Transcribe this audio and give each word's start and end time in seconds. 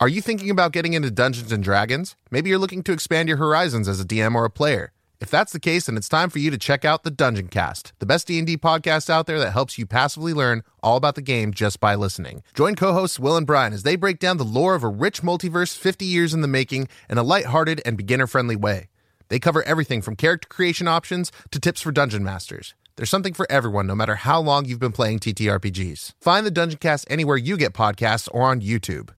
Are 0.00 0.08
you 0.08 0.20
thinking 0.20 0.50
about 0.50 0.72
getting 0.72 0.94
into 0.94 1.08
Dungeons 1.08 1.52
and 1.52 1.62
Dragons? 1.62 2.16
Maybe 2.28 2.50
you're 2.50 2.58
looking 2.58 2.82
to 2.82 2.92
expand 2.92 3.28
your 3.28 3.38
horizons 3.38 3.86
as 3.86 4.00
a 4.00 4.04
DM 4.04 4.34
or 4.34 4.44
a 4.44 4.50
player. 4.50 4.90
If 5.20 5.30
that's 5.30 5.52
the 5.52 5.60
case, 5.60 5.86
then 5.86 5.96
it's 5.96 6.08
time 6.08 6.30
for 6.30 6.40
you 6.40 6.50
to 6.50 6.58
check 6.58 6.84
out 6.84 7.04
the 7.04 7.12
Dungeon 7.12 7.46
Cast, 7.46 7.92
the 8.00 8.04
best 8.04 8.26
D&D 8.26 8.56
podcast 8.56 9.08
out 9.08 9.26
there 9.26 9.38
that 9.38 9.52
helps 9.52 9.78
you 9.78 9.86
passively 9.86 10.34
learn 10.34 10.64
all 10.82 10.96
about 10.96 11.14
the 11.14 11.22
game 11.22 11.54
just 11.54 11.78
by 11.78 11.94
listening. 11.94 12.42
Join 12.54 12.74
co-hosts 12.74 13.20
Will 13.20 13.36
and 13.36 13.46
Brian 13.46 13.72
as 13.72 13.84
they 13.84 13.94
break 13.94 14.18
down 14.18 14.36
the 14.36 14.44
lore 14.44 14.74
of 14.74 14.82
a 14.82 14.88
rich 14.88 15.22
multiverse 15.22 15.78
50 15.78 16.04
years 16.04 16.34
in 16.34 16.40
the 16.40 16.48
making 16.48 16.88
in 17.08 17.16
a 17.16 17.22
lighthearted 17.22 17.80
and 17.86 17.96
beginner-friendly 17.96 18.56
way. 18.56 18.88
They 19.28 19.38
cover 19.38 19.62
everything 19.62 20.02
from 20.02 20.16
character 20.16 20.48
creation 20.48 20.88
options 20.88 21.30
to 21.52 21.60
tips 21.60 21.80
for 21.80 21.92
dungeon 21.92 22.24
masters. 22.24 22.74
There's 22.96 23.10
something 23.10 23.34
for 23.34 23.46
everyone, 23.50 23.86
no 23.86 23.94
matter 23.94 24.16
how 24.16 24.40
long 24.40 24.66
you've 24.66 24.78
been 24.80 24.92
playing 24.92 25.20
TTRPGs. 25.20 26.12
Find 26.20 26.44
the 26.44 26.50
Dungeon 26.50 26.78
Cast 26.78 27.06
anywhere 27.08 27.36
you 27.36 27.56
get 27.56 27.72
podcasts 27.72 28.28
or 28.32 28.42
on 28.42 28.60
YouTube. 28.60 29.10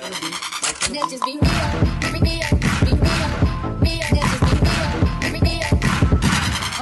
Bitches 0.00 1.24
be 1.24 1.38
real, 1.42 1.87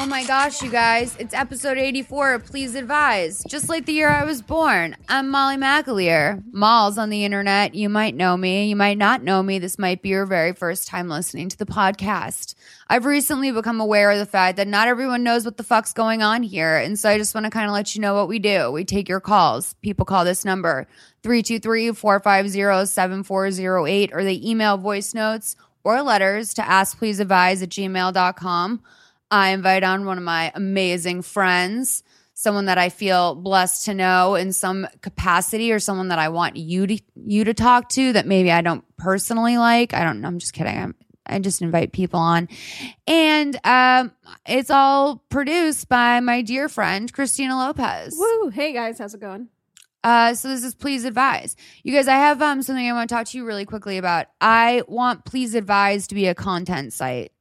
Oh 0.06 0.08
my 0.08 0.24
gosh, 0.24 0.62
you 0.62 0.70
guys, 0.70 1.16
it's 1.18 1.34
episode 1.34 1.78
84 1.78 2.38
Please 2.38 2.76
Advise. 2.76 3.42
Just 3.48 3.68
like 3.68 3.86
the 3.86 3.92
year 3.92 4.08
I 4.08 4.22
was 4.22 4.40
born. 4.40 4.96
I'm 5.08 5.28
Molly 5.30 5.56
McAleer. 5.56 6.44
Malls 6.52 6.96
on 6.96 7.10
the 7.10 7.24
internet. 7.24 7.74
You 7.74 7.88
might 7.88 8.14
know 8.14 8.36
me. 8.36 8.68
You 8.68 8.76
might 8.76 8.98
not 8.98 9.24
know 9.24 9.42
me. 9.42 9.58
This 9.58 9.80
might 9.80 10.02
be 10.02 10.10
your 10.10 10.24
very 10.24 10.52
first 10.52 10.86
time 10.86 11.08
listening 11.08 11.48
to 11.48 11.58
the 11.58 11.66
podcast. 11.66 12.54
I've 12.88 13.04
recently 13.04 13.50
become 13.50 13.80
aware 13.80 14.12
of 14.12 14.18
the 14.18 14.26
fact 14.26 14.58
that 14.58 14.68
not 14.68 14.86
everyone 14.86 15.24
knows 15.24 15.44
what 15.44 15.56
the 15.56 15.64
fuck's 15.64 15.92
going 15.92 16.22
on 16.22 16.44
here. 16.44 16.76
And 16.76 16.96
so 16.96 17.10
I 17.10 17.18
just 17.18 17.34
want 17.34 17.46
to 17.46 17.50
kind 17.50 17.66
of 17.66 17.72
let 17.72 17.96
you 17.96 18.00
know 18.00 18.14
what 18.14 18.28
we 18.28 18.38
do. 18.38 18.70
We 18.70 18.84
take 18.84 19.08
your 19.08 19.20
calls. 19.20 19.74
People 19.82 20.06
call 20.06 20.24
this 20.24 20.44
number 20.44 20.86
323 21.24 21.90
450 21.90 22.86
7408 22.86 24.10
or 24.12 24.22
they 24.22 24.40
email 24.40 24.76
voice 24.76 25.14
notes 25.14 25.56
or 25.82 26.00
letters 26.00 26.54
to 26.54 26.62
askpleaseadvise 26.62 27.60
at 27.60 27.70
gmail.com. 27.70 28.82
I 29.36 29.50
invite 29.50 29.84
on 29.84 30.06
one 30.06 30.16
of 30.16 30.24
my 30.24 30.50
amazing 30.54 31.20
friends, 31.20 32.02
someone 32.32 32.64
that 32.66 32.78
I 32.78 32.88
feel 32.88 33.34
blessed 33.34 33.84
to 33.84 33.92
know 33.92 34.34
in 34.34 34.50
some 34.50 34.88
capacity, 35.02 35.72
or 35.72 35.78
someone 35.78 36.08
that 36.08 36.18
I 36.18 36.30
want 36.30 36.56
you 36.56 36.86
to 36.86 36.98
you 37.16 37.44
to 37.44 37.52
talk 37.52 37.90
to 37.90 38.14
that 38.14 38.26
maybe 38.26 38.50
I 38.50 38.62
don't 38.62 38.82
personally 38.96 39.58
like. 39.58 39.92
I 39.92 40.04
don't. 40.04 40.24
I'm 40.24 40.38
just 40.38 40.54
kidding. 40.54 40.78
I'm, 40.78 40.94
I 41.26 41.38
just 41.38 41.60
invite 41.60 41.92
people 41.92 42.18
on, 42.18 42.48
and 43.06 43.60
um, 43.62 44.12
it's 44.46 44.70
all 44.70 45.22
produced 45.28 45.86
by 45.90 46.20
my 46.20 46.40
dear 46.40 46.70
friend 46.70 47.12
Christina 47.12 47.58
Lopez. 47.58 48.14
Woo! 48.16 48.48
Hey 48.48 48.72
guys, 48.72 48.96
how's 48.98 49.12
it 49.12 49.20
going? 49.20 49.48
Uh, 50.02 50.32
so 50.32 50.48
this 50.48 50.64
is 50.64 50.74
please 50.74 51.04
advise 51.04 51.56
you 51.82 51.92
guys. 51.92 52.08
I 52.08 52.16
have 52.16 52.40
um 52.40 52.62
something 52.62 52.88
I 52.88 52.92
want 52.94 53.10
to 53.10 53.14
talk 53.14 53.26
to 53.26 53.36
you 53.36 53.44
really 53.44 53.66
quickly 53.66 53.98
about. 53.98 54.28
I 54.40 54.82
want 54.88 55.26
please 55.26 55.54
advise 55.54 56.06
to 56.06 56.14
be 56.14 56.26
a 56.26 56.34
content 56.34 56.94
site. 56.94 57.32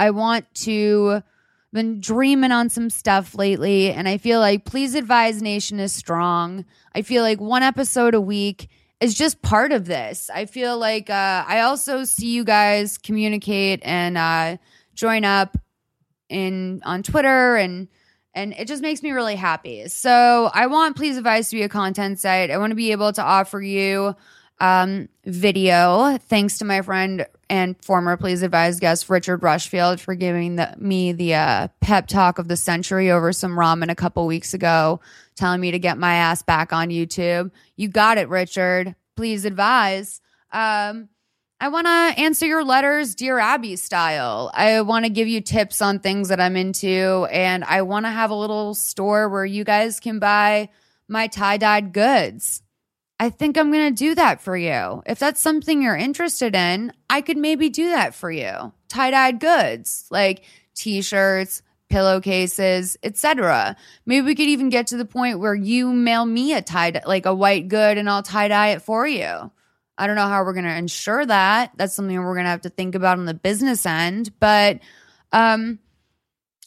I 0.00 0.10
want 0.10 0.52
to 0.62 1.22
been 1.74 2.00
dreaming 2.00 2.52
on 2.52 2.70
some 2.70 2.88
stuff 2.88 3.34
lately, 3.34 3.90
and 3.90 4.08
I 4.08 4.16
feel 4.16 4.40
like 4.40 4.64
please 4.64 4.94
advise 4.94 5.42
nation 5.42 5.80
is 5.80 5.92
strong. 5.92 6.64
I 6.94 7.02
feel 7.02 7.22
like 7.22 7.40
one 7.40 7.62
episode 7.62 8.14
a 8.14 8.20
week 8.20 8.68
is 9.00 9.14
just 9.14 9.42
part 9.42 9.72
of 9.72 9.84
this. 9.84 10.30
I 10.32 10.46
feel 10.46 10.78
like 10.78 11.10
uh, 11.10 11.44
I 11.46 11.60
also 11.60 12.04
see 12.04 12.28
you 12.28 12.44
guys 12.44 12.96
communicate 12.96 13.80
and 13.82 14.16
uh, 14.16 14.56
join 14.94 15.24
up 15.24 15.58
in 16.30 16.80
on 16.84 17.02
Twitter 17.02 17.56
and 17.56 17.88
and 18.34 18.52
it 18.54 18.66
just 18.66 18.82
makes 18.82 19.02
me 19.02 19.10
really 19.10 19.36
happy. 19.36 19.86
So 19.88 20.50
I 20.52 20.66
want 20.66 20.96
Please 20.96 21.16
Advise 21.16 21.50
to 21.50 21.56
be 21.56 21.62
a 21.62 21.68
content 21.68 22.18
site. 22.18 22.50
I 22.50 22.58
want 22.58 22.70
to 22.70 22.76
be 22.76 22.92
able 22.92 23.12
to 23.12 23.22
offer 23.22 23.60
you 23.60 24.16
um, 24.60 25.08
video. 25.24 26.18
Thanks 26.18 26.58
to 26.58 26.64
my 26.64 26.82
friend 26.82 27.26
and 27.54 27.76
former 27.84 28.16
Please 28.16 28.42
Advise 28.42 28.80
guest 28.80 29.08
Richard 29.08 29.44
Rushfield 29.44 30.00
for 30.00 30.16
giving 30.16 30.56
the, 30.56 30.74
me 30.76 31.12
the 31.12 31.34
uh, 31.34 31.68
pep 31.80 32.08
talk 32.08 32.40
of 32.40 32.48
the 32.48 32.56
century 32.56 33.12
over 33.12 33.32
some 33.32 33.52
ramen 33.52 33.90
a 33.90 33.94
couple 33.94 34.26
weeks 34.26 34.54
ago, 34.54 35.00
telling 35.36 35.60
me 35.60 35.70
to 35.70 35.78
get 35.78 35.96
my 35.96 36.14
ass 36.14 36.42
back 36.42 36.72
on 36.72 36.88
YouTube. 36.88 37.52
You 37.76 37.86
got 37.86 38.18
it, 38.18 38.28
Richard. 38.28 38.96
Please 39.14 39.44
advise. 39.44 40.20
Um, 40.50 41.08
I 41.60 41.68
want 41.68 41.86
to 41.86 42.20
answer 42.20 42.44
your 42.44 42.64
letters, 42.64 43.14
Dear 43.14 43.38
Abby 43.38 43.76
style. 43.76 44.50
I 44.52 44.80
want 44.80 45.04
to 45.04 45.08
give 45.08 45.28
you 45.28 45.40
tips 45.40 45.80
on 45.80 46.00
things 46.00 46.30
that 46.30 46.40
I'm 46.40 46.56
into, 46.56 47.28
and 47.30 47.62
I 47.62 47.82
want 47.82 48.04
to 48.06 48.10
have 48.10 48.30
a 48.30 48.34
little 48.34 48.74
store 48.74 49.28
where 49.28 49.46
you 49.46 49.62
guys 49.62 50.00
can 50.00 50.18
buy 50.18 50.70
my 51.06 51.28
tie 51.28 51.58
dyed 51.58 51.92
goods. 51.92 52.63
I 53.20 53.30
think 53.30 53.56
I'm 53.56 53.70
going 53.70 53.94
to 53.94 54.04
do 54.04 54.14
that 54.16 54.40
for 54.40 54.56
you. 54.56 55.02
If 55.06 55.18
that's 55.18 55.40
something 55.40 55.80
you're 55.82 55.96
interested 55.96 56.54
in, 56.54 56.92
I 57.08 57.20
could 57.20 57.36
maybe 57.36 57.68
do 57.68 57.90
that 57.90 58.14
for 58.14 58.30
you. 58.30 58.72
Tie 58.88 59.10
dyed 59.10 59.40
goods 59.40 60.06
like 60.10 60.44
t 60.74 61.00
shirts, 61.02 61.62
pillowcases, 61.88 62.96
etc. 63.02 63.76
Maybe 64.04 64.26
we 64.26 64.34
could 64.34 64.48
even 64.48 64.68
get 64.68 64.88
to 64.88 64.96
the 64.96 65.04
point 65.04 65.38
where 65.38 65.54
you 65.54 65.92
mail 65.92 66.26
me 66.26 66.54
a 66.54 66.62
tie 66.62 67.00
like 67.06 67.26
a 67.26 67.34
white 67.34 67.68
good 67.68 67.98
and 67.98 68.10
I'll 68.10 68.22
tie 68.22 68.48
dye 68.48 68.68
it 68.70 68.82
for 68.82 69.06
you. 69.06 69.50
I 69.96 70.06
don't 70.06 70.16
know 70.16 70.26
how 70.26 70.42
we're 70.42 70.54
going 70.54 70.64
to 70.64 70.76
ensure 70.76 71.24
that. 71.24 71.72
That's 71.76 71.94
something 71.94 72.18
we're 72.18 72.34
going 72.34 72.44
to 72.44 72.50
have 72.50 72.62
to 72.62 72.70
think 72.70 72.96
about 72.96 73.18
on 73.18 73.26
the 73.26 73.34
business 73.34 73.86
end. 73.86 74.32
But 74.40 74.80
um, 75.32 75.78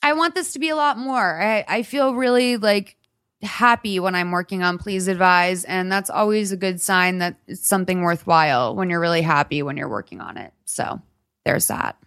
I 0.01 0.13
want 0.13 0.33
this 0.33 0.53
to 0.53 0.59
be 0.59 0.69
a 0.69 0.75
lot 0.75 0.97
more. 0.97 1.41
I, 1.41 1.65
I 1.67 1.83
feel 1.83 2.15
really 2.15 2.57
like 2.57 2.96
happy 3.41 3.99
when 3.99 4.15
I'm 4.15 4.31
working 4.31 4.63
on 4.63 4.77
Please 4.77 5.07
Advise. 5.07 5.63
And 5.65 5.91
that's 5.91 6.09
always 6.09 6.51
a 6.51 6.57
good 6.57 6.81
sign 6.81 7.19
that 7.19 7.35
it's 7.47 7.67
something 7.67 8.01
worthwhile 8.01 8.75
when 8.75 8.89
you're 8.89 8.99
really 8.99 9.21
happy 9.21 9.61
when 9.61 9.77
you're 9.77 9.89
working 9.89 10.21
on 10.21 10.37
it. 10.37 10.53
So 10.65 11.01
there's 11.45 11.67
that. 11.67 11.97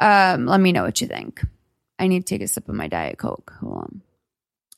Um, 0.00 0.46
let 0.46 0.60
me 0.60 0.72
know 0.72 0.84
what 0.84 1.00
you 1.00 1.06
think. 1.06 1.42
I 1.98 2.08
need 2.08 2.26
to 2.26 2.34
take 2.34 2.42
a 2.42 2.48
sip 2.48 2.68
of 2.68 2.74
my 2.74 2.88
Diet 2.88 3.18
Coke. 3.18 3.52
Hold 3.60 3.76
on. 3.76 4.02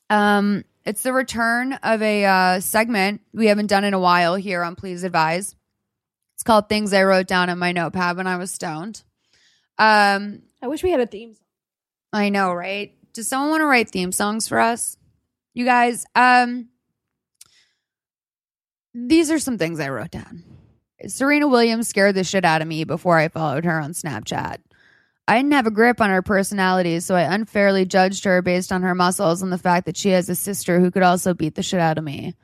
Um, 0.09 0.65
it's 0.85 1.03
the 1.03 1.13
return 1.13 1.73
of 1.73 2.01
a 2.01 2.25
uh, 2.25 2.61
segment 2.61 3.21
we 3.33 3.47
haven't 3.47 3.67
done 3.67 3.85
in 3.85 3.95
a 3.95 3.99
while 3.99 4.37
here 4.37 4.63
on 4.63 4.77
Please 4.77 5.03
Advise. 5.03 5.57
It's 6.35 6.43
called 6.43 6.69
Things 6.69 6.93
I 6.93 7.03
Wrote 7.03 7.27
Down 7.27 7.49
in 7.49 7.59
My 7.59 7.73
Notepad 7.73 8.17
when 8.17 8.27
I 8.27 8.37
was 8.37 8.51
stoned. 8.51 9.03
Um, 9.79 10.43
I 10.63 10.69
wish 10.69 10.83
we 10.83 10.91
had 10.91 11.01
a 11.01 11.07
theme. 11.07 11.35
song. 11.35 11.43
I 12.13 12.29
know, 12.29 12.53
right? 12.53 12.93
Does 13.13 13.27
someone 13.27 13.51
want 13.51 13.61
to 13.63 13.67
write 13.67 13.91
theme 13.91 14.13
songs 14.13 14.47
for 14.47 14.61
us? 14.61 14.97
You 15.57 15.65
guys, 15.65 16.05
um, 16.15 16.69
these 18.93 19.31
are 19.31 19.39
some 19.39 19.57
things 19.57 19.81
I 19.81 19.89
wrote 19.89 20.11
down. 20.11 20.45
Serena 21.07 21.49
Williams 21.49 21.89
scared 21.89 22.15
the 22.15 22.25
shit 22.25 22.45
out 22.45 22.61
of 22.61 22.69
me 22.69 22.85
before 22.85 23.17
I 23.17 23.29
followed 23.29 23.65
her 23.65 23.81
on 23.81 23.93
Snapchat. 23.93 24.59
I 25.27 25.37
didn't 25.39 25.53
have 25.53 25.67
a 25.67 25.71
grip 25.71 26.03
on 26.03 26.11
her 26.11 26.21
personality, 26.21 27.01
so 27.01 27.15
I 27.15 27.23
unfairly 27.23 27.87
judged 27.87 28.25
her 28.25 28.43
based 28.43 28.71
on 28.71 28.83
her 28.83 28.95
muscles 28.95 29.41
and 29.41 29.51
the 29.51 29.57
fact 29.57 29.87
that 29.87 29.97
she 29.97 30.11
has 30.11 30.29
a 30.29 30.35
sister 30.35 30.79
who 30.79 30.91
could 30.91 31.03
also 31.03 31.33
beat 31.33 31.55
the 31.55 31.63
shit 31.63 31.81
out 31.81 31.97
of 31.97 32.05
me. 32.05 32.35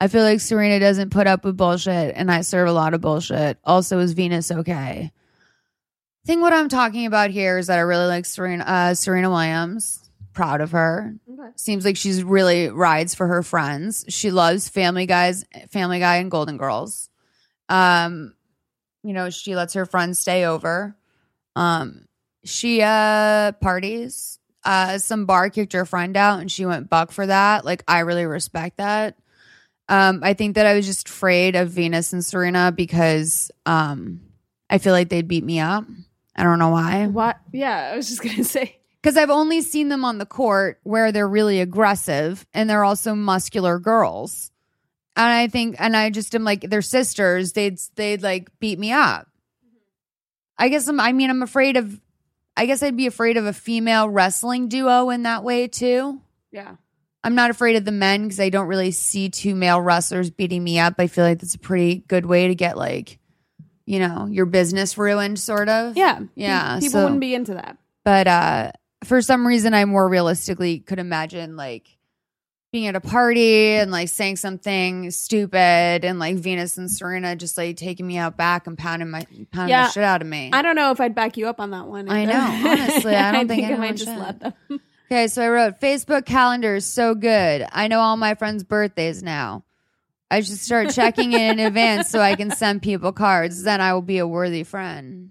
I 0.00 0.08
feel 0.08 0.22
like 0.22 0.40
Serena 0.40 0.80
doesn't 0.80 1.10
put 1.10 1.26
up 1.26 1.44
with 1.44 1.58
bullshit, 1.58 2.14
and 2.16 2.32
I 2.32 2.40
serve 2.40 2.68
a 2.68 2.72
lot 2.72 2.94
of 2.94 3.02
bullshit. 3.02 3.58
Also, 3.64 3.98
is 3.98 4.14
Venus 4.14 4.50
okay? 4.50 5.12
I 5.12 6.26
think 6.26 6.40
what 6.40 6.54
I'm 6.54 6.70
talking 6.70 7.04
about 7.04 7.28
here 7.28 7.58
is 7.58 7.66
that 7.66 7.78
I 7.78 7.82
really 7.82 8.06
like 8.06 8.24
Serena, 8.24 8.64
uh, 8.64 8.94
Serena 8.94 9.28
Williams. 9.28 10.01
Proud 10.32 10.60
of 10.60 10.70
her. 10.70 11.14
Okay. 11.30 11.50
Seems 11.56 11.84
like 11.84 11.96
she's 11.96 12.24
really 12.24 12.68
rides 12.68 13.14
for 13.14 13.26
her 13.26 13.42
friends. 13.42 14.04
She 14.08 14.30
loves 14.30 14.68
Family 14.68 15.06
Guys, 15.06 15.44
Family 15.70 15.98
Guy, 15.98 16.16
and 16.16 16.30
Golden 16.30 16.56
Girls. 16.56 17.10
Um, 17.68 18.34
you 19.02 19.12
know, 19.12 19.30
she 19.30 19.54
lets 19.54 19.74
her 19.74 19.84
friends 19.86 20.18
stay 20.18 20.44
over. 20.44 20.96
Um, 21.56 22.06
she 22.44 22.82
uh 22.82 23.52
parties. 23.52 24.38
Uh, 24.64 24.98
some 24.98 25.26
bar 25.26 25.50
kicked 25.50 25.72
her 25.72 25.84
friend 25.84 26.16
out, 26.16 26.40
and 26.40 26.50
she 26.50 26.64
went 26.64 26.88
buck 26.88 27.10
for 27.10 27.26
that. 27.26 27.64
Like, 27.64 27.82
I 27.88 28.00
really 28.00 28.24
respect 28.24 28.76
that. 28.76 29.16
Um, 29.88 30.20
I 30.22 30.34
think 30.34 30.54
that 30.54 30.66
I 30.66 30.74
was 30.74 30.86
just 30.86 31.08
afraid 31.08 31.56
of 31.56 31.70
Venus 31.70 32.12
and 32.12 32.24
Serena 32.24 32.72
because 32.72 33.50
um, 33.66 34.20
I 34.70 34.78
feel 34.78 34.92
like 34.92 35.08
they'd 35.08 35.26
beat 35.26 35.44
me 35.44 35.58
up. 35.58 35.84
I 36.36 36.44
don't 36.44 36.60
know 36.60 36.70
why. 36.70 37.08
What? 37.08 37.38
Yeah, 37.52 37.90
I 37.92 37.96
was 37.96 38.08
just 38.08 38.22
gonna 38.22 38.44
say. 38.44 38.78
Because 39.02 39.16
I've 39.16 39.30
only 39.30 39.62
seen 39.62 39.88
them 39.88 40.04
on 40.04 40.18
the 40.18 40.26
court 40.26 40.78
where 40.84 41.10
they're 41.10 41.28
really 41.28 41.60
aggressive 41.60 42.46
and 42.54 42.70
they're 42.70 42.84
also 42.84 43.14
muscular 43.16 43.78
girls. 43.80 44.52
And 45.16 45.26
I 45.26 45.48
think, 45.48 45.76
and 45.78 45.96
I 45.96 46.10
just 46.10 46.34
am 46.36 46.44
like, 46.44 46.62
they're 46.70 46.82
sisters. 46.82 47.52
They'd, 47.52 47.78
they'd 47.96 48.22
like 48.22 48.48
beat 48.60 48.78
me 48.78 48.92
up. 48.92 49.26
I 50.56 50.68
guess 50.68 50.86
I'm, 50.86 51.00
I 51.00 51.12
mean, 51.12 51.30
I'm 51.30 51.42
afraid 51.42 51.76
of, 51.76 52.00
I 52.56 52.66
guess 52.66 52.82
I'd 52.82 52.96
be 52.96 53.06
afraid 53.08 53.36
of 53.36 53.44
a 53.46 53.52
female 53.52 54.08
wrestling 54.08 54.68
duo 54.68 55.10
in 55.10 55.24
that 55.24 55.42
way 55.42 55.66
too. 55.66 56.20
Yeah. 56.52 56.76
I'm 57.24 57.34
not 57.34 57.50
afraid 57.50 57.76
of 57.76 57.84
the 57.84 57.92
men 57.92 58.22
because 58.22 58.38
I 58.40 58.50
don't 58.50 58.68
really 58.68 58.90
see 58.92 59.28
two 59.30 59.54
male 59.54 59.80
wrestlers 59.80 60.30
beating 60.30 60.62
me 60.62 60.78
up. 60.78 60.94
I 60.98 61.08
feel 61.08 61.24
like 61.24 61.40
that's 61.40 61.54
a 61.54 61.58
pretty 61.58 62.04
good 62.08 62.26
way 62.26 62.48
to 62.48 62.54
get 62.54 62.76
like, 62.76 63.18
you 63.84 63.98
know, 63.98 64.26
your 64.26 64.46
business 64.46 64.96
ruined, 64.96 65.38
sort 65.40 65.68
of. 65.68 65.96
Yeah. 65.96 66.20
Yeah, 66.36 66.78
People 66.78 66.92
so- 66.92 67.02
wouldn't 67.04 67.20
be 67.20 67.34
into 67.34 67.54
that. 67.54 67.78
But 68.04 68.26
uh 68.28 68.72
for 69.04 69.20
some 69.22 69.46
reason 69.46 69.74
I 69.74 69.84
more 69.84 70.08
realistically 70.08 70.78
could 70.80 70.98
imagine 70.98 71.56
like 71.56 71.88
being 72.72 72.86
at 72.86 72.96
a 72.96 73.00
party 73.00 73.74
and 73.74 73.90
like 73.90 74.08
saying 74.08 74.36
something 74.36 75.10
stupid 75.10 76.04
and 76.06 76.18
like 76.18 76.36
Venus 76.36 76.78
and 76.78 76.90
Serena 76.90 77.36
just 77.36 77.58
like 77.58 77.76
taking 77.76 78.06
me 78.06 78.16
out 78.16 78.36
back 78.38 78.66
and 78.66 78.78
pounding 78.78 79.10
my 79.10 79.26
pounding 79.50 79.68
Yeah. 79.70 79.86
the 79.86 79.90
shit 79.92 80.02
out 80.04 80.22
of 80.22 80.28
me. 80.28 80.50
I 80.52 80.62
don't 80.62 80.74
know 80.76 80.90
if 80.90 80.98
I'd 81.00 81.14
back 81.14 81.36
you 81.36 81.48
up 81.48 81.60
on 81.60 81.70
that 81.72 81.86
one. 81.86 82.08
I 82.08 82.24
know. 82.24 82.70
Honestly, 82.70 83.14
I 83.14 83.30
don't 83.32 83.46
think 83.48 83.64
I 83.70 83.76
might 83.76 83.96
just 83.96 84.06
should. 84.10 84.18
let 84.18 84.40
them. 84.40 84.52
Okay, 85.10 85.28
so 85.28 85.42
I 85.42 85.48
wrote 85.50 85.78
Facebook 85.78 86.24
calendar 86.24 86.76
is 86.76 86.86
so 86.86 87.14
good. 87.14 87.66
I 87.70 87.86
know 87.88 88.00
all 88.00 88.16
my 88.16 88.34
friends' 88.34 88.64
birthdays 88.64 89.22
now. 89.22 89.62
I 90.30 90.40
should 90.40 90.56
start 90.56 90.88
checking 90.94 91.34
in 91.34 91.58
in 91.58 91.66
advance 91.66 92.08
so 92.08 92.18
I 92.20 92.34
can 92.34 92.50
send 92.50 92.80
people 92.80 93.12
cards. 93.12 93.62
Then 93.62 93.82
I 93.82 93.92
will 93.92 94.00
be 94.00 94.16
a 94.16 94.26
worthy 94.26 94.62
friend. 94.64 95.28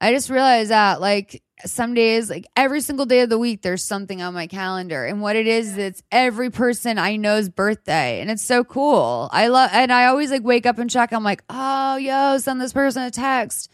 I 0.00 0.12
just 0.12 0.30
realized 0.30 0.70
that, 0.70 1.00
like, 1.00 1.42
some 1.66 1.94
days, 1.94 2.30
like 2.30 2.46
every 2.56 2.80
single 2.80 3.06
day 3.06 3.20
of 3.20 3.28
the 3.28 3.38
week, 3.38 3.62
there's 3.62 3.84
something 3.84 4.22
on 4.22 4.34
my 4.34 4.46
calendar. 4.46 5.04
And 5.04 5.20
what 5.20 5.36
it 5.36 5.46
is, 5.46 5.76
it's 5.76 6.02
every 6.10 6.50
person 6.50 6.98
I 6.98 7.16
know's 7.16 7.48
birthday. 7.48 8.20
And 8.20 8.30
it's 8.30 8.44
so 8.44 8.64
cool. 8.64 9.28
I 9.32 9.48
love, 9.48 9.70
and 9.72 9.92
I 9.92 10.06
always 10.06 10.30
like 10.30 10.42
wake 10.42 10.66
up 10.66 10.78
and 10.78 10.90
check. 10.90 11.12
I'm 11.12 11.24
like, 11.24 11.42
oh, 11.48 11.96
yo, 11.96 12.38
send 12.38 12.60
this 12.60 12.72
person 12.72 13.02
a 13.02 13.10
text. 13.10 13.70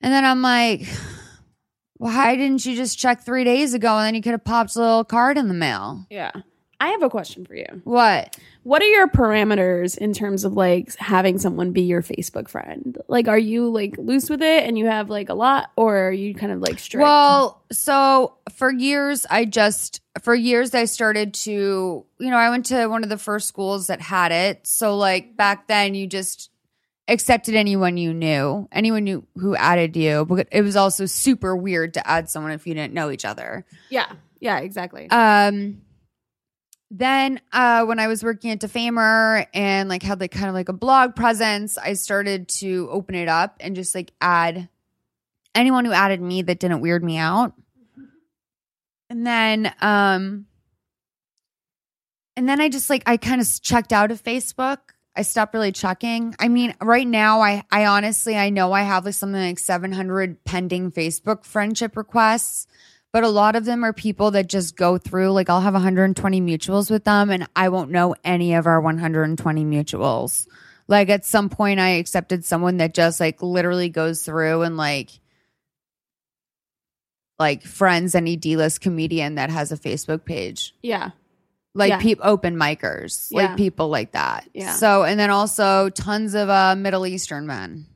And 0.00 0.12
then 0.12 0.24
I'm 0.24 0.40
like, 0.42 0.88
why 1.94 2.36
didn't 2.36 2.64
you 2.64 2.74
just 2.74 2.98
check 2.98 3.22
three 3.22 3.44
days 3.44 3.74
ago 3.74 3.98
and 3.98 4.06
then 4.06 4.14
you 4.14 4.22
could 4.22 4.32
have 4.32 4.44
popped 4.44 4.74
a 4.76 4.78
little 4.78 5.04
card 5.04 5.36
in 5.36 5.48
the 5.48 5.54
mail? 5.54 6.06
Yeah. 6.08 6.32
I 6.80 6.88
have 6.88 7.02
a 7.02 7.10
question 7.10 7.44
for 7.44 7.54
you. 7.54 7.82
What? 7.84 8.38
What 8.62 8.80
are 8.80 8.86
your 8.86 9.06
parameters 9.06 9.98
in 9.98 10.14
terms 10.14 10.44
of 10.44 10.54
like 10.54 10.96
having 10.96 11.38
someone 11.38 11.72
be 11.72 11.82
your 11.82 12.02
Facebook 12.02 12.48
friend? 12.48 12.96
Like, 13.06 13.28
are 13.28 13.38
you 13.38 13.68
like 13.68 13.98
loose 13.98 14.30
with 14.30 14.40
it 14.40 14.64
and 14.64 14.78
you 14.78 14.86
have 14.86 15.10
like 15.10 15.28
a 15.28 15.34
lot, 15.34 15.70
or 15.76 16.08
are 16.08 16.12
you 16.12 16.34
kind 16.34 16.52
of 16.52 16.60
like 16.60 16.78
strict? 16.78 17.02
Well, 17.02 17.62
so 17.70 18.38
for 18.56 18.72
years, 18.72 19.26
I 19.28 19.44
just, 19.44 20.00
for 20.22 20.34
years, 20.34 20.74
I 20.74 20.86
started 20.86 21.34
to, 21.34 22.06
you 22.18 22.30
know, 22.30 22.38
I 22.38 22.48
went 22.48 22.66
to 22.66 22.86
one 22.86 23.02
of 23.02 23.10
the 23.10 23.18
first 23.18 23.46
schools 23.46 23.88
that 23.88 24.00
had 24.00 24.32
it. 24.32 24.66
So, 24.66 24.96
like, 24.96 25.36
back 25.36 25.68
then, 25.68 25.94
you 25.94 26.06
just 26.06 26.50
accepted 27.08 27.54
anyone 27.54 27.98
you 27.98 28.14
knew, 28.14 28.68
anyone 28.72 29.04
knew 29.04 29.26
who 29.34 29.54
added 29.54 29.96
you. 29.96 30.24
But 30.24 30.48
it 30.50 30.62
was 30.62 30.76
also 30.76 31.04
super 31.04 31.54
weird 31.54 31.94
to 31.94 32.08
add 32.08 32.30
someone 32.30 32.52
if 32.52 32.66
you 32.66 32.72
didn't 32.72 32.94
know 32.94 33.10
each 33.10 33.26
other. 33.26 33.66
yeah, 33.90 34.10
yeah, 34.40 34.60
exactly. 34.60 35.10
Um, 35.10 35.82
then 36.90 37.40
uh, 37.52 37.84
when 37.84 38.00
I 38.00 38.08
was 38.08 38.24
working 38.24 38.50
at 38.50 38.58
Defamer 38.58 39.46
and 39.54 39.88
like 39.88 40.02
had 40.02 40.18
like 40.18 40.32
kind 40.32 40.48
of 40.48 40.54
like 40.54 40.68
a 40.68 40.74
blog 40.74 41.14
presence, 41.14 41.78
I 41.78 41.92
started 41.92 42.48
to 42.48 42.88
open 42.90 43.14
it 43.14 43.28
up 43.28 43.56
and 43.60 43.76
just 43.76 43.94
like 43.94 44.12
add 44.20 44.68
anyone 45.54 45.84
who 45.84 45.92
added 45.92 46.20
me 46.20 46.42
that 46.42 46.58
didn't 46.58 46.80
weird 46.80 47.04
me 47.04 47.16
out. 47.16 47.54
And 49.08 49.26
then 49.26 49.72
um 49.80 50.46
and 52.36 52.48
then 52.48 52.60
I 52.60 52.68
just 52.68 52.90
like 52.90 53.04
I 53.06 53.16
kind 53.16 53.40
of 53.40 53.62
checked 53.62 53.92
out 53.92 54.10
of 54.10 54.22
Facebook. 54.22 54.78
I 55.14 55.22
stopped 55.22 55.54
really 55.54 55.72
checking. 55.72 56.34
I 56.38 56.48
mean, 56.48 56.74
right 56.80 57.06
now 57.06 57.40
I 57.40 57.62
I 57.70 57.86
honestly 57.86 58.36
I 58.36 58.50
know 58.50 58.72
I 58.72 58.82
have 58.82 59.04
like 59.04 59.14
something 59.14 59.40
like 59.40 59.60
700 59.60 60.44
pending 60.44 60.90
Facebook 60.90 61.44
friendship 61.44 61.96
requests 61.96 62.66
but 63.12 63.24
a 63.24 63.28
lot 63.28 63.56
of 63.56 63.64
them 63.64 63.84
are 63.84 63.92
people 63.92 64.30
that 64.32 64.48
just 64.48 64.76
go 64.76 64.96
through 64.98 65.32
like 65.32 65.50
I'll 65.50 65.60
have 65.60 65.74
120 65.74 66.40
mutuals 66.40 66.90
with 66.90 67.04
them 67.04 67.30
and 67.30 67.46
I 67.56 67.68
won't 67.68 67.90
know 67.90 68.14
any 68.24 68.54
of 68.54 68.66
our 68.66 68.80
120 68.80 69.64
mutuals. 69.64 70.46
Like 70.88 71.08
at 71.08 71.24
some 71.24 71.48
point 71.48 71.80
I 71.80 71.90
accepted 71.90 72.44
someone 72.44 72.76
that 72.78 72.94
just 72.94 73.20
like 73.20 73.42
literally 73.42 73.88
goes 73.88 74.22
through 74.22 74.62
and 74.62 74.76
like 74.76 75.10
like 77.38 77.62
friends 77.62 78.14
any 78.14 78.36
D-list 78.36 78.80
comedian 78.80 79.36
that 79.36 79.50
has 79.50 79.72
a 79.72 79.76
Facebook 79.76 80.24
page. 80.24 80.74
yeah, 80.82 81.10
Like 81.74 81.88
Yeah. 81.90 81.98
peop 82.00 82.18
open 82.22 82.56
micers, 82.56 83.28
Yeah. 83.30 83.42
like 83.46 83.56
people 83.56 83.88
like 83.88 84.12
that. 84.12 84.48
Yeah. 84.52 84.74
So 84.74 85.04
and 85.04 85.18
then 85.18 85.30
also 85.30 85.88
tons 85.88 86.34
of 86.34 86.48
uh 86.48 86.74
Middle 86.76 87.06
Eastern 87.06 87.46
men. 87.46 87.86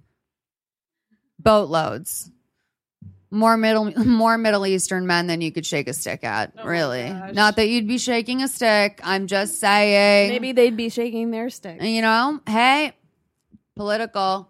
Boatloads. 1.39 2.31
More 3.35 3.57
middle 3.57 3.91
more 4.05 4.39
Middle 4.39 4.65
Eastern 4.67 5.07
men 5.07 5.27
than 5.27 5.41
you 5.41 5.51
could 5.51 5.67
shake 5.67 5.89
a 5.89 5.93
stick 5.93 6.23
at, 6.25 6.53
Oh 6.57 6.65
really. 6.67 7.11
Not 7.33 7.57
that 7.57 7.69
you'd 7.69 7.89
be 7.89 7.99
shaking 7.99 8.43
a 8.43 8.49
stick. 8.49 9.01
I'm 9.03 9.27
just 9.27 9.59
saying 9.59 10.31
maybe 10.31 10.53
they'd 10.53 10.77
be 10.77 10.89
shaking 10.89 11.31
their 11.33 11.51
stick. 11.51 11.83
you 11.83 12.01
know, 12.01 12.41
hey, 12.47 12.93
political. 13.77 14.49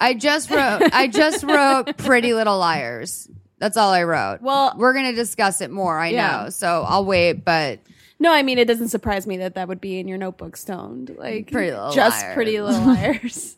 I 0.00 0.14
just 0.14 0.50
wrote 0.50 0.82
I 0.92 1.08
just 1.08 1.42
wrote 1.44 1.96
Pretty 1.98 2.32
Little 2.32 2.58
Liars. 2.58 3.28
That's 3.58 3.76
all 3.76 3.90
I 3.92 4.04
wrote. 4.04 4.38
Well- 4.40 4.74
we're 4.76 4.94
gonna 4.94 5.12
discuss 5.14 5.60
it 5.60 5.70
more, 5.70 5.98
I 5.98 6.08
Yeah. 6.10 6.44
know. 6.44 6.50
So 6.50 6.84
I'll 6.88 7.04
wait, 7.04 7.44
but 7.44 7.80
No, 8.20 8.32
I 8.32 8.42
mean 8.42 8.58
it 8.58 8.66
doesn't 8.66 8.88
surprise 8.88 9.26
me 9.26 9.36
that 9.38 9.54
that 9.56 9.68
would 9.68 9.80
be 9.80 9.98
in 9.98 10.08
your 10.08 10.18
notebook 10.18 10.56
stoned. 10.56 11.14
Like 11.18 11.50
Pretty 11.50 11.72
Little 11.72 11.90
just 11.92 12.22
Liars. 12.22 12.34
pretty 12.34 12.60
little 12.60 12.80
liars. 12.86 13.56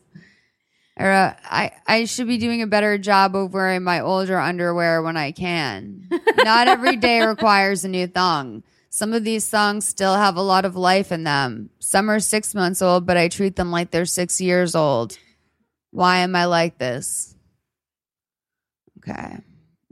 Or, 0.97 1.09
uh, 1.09 1.33
I 1.43 1.71
I 1.87 2.05
should 2.05 2.27
be 2.27 2.37
doing 2.37 2.61
a 2.61 2.67
better 2.67 2.97
job 2.97 3.35
of 3.35 3.53
wearing 3.53 3.83
my 3.83 4.01
older 4.01 4.37
underwear 4.37 5.01
when 5.01 5.17
I 5.17 5.31
can. 5.31 6.09
Not 6.37 6.67
every 6.67 6.97
day 6.97 7.21
requires 7.21 7.85
a 7.85 7.89
new 7.89 8.07
thong. 8.07 8.63
Some 8.89 9.13
of 9.13 9.23
these 9.23 9.45
songs 9.45 9.87
still 9.87 10.15
have 10.15 10.35
a 10.35 10.41
lot 10.41 10.65
of 10.65 10.75
life 10.75 11.13
in 11.13 11.23
them. 11.23 11.69
Some 11.79 12.09
are 12.09 12.19
six 12.19 12.53
months 12.53 12.81
old, 12.81 13.05
but 13.05 13.15
I 13.15 13.29
treat 13.29 13.55
them 13.55 13.71
like 13.71 13.89
they're 13.89 14.05
six 14.05 14.41
years 14.41 14.75
old. 14.75 15.17
Why 15.91 16.17
am 16.17 16.35
I 16.35 16.45
like 16.45 16.77
this? 16.77 17.35
Okay. 18.97 19.37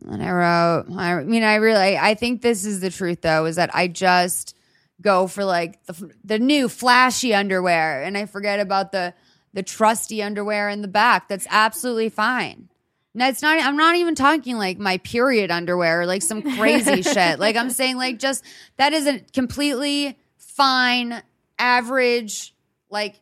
And 0.05 0.23
I 0.23 0.31
wrote, 0.31 0.85
I 0.97 1.23
mean, 1.23 1.43
I 1.43 1.55
really, 1.55 1.97
I 1.97 2.13
think 2.13 2.41
this 2.41 2.65
is 2.65 2.81
the 2.81 2.89
truth 2.89 3.21
though, 3.21 3.45
is 3.45 3.55
that 3.55 3.73
I 3.73 3.87
just 3.87 4.55
go 5.01 5.27
for 5.27 5.45
like 5.45 5.83
the, 5.85 6.11
the 6.25 6.39
new 6.39 6.67
flashy 6.67 7.33
underwear 7.33 8.03
and 8.03 8.17
I 8.17 8.25
forget 8.25 8.59
about 8.59 8.91
the, 8.91 9.13
the 9.53 9.63
trusty 9.63 10.21
underwear 10.21 10.69
in 10.69 10.81
the 10.81 10.87
back. 10.87 11.27
That's 11.27 11.47
absolutely 11.49 12.09
fine. 12.09 12.69
No, 13.13 13.27
it's 13.27 13.41
not. 13.41 13.59
I'm 13.61 13.77
not 13.77 13.95
even 13.95 14.15
talking 14.15 14.57
like 14.57 14.77
my 14.77 14.97
period 14.99 15.49
underwear, 15.51 16.01
or 16.01 16.05
like 16.05 16.21
some 16.21 16.41
crazy 16.41 17.01
shit. 17.01 17.39
Like 17.39 17.55
I'm 17.55 17.71
saying, 17.71 17.97
like 17.97 18.19
just 18.19 18.43
that 18.77 18.93
is 18.93 19.07
a 19.07 19.19
completely 19.33 20.17
fine, 20.37 21.21
average, 21.57 22.53
like 22.89 23.19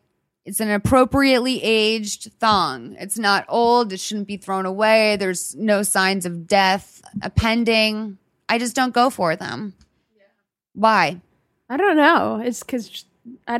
it's 0.47 0.59
an 0.59 0.69
appropriately 0.71 1.61
aged 1.63 2.31
thong. 2.39 2.95
It's 2.99 3.17
not 3.17 3.45
old. 3.49 3.91
It 3.91 3.99
shouldn't 3.99 4.27
be 4.27 4.37
thrown 4.37 4.65
away. 4.65 5.17
There's 5.17 5.55
no 5.55 5.83
signs 5.83 6.25
of 6.25 6.47
death 6.47 7.01
appending. 7.21 8.17
I 8.47 8.57
just 8.57 8.75
don't 8.75 8.93
go 8.93 9.09
for 9.09 9.35
them. 9.35 9.73
Why? 10.73 11.19
I 11.69 11.75
don't 11.75 11.97
know. 11.97 12.41
It's 12.41 12.61
because 12.61 13.03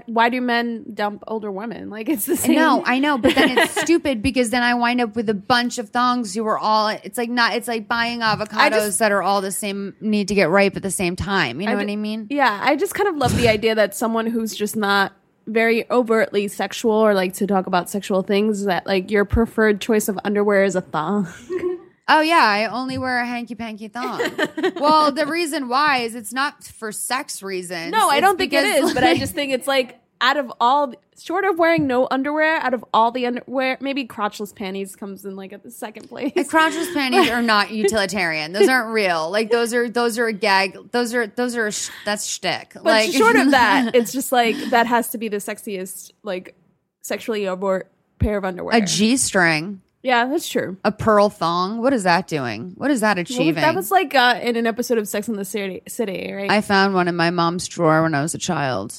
why 0.05 0.29
do 0.29 0.41
men 0.41 0.85
dump 0.93 1.23
older 1.27 1.51
women? 1.51 1.89
Like 1.97 2.09
it's 2.09 2.25
the 2.25 2.35
same. 2.37 2.55
No, 2.55 2.83
I 2.85 2.99
know, 2.99 3.17
but 3.17 3.33
then 3.35 3.57
it's 3.57 3.81
stupid 3.81 4.21
because 4.21 4.49
then 4.49 4.61
I 4.63 4.73
wind 4.75 5.01
up 5.01 5.15
with 5.15 5.29
a 5.29 5.33
bunch 5.33 5.77
of 5.77 5.89
thongs 5.89 6.33
who 6.35 6.45
are 6.45 6.57
all. 6.59 6.89
It's 6.89 7.17
like 7.17 7.29
not. 7.29 7.53
It's 7.55 7.67
like 7.67 7.87
buying 7.87 8.19
avocados 8.21 8.69
just- 8.71 8.99
that 8.99 9.11
are 9.11 9.21
all 9.23 9.41
the 9.41 9.51
same, 9.51 9.95
need 10.01 10.27
to 10.29 10.35
get 10.35 10.49
ripe 10.49 10.75
at 10.75 10.83
the 10.83 10.91
same 10.91 11.15
time. 11.15 11.59
You 11.61 11.67
know 11.67 11.73
I 11.73 11.75
what 11.75 11.87
ju- 11.87 11.93
I 11.93 11.95
mean? 11.95 12.27
Yeah, 12.29 12.59
I 12.61 12.75
just 12.75 12.93
kind 12.93 13.09
of 13.09 13.15
love 13.17 13.35
the 13.37 13.47
idea 13.49 13.75
that 13.75 13.95
someone 13.95 14.27
who's 14.27 14.55
just 14.55 14.75
not 14.75 15.13
very 15.47 15.89
overtly 15.89 16.47
sexual 16.49 16.91
or 16.91 17.13
like 17.13 17.33
to 17.35 17.47
talk 17.47 17.67
about 17.67 17.89
sexual 17.89 18.21
things 18.21 18.65
that 18.65 18.85
like 18.85 19.09
your 19.09 19.23
preferred 19.23 19.79
choice 19.79 20.09
of 20.09 20.19
underwear 20.25 20.63
is 20.65 20.75
a 20.75 20.81
thong. 20.81 21.27
Oh 22.07 22.21
yeah, 22.21 22.37
I 22.43 22.65
only 22.67 22.97
wear 22.97 23.19
a 23.19 23.25
hanky 23.25 23.55
panky 23.55 23.87
thong. 23.89 24.21
well, 24.75 25.11
the 25.11 25.25
reason 25.25 25.67
why 25.67 25.97
is 25.99 26.15
it's 26.15 26.31
not 26.33 26.63
for 26.63 26.91
sex 26.91 27.43
reasons. 27.43 27.91
no, 27.91 28.09
I 28.09 28.15
It's 28.17 28.21
don't 28.21 28.37
think 28.37 28.53
it 28.53 28.63
is, 28.63 28.89
is, 28.89 28.93
but 28.93 29.03
I 29.03 29.17
just 29.17 29.33
think 29.33 29.51
it's 29.51 29.67
like 29.67 29.99
out 30.19 30.37
of 30.37 30.51
all 30.59 30.93
short 31.19 31.43
of 31.45 31.59
wearing 31.59 31.85
no 31.85 32.07
underwear, 32.09 32.55
out 32.57 32.73
of 32.73 32.83
all 32.93 33.11
the 33.11 33.25
underwear, 33.27 33.77
maybe 33.81 34.05
crotchless 34.07 34.55
panties 34.55 34.95
comes 34.95 35.25
in 35.25 35.35
like 35.35 35.51
at 35.53 35.63
the 35.63 35.69
second 35.69 36.07
place. 36.07 36.31
The 36.33 36.43
crotchless 36.45 36.91
panties 36.93 37.29
are 37.29 37.41
not 37.41 37.71
utilitarian. 37.83 38.53
Those 38.53 38.69
aren't 38.69 38.93
real. 38.93 39.29
Like 39.29 39.51
those 39.51 39.73
are 39.73 39.89
those 39.89 40.17
are 40.17 40.27
a 40.27 40.33
gag. 40.33 40.77
Those 40.91 41.13
are 41.13 41.27
those 41.27 41.55
are 41.57 41.69
sh- 41.71 41.89
that's 42.05 42.25
shtick. 42.25 42.71
But 42.73 42.85
like 42.85 43.11
short 43.11 43.35
of 43.35 43.51
that, 43.51 43.91
it's 43.95 44.11
just 44.13 44.31
like 44.31 44.55
that 44.69 44.87
has 44.87 45.09
to 45.09 45.17
be 45.17 45.27
the 45.27 45.37
sexiest, 45.37 46.11
like 46.23 46.55
sexually 47.01 47.47
overt 47.47 47.91
pair 48.19 48.37
of 48.37 48.45
underwear. 48.45 48.77
a 48.77 48.81
G 48.81 49.17
string, 49.17 49.81
yeah, 50.03 50.25
that's 50.25 50.47
true. 50.47 50.77
a 50.83 50.91
pearl 50.91 51.29
thong. 51.29 51.81
What 51.81 51.93
is 51.93 52.03
that 52.03 52.27
doing? 52.27 52.73
What 52.75 52.91
is 52.91 53.01
that 53.01 53.17
Well, 53.17 53.21
achieving? 53.23 53.55
that 53.55 53.75
was 53.75 53.91
like 53.91 54.13
uh, 54.15 54.39
in 54.41 54.55
an 54.55 54.67
episode 54.67 54.97
of 54.97 55.07
Sex 55.07 55.27
in 55.27 55.35
the 55.35 55.45
City, 55.45 55.81
City 55.87 56.31
right? 56.33 56.49
I 56.51 56.61
found 56.61 56.93
one 56.93 57.07
in 57.07 57.15
my 57.15 57.29
mom's 57.31 57.67
drawer 57.67 58.01
when 58.03 58.13
I 58.15 58.21
was 58.21 58.33
a 58.35 58.37
child. 58.39 58.93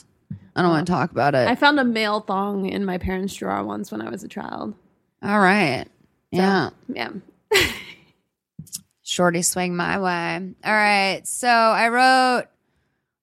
I 0.54 0.62
don't 0.62 0.70
want 0.70 0.86
to 0.86 0.92
talk 0.92 1.12
about 1.12 1.34
it. 1.34 1.46
I 1.48 1.54
found 1.54 1.78
a 1.78 1.84
male 1.84 2.20
thong 2.20 2.66
in 2.66 2.84
my 2.84 2.98
parents' 2.98 3.34
drawer 3.34 3.62
once 3.64 3.92
when 3.92 4.02
I 4.02 4.10
was 4.10 4.24
a 4.24 4.28
child. 4.28 4.74
All 5.22 5.38
right. 5.40 5.86
Yeah. 6.32 6.70
Yeah. 6.92 7.10
Shorty 9.02 9.42
swing 9.42 9.74
my 9.74 9.98
way. 9.98 10.54
All 10.64 10.72
right. 10.72 11.22
So 11.26 11.48
I 11.48 11.88
wrote, 11.88 12.44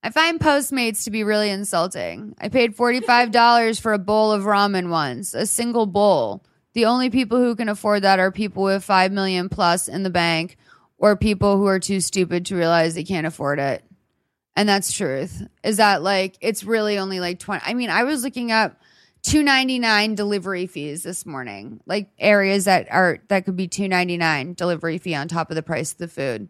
I 0.02 0.10
find 0.10 0.40
Postmates 0.40 1.04
to 1.04 1.12
be 1.12 1.24
really 1.24 1.50
insulting. 1.50 2.36
I 2.40 2.50
paid 2.50 2.76
$45 2.76 3.80
for 3.80 3.94
a 3.94 4.00
bowl 4.00 4.32
of 4.32 4.44
ramen 4.44 4.90
once, 4.90 5.34
a 5.34 5.46
single 5.46 5.86
bowl. 5.86 6.44
The 6.76 6.86
only 6.86 7.10
people 7.10 7.40
who 7.40 7.56
can 7.56 7.70
afford 7.70 8.04
that 8.04 8.20
are 8.20 8.32
people 8.32 8.64
with 8.64 8.84
5 8.84 9.12
million 9.12 9.50
plus 9.50 9.88
in 9.88 10.04
the 10.04 10.10
bank 10.10 10.58
or 10.98 11.16
people 11.16 11.58
who 11.58 11.66
are 11.66 11.80
too 11.80 12.02
stupid 12.02 12.46
to 12.48 12.56
realize 12.56 12.94
they 12.94 13.04
can't 13.04 13.26
afford 13.26 13.60
it. 13.60 13.84
And 14.58 14.68
that's 14.68 14.92
truth. 14.92 15.42
Is 15.64 15.78
that 15.78 16.04
like 16.04 16.36
it's 16.42 16.64
really 16.64 16.98
only 16.98 17.20
like 17.20 17.40
20 17.40 17.64
I 17.66 17.74
mean, 17.74 17.90
I 17.90 18.04
was 18.04 18.24
looking 18.24 18.52
up 18.52 18.78
299 19.24 20.16
delivery 20.16 20.68
fees 20.68 21.02
this 21.02 21.26
morning. 21.26 21.80
Like 21.86 22.10
areas 22.20 22.66
that 22.66 22.92
are 22.92 23.20
that 23.30 23.46
could 23.46 23.56
be 23.56 23.68
299 23.68 24.54
delivery 24.54 24.98
fee 24.98 25.16
on 25.16 25.28
top 25.28 25.50
of 25.50 25.56
the 25.56 25.64
price 25.64 25.94
of 25.94 25.98
the 25.98 26.08
food. 26.08 26.50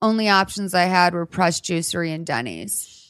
Only 0.00 0.28
options 0.28 0.74
I 0.74 0.84
had 0.84 1.12
were 1.12 1.26
Press 1.26 1.60
Juicery 1.60 2.14
and 2.14 2.24
Denny's. 2.26 3.07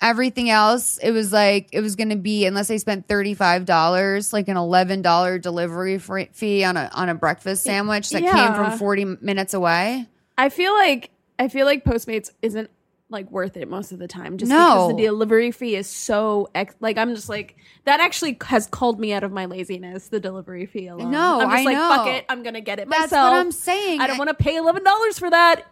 Everything 0.00 0.48
else, 0.48 0.96
it 0.98 1.10
was 1.10 1.32
like 1.32 1.70
it 1.72 1.80
was 1.80 1.96
going 1.96 2.10
to 2.10 2.16
be 2.16 2.46
unless 2.46 2.70
I 2.70 2.76
spent 2.76 3.08
thirty 3.08 3.34
five 3.34 3.64
dollars, 3.64 4.32
like 4.32 4.46
an 4.46 4.56
eleven 4.56 5.02
dollar 5.02 5.38
delivery 5.38 5.98
fee 5.98 6.62
on 6.62 6.76
a 6.76 6.88
on 6.94 7.08
a 7.08 7.14
breakfast 7.16 7.64
sandwich 7.64 8.10
that 8.10 8.22
came 8.22 8.54
from 8.54 8.78
forty 8.78 9.04
minutes 9.04 9.54
away. 9.54 10.06
I 10.36 10.50
feel 10.50 10.72
like 10.72 11.10
I 11.38 11.48
feel 11.48 11.66
like 11.66 11.84
Postmates 11.84 12.30
isn't 12.42 12.70
like 13.10 13.28
worth 13.30 13.56
it 13.56 13.66
most 13.68 13.90
of 13.90 13.98
the 13.98 14.06
time 14.06 14.36
just 14.36 14.50
No. 14.50 14.88
because 14.88 14.96
the 14.98 15.02
delivery 15.06 15.50
fee 15.50 15.74
is 15.76 15.88
so 15.88 16.48
ex- 16.54 16.74
like 16.78 16.96
I'm 16.98 17.14
just 17.14 17.28
like 17.28 17.56
that 17.84 18.00
actually 18.00 18.36
has 18.44 18.66
called 18.66 19.00
me 19.00 19.12
out 19.14 19.24
of 19.24 19.32
my 19.32 19.46
laziness 19.46 20.08
the 20.08 20.20
delivery 20.20 20.66
fee 20.66 20.88
alone. 20.88 21.10
No, 21.10 21.40
I'm 21.40 21.48
just 21.50 21.60
I 21.60 21.64
like 21.64 21.74
know. 21.76 21.88
fuck 21.88 22.06
it, 22.08 22.24
I'm 22.28 22.42
going 22.42 22.54
to 22.54 22.60
get 22.60 22.78
it 22.78 22.86
myself. 22.86 23.10
That's 23.10 23.12
myself. 23.12 23.32
what 23.32 23.40
I'm 23.40 23.52
saying. 23.52 24.00
I 24.02 24.06
don't 24.06 24.18
want 24.18 24.28
to 24.28 24.34
pay 24.34 24.56
$11 24.56 25.18
for 25.18 25.30
that. 25.30 25.64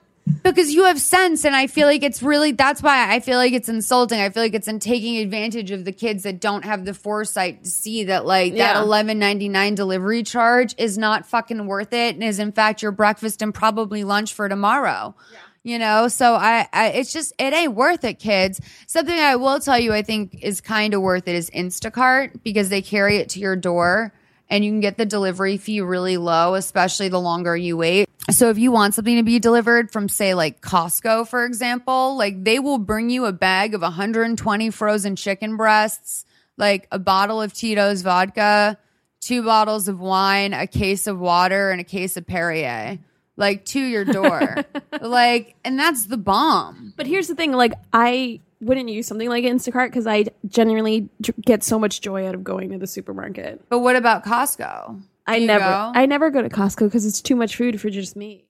Because 0.42 0.73
you 0.73 0.85
have 0.85 1.00
sense 1.00 1.45
and 1.45 1.54
i 1.54 1.66
feel 1.66 1.87
like 1.87 2.02
it's 2.02 2.23
really 2.23 2.50
that's 2.52 2.83
why 2.83 3.12
i 3.14 3.21
feel 3.21 3.38
like 3.38 3.52
it's 3.52 3.68
insulting. 3.68 4.21
I 4.21 4.30
feel 4.30 4.42
like 4.42 4.54
it's 4.54 4.68
in 4.68 4.80
taking 4.80 5.18
advantage 5.18 5.71
of 5.71 5.85
the 5.85 5.92
kids 5.92 6.25
that 6.25 6.40
don't 6.40 6.64
have 6.64 6.85
the 6.85 6.95
foresight 6.95 7.62
to 7.64 7.71
see 7.71 8.04
that 8.04 8.26
like 8.26 8.52
that 8.54 8.76
Yeah. 8.76 8.83
11.99 8.83 9.75
delivery 9.76 10.23
charge 10.23 10.75
is 10.78 10.99
not 10.99 11.26
fucking 11.26 11.66
worth 11.66 11.92
it 11.92 12.14
and 12.14 12.25
is 12.25 12.38
in 12.38 12.52
fact 12.52 12.83
your 12.83 12.92
breakfast 12.92 13.40
and 13.42 13.54
probably 13.54 14.02
lunch 14.04 14.35
for 14.35 14.49
tomorrow. 14.49 15.14
You 15.62 15.78
know? 15.80 16.06
So 16.09 16.35
I, 16.35 16.68
I 16.73 16.88
it's 16.88 17.12
just 17.12 17.33
it 17.38 17.52
ain't 17.52 17.75
worth 17.75 18.04
it 18.04 18.18
kids. 18.18 18.61
Something 18.87 19.18
i 19.18 19.37
will 19.37 19.61
tell 19.61 19.78
you 19.78 19.92
i 19.92 20.02
think 20.02 20.42
is 20.42 20.61
kind 20.61 20.95
of 20.95 21.02
worth 21.02 21.28
it 21.28 21.35
is 21.35 21.50
instacart 21.50 22.42
because 22.42 22.68
they 22.68 22.83
carry 22.83 23.16
it 23.18 23.28
to 23.30 23.40
your 23.40 23.56
door 23.56 24.12
and 24.49 24.64
you 24.64 24.71
can 24.71 24.80
get 24.80 24.97
the 24.97 25.06
delivery 25.06 25.56
fee 25.56 25.80
really 25.80 26.16
low 26.16 26.54
especially 26.54 27.09
the 27.09 27.21
longer 27.21 27.56
you 27.56 27.76
wait 27.76 28.09
so 28.30 28.50
if 28.50 28.59
you 28.59 28.73
want 28.73 28.95
something 28.95 29.16
to 29.16 29.23
be 29.23 29.38
delivered 29.38 29.90
from 29.90 30.09
say 30.09 30.35
like 30.35 30.61
Costco 30.61 31.28
for 31.28 31.45
example, 31.45 32.16
like 32.16 32.42
they 32.42 32.59
will 32.59 32.78
bring 32.78 33.11
you 33.11 33.26
a 33.26 33.33
bag 33.33 33.75
of 33.75 33.83
120 33.83 34.71
frozen 34.71 35.16
chicken 35.16 35.56
breasts, 35.56 36.25
like 36.56 36.88
a 36.90 36.99
bottle 36.99 37.40
of 37.40 37.52
Tito's 37.52 38.02
vodka, 38.02 38.78
two 39.21 39.42
bottles 39.42 39.88
of 39.88 40.00
wine, 40.00 40.52
a 40.52 40.66
case 40.66 41.06
of 41.06 41.18
water 41.18 41.71
and 41.71 41.80
a 41.80 41.85
case 41.85 42.16
of 42.16 42.26
Perrier, 42.26 42.99
like 43.37 43.64
to 43.66 43.80
your 43.80 44.04
door. 44.04 44.56
like 45.00 45.54
and 45.64 45.78
that's 45.78 46.06
the 46.06 46.16
bomb. 46.16 46.95
But 46.97 47.06
here's 47.06 47.28
the 47.28 47.35
thing 47.35 47.52
like 47.52 47.73
I 47.92 48.40
wouldn't 48.61 48.88
use 48.88 49.06
something 49.06 49.28
like 49.28 49.45
Instacart 49.45 49.92
cuz 49.92 50.06
I 50.06 50.25
genuinely 50.49 51.09
get 51.42 51.62
so 51.62 51.78
much 51.78 52.00
joy 52.00 52.26
out 52.26 52.35
of 52.35 52.42
going 52.42 52.71
to 52.71 52.78
the 52.78 52.87
supermarket. 52.87 53.62
But 53.68 53.80
what 53.80 53.95
about 53.95 54.25
Costco? 54.25 55.02
I 55.26 55.37
you 55.37 55.47
never 55.47 55.64
go? 55.64 55.92
I 55.95 56.06
never 56.06 56.30
go 56.30 56.42
to 56.42 56.49
Costco 56.49 56.90
cuz 56.90 57.04
it's 57.04 57.21
too 57.21 57.37
much 57.37 57.56
food 57.56 57.80
for 57.80 57.90
just 57.90 58.16
me. 58.16 58.49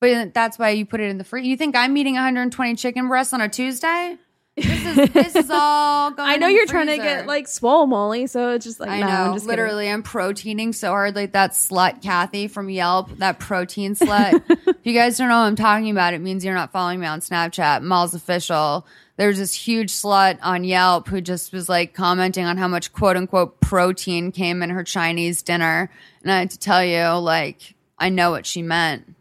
But 0.00 0.34
that's 0.34 0.58
why 0.58 0.70
you 0.70 0.86
put 0.86 1.00
it 1.00 1.10
in 1.10 1.18
the 1.18 1.24
free. 1.24 1.46
You 1.46 1.56
think 1.56 1.76
I'm 1.76 1.96
eating 1.96 2.14
120 2.14 2.74
chicken 2.76 3.08
breasts 3.08 3.32
on 3.32 3.40
a 3.40 3.48
Tuesday? 3.48 4.18
This 4.56 4.86
is 4.86 5.12
this 5.12 5.36
is 5.36 5.50
all 5.50 6.10
going. 6.12 6.28
I 6.28 6.36
know 6.36 6.46
you're 6.46 6.66
trying 6.66 6.86
to 6.86 6.96
get 6.96 7.26
like 7.26 7.48
swole 7.48 7.86
Molly, 7.86 8.28
so 8.28 8.52
it's 8.52 8.64
just 8.64 8.78
like 8.78 8.88
I 8.88 9.00
no, 9.00 9.06
know. 9.06 9.12
I'm 9.12 9.32
just 9.32 9.46
kidding. 9.46 9.48
literally, 9.48 9.90
I'm 9.90 10.02
proteining 10.02 10.74
so 10.74 10.90
hard, 10.90 11.16
like 11.16 11.32
that 11.32 11.52
slut 11.52 12.02
Kathy 12.02 12.46
from 12.46 12.70
Yelp, 12.70 13.10
that 13.18 13.40
protein 13.40 13.96
slut. 13.96 14.42
if 14.66 14.76
you 14.84 14.94
guys 14.94 15.18
don't 15.18 15.28
know 15.28 15.40
what 15.40 15.46
I'm 15.46 15.56
talking 15.56 15.90
about, 15.90 16.14
it 16.14 16.20
means 16.20 16.44
you're 16.44 16.54
not 16.54 16.70
following 16.70 17.00
me 17.00 17.06
on 17.06 17.20
Snapchat. 17.20 17.82
Malls 17.82 18.14
official. 18.14 18.86
There's 19.16 19.38
this 19.38 19.54
huge 19.54 19.90
slut 19.92 20.38
on 20.42 20.62
Yelp 20.62 21.08
who 21.08 21.20
just 21.20 21.52
was 21.52 21.68
like 21.68 21.92
commenting 21.92 22.44
on 22.44 22.56
how 22.56 22.68
much 22.68 22.92
quote 22.92 23.16
unquote 23.16 23.60
protein 23.60 24.30
came 24.30 24.62
in 24.62 24.70
her 24.70 24.84
Chinese 24.84 25.42
dinner, 25.42 25.90
and 26.22 26.30
I 26.30 26.38
had 26.38 26.50
to 26.50 26.58
tell 26.58 26.84
you, 26.84 27.04
like, 27.18 27.74
I 27.98 28.08
know 28.08 28.30
what 28.30 28.46
she 28.46 28.62
meant. 28.62 29.14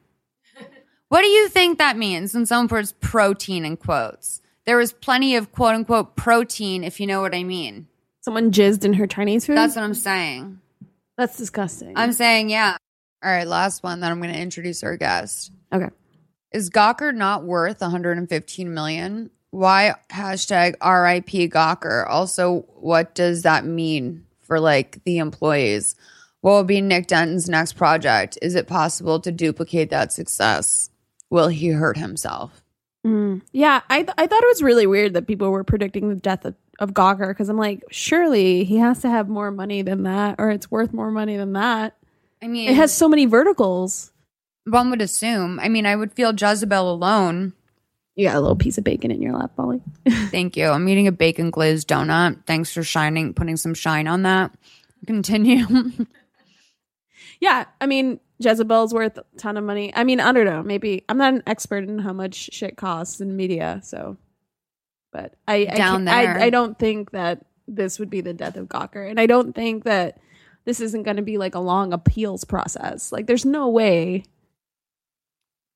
What 1.09 1.21
do 1.21 1.27
you 1.27 1.47
think 1.47 1.77
that 1.77 1.95
means 1.95 2.33
when 2.33 2.47
someone 2.47 2.67
puts 2.67 2.95
protein 2.99 3.65
in 3.65 3.77
quotes? 3.77 4.41
There 4.65 4.77
was 4.77 4.93
plenty 4.93 5.35
of 5.35 5.51
quote 5.51 5.75
unquote 5.75 6.15
protein, 6.15 6.83
if 6.83 6.99
you 6.99 7.07
know 7.07 7.21
what 7.21 7.35
I 7.35 7.43
mean. 7.43 7.87
Someone 8.21 8.51
jizzed 8.51 8.85
in 8.85 8.93
her 8.93 9.07
Chinese 9.07 9.45
food. 9.45 9.57
That's 9.57 9.75
what 9.75 9.83
I'm 9.83 9.93
saying. 9.93 10.59
That's 11.17 11.37
disgusting. 11.37 11.93
I'm 11.95 12.13
saying, 12.13 12.49
yeah. 12.49 12.77
All 13.23 13.31
right, 13.31 13.47
last 13.47 13.83
one 13.83 13.99
that 13.99 14.11
I'm 14.11 14.21
going 14.21 14.33
to 14.33 14.39
introduce 14.39 14.83
our 14.83 14.97
guest. 14.97 15.51
okay. 15.71 15.89
Is 16.51 16.69
Gawker 16.69 17.13
not 17.13 17.43
worth 17.43 17.81
115 17.81 18.73
million? 18.73 19.31
Why 19.49 19.95
hashtag 20.11 20.73
RIP 20.81 21.51
Gawker? 21.51 22.07
Also, 22.07 22.61
what 22.75 23.15
does 23.15 23.41
that 23.41 23.65
mean 23.65 24.25
for 24.41 24.59
like 24.59 25.03
the 25.03 25.17
employees? 25.17 25.95
What 26.41 26.51
will 26.53 26.63
be 26.63 26.81
Nick 26.81 27.07
Denton's 27.07 27.49
next 27.49 27.73
project? 27.73 28.37
Is 28.41 28.55
it 28.55 28.67
possible 28.67 29.19
to 29.21 29.31
duplicate 29.31 29.89
that 29.89 30.11
success? 30.11 30.89
Will 31.29 31.47
he 31.47 31.69
hurt 31.69 31.97
himself? 31.97 32.62
Mm. 33.05 33.41
Yeah, 33.51 33.81
I 33.89 34.03
th- 34.03 34.13
I 34.17 34.27
thought 34.27 34.43
it 34.43 34.47
was 34.47 34.63
really 34.63 34.87
weird 34.87 35.13
that 35.15 35.27
people 35.27 35.49
were 35.51 35.63
predicting 35.63 36.07
the 36.09 36.15
death 36.15 36.45
of, 36.45 36.55
of 36.79 36.91
Gawker 36.91 37.27
because 37.29 37.49
I'm 37.49 37.57
like, 37.57 37.83
surely 37.91 38.63
he 38.63 38.77
has 38.77 39.01
to 39.01 39.09
have 39.09 39.27
more 39.27 39.51
money 39.51 39.81
than 39.81 40.03
that, 40.03 40.35
or 40.39 40.49
it's 40.51 40.71
worth 40.71 40.93
more 40.93 41.11
money 41.11 41.35
than 41.37 41.53
that. 41.53 41.97
I 42.41 42.47
mean, 42.47 42.69
It 42.69 42.75
has 42.75 42.93
so 42.95 43.09
many 43.09 43.25
verticals. 43.25 44.11
one 44.65 44.89
would 44.89 45.01
assume. 45.01 45.59
I 45.59 45.67
mean, 45.69 45.85
I 45.85 45.95
would 45.95 46.13
feel 46.13 46.33
Jezebel 46.33 46.91
alone. 46.91 47.53
You 48.15 48.27
got 48.27 48.35
a 48.35 48.41
little 48.41 48.55
piece 48.55 48.77
of 48.77 48.83
bacon 48.83 49.11
in 49.11 49.21
your 49.21 49.33
lap, 49.33 49.51
Molly. 49.57 49.81
Thank 50.29 50.55
you. 50.55 50.67
I'm 50.67 50.87
eating 50.87 51.07
a 51.07 51.11
bacon 51.11 51.49
glazed 51.51 51.87
donut. 51.89 52.45
Thanks 52.45 52.71
for 52.71 52.83
shining, 52.83 53.33
putting 53.33 53.57
some 53.57 53.73
shine 53.73 54.07
on 54.07 54.21
that. 54.23 54.51
Continue. 55.07 55.65
yeah, 57.39 57.65
I 57.81 57.87
mean, 57.87 58.19
Jezebel's 58.43 58.93
worth 58.93 59.17
a 59.17 59.25
ton 59.37 59.57
of 59.57 59.63
money. 59.63 59.93
I 59.95 60.03
mean, 60.03 60.19
I 60.19 60.31
don't 60.31 60.45
know. 60.45 60.63
Maybe 60.63 61.03
I'm 61.09 61.17
not 61.17 61.33
an 61.33 61.43
expert 61.47 61.83
in 61.87 61.99
how 61.99 62.13
much 62.13 62.49
shit 62.53 62.77
costs 62.77 63.21
in 63.21 63.35
media, 63.35 63.79
so. 63.83 64.17
But 65.11 65.35
I 65.47 65.67
I 65.71 65.75
Down 65.75 66.05
can't- 66.05 66.05
there. 66.05 66.37
I, 66.39 66.45
I 66.45 66.49
don't 66.49 66.77
think 66.77 67.11
that 67.11 67.45
this 67.67 67.99
would 67.99 68.09
be 68.09 68.21
the 68.21 68.33
death 68.33 68.57
of 68.57 68.67
Gawker, 68.67 69.09
and 69.09 69.19
I 69.19 69.25
don't 69.25 69.53
think 69.53 69.83
that 69.85 70.19
this 70.65 70.79
isn't 70.79 71.03
going 71.03 71.17
to 71.17 71.23
be 71.23 71.37
like 71.37 71.55
a 71.55 71.59
long 71.59 71.93
appeals 71.93 72.43
process. 72.45 73.11
Like, 73.11 73.27
there's 73.27 73.45
no 73.45 73.69
way. 73.69 74.23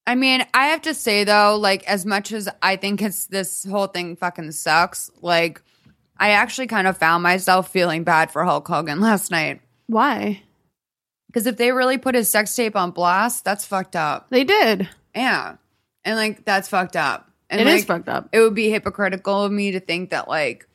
I 0.06 0.16
mean, 0.16 0.46
I 0.54 0.68
have 0.68 0.84
to 0.84 0.94
say 0.94 1.24
though, 1.26 1.58
like 1.58 1.84
as 1.86 2.06
much 2.06 2.32
as 2.32 2.48
I 2.62 2.78
think 2.78 3.02
it's 3.02 3.26
this 3.28 3.66
whole 3.66 3.88
thing 3.88 4.16
fucking 4.16 4.52
sucks, 4.54 5.12
like 5.22 5.62
I 6.18 6.32
actually 6.32 6.68
kind 6.68 6.88
of 6.88 6.98
found 6.98 7.24
myself 7.24 7.70
feeling 7.70 8.04
bad 8.06 8.32
for 8.32 8.44
Hulk 8.46 8.68
Hogan 8.68 9.00
last 9.02 9.32
night. 9.32 9.62
Why 9.88 10.44
Because 11.38 11.46
if 11.46 11.58
they 11.58 11.72
really 11.72 12.00
put 12.00 12.16
his 12.16 12.32
sex 12.32 12.56
tape 12.56 12.76
on 12.76 12.90
blast, 12.90 13.46
that's 13.46 13.64
fucked 13.64 13.96
up. 13.96 14.28
they 14.32 14.44
did? 14.44 14.90
Yeah. 15.16 15.58
And 16.04 16.16
like 16.16 16.46
that's 16.46 16.68
fucked 16.68 16.96
up. 16.96 17.30
And 17.48 17.62
It 17.62 17.68
is 17.68 17.82
like, 17.82 17.86
fucked 17.86 18.10
up. 18.10 18.30
It 18.32 18.40
would 18.40 18.56
be 18.56 18.72
hypocritical 18.72 19.44
of 19.44 19.52
me 19.52 19.70
to 19.70 19.80
think 19.80 20.10
that 20.10 20.28
like 20.28 20.68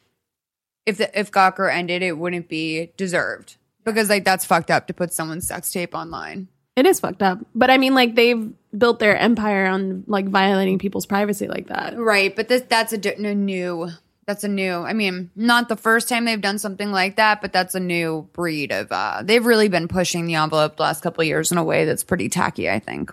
if 0.86 0.98
the, 0.98 1.18
if 1.18 1.32
Gawker 1.32 1.68
ended, 1.68 2.04
it 2.04 2.16
wouldn't 2.16 2.48
be 2.48 2.92
deserved. 2.96 3.56
Because 3.82 4.08
like 4.08 4.22
that's 4.22 4.44
fucked 4.44 4.70
up 4.70 4.86
to 4.86 4.94
put 4.94 5.12
someone's 5.12 5.48
sex 5.48 5.72
tape 5.72 5.96
online. 5.96 6.46
It 6.76 6.86
is 6.86 7.00
fucked 7.00 7.24
up. 7.24 7.40
But 7.56 7.70
I 7.70 7.76
mean, 7.76 7.96
like 7.96 8.14
they've 8.14 8.48
built 8.78 9.00
their 9.00 9.16
empire 9.16 9.66
on 9.66 10.04
like 10.06 10.28
violating 10.28 10.78
people's 10.78 11.06
privacy 11.06 11.48
like 11.48 11.66
that. 11.70 11.98
Right, 11.98 12.36
but 12.36 12.46
this 12.46 12.62
that's 12.68 12.92
a, 12.92 13.26
a 13.28 13.34
new 13.34 13.88
that's 14.26 14.44
a 14.44 14.48
new. 14.48 14.72
I 14.72 14.92
mean, 14.92 15.30
not 15.34 15.68
the 15.68 15.76
first 15.76 16.08
time 16.08 16.24
they've 16.24 16.40
done 16.40 16.58
something 16.58 16.92
like 16.92 17.16
that, 17.16 17.40
but 17.40 17.52
that's 17.52 17.74
a 17.74 17.80
new 17.80 18.28
breed 18.32 18.70
of. 18.72 18.90
uh 18.92 19.22
They've 19.24 19.44
really 19.44 19.68
been 19.68 19.88
pushing 19.88 20.26
the 20.26 20.34
envelope 20.36 20.76
the 20.76 20.82
last 20.82 21.02
couple 21.02 21.22
of 21.22 21.26
years 21.26 21.50
in 21.52 21.58
a 21.58 21.64
way 21.64 21.84
that's 21.84 22.04
pretty 22.04 22.28
tacky. 22.28 22.70
I 22.70 22.78
think, 22.78 23.12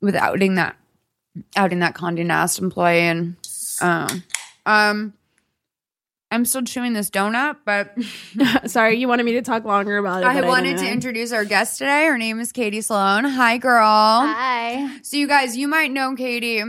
with 0.00 0.16
outing 0.16 0.56
that 0.56 0.76
outing 1.56 1.78
that 1.80 1.94
Condé 1.94 2.26
Nast 2.26 2.58
employee 2.58 3.00
and 3.00 3.36
uh, 3.80 4.14
um, 4.66 5.14
I'm 6.30 6.44
still 6.46 6.62
chewing 6.62 6.94
this 6.94 7.10
donut, 7.10 7.58
but 7.64 7.94
Sorry, 8.70 8.96
you 8.98 9.06
wanted 9.06 9.24
me 9.24 9.32
to 9.32 9.42
talk 9.42 9.64
longer 9.64 9.98
about 9.98 10.22
it. 10.22 10.26
I 10.26 10.40
but 10.40 10.48
wanted 10.48 10.78
to 10.78 10.90
introduce 10.90 11.32
our 11.32 11.44
guest 11.44 11.78
today. 11.78 12.06
Her 12.06 12.16
name 12.16 12.40
is 12.40 12.52
Katie 12.52 12.80
Sloan. 12.80 13.24
Hi, 13.24 13.58
girl. 13.58 13.84
Hi. 13.86 14.98
So, 15.02 15.18
you 15.18 15.28
guys, 15.28 15.56
you 15.56 15.68
might 15.68 15.90
know 15.90 16.14
Katie. 16.14 16.62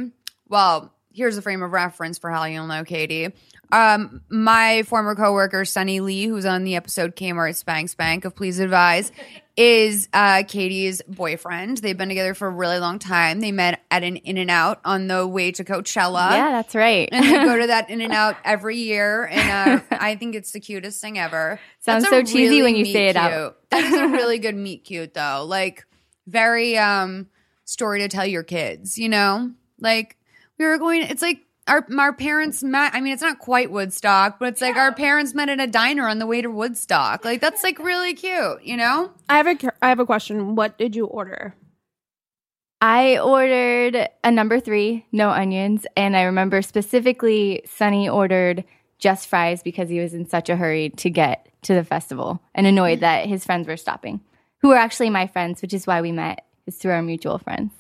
Well, 0.50 0.94
here's 1.14 1.38
a 1.38 1.42
frame 1.42 1.64
of 1.64 1.72
reference 1.72 2.18
for 2.18 2.30
how 2.30 2.44
you'll 2.46 2.68
know 2.68 2.84
Katie. 2.84 3.34
Um, 3.72 4.22
my 4.30 4.84
former 4.84 5.16
coworker 5.16 5.66
Sunny 5.66 6.00
Lee, 6.00 6.26
who's 6.28 6.46
on 6.46 6.64
the 6.64 6.76
episode 6.76 7.16
Kmart 7.16 7.56
Spank 7.56 7.90
Spank 7.90 8.24
of 8.26 8.36
Please 8.36 8.60
Advise, 8.60 9.12
is 9.58 10.10
uh, 10.14 10.44
Katie's 10.48 11.02
boyfriend. 11.08 11.78
They've 11.78 11.98
been 11.98 12.10
together 12.10 12.34
for 12.34 12.48
a 12.48 12.52
really 12.52 12.80
long 12.80 13.00
time. 13.00 13.40
They 13.40 13.52
met 13.52 13.82
at 13.90 14.04
an 14.04 14.18
In 14.18 14.38
and 14.38 14.52
Out 14.52 14.80
on 14.86 15.08
the 15.08 15.28
way 15.28 15.52
to 15.54 15.64
Coachella. 15.64 16.32
yeah, 16.32 16.52
that's 16.52 16.76
right. 16.76 17.10
And 17.12 17.26
they 17.26 17.32
go 17.32 17.60
to 17.60 17.68
that 17.68 17.90
In 17.92 18.02
and 18.02 18.14
Out 18.14 18.36
every 18.44 18.78
year, 18.78 19.26
and 19.26 19.82
uh, 19.82 19.84
I 19.92 20.16
think 20.16 20.36
it's 20.36 20.52
the 20.52 20.60
cutest 20.60 21.02
thing 21.02 21.18
ever. 21.18 21.60
Sounds 21.80 22.08
so 22.08 22.24
cheesy 22.24 22.62
when 22.62 22.76
you 22.76 22.86
say 22.86 23.08
it 23.08 23.16
out. 23.16 23.58
That 23.70 23.84
is 23.84 23.94
a 23.94 24.08
really 24.08 24.38
good 24.40 24.56
meet 24.56 24.84
cute 24.84 25.14
though. 25.14 25.46
Like 25.48 25.86
very 26.28 26.78
um 26.78 27.28
story 27.66 28.00
to 28.00 28.08
tell 28.08 28.26
your 28.26 28.44
kids, 28.44 28.98
you 28.98 29.10
know? 29.10 29.52
Like 29.80 30.18
we 30.60 30.66
were 30.66 30.78
going 30.78 31.04
it's 31.04 31.22
like 31.22 31.46
our 31.68 31.86
our 31.98 32.14
parents 32.14 32.64
met. 32.64 32.94
I 32.94 33.02
mean, 33.02 33.14
it's 33.14 33.22
not 33.22 33.40
quite 33.40 33.72
Woodstock, 33.72 34.40
but 34.40 34.50
it's 34.50 34.62
like 34.62 34.76
our 34.76 34.94
parents 34.94 35.34
met 35.34 35.50
at 35.50 35.60
a 35.60 35.68
diner 35.68 36.08
on 36.08 36.20
the 36.20 36.26
way 36.26 36.42
to 36.42 36.50
Woodstock. 36.50 37.24
Like 37.24 37.42
that's 37.42 37.64
like 37.64 37.80
really 37.80 38.14
cute, 38.14 38.64
you 38.64 38.78
know? 38.78 39.12
I 39.30 39.38
have 39.38 39.48
a 39.48 39.56
cu- 39.56 39.70
I 39.82 39.90
have 39.90 40.00
a 40.00 40.06
question. 40.06 40.56
What 40.56 40.78
did 40.78 40.96
you 40.96 41.06
order? 41.06 41.56
I 42.82 43.18
ordered 43.18 44.10
a 44.26 44.32
number 44.32 44.60
three, 44.60 45.06
no 45.14 45.30
onions. 45.30 45.86
And 45.96 46.18
I 46.18 46.24
remember 46.24 46.62
specifically 46.62 47.62
Sunny 47.66 48.10
ordered 48.10 48.66
just 49.00 49.28
fries 49.28 49.64
because 49.64 49.90
he 49.90 50.02
was 50.02 50.14
in 50.14 50.28
such 50.28 50.50
a 50.50 50.58
hurry 50.58 50.90
to 50.98 51.10
get 51.10 51.48
to 51.62 51.74
the 51.74 51.86
festival 51.86 52.42
and 52.54 52.68
annoyed 52.68 52.98
mm. 52.98 53.02
that 53.02 53.26
his 53.26 53.46
friends 53.46 53.68
were 53.68 53.78
stopping, 53.78 54.20
who 54.58 54.68
were 54.68 54.76
actually 54.76 55.10
my 55.10 55.28
friends, 55.28 55.62
which 55.62 55.74
is 55.74 55.88
why 55.88 56.02
we 56.02 56.12
met, 56.12 56.46
is 56.68 56.76
through 56.76 56.92
our 56.92 57.02
mutual 57.02 57.38
friends. 57.38 57.72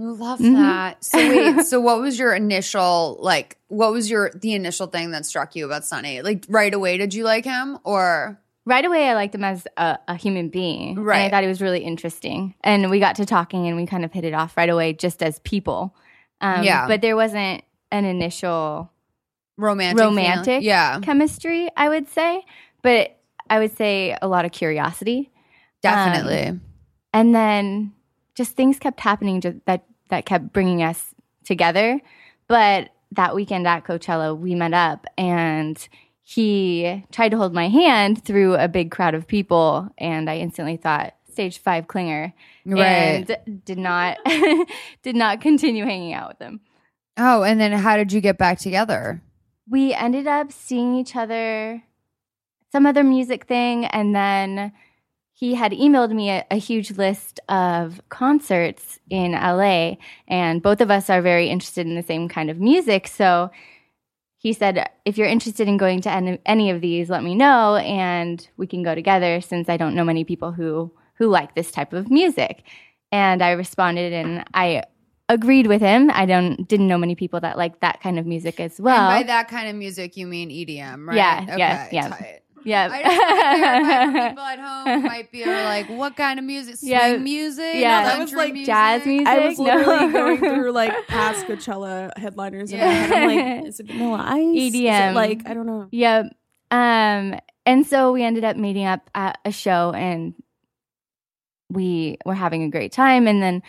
Love 0.00 0.38
Mhm. 0.38 0.54
that. 0.54 1.04
So 1.04 1.18
wait, 1.18 1.62
so 1.66 1.80
what 1.80 2.00
was 2.00 2.18
your 2.18 2.32
initial 2.34 3.16
like? 3.20 3.58
What 3.66 3.90
was 3.92 4.08
your 4.08 4.30
the 4.34 4.54
initial 4.54 4.86
thing 4.86 5.10
that 5.10 5.26
struck 5.26 5.56
you 5.56 5.66
about 5.66 5.84
Sunny? 5.84 6.22
Like 6.22 6.44
right 6.48 6.72
away, 6.72 6.96
did 6.98 7.12
you 7.14 7.24
like 7.24 7.44
him 7.44 7.78
or? 7.84 8.40
Right 8.64 8.84
away, 8.84 9.08
I 9.08 9.14
liked 9.14 9.34
him 9.34 9.44
as 9.44 9.66
a, 9.78 9.98
a 10.08 10.14
human 10.14 10.50
being. 10.50 10.98
And 10.98 11.10
I 11.10 11.30
thought 11.30 11.42
he 11.42 11.48
was 11.48 11.62
really 11.62 11.80
interesting. 11.80 12.54
And 12.62 12.90
we 12.90 13.00
got 13.00 13.16
to 13.16 13.24
talking 13.24 13.66
and 13.66 13.76
we 13.78 13.86
kind 13.86 14.04
of 14.04 14.12
hit 14.12 14.24
it 14.26 14.34
off 14.34 14.58
right 14.58 14.68
away 14.68 14.92
just 14.92 15.22
as 15.22 15.38
people. 15.38 15.96
Um, 16.42 16.62
Yeah. 16.64 16.86
But 16.86 17.00
there 17.00 17.16
wasn't 17.16 17.64
an 17.90 18.04
initial 18.04 18.92
romantic 19.56 20.04
Romantic? 20.04 20.62
yeah 20.62 21.00
chemistry, 21.00 21.68
I 21.76 21.88
would 21.88 22.08
say. 22.10 22.44
But 22.82 23.18
I 23.50 23.58
would 23.58 23.74
say 23.76 24.14
a 24.20 24.28
lot 24.28 24.44
of 24.44 24.52
curiosity. 24.52 25.30
definitely 25.82 26.60
and 27.14 27.34
then 27.34 27.92
just 28.38 28.52
things 28.52 28.78
kept 28.78 29.00
happening 29.00 29.40
ju- 29.42 29.60
that 29.66 29.84
that 30.08 30.24
kept 30.24 30.52
bringing 30.54 30.82
us 30.82 31.14
together. 31.44 32.00
But 32.46 32.90
that 33.12 33.34
weekend 33.34 33.66
at 33.66 33.84
coachella 33.84 34.38
we 34.38 34.54
met 34.54 34.72
up 34.72 35.06
and 35.18 35.86
he 36.22 37.04
tried 37.10 37.30
to 37.30 37.36
hold 37.36 37.52
my 37.52 37.68
hand 37.68 38.24
through 38.24 38.54
a 38.54 38.68
big 38.68 38.90
crowd 38.90 39.14
of 39.14 39.26
people 39.26 39.88
and 39.96 40.28
i 40.28 40.36
instantly 40.36 40.76
thought 40.76 41.14
stage 41.32 41.58
five 41.58 41.86
clinger. 41.86 42.32
Right. 42.64 43.28
And 43.30 43.64
did 43.64 43.78
not 43.78 44.18
did 45.02 45.16
not 45.16 45.40
continue 45.40 45.84
hanging 45.84 46.12
out 46.12 46.28
with 46.30 46.38
him. 46.38 46.60
Oh 47.16 47.42
and 47.42 47.60
then 47.60 47.72
how 47.72 47.96
did 47.96 48.12
you 48.12 48.20
get 48.20 48.38
back 48.38 48.58
together? 48.58 49.20
We 49.68 49.92
ended 49.92 50.26
up 50.26 50.52
seeing 50.52 50.94
each 50.94 51.16
other 51.16 51.82
some 52.70 52.86
other 52.86 53.02
music 53.02 53.46
thing 53.46 53.86
and 53.86 54.14
then 54.14 54.72
he 55.38 55.54
had 55.54 55.70
emailed 55.70 56.10
me 56.10 56.30
a, 56.30 56.44
a 56.50 56.56
huge 56.56 56.90
list 56.90 57.38
of 57.48 58.00
concerts 58.08 58.98
in 59.08 59.30
LA 59.32 59.94
and 60.26 60.60
both 60.60 60.80
of 60.80 60.90
us 60.90 61.08
are 61.08 61.22
very 61.22 61.48
interested 61.48 61.86
in 61.86 61.94
the 61.94 62.02
same 62.02 62.28
kind 62.28 62.50
of 62.50 62.58
music. 62.58 63.06
So 63.06 63.52
he 64.36 64.52
said 64.52 64.90
if 65.04 65.16
you're 65.16 65.28
interested 65.28 65.68
in 65.68 65.76
going 65.76 66.00
to 66.00 66.10
any, 66.10 66.40
any 66.44 66.70
of 66.70 66.80
these 66.80 67.08
let 67.08 67.22
me 67.22 67.36
know 67.36 67.76
and 67.76 68.48
we 68.56 68.66
can 68.66 68.82
go 68.82 68.96
together 68.96 69.40
since 69.40 69.68
I 69.68 69.76
don't 69.76 69.94
know 69.94 70.02
many 70.02 70.24
people 70.24 70.50
who 70.50 70.92
who 71.14 71.28
like 71.28 71.54
this 71.54 71.70
type 71.70 71.92
of 71.92 72.10
music. 72.10 72.64
And 73.12 73.40
I 73.40 73.52
responded 73.52 74.12
and 74.12 74.44
I 74.54 74.82
agreed 75.28 75.68
with 75.68 75.80
him. 75.80 76.10
I 76.12 76.26
don't 76.26 76.66
didn't 76.66 76.88
know 76.88 76.98
many 76.98 77.14
people 77.14 77.38
that 77.42 77.56
like 77.56 77.78
that 77.78 78.00
kind 78.00 78.18
of 78.18 78.26
music 78.26 78.58
as 78.58 78.80
well 78.80 79.08
and 79.08 79.20
by 79.20 79.22
that 79.28 79.46
kind 79.46 79.68
of 79.68 79.76
music 79.76 80.16
you 80.16 80.26
mean 80.26 80.50
edm 80.50 81.06
right? 81.06 81.16
Yeah, 81.16 81.56
yeah, 81.56 81.88
yeah. 81.92 82.38
Tight. 82.68 82.70
Yeah. 82.70 82.88
I 82.92 83.02
just 83.02 84.12
clarify, 84.12 84.28
people 84.28 84.44
at 84.44 84.58
home 84.58 85.02
might 85.04 85.32
be 85.32 85.44
like, 85.44 85.88
"What 85.88 86.16
kind 86.16 86.38
of 86.38 86.44
music? 86.44 86.76
Swing 86.76 86.90
Yeah. 86.92 87.16
music? 87.16 87.74
Yeah. 87.76 88.04
That 88.04 88.18
was 88.20 88.32
like 88.32 88.52
music? 88.52 88.66
jazz 88.66 89.04
music. 89.06 89.26
I 89.26 89.46
was 89.48 89.58
No. 89.58 89.64
literally 89.64 90.12
going 90.12 90.38
through 90.38 90.72
like 90.72 91.06
past 91.08 91.46
Coachella 91.46 92.10
headliners 92.16 92.72
in 92.72 92.80
my 92.80 92.84
head. 92.86 93.12
I'm 93.12 93.58
like, 93.60 93.66
is 93.68 93.80
it 93.80 93.86
Vanilla 93.86 94.24
Ice? 94.28 94.56
Is 94.56 94.74
it, 94.74 94.78
EDM. 94.78 95.14
like 95.14 95.42
I 95.46 95.54
don't 95.54 95.66
know. 95.66 95.88
Yep. 95.90 96.26
Um, 96.70 97.34
and 97.66 97.86
so 97.86 98.12
we 98.12 98.22
ended 98.22 98.44
up 98.44 98.56
meeting 98.56 98.84
up 98.86 99.08
at 99.14 99.38
a 99.44 99.52
show 99.52 99.92
and 99.92 100.34
we 101.70 102.18
were 102.24 102.34
having 102.34 102.62
a 102.62 102.70
great 102.70 102.92
time. 102.92 103.26
And 103.26 103.42
then 103.42 103.62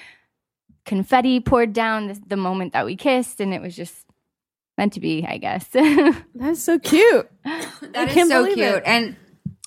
confetti 0.86 1.39
poured 1.39 1.73
down 1.73 2.08
the, 2.08 2.21
the 2.28 2.38
moment 2.38 2.73
that 2.73 2.86
we 2.86 2.95
kissed, 2.95 3.39
and 3.41 3.54
it 3.54 3.62
was 3.62 3.76
just 3.76 4.06
meant 4.80 4.94
to 4.94 5.02
be, 5.02 5.26
I 5.28 5.38
guess. 5.38 5.68
That's 6.36 6.63
so 6.63 6.80
cute. 6.80 7.30
That 7.44 7.94
I 7.96 8.06
is 8.06 8.30
so 8.30 8.46
cute. 8.46 8.60
it. 8.60 8.84
And 8.86 9.18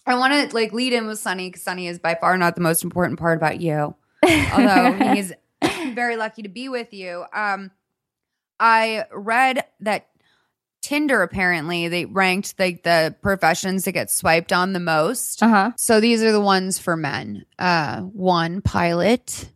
I 0.07 0.15
want 0.17 0.51
to 0.51 0.55
like 0.57 0.73
lead 0.73 0.95
in 0.95 1.07
with 1.07 1.19
Sunny 1.19 1.51
because 1.51 1.63
Sunny 1.63 1.87
is 1.87 1.99
by 1.99 2.15
far 2.15 2.39
not 2.39 2.55
the 2.55 2.63
most 2.63 2.83
important 2.83 3.19
part 3.19 3.37
about 3.37 3.61
you, 3.61 3.95
although 4.25 4.93
he 4.95 5.19
is 5.19 5.35
very 5.95 6.17
lucky 6.17 6.43
to 6.43 6.49
be 6.49 6.71
with 6.71 6.95
you. 6.95 7.27
Um, 7.35 7.71
I 8.59 9.05
read 9.13 9.67
that 9.81 10.09
Tinder 10.81 11.23
apparently 11.23 11.89
they 11.89 12.07
ranked 12.07 12.55
like 12.59 12.83
the 12.83 13.15
professions 13.21 13.85
that 13.85 13.93
get 13.93 14.11
swiped 14.11 14.53
on 14.53 14.73
the 14.73 14.81
most. 14.81 15.43
uh 15.43 15.49
huh. 15.49 15.71
So 15.77 16.01
these 16.01 16.23
are 16.23 16.33
the 16.33 16.41
ones 16.41 16.79
for 16.79 16.97
men. 16.97 17.45
Uh, 17.59 18.01
one, 18.01 18.63
pilot. 18.63 19.51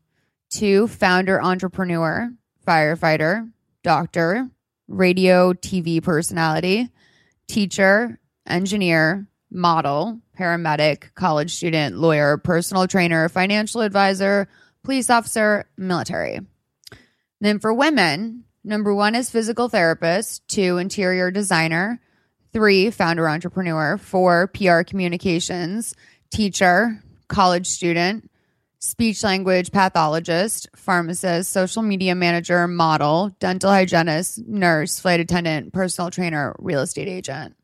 Two, 0.51 0.87
founder, 0.87 1.43
entrepreneur, 1.43 2.31
firefighter, 2.67 3.51
doctor, 3.83 4.49
radio, 4.89 5.53
TV 5.53 6.03
personality, 6.03 6.89
teacher, 7.49 8.19
engineer, 8.47 9.27
model, 9.51 10.21
paramedic, 10.39 11.15
college 11.15 11.55
student, 11.55 11.97
lawyer, 11.97 12.37
personal 12.37 12.87
trainer, 12.87 13.29
financial 13.29 13.81
advisor, 13.81 14.49
police 14.83 15.11
officer, 15.11 15.69
military. 15.77 16.41
Then 17.41 17.59
for 17.59 17.73
women, 17.73 18.45
number 18.65 18.95
one 18.95 19.15
is 19.15 19.31
physical 19.31 19.69
therapist, 19.69 20.47
two, 20.49 20.79
interior 20.79 21.31
designer, 21.31 22.01
three, 22.53 22.91
founder 22.91 23.29
entrepreneur, 23.29 23.99
four, 23.99 24.49
PR 24.49 24.83
communications, 24.83 25.95
teacher, 26.31 27.03
college 27.29 27.67
student, 27.67 28.31
speech 28.87 29.23
language 29.25 29.73
pathologist, 29.73 30.69
pharmacist, 30.77 31.53
social 31.53 31.83
media 31.83 32.15
manager, 32.15 32.67
model, 32.69 33.35
dental 33.41 33.71
hygienist, 33.71 34.47
nurse, 34.47 34.99
flight 34.99 35.21
attendant, 35.21 35.73
personal 35.73 36.11
trainer, 36.11 36.55
real 36.59 36.81
estate 36.81 37.09
agent. 37.09 37.57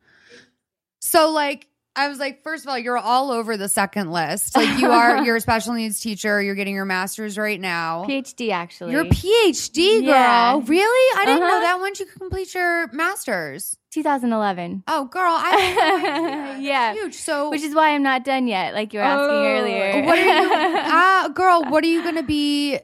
So 1.00 1.30
like 1.30 1.66
I 1.94 2.08
was 2.08 2.18
like, 2.18 2.42
first 2.42 2.64
of 2.64 2.70
all, 2.70 2.78
you're 2.78 2.96
all 2.96 3.30
over 3.30 3.58
the 3.58 3.68
second 3.68 4.10
list. 4.10 4.56
Like 4.56 4.78
you 4.80 4.88
are, 4.90 5.22
you're 5.24 5.36
a 5.36 5.40
special 5.42 5.74
needs 5.74 6.00
teacher. 6.00 6.40
You're 6.40 6.54
getting 6.54 6.74
your 6.74 6.86
master's 6.86 7.36
right 7.36 7.60
now. 7.60 8.04
PhD, 8.08 8.50
actually. 8.50 8.92
You're 8.92 9.02
a 9.02 9.08
PhD 9.10 10.00
girl. 10.00 10.06
Yeah. 10.06 10.60
Really? 10.64 11.20
I 11.20 11.24
didn't 11.26 11.40
know 11.40 11.46
Uh-huh. 11.48 11.60
that 11.60 11.80
once 11.80 12.00
you 12.00 12.06
complete 12.06 12.54
your 12.54 12.90
master's. 12.92 13.76
2011. 13.90 14.84
Oh, 14.88 15.04
girl, 15.04 15.34
I 15.36 16.56
Yeah. 16.60 16.94
huge. 16.94 17.12
So, 17.14 17.50
Which 17.50 17.60
is 17.62 17.74
why 17.74 17.90
I'm 17.90 18.02
not 18.02 18.24
done 18.24 18.46
yet, 18.48 18.72
like 18.72 18.94
you 18.94 18.98
were 19.00 19.04
asking 19.04 19.36
Oh. 19.36 19.44
earlier. 19.44 20.02
what 20.06 20.18
are 20.18 20.22
you, 20.22 20.50
ah, 20.50 21.28
girl? 21.34 21.64
What 21.70 21.84
are 21.84 21.88
you 21.88 22.02
going 22.02 22.16
to 22.16 22.22
be 22.22 22.76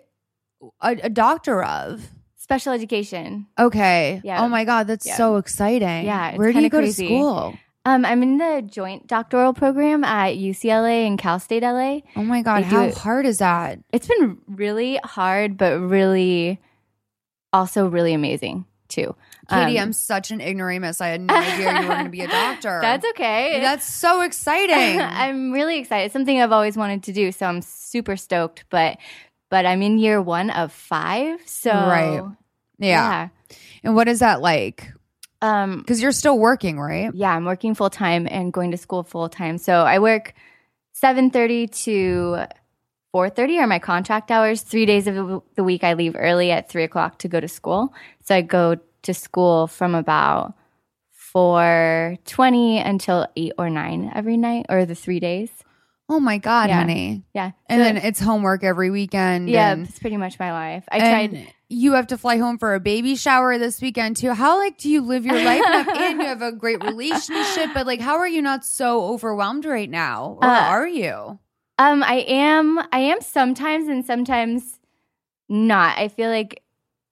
a, 0.83 0.91
a 1.05 1.09
doctor 1.09 1.65
of? 1.65 2.07
Special 2.37 2.75
education. 2.75 3.47
Okay. 3.59 4.21
Yeah. 4.23 4.43
Oh 4.45 4.49
my 4.49 4.65
God, 4.67 4.87
that's 4.87 5.07
Yeah. 5.07 5.17
so 5.17 5.37
exciting. 5.37 6.05
Yeah, 6.05 6.31
it's 6.31 6.39
Where 6.39 6.53
do 6.53 6.61
you 6.61 6.69
go 6.69 6.79
crazy. 6.81 7.07
to 7.09 7.15
school? 7.15 7.59
Um, 7.89 8.05
I'm 8.05 8.23
in 8.23 8.37
the 8.39 8.63
joint 8.67 9.07
doctoral 9.07 9.55
program 9.55 10.05
at 10.05 10.35
UCLA 10.35 11.07
and 11.07 11.19
Cal 11.19 11.39
State 11.39 11.63
LA. 11.63 12.01
Oh 12.17 12.23
my 12.23 12.43
God, 12.43 12.65
They 12.65 12.69
how 12.69 12.83
it- 12.85 12.99
hard 12.99 13.25
is 13.25 13.39
that? 13.39 13.79
It's 13.93 14.07
been 14.07 14.39
really 14.47 15.01
hard, 15.03 15.57
but 15.57 15.79
really, 15.81 16.61
also 17.53 17.89
really 17.89 18.13
amazing 18.13 18.67
too. 18.89 19.15
Katie, 19.49 19.79
Um, 19.79 19.85
I'm 19.85 19.93
such 19.95 20.31
an 20.31 20.41
ignoramus. 20.43 21.01
I 21.01 21.09
had 21.09 21.21
no 21.23 21.35
idea 21.35 21.81
you 21.81 21.89
were 21.89 21.95
going 21.95 22.05
to 22.05 22.11
be 22.11 22.21
a 22.21 22.29
doctor. 22.43 22.79
That's 22.83 23.07
okay. 23.11 23.59
That's 23.63 23.87
so 23.87 24.21
exciting. 24.21 25.01
I'm 25.01 25.53
really 25.53 25.79
excited. 25.79 26.05
It's 26.07 26.13
something 26.13 26.41
I've 26.41 26.53
always 26.53 26.77
wanted 26.77 27.03
to 27.05 27.13
do, 27.15 27.33
so 27.33 27.47
I'm 27.47 27.63
super 27.63 28.17
stoked. 28.17 28.65
But 28.71 28.99
but 29.51 29.65
I'm 29.65 29.81
in 29.81 29.99
year 29.99 30.21
one 30.21 30.51
of 30.51 30.73
five, 30.73 31.41
so 31.47 31.71
Right. 31.71 32.23
yeah. 32.79 33.29
And 33.83 33.95
what 33.95 34.09
is 34.09 34.19
that 34.19 34.43
like? 34.43 34.93
Um, 35.41 35.79
Because 35.79 36.03
you're 36.03 36.13
still 36.13 36.39
working, 36.39 36.81
right? 36.81 37.11
yeah, 37.15 37.31
I'm 37.35 37.45
working 37.45 37.75
full 37.75 37.91
time 37.91 38.27
and 38.31 38.53
going 38.53 38.71
to 38.73 38.77
school 38.77 39.03
full 39.05 39.29
time. 39.29 39.59
So 39.59 39.83
I 39.83 39.99
work 40.01 40.35
seven 40.93 41.31
thirty 41.31 41.69
to 41.69 42.47
four 43.13 43.31
thirty 43.31 43.59
are 43.59 43.67
my 43.67 43.79
contract 43.79 44.31
hours. 44.31 44.63
Three 44.63 44.85
days 44.87 45.07
of 45.07 45.43
the- 45.55 45.65
week 45.65 45.85
I 45.85 45.93
leave 45.95 46.17
early 46.19 46.51
at 46.51 46.69
three 46.69 46.83
o'clock 46.85 47.19
to 47.19 47.29
go 47.29 47.39
to 47.41 47.49
school. 47.49 47.95
So 48.25 48.35
I 48.35 48.43
go 48.43 48.77
to 49.03 49.15
school 49.15 49.69
from 49.69 49.95
about 49.95 50.55
four 51.13 52.17
twenty 52.25 52.79
until 52.79 53.27
eight 53.37 53.53
or 53.59 53.71
nine 53.71 54.11
every 54.15 54.37
night, 54.37 54.67
or 54.69 54.85
the 54.87 54.95
three 54.95 55.21
days. 55.21 55.51
Oh 56.09 56.19
my 56.21 56.39
God, 56.39 56.71
Yeah. 56.71 56.79
honey. 56.79 57.23
Yeah, 57.35 57.51
And 57.69 57.79
So- 57.81 57.85
then 57.85 57.97
it's 57.99 58.19
homework 58.21 58.65
every 58.65 58.91
weekend. 58.91 59.51
yeah, 59.51 59.75
it's 59.75 59.99
pretty 59.99 60.17
much 60.17 60.39
my 60.39 60.53
life. 60.53 60.85
I 60.91 60.99
tried. 60.99 61.53
You 61.71 61.93
have 61.93 62.07
to 62.09 62.19
fly 62.19 62.39
home 62.39 62.57
for 62.57 62.75
a 62.75 62.81
baby 62.81 63.15
shower 63.15 63.59
this 63.59 63.81
weekend 63.83 64.17
too. 64.17 64.33
How 64.33 64.57
like 64.59 64.79
do 64.79 64.89
you 64.89 65.03
live 65.03 65.27
your 65.27 65.45
life? 65.45 65.63
and 65.67 66.21
you 66.21 66.27
have 66.27 66.41
a 66.41 66.53
great 66.53 66.83
relationship, 66.83 67.71
but 67.75 67.87
like, 67.87 68.01
how 68.01 68.17
are 68.17 68.29
you 68.29 68.41
not 68.41 68.65
so 68.65 69.05
overwhelmed 69.05 69.67
right 69.67 69.91
now, 69.91 70.39
or 70.41 70.49
Uh, 70.49 70.61
are 70.69 70.89
you? 70.89 71.39
Um, 71.79 72.03
I 72.03 72.25
am. 72.27 72.79
I 72.91 73.01
am 73.01 73.21
sometimes, 73.21 73.87
and 73.89 74.05
sometimes 74.05 74.81
not. 75.49 75.99
I 75.99 76.09
feel 76.09 76.31
like 76.31 76.63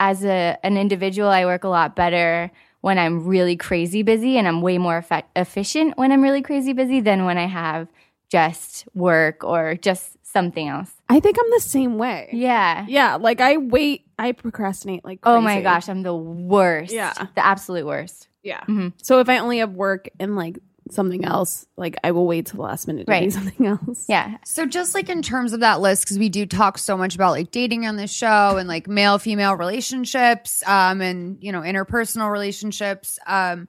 as 0.00 0.24
a 0.24 0.56
an 0.62 0.76
individual, 0.78 1.28
I 1.28 1.44
work 1.44 1.64
a 1.64 1.68
lot 1.68 1.94
better 1.94 2.50
when 2.80 2.98
I'm 2.98 3.26
really 3.26 3.56
crazy 3.56 4.02
busy 4.02 4.38
and 4.38 4.46
I'm 4.48 4.62
way 4.62 4.78
more 4.78 4.96
effect- 4.96 5.36
efficient 5.36 5.98
when 5.98 6.12
I'm 6.12 6.22
really 6.22 6.42
crazy 6.42 6.72
busy 6.72 7.00
than 7.00 7.24
when 7.24 7.36
I 7.36 7.46
have 7.46 7.88
just 8.30 8.86
work 8.94 9.44
or 9.44 9.74
just 9.74 10.15
something 10.36 10.68
else. 10.68 10.90
I 11.08 11.20
think 11.20 11.36
I'm 11.40 11.50
the 11.50 11.60
same 11.60 11.98
way. 11.98 12.28
Yeah. 12.32 12.84
Yeah, 12.88 13.16
like 13.16 13.40
I 13.40 13.56
wait, 13.56 14.06
I 14.18 14.32
procrastinate 14.32 15.04
like 15.04 15.20
Oh 15.24 15.40
my 15.40 15.62
gosh, 15.62 15.88
I'm 15.88 16.02
the 16.02 16.14
worst. 16.14 16.92
Yeah. 16.92 17.12
The 17.34 17.44
absolute 17.44 17.86
worst. 17.86 18.28
Yeah. 18.42 18.60
Mhm. 18.68 18.92
So 19.02 19.20
if 19.20 19.28
I 19.28 19.38
only 19.38 19.58
have 19.58 19.72
work 19.72 20.08
and 20.20 20.36
like 20.36 20.58
something 20.90 21.24
else, 21.24 21.66
like 21.76 21.96
I 22.04 22.12
will 22.12 22.26
wait 22.28 22.46
till 22.46 22.58
the 22.58 22.62
last 22.62 22.86
minute 22.86 23.06
to 23.06 23.12
do 23.12 23.12
Right. 23.12 23.32
something 23.32 23.66
else. 23.74 24.06
Yeah. 24.08 24.36
So 24.44 24.66
just 24.66 24.94
like 24.94 25.08
in 25.08 25.22
terms 25.22 25.52
of 25.52 25.60
that 25.60 25.80
list, 25.80 26.04
because 26.04 26.18
we 26.18 26.28
do 26.28 26.46
talk 26.46 26.78
so 26.78 26.96
much 26.96 27.14
about 27.16 27.32
like 27.32 27.50
dating 27.50 27.86
on 27.86 27.96
this 27.96 28.12
show 28.12 28.56
and 28.56 28.68
like 28.68 28.86
male 28.86 29.18
female 29.18 29.54
relationships, 29.54 30.62
um, 30.66 31.00
and 31.00 31.38
you 31.40 31.50
know 31.50 31.62
interpersonal 31.62 32.30
relationships. 32.30 33.18
Um, 33.26 33.66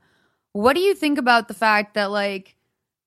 what 0.53 0.73
do 0.73 0.81
you 0.81 0.93
think 0.95 1.17
about 1.17 1.47
the 1.47 1.53
fact 1.55 1.93
that 1.95 2.11
like 2.11 2.55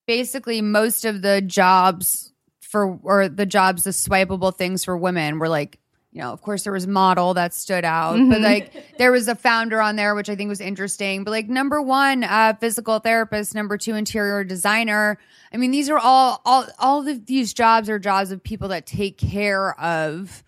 basically 0.07 0.61
most 0.61 1.05
of 1.05 1.23
the 1.23 1.40
jobs 1.40 2.33
for 2.71 2.99
or 3.03 3.29
the 3.29 3.47
jobs 3.47 3.85
the 3.85 3.91
swipeable 3.91 4.55
things 4.57 4.85
for 4.85 4.97
women 4.97 5.39
were 5.39 5.49
like 5.49 5.79
you 6.13 6.21
know 6.21 6.33
of 6.33 6.41
course 6.43 6.63
there 6.65 6.73
was 6.73 6.87
model 6.87 7.35
that 7.35 7.53
stood 7.55 7.85
out 7.85 8.15
but 8.17 8.41
Mhm. 8.41 8.45
like 8.45 8.73
there 8.99 9.13
was 9.13 9.29
a 9.29 9.35
founder 9.35 9.81
on 9.81 9.97
there 9.97 10.15
which 10.15 10.29
i 10.29 10.37
think 10.37 10.49
was 10.49 10.61
interesting 10.61 11.25
but 11.25 11.31
like 11.33 11.49
number 11.49 11.81
one 11.83 12.23
uh 12.25 12.55
physical 12.61 12.99
therapist 13.01 13.55
number 13.55 13.77
two 13.77 13.95
interior 13.95 14.43
designer 14.45 15.19
i 15.53 15.57
mean 15.57 15.71
these 15.73 15.89
are 15.91 15.99
all 15.99 16.41
all 16.45 16.65
all 16.79 17.07
of 17.07 17.27
these 17.27 17.53
jobs 17.55 17.89
are 17.89 17.99
jobs 17.99 18.31
of 18.31 18.43
people 18.43 18.69
that 18.69 18.87
take 18.87 19.19
care 19.19 19.79
of 19.81 20.43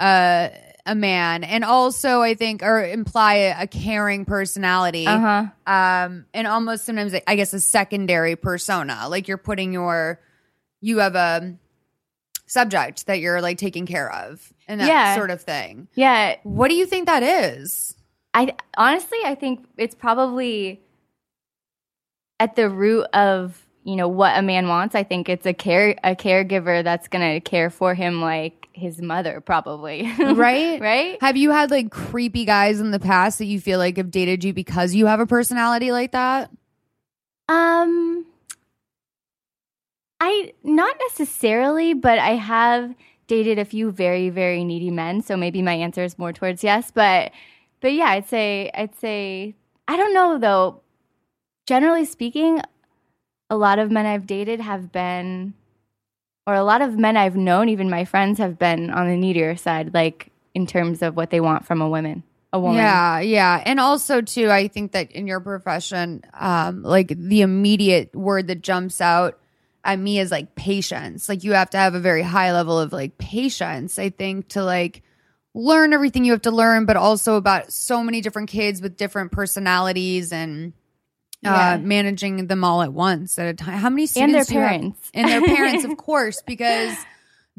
uh 0.00 0.48
a 0.86 0.94
man 0.94 1.44
and 1.44 1.64
also 1.64 2.22
i 2.22 2.34
think 2.34 2.62
or 2.62 2.82
imply 2.84 3.34
a, 3.34 3.62
a 3.62 3.66
caring 3.66 4.24
personality 4.24 5.06
Uh 5.06 5.18
huh. 5.66 5.72
um 5.72 6.24
and 6.32 6.46
almost 6.46 6.84
sometimes 6.84 7.12
i 7.26 7.36
guess 7.36 7.52
a 7.52 7.60
secondary 7.60 8.36
persona 8.36 9.06
like 9.08 9.28
you're 9.28 9.36
putting 9.36 9.72
your 9.72 10.20
you 10.80 10.98
have 10.98 11.14
a 11.16 11.56
subject 12.48 13.06
that 13.06 13.20
you're 13.20 13.40
like 13.40 13.58
taking 13.58 13.86
care 13.86 14.10
of 14.12 14.52
and 14.66 14.80
that 14.80 14.88
Yeah. 14.88 15.14
sort 15.14 15.30
of 15.30 15.40
thing 15.42 15.86
Yeah. 15.94 16.36
what 16.42 16.68
do 16.68 16.74
you 16.74 16.86
think 16.86 17.06
that 17.06 17.22
is 17.22 17.94
I 18.34 18.54
honestly, 18.76 19.18
I 19.24 19.34
think 19.34 19.66
it's 19.78 19.94
probably 19.94 20.80
at 22.40 22.56
the 22.56 22.68
root 22.68 23.04
of 23.14 23.64
you 23.84 23.96
know 23.96 24.06
what 24.08 24.36
a 24.38 24.42
man 24.42 24.68
wants. 24.68 24.94
I 24.94 25.02
think 25.02 25.28
it's 25.30 25.46
a 25.46 25.54
care 25.54 25.96
a 26.04 26.14
caregiver 26.14 26.84
that's 26.84 27.08
gonna 27.08 27.40
care 27.40 27.70
for 27.70 27.94
him 27.94 28.20
like 28.20 28.68
his 28.72 29.00
mother, 29.00 29.40
probably. 29.40 30.12
right 30.18 30.78
right. 30.80 31.18
have 31.22 31.36
you 31.36 31.50
had 31.50 31.70
like 31.70 31.90
creepy 31.90 32.44
guys 32.44 32.80
in 32.80 32.90
the 32.90 33.00
past 33.00 33.38
that 33.38 33.46
you 33.46 33.60
feel 33.60 33.78
like 33.78 33.96
have 33.96 34.10
dated 34.10 34.44
you 34.44 34.52
because 34.52 34.94
you 34.94 35.06
have 35.06 35.20
a 35.20 35.26
personality 35.26 35.90
like 35.90 36.12
that 36.12 36.50
Um, 37.48 38.26
I 40.20 40.52
not 40.62 40.96
necessarily, 41.08 41.94
but 41.94 42.18
I 42.18 42.30
have 42.34 42.94
dated 43.26 43.58
a 43.58 43.64
few 43.64 43.90
very 43.90 44.30
very 44.30 44.64
needy 44.64 44.90
men. 44.90 45.22
So 45.22 45.36
maybe 45.36 45.62
my 45.62 45.74
answer 45.74 46.02
is 46.02 46.18
more 46.18 46.32
towards 46.32 46.64
yes. 46.64 46.90
But 46.90 47.32
but 47.80 47.92
yeah, 47.92 48.06
I'd 48.06 48.28
say 48.28 48.70
I'd 48.74 48.94
say 48.96 49.54
I 49.86 49.96
don't 49.96 50.14
know 50.14 50.38
though. 50.38 50.80
Generally 51.66 52.06
speaking, 52.06 52.62
a 53.50 53.56
lot 53.56 53.78
of 53.78 53.90
men 53.90 54.06
I've 54.06 54.26
dated 54.26 54.60
have 54.60 54.90
been, 54.90 55.54
or 56.46 56.54
a 56.54 56.64
lot 56.64 56.80
of 56.80 56.98
men 56.98 57.16
I've 57.16 57.36
known, 57.36 57.68
even 57.68 57.90
my 57.90 58.04
friends 58.04 58.38
have 58.38 58.58
been 58.58 58.90
on 58.90 59.06
the 59.06 59.16
needier 59.16 59.56
side, 59.56 59.92
like 59.92 60.30
in 60.54 60.66
terms 60.66 61.02
of 61.02 61.14
what 61.14 61.30
they 61.30 61.40
want 61.40 61.66
from 61.66 61.82
a 61.82 61.88
woman. 61.88 62.22
A 62.54 62.58
woman. 62.58 62.76
Yeah, 62.76 63.20
yeah. 63.20 63.62
And 63.66 63.78
also 63.78 64.22
too, 64.22 64.50
I 64.50 64.68
think 64.68 64.92
that 64.92 65.12
in 65.12 65.26
your 65.26 65.40
profession, 65.40 66.22
um, 66.32 66.82
like 66.82 67.08
the 67.08 67.42
immediate 67.42 68.14
word 68.14 68.46
that 68.46 68.62
jumps 68.62 69.02
out 69.02 69.38
at 69.88 69.98
me 69.98 70.18
is 70.18 70.30
like 70.30 70.54
patience. 70.54 71.28
Like 71.28 71.44
you 71.44 71.52
have 71.54 71.70
to 71.70 71.78
have 71.78 71.94
a 71.94 72.00
very 72.00 72.22
high 72.22 72.52
level 72.52 72.78
of 72.78 72.92
like 72.92 73.18
patience, 73.18 73.98
I 73.98 74.10
think, 74.10 74.48
to 74.50 74.62
like 74.62 75.02
learn 75.54 75.92
everything 75.92 76.24
you 76.24 76.32
have 76.32 76.42
to 76.42 76.50
learn, 76.50 76.84
but 76.84 76.96
also 76.96 77.36
about 77.36 77.72
so 77.72 78.02
many 78.04 78.20
different 78.20 78.48
kids 78.50 78.80
with 78.82 78.96
different 78.96 79.32
personalities 79.32 80.32
and 80.32 80.72
Yeah. 81.42 81.74
uh 81.74 81.78
managing 81.78 82.46
them 82.48 82.64
all 82.64 82.82
at 82.82 82.92
once 82.92 83.38
at 83.38 83.46
a 83.46 83.54
time. 83.54 83.78
How 83.78 83.90
many 83.90 84.06
students 84.06 84.34
And 84.34 84.34
their 84.34 84.54
you 84.54 84.60
have- 84.60 84.70
parents. 84.80 85.10
and 85.14 85.28
their 85.28 85.42
parents, 85.42 85.84
of 85.90 85.96
course, 85.96 86.42
because 86.46 86.94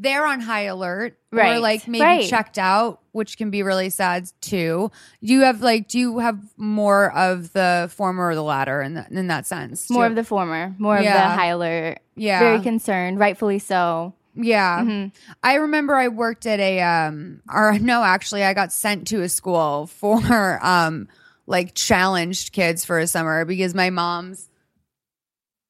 they're 0.00 0.26
on 0.26 0.40
high 0.40 0.62
alert 0.62 1.18
or 1.30 1.58
like 1.58 1.86
maybe 1.86 2.02
right. 2.02 2.28
checked 2.28 2.58
out, 2.58 3.00
which 3.12 3.36
can 3.36 3.50
be 3.50 3.62
really 3.62 3.90
sad 3.90 4.30
too. 4.40 4.90
Do 5.22 5.32
you 5.32 5.42
have 5.42 5.60
like 5.60 5.88
do 5.88 5.98
you 5.98 6.18
have 6.18 6.38
more 6.56 7.12
of 7.12 7.52
the 7.52 7.90
former 7.94 8.28
or 8.28 8.34
the 8.34 8.42
latter 8.42 8.80
in 8.80 8.94
that 8.94 9.10
in 9.10 9.26
that 9.26 9.46
sense? 9.46 9.90
More 9.90 10.06
of 10.06 10.14
the 10.14 10.24
former, 10.24 10.74
more 10.78 10.96
of 10.96 11.00
the 11.02 11.04
Yeah. 11.04 11.34
high 11.34 11.48
alert. 11.48 11.98
Yeah. 12.16 12.40
Very 12.40 12.60
concerned, 12.60 13.18
rightfully 13.18 13.58
so. 13.58 14.14
Yeah. 14.34 14.80
Mhm. 14.80 15.12
I 15.42 15.54
remember 15.56 15.94
I 15.94 16.08
worked 16.08 16.46
at 16.46 16.60
a 16.60 16.80
um 16.80 17.42
or 17.52 17.78
no, 17.80 18.02
actually 18.02 18.42
I 18.42 18.54
got 18.54 18.72
sent 18.72 19.08
to 19.08 19.20
a 19.22 19.28
school 19.28 19.86
for 19.86 20.58
um 20.64 21.08
like 21.46 21.74
challenged 21.74 22.52
kids 22.52 22.84
for 22.86 22.98
a 22.98 23.06
summer 23.06 23.44
because 23.44 23.74
my 23.74 23.90
mom's 23.90 24.48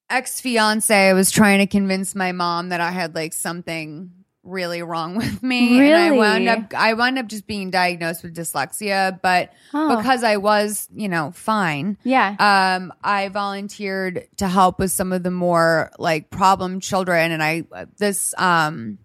ex 0.09 0.39
fiance 0.41 1.13
was 1.13 1.31
trying 1.31 1.59
to 1.59 1.67
convince 1.67 2.15
my 2.15 2.31
mom 2.31 2.69
that 2.69 2.81
I 2.81 2.91
had 2.91 3.15
like 3.15 3.33
something 3.33 4.11
really 4.43 4.81
wrong 4.81 5.15
with 5.17 5.43
me. 5.43 5.79
And 5.79 5.95
I 5.95 6.11
wound 6.11 6.47
up 6.49 6.73
I 6.75 6.93
wound 6.93 7.19
up 7.19 7.27
just 7.27 7.45
being 7.47 7.69
diagnosed 7.69 8.23
with 8.23 8.35
dyslexia, 8.35 9.19
but 9.21 9.51
Oh. 9.73 9.95
because 9.97 10.23
I 10.23 10.37
was, 10.37 10.87
you 10.93 11.07
know, 11.09 11.31
fine 11.31 11.97
Yeah. 12.03 12.35
um, 12.39 12.91
I 13.03 13.29
volunteered 13.29 14.27
to 14.37 14.47
help 14.47 14.79
with 14.79 14.91
some 14.91 15.11
of 15.13 15.23
the 15.23 15.31
more 15.31 15.91
like 15.99 16.29
problem 16.29 16.79
children, 16.79 17.31
and 17.31 17.41
I 17.43 17.63
this 17.97 18.33
um 18.37 18.97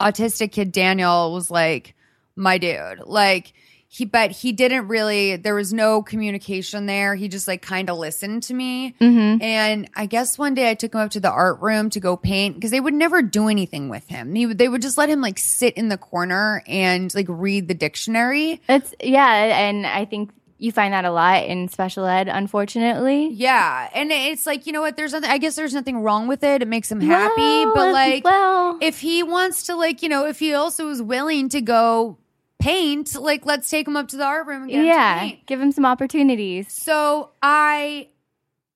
autistic 0.00 0.52
kid 0.52 0.72
Daniel 0.72 1.32
was 1.34 1.50
like 1.50 1.94
my 2.36 2.56
dude, 2.58 3.00
like 3.04 3.52
he, 3.92 4.04
but 4.04 4.30
he 4.30 4.52
didn't 4.52 4.86
really. 4.86 5.34
There 5.34 5.56
was 5.56 5.72
no 5.72 6.00
communication 6.00 6.86
there. 6.86 7.16
He 7.16 7.26
just 7.26 7.48
like 7.48 7.60
kind 7.60 7.90
of 7.90 7.98
listened 7.98 8.44
to 8.44 8.54
me, 8.54 8.94
mm-hmm. 9.00 9.42
and 9.42 9.90
I 9.96 10.06
guess 10.06 10.38
one 10.38 10.54
day 10.54 10.70
I 10.70 10.74
took 10.74 10.94
him 10.94 11.00
up 11.00 11.10
to 11.10 11.20
the 11.20 11.28
art 11.28 11.60
room 11.60 11.90
to 11.90 11.98
go 11.98 12.16
paint 12.16 12.54
because 12.54 12.70
they 12.70 12.78
would 12.78 12.94
never 12.94 13.20
do 13.20 13.48
anything 13.48 13.88
with 13.88 14.06
him. 14.06 14.32
He, 14.36 14.46
they 14.46 14.68
would 14.68 14.80
just 14.80 14.96
let 14.96 15.08
him 15.08 15.20
like 15.20 15.38
sit 15.38 15.74
in 15.74 15.88
the 15.88 15.98
corner 15.98 16.62
and 16.68 17.12
like 17.16 17.26
read 17.28 17.66
the 17.66 17.74
dictionary. 17.74 18.62
It's 18.68 18.94
yeah, 19.02 19.28
and 19.28 19.84
I 19.84 20.04
think 20.04 20.30
you 20.58 20.70
find 20.70 20.94
that 20.94 21.04
a 21.04 21.10
lot 21.10 21.46
in 21.46 21.66
special 21.66 22.06
ed, 22.06 22.28
unfortunately. 22.28 23.30
Yeah, 23.30 23.90
and 23.92 24.12
it's 24.12 24.46
like 24.46 24.68
you 24.68 24.72
know 24.72 24.82
what? 24.82 24.96
There's 24.96 25.14
nothing. 25.14 25.30
I 25.30 25.38
guess 25.38 25.56
there's 25.56 25.74
nothing 25.74 25.98
wrong 25.98 26.28
with 26.28 26.44
it. 26.44 26.62
It 26.62 26.68
makes 26.68 26.92
him 26.92 27.00
happy, 27.00 27.40
Well, 27.40 27.74
but 27.74 27.92
like 27.92 28.24
well, 28.24 28.78
if 28.80 29.00
he 29.00 29.24
wants 29.24 29.64
to, 29.64 29.74
like 29.74 30.00
you 30.00 30.08
know, 30.08 30.26
if 30.26 30.38
he 30.38 30.54
also 30.54 30.90
is 30.90 31.02
willing 31.02 31.48
to 31.48 31.60
go 31.60 32.18
paint, 32.60 33.14
like 33.14 33.44
let's 33.46 33.68
take 33.68 33.88
him 33.88 33.96
up 33.96 34.08
to 34.08 34.16
the 34.16 34.24
art 34.24 34.46
room 34.46 34.62
and 34.62 34.70
get 34.70 34.80
him 34.80 34.86
yeah, 34.86 35.18
paint. 35.20 35.46
give 35.46 35.60
him 35.60 35.72
some 35.72 35.84
opportunities. 35.86 36.72
So 36.72 37.30
I. 37.42 38.08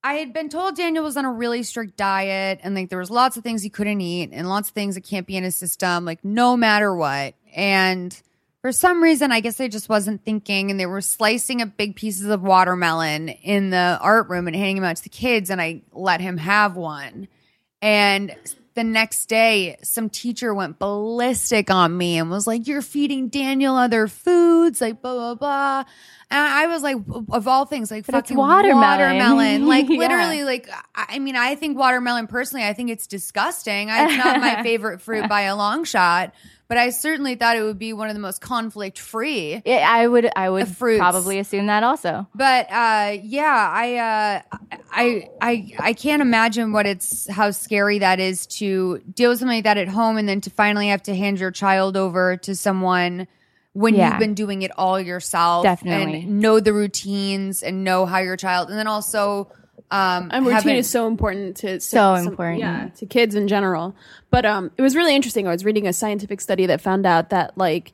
I 0.06 0.16
had 0.16 0.34
been 0.34 0.50
told 0.50 0.76
Daniel 0.76 1.02
was 1.02 1.16
on 1.16 1.24
a 1.24 1.32
really 1.32 1.62
strict 1.62 1.96
diet 1.96 2.60
and 2.62 2.74
like 2.74 2.90
there 2.90 2.98
was 2.98 3.10
lots 3.10 3.38
of 3.38 3.42
things 3.42 3.62
he 3.62 3.70
couldn't 3.70 4.02
eat 4.02 4.32
and 4.34 4.50
lots 4.50 4.68
of 4.68 4.74
things 4.74 4.96
that 4.96 5.00
can't 5.00 5.26
be 5.26 5.34
in 5.34 5.44
his 5.44 5.56
system, 5.56 6.04
like 6.04 6.22
no 6.22 6.58
matter 6.58 6.94
what. 6.94 7.32
And 7.56 8.14
for 8.60 8.70
some 8.70 9.02
reason, 9.02 9.32
I 9.32 9.40
guess 9.40 9.58
I 9.62 9.68
just 9.68 9.88
wasn't 9.88 10.22
thinking 10.22 10.70
and 10.70 10.78
they 10.78 10.84
were 10.84 11.00
slicing 11.00 11.62
up 11.62 11.78
big 11.78 11.96
pieces 11.96 12.26
of 12.26 12.42
watermelon 12.42 13.30
in 13.30 13.70
the 13.70 13.98
art 13.98 14.28
room 14.28 14.46
and 14.46 14.54
handing 14.54 14.76
them 14.76 14.84
out 14.84 14.96
to 14.96 15.02
the 15.02 15.08
kids 15.08 15.48
and 15.48 15.58
I 15.58 15.80
let 15.92 16.20
him 16.20 16.36
have 16.36 16.76
one. 16.76 17.28
And 17.80 18.36
the 18.74 18.84
next 18.84 19.26
day, 19.26 19.76
some 19.82 20.08
teacher 20.10 20.52
went 20.54 20.78
ballistic 20.78 21.70
on 21.70 21.96
me 21.96 22.18
and 22.18 22.30
was 22.30 22.46
like, 22.46 22.66
You're 22.66 22.82
feeding 22.82 23.28
Daniel 23.28 23.76
other 23.76 24.08
foods, 24.08 24.80
like 24.80 25.00
blah, 25.00 25.14
blah, 25.14 25.34
blah. 25.34 25.84
And 26.30 26.40
I 26.40 26.66
was 26.66 26.82
like, 26.82 26.96
Of 27.30 27.46
all 27.46 27.64
things, 27.66 27.90
like 27.90 28.06
But 28.06 28.12
fucking 28.12 28.36
watermelon. 28.36 28.80
watermelon. 28.80 29.66
Like 29.66 29.88
Yeah. 29.88 29.98
literally, 29.98 30.44
like, 30.44 30.68
I 30.94 31.04
I 31.14 31.18
mean, 31.20 31.36
I 31.36 31.54
think 31.54 31.78
watermelon 31.78 32.26
personally, 32.26 32.66
I 32.66 32.72
think 32.72 32.90
it's 32.90 33.06
disgusting. 33.06 33.88
It's 33.90 34.16
not 34.16 34.40
my 34.40 34.62
favorite 34.64 35.00
fruit 35.00 35.28
by 35.28 35.42
a 35.42 35.54
long 35.56 35.84
shot, 35.84 36.34
but 36.68 36.78
I 36.78 36.90
certainly 36.90 37.34
thought 37.34 37.56
it 37.56 37.62
would 37.62 37.78
be 37.78 37.92
one 37.92 38.08
of 38.08 38.14
the 38.14 38.20
most 38.20 38.40
conflict 38.40 38.98
free. 38.98 39.60
Yeah, 39.64 39.86
I 39.88 40.06
would 40.06 40.30
I 40.34 40.48
would 40.50 40.68
fruits. 40.68 40.98
probably 40.98 41.38
assume 41.38 41.66
that 41.66 41.82
also. 41.82 42.26
But 42.34 42.66
uh, 42.70 43.16
yeah, 43.22 43.70
I, 43.72 43.96
uh, 43.96 44.56
I, 44.92 45.28
I, 45.40 45.72
I 45.78 45.92
can't 45.92 46.22
imagine 46.22 46.72
what 46.72 46.86
it's 46.86 47.28
how 47.30 47.50
scary 47.50 47.98
that 47.98 48.20
is 48.20 48.46
to 48.58 48.98
deal 49.14 49.30
with 49.30 49.40
something 49.40 49.56
like 49.58 49.64
that 49.64 49.76
at 49.78 49.88
home, 49.88 50.16
and 50.16 50.28
then 50.28 50.40
to 50.42 50.50
finally 50.50 50.88
have 50.88 51.02
to 51.04 51.14
hand 51.14 51.38
your 51.38 51.50
child 51.50 51.96
over 51.96 52.36
to 52.38 52.54
someone 52.56 53.26
when 53.74 53.94
Yeah. 53.94 54.10
you've 54.10 54.20
been 54.20 54.34
doing 54.34 54.62
it 54.62 54.70
all 54.78 55.00
yourself, 55.00 55.64
Definitely. 55.64 56.20
and 56.22 56.40
know 56.40 56.60
the 56.60 56.72
routines 56.72 57.62
and 57.62 57.82
know 57.84 58.06
how 58.06 58.18
your 58.18 58.36
child, 58.36 58.70
and 58.70 58.78
then 58.78 58.86
also. 58.86 59.50
Um, 59.90 60.28
And 60.32 60.44
routine 60.44 60.54
haven't- 60.56 60.76
is 60.76 60.90
so 60.90 61.06
important 61.06 61.56
to 61.58 61.78
So 61.80 62.16
some- 62.16 62.26
important. 62.28 62.60
yeah, 62.60 62.88
to 62.96 63.06
kids 63.06 63.34
in 63.34 63.46
general. 63.48 63.94
But 64.30 64.44
um, 64.44 64.70
it 64.76 64.82
was 64.82 64.96
really 64.96 65.14
interesting. 65.14 65.46
I 65.46 65.50
was 65.52 65.64
reading 65.64 65.86
a 65.86 65.92
scientific 65.92 66.40
study 66.40 66.66
that 66.66 66.80
found 66.80 67.06
out 67.06 67.30
that 67.30 67.56
like 67.56 67.92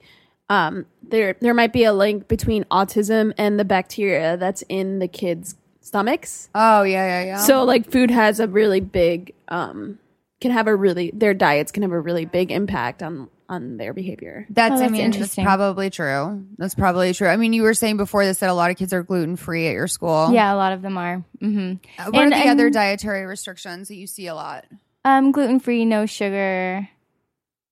um, 0.48 0.86
there 1.08 1.36
there 1.40 1.54
might 1.54 1.72
be 1.72 1.84
a 1.84 1.92
link 1.92 2.26
between 2.26 2.64
autism 2.64 3.32
and 3.38 3.58
the 3.58 3.64
bacteria 3.64 4.36
that's 4.36 4.62
in 4.68 4.98
the 4.98 5.06
kids' 5.08 5.54
stomachs. 5.80 6.48
Oh 6.54 6.82
yeah, 6.82 7.06
yeah, 7.06 7.24
yeah. 7.24 7.36
So 7.38 7.64
like 7.64 7.90
food 7.90 8.10
has 8.10 8.40
a 8.40 8.48
really 8.48 8.80
big 8.80 9.32
um 9.48 9.98
can 10.40 10.50
have 10.52 10.66
a 10.66 10.74
really 10.74 11.10
their 11.14 11.34
diets 11.34 11.70
can 11.70 11.82
have 11.82 11.92
a 11.92 12.00
really 12.00 12.24
big 12.24 12.50
impact 12.50 13.02
on 13.02 13.28
on 13.50 13.76
their 13.76 13.92
behavior. 13.92 14.46
That's, 14.48 14.72
Oh, 14.72 14.76
I 14.76 14.78
that's 14.78 14.92
mean, 14.92 15.02
that's 15.02 15.16
interesting. 15.16 15.44
probably 15.44 15.90
true. 15.90 16.46
That's 16.56 16.74
probably 16.74 17.12
true. 17.12 17.28
I 17.28 17.36
mean, 17.36 17.52
you 17.52 17.62
were 17.62 17.74
saying 17.74 17.96
before 17.98 18.24
this 18.24 18.38
that 18.38 18.48
a 18.48 18.54
lot 18.54 18.70
of 18.70 18.76
kids 18.78 18.92
are 18.94 19.02
gluten 19.02 19.36
free 19.36 19.66
at 19.66 19.72
your 19.72 19.88
school. 19.88 20.30
Yeah, 20.32 20.54
a 20.54 20.56
lot 20.56 20.72
of 20.72 20.80
them 20.82 20.96
are. 20.96 21.24
Mm-hmm. 21.42 21.74
Uh, 22.00 22.10
What 22.12 22.22
And- 22.22 22.32
are 22.32 22.42
the 22.44 22.48
other 22.48 22.70
dietary 22.70 23.26
restrictions 23.26 23.88
that 23.88 23.96
you 23.96 24.06
see 24.06 24.28
a 24.28 24.34
lot? 24.34 24.64
Um, 25.04 25.32
gluten 25.32 25.60
free, 25.60 25.84
no 25.84 26.06
sugar. 26.06 26.88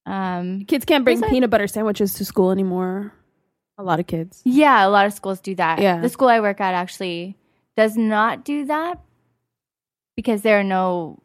Um, 0.05 0.65
Kids 0.65 0.85
can't 0.85 1.05
bring 1.05 1.19
Is 1.19 1.23
it- 1.23 1.31
peanut 1.31 1.51
butter 1.51 1.67
sandwiches 1.69 2.15
to 2.15 2.25
school 2.25 2.51
anymore. 2.51 3.13
A 3.81 3.83
lot 3.85 4.01
of 4.01 4.09
kids. 4.09 4.43
yeah, 4.45 4.85
a 4.85 4.91
lot 4.91 5.07
of 5.07 5.13
schools 5.13 5.39
do 5.41 5.55
that. 5.55 5.81
Yeah. 5.81 6.01
The 6.01 6.09
school 6.09 6.27
I 6.29 6.41
work 6.41 6.61
at 6.61 6.75
actually 6.75 7.37
does 7.77 7.97
not 7.97 8.45
do 8.45 8.65
that 8.65 8.99
because 10.17 10.43
there 10.43 10.59
are 10.59 10.65
no 10.65 11.23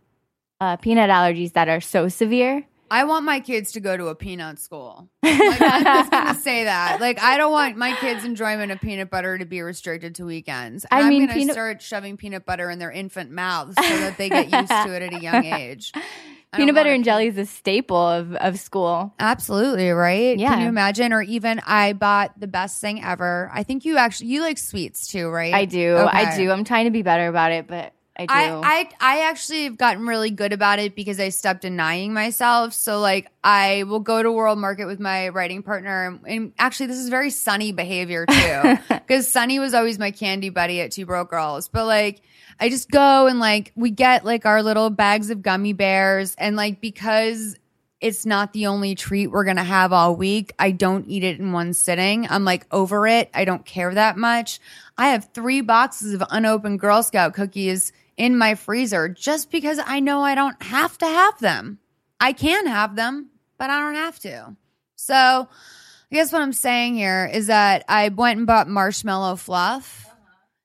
uh, 0.62 0.76
peanut 0.78 1.10
allergies 1.10 1.54
that 1.54 1.68
are 1.68 1.82
so 1.82 2.10
severe. 2.10 2.64
I 2.94 3.06
want 3.06 3.26
my 3.26 3.40
kids 3.40 3.72
to 3.72 3.80
go 3.80 3.98
to 3.98 4.10
a 4.10 4.16
peanut 4.16 4.60
school. 4.60 5.10
Like, 5.24 5.60
I'm 5.62 5.84
just 5.84 6.12
gonna 6.12 6.36
say 6.40 6.66
that. 6.66 7.02
Like, 7.02 7.20
I 7.20 7.38
don't 7.38 7.52
want 7.52 7.76
my 7.76 7.96
kids' 7.96 8.24
enjoyment 8.24 8.72
of 8.72 8.80
peanut 8.80 9.10
butter 9.10 9.36
to 9.36 9.46
be 9.46 9.62
restricted 9.62 10.14
to 10.16 10.26
weekends. 10.26 10.86
And 10.92 11.04
I 11.04 11.08
I'm 11.08 11.20
gonna 11.20 11.34
peanut- 11.34 11.54
start 11.54 11.82
shoving 11.82 12.18
peanut 12.18 12.46
butter 12.46 12.70
in 12.70 12.78
their 12.78 12.92
infant 12.92 13.32
mouths 13.32 13.76
so 13.76 13.82
that 13.98 14.20
they 14.20 14.30
get 14.30 14.52
used 14.52 14.70
to 14.70 14.94
it 14.94 15.02
at 15.02 15.12
a 15.12 15.20
young 15.20 15.44
age. 15.46 15.92
I 15.96 16.58
Peanut 16.58 16.76
butter 16.76 16.94
and 16.94 17.04
jelly 17.04 17.26
is 17.26 17.38
a 17.40 17.48
staple 17.48 17.98
of, 17.98 18.36
of 18.36 18.60
school. 18.60 19.12
Absolutely, 19.18 19.90
right? 19.90 20.38
Yeah. 20.38 20.52
Can 20.54 20.62
you 20.62 20.68
imagine? 20.68 21.12
Or 21.12 21.24
even 21.24 21.62
I 21.66 21.94
bought 21.94 22.40
the 22.40 22.46
best 22.46 22.80
thing 22.80 23.04
ever. 23.04 23.50
I 23.52 23.64
think 23.64 23.86
you 23.86 23.98
actually 23.98 24.28
you 24.28 24.42
like 24.42 24.60
sweets 24.60 25.08
too, 25.08 25.30
right? 25.30 25.52
I 25.52 25.66
do. 25.66 25.98
I 25.98 26.38
do. 26.38 26.52
I'm 26.52 26.64
trying 26.64 26.86
to 26.86 26.92
be 26.92 27.02
better 27.02 27.28
about 27.28 27.52
it, 27.54 27.66
but 27.68 27.94
I 28.16 28.26
do. 28.28 28.34
I, 28.34 28.62
I 28.64 28.90
I 29.00 29.30
actually 29.30 29.64
have 29.64 29.78
gotten 29.78 30.06
really 30.06 30.30
good 30.30 30.54
about 30.54 30.78
it 30.78 30.96
because 30.96 31.20
I 31.20 31.30
stopped 31.30 31.62
denying 31.62 32.14
myself. 32.14 32.74
So 32.74 33.00
like 33.00 33.32
I 33.44 33.84
will 33.84 34.00
go 34.00 34.22
to 34.22 34.32
World 34.32 34.60
Market 34.60 34.86
with 34.86 35.00
my 35.00 35.30
writing 35.30 35.64
partner, 35.64 36.06
and, 36.06 36.20
and 36.28 36.54
actually 36.60 36.88
this 36.88 37.00
is 37.00 37.10
very 37.10 37.32
Sunny 37.32 37.72
behavior 37.72 38.28
too, 38.28 38.78
because 38.90 39.28
Sunny 39.28 39.58
was 39.58 39.74
always 39.74 39.98
my 39.98 40.12
candy 40.12 40.50
buddy 40.50 40.80
at 40.82 40.92
Two 40.92 41.08
Broke 41.08 41.32
Girls. 41.32 41.68
But 41.68 41.86
like 41.86 42.22
I 42.60 42.70
just 42.70 42.92
go 42.92 43.26
and 43.26 43.40
like 43.40 43.72
we 43.76 43.90
get 43.90 44.26
like 44.26 44.46
our 44.46 44.62
little 44.62 44.92
bags 44.92 45.32
of 45.32 45.42
gummy 45.42 45.74
bears, 45.74 46.36
and 46.36 46.56
like 46.56 46.82
because 46.82 47.58
it's 48.00 48.26
not 48.28 48.54
the 48.54 48.68
only 48.68 48.94
treat 48.94 49.28
we're 49.28 49.46
gonna 49.46 49.64
have 49.64 49.92
all 49.92 50.16
week. 50.16 50.54
I 50.60 50.70
don't 50.70 51.08
eat 51.08 51.24
it 51.24 51.40
in 51.40 51.52
one 51.52 51.74
sitting. 51.74 52.28
I'm 52.30 52.46
like 52.46 52.68
over 52.70 53.08
it. 53.08 53.32
I 53.34 53.44
don't 53.44 53.66
care 53.66 53.92
that 53.92 54.18
much. 54.18 54.60
I 55.00 55.08
have 55.08 55.30
three 55.34 55.62
boxes 55.62 56.14
of 56.14 56.22
unopened 56.30 56.80
Girl 56.80 57.02
Scout 57.02 57.34
cookies 57.34 57.92
in 58.18 58.38
my 58.38 58.56
freezer 58.56 59.10
just 59.10 59.52
because 59.52 59.80
I 59.84 60.00
know 60.00 60.22
I 60.22 60.36
don't 60.36 60.62
have 60.64 60.98
to 61.00 61.06
have 61.06 61.40
them. 61.40 61.80
I 62.20 62.34
can 62.34 62.68
have 62.68 62.96
them, 62.96 63.30
but 63.58 63.70
I 63.70 63.80
don't 63.80 63.96
have 63.96 64.20
to. 64.20 64.56
So 64.96 65.16
I 65.16 66.16
guess 66.16 66.32
what 66.32 66.42
I'm 66.42 66.54
saying 66.54 66.96
here 66.96 67.30
is 67.32 67.48
that 67.48 67.84
I 67.90 68.10
went 68.10 68.38
and 68.38 68.48
bought 68.48 68.68
marshmallow 68.70 69.36
fluff. 69.38 70.06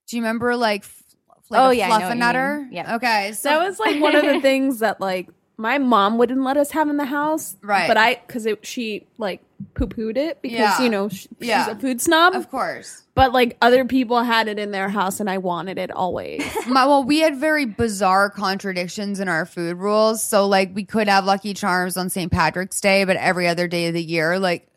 Do 0.07 0.17
you 0.17 0.23
remember 0.23 0.57
like, 0.57 0.83
f- 0.85 1.03
like 1.51 1.61
Oh, 1.61 1.71
a 1.71 1.75
yeah, 1.75 1.87
fluff 1.89 2.01
know 2.03 2.09
what 2.09 2.17
you 2.17 2.23
fluffernutter? 2.23 2.61
mean. 2.65 2.73
Yeah. 2.73 2.95
Okay. 2.97 3.33
So 3.33 3.49
That 3.49 3.67
was 3.67 3.79
like 3.79 4.01
one 4.01 4.15
of 4.15 4.25
the 4.25 4.41
things 4.43 4.81
that 4.81 5.01
like 5.01 5.29
my 5.57 5.79
mom 5.79 6.19
wouldn't 6.19 6.43
let 6.43 6.57
us 6.57 6.71
have 6.73 6.89
in 6.89 6.97
the 6.99 7.07
house. 7.07 7.57
Right. 7.63 7.89
But 7.89 7.97
I, 7.97 8.15
cause 8.29 8.47
it, 8.47 8.65
she 8.65 9.07
like 9.19 9.43
poo 9.75 9.87
pooed 9.87 10.17
it 10.17 10.41
because, 10.43 10.59
Yeah. 10.59 10.81
you 10.83 10.89
know, 10.89 11.09
sh- 11.09 11.27
she's 11.41 11.51
a 11.51 11.77
food 11.77 12.01
snob. 12.01 12.35
of 12.35 12.51
course. 12.51 13.03
But 13.15 13.33
like 13.33 13.57
other 13.61 13.85
people 13.85 14.23
had 14.23 14.47
it 14.49 14.59
in 14.59 14.71
their 14.71 14.89
house 14.89 15.19
and 15.21 15.29
I 15.29 15.39
wanted 15.39 15.79
it 15.79 15.91
always. 15.91 16.45
My, 16.69 16.87
well, 16.87 17.03
we 17.03 17.19
had 17.21 17.37
very 17.37 17.65
bizarre 17.65 18.31
contradictions 18.31 19.19
in 19.21 19.29
our 19.29 19.45
food 19.45 19.77
rules. 19.79 20.23
So, 20.23 20.47
like, 20.47 20.71
we 20.75 20.85
could 20.85 21.09
have 21.09 21.25
Lucky 21.25 21.55
Charms 21.55 21.97
on 21.97 22.11
St. 22.11 22.31
Patrick's 22.31 22.81
Day, 22.81 23.05
but 23.05 23.17
every 23.17 23.49
other 23.49 23.67
day 23.67 23.89
of 23.89 23.95
the 23.95 24.03
year, 24.03 24.39
like, 24.39 24.69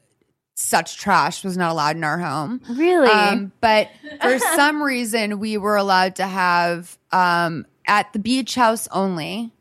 such 0.55 0.97
trash 0.97 1.43
was 1.43 1.55
not 1.57 1.71
allowed 1.71 1.95
in 1.95 2.03
our 2.03 2.17
home. 2.17 2.61
really. 2.69 3.09
Um, 3.09 3.51
but 3.61 3.89
for 4.21 4.37
some 4.55 4.81
reason, 4.81 5.39
we 5.39 5.57
were 5.57 5.75
allowed 5.75 6.15
to 6.17 6.25
have 6.27 6.97
um, 7.11 7.65
at 7.87 8.11
the 8.13 8.19
beach 8.19 8.55
house 8.55 8.87
only. 8.91 9.51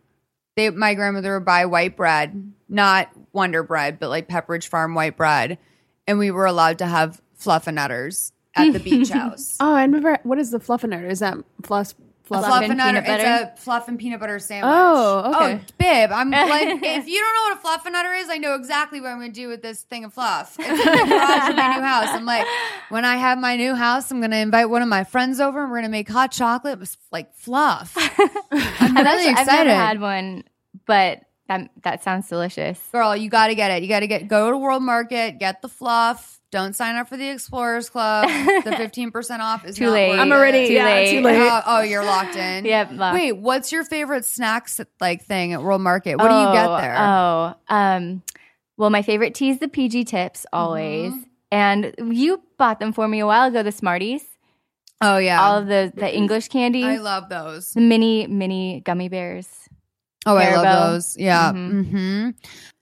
They, 0.56 0.68
my 0.70 0.94
grandmother 0.94 1.34
would 1.38 1.44
buy 1.46 1.64
white 1.66 1.96
bread, 1.96 2.52
not 2.70 3.10
Wonder 3.34 3.62
Bread, 3.62 3.98
but 3.98 4.08
like 4.08 4.28
Pepperidge 4.28 4.68
Farm 4.68 4.94
white 4.94 5.16
bread, 5.16 5.58
and 6.06 6.18
we 6.18 6.30
were 6.30 6.46
allowed 6.46 6.78
to 6.78 6.86
have 6.86 7.20
fluffernutters 7.38 8.32
at 8.54 8.72
the 8.72 8.80
beach 8.80 9.08
house. 9.10 9.56
oh, 9.60 9.74
I 9.74 9.82
remember. 9.82 10.18
What 10.22 10.38
is 10.38 10.50
the 10.50 10.58
fluffernutter? 10.60 11.10
Is 11.10 11.18
that 11.20 11.36
fluff? 11.62 11.94
fluff? 12.24 12.44
Fluff 12.46 12.62
and 12.62 12.72
Fluffernutter. 12.74 12.84
peanut 12.86 13.06
butter? 13.06 13.24
It's 13.52 13.60
a 13.60 13.62
fluff 13.64 13.88
and 13.88 13.98
peanut 13.98 14.20
butter 14.20 14.38
sandwich. 14.38 14.72
Oh, 14.72 15.32
okay. 15.34 15.54
Oh, 15.60 15.60
babe, 15.78 16.10
I'm 16.12 16.30
like, 16.30 16.68
if 16.82 17.08
you 17.08 17.18
don't 17.20 17.34
know 17.34 17.42
what 17.42 17.58
a 17.58 17.90
fluffernutter 17.90 18.20
is, 18.22 18.28
I 18.30 18.38
know 18.38 18.54
exactly 18.54 19.00
what 19.00 19.08
I'm 19.10 19.18
going 19.18 19.32
to 19.32 19.40
do 19.40 19.48
with 19.48 19.62
this 19.62 19.82
thing 19.82 20.04
of 20.04 20.14
fluff. 20.14 20.54
It's 20.60 20.68
in 20.68 20.76
the 20.76 20.84
garage 21.08 21.56
my 21.56 21.74
new 21.76 21.82
house. 21.82 22.08
I'm 22.10 22.24
like, 22.24 22.46
when 22.90 23.04
I 23.04 23.16
have 23.16 23.36
my 23.38 23.56
new 23.56 23.74
house, 23.74 24.12
I'm 24.12 24.20
going 24.20 24.30
to 24.30 24.36
invite 24.36 24.70
one 24.70 24.80
of 24.82 24.88
my 24.88 25.02
friends 25.02 25.40
over, 25.40 25.60
and 25.62 25.70
we're 25.72 25.78
going 25.78 25.88
to 25.88 25.90
make 25.90 26.08
hot 26.08 26.30
chocolate 26.30 26.78
with 26.78 26.96
like 27.10 27.34
fluff. 27.34 27.94
I'm 27.98 28.94
really 28.94 29.26
actually- 29.26 29.34
I've 29.34 29.46
never 29.46 29.70
had 29.70 30.00
one, 30.00 30.44
but 30.86 31.22
that 31.50 31.68
that 31.82 32.02
sounds 32.04 32.28
delicious. 32.28 32.80
Girl, 32.92 33.14
you 33.16 33.28
got 33.28 33.48
to 33.48 33.54
get 33.56 33.70
it. 33.72 33.82
You 33.82 33.88
got 33.88 34.00
to 34.00 34.06
get 34.06 34.28
go 34.28 34.50
to 34.50 34.56
World 34.56 34.82
Market, 34.84 35.38
get 35.38 35.60
the 35.62 35.68
fluff. 35.68 36.38
Don't 36.52 36.74
sign 36.74 36.96
up 36.96 37.08
for 37.08 37.16
the 37.16 37.28
Explorers 37.28 37.90
Club. 37.90 38.28
The 38.64 38.70
15% 38.72 39.38
off 39.38 39.64
is 39.64 39.76
Too 39.76 39.84
not 39.86 39.92
late. 39.92 40.18
I'm 40.18 40.32
already 40.32 40.66
Too 40.68 40.72
yeah, 40.74 40.84
late. 40.84 41.10
too 41.12 41.20
late. 41.22 41.38
Oh, 41.40 41.62
oh, 41.66 41.82
you're 41.82 42.04
locked 42.04 42.34
in. 42.36 42.64
Yep. 42.74 42.88
locked. 42.92 43.14
Wait, 43.14 43.32
what's 43.32 43.70
your 43.72 43.84
favorite 43.84 44.24
snacks 44.24 44.80
like 45.00 45.24
thing 45.24 45.52
at 45.52 45.62
World 45.62 45.80
Market? 45.80 46.16
What 46.16 46.28
do 46.28 46.34
you 46.34 46.52
get 46.52 46.66
Oh, 46.68 46.76
there? 46.76 46.96
Oh, 46.98 47.54
um, 47.68 48.22
well, 48.76 48.90
my 48.90 49.02
favorite 49.02 49.34
tea 49.34 49.50
is 49.50 49.58
the 49.60 49.68
PG 49.68 50.04
tips 50.04 50.44
always, 50.52 51.12
Mm-hmm. 51.12 51.22
and 51.52 51.94
you 52.16 52.42
bought 52.58 52.80
them 52.80 52.92
for 52.92 53.06
me 53.08 53.20
a 53.20 53.26
while 53.26 53.46
ago. 53.48 53.62
The 53.62 53.70
Smarties, 53.72 54.24
Oh 55.00 55.18
yeah, 55.18 55.40
all 55.42 55.56
of 55.58 55.66
the 55.68 55.92
the 55.94 56.12
English 56.14 56.48
candy, 56.48 56.84
I 56.84 56.96
love 56.98 57.28
those. 57.28 57.70
the 57.72 57.80
mini 57.80 58.26
mini 58.26 58.80
gummy 58.84 59.08
bears. 59.08 59.59
Oh, 60.26 60.36
I 60.36 60.54
love 60.54 60.92
those. 60.92 61.16
Yeah. 61.16 61.52
Mhm. 61.52 61.86
hmm 61.90 62.30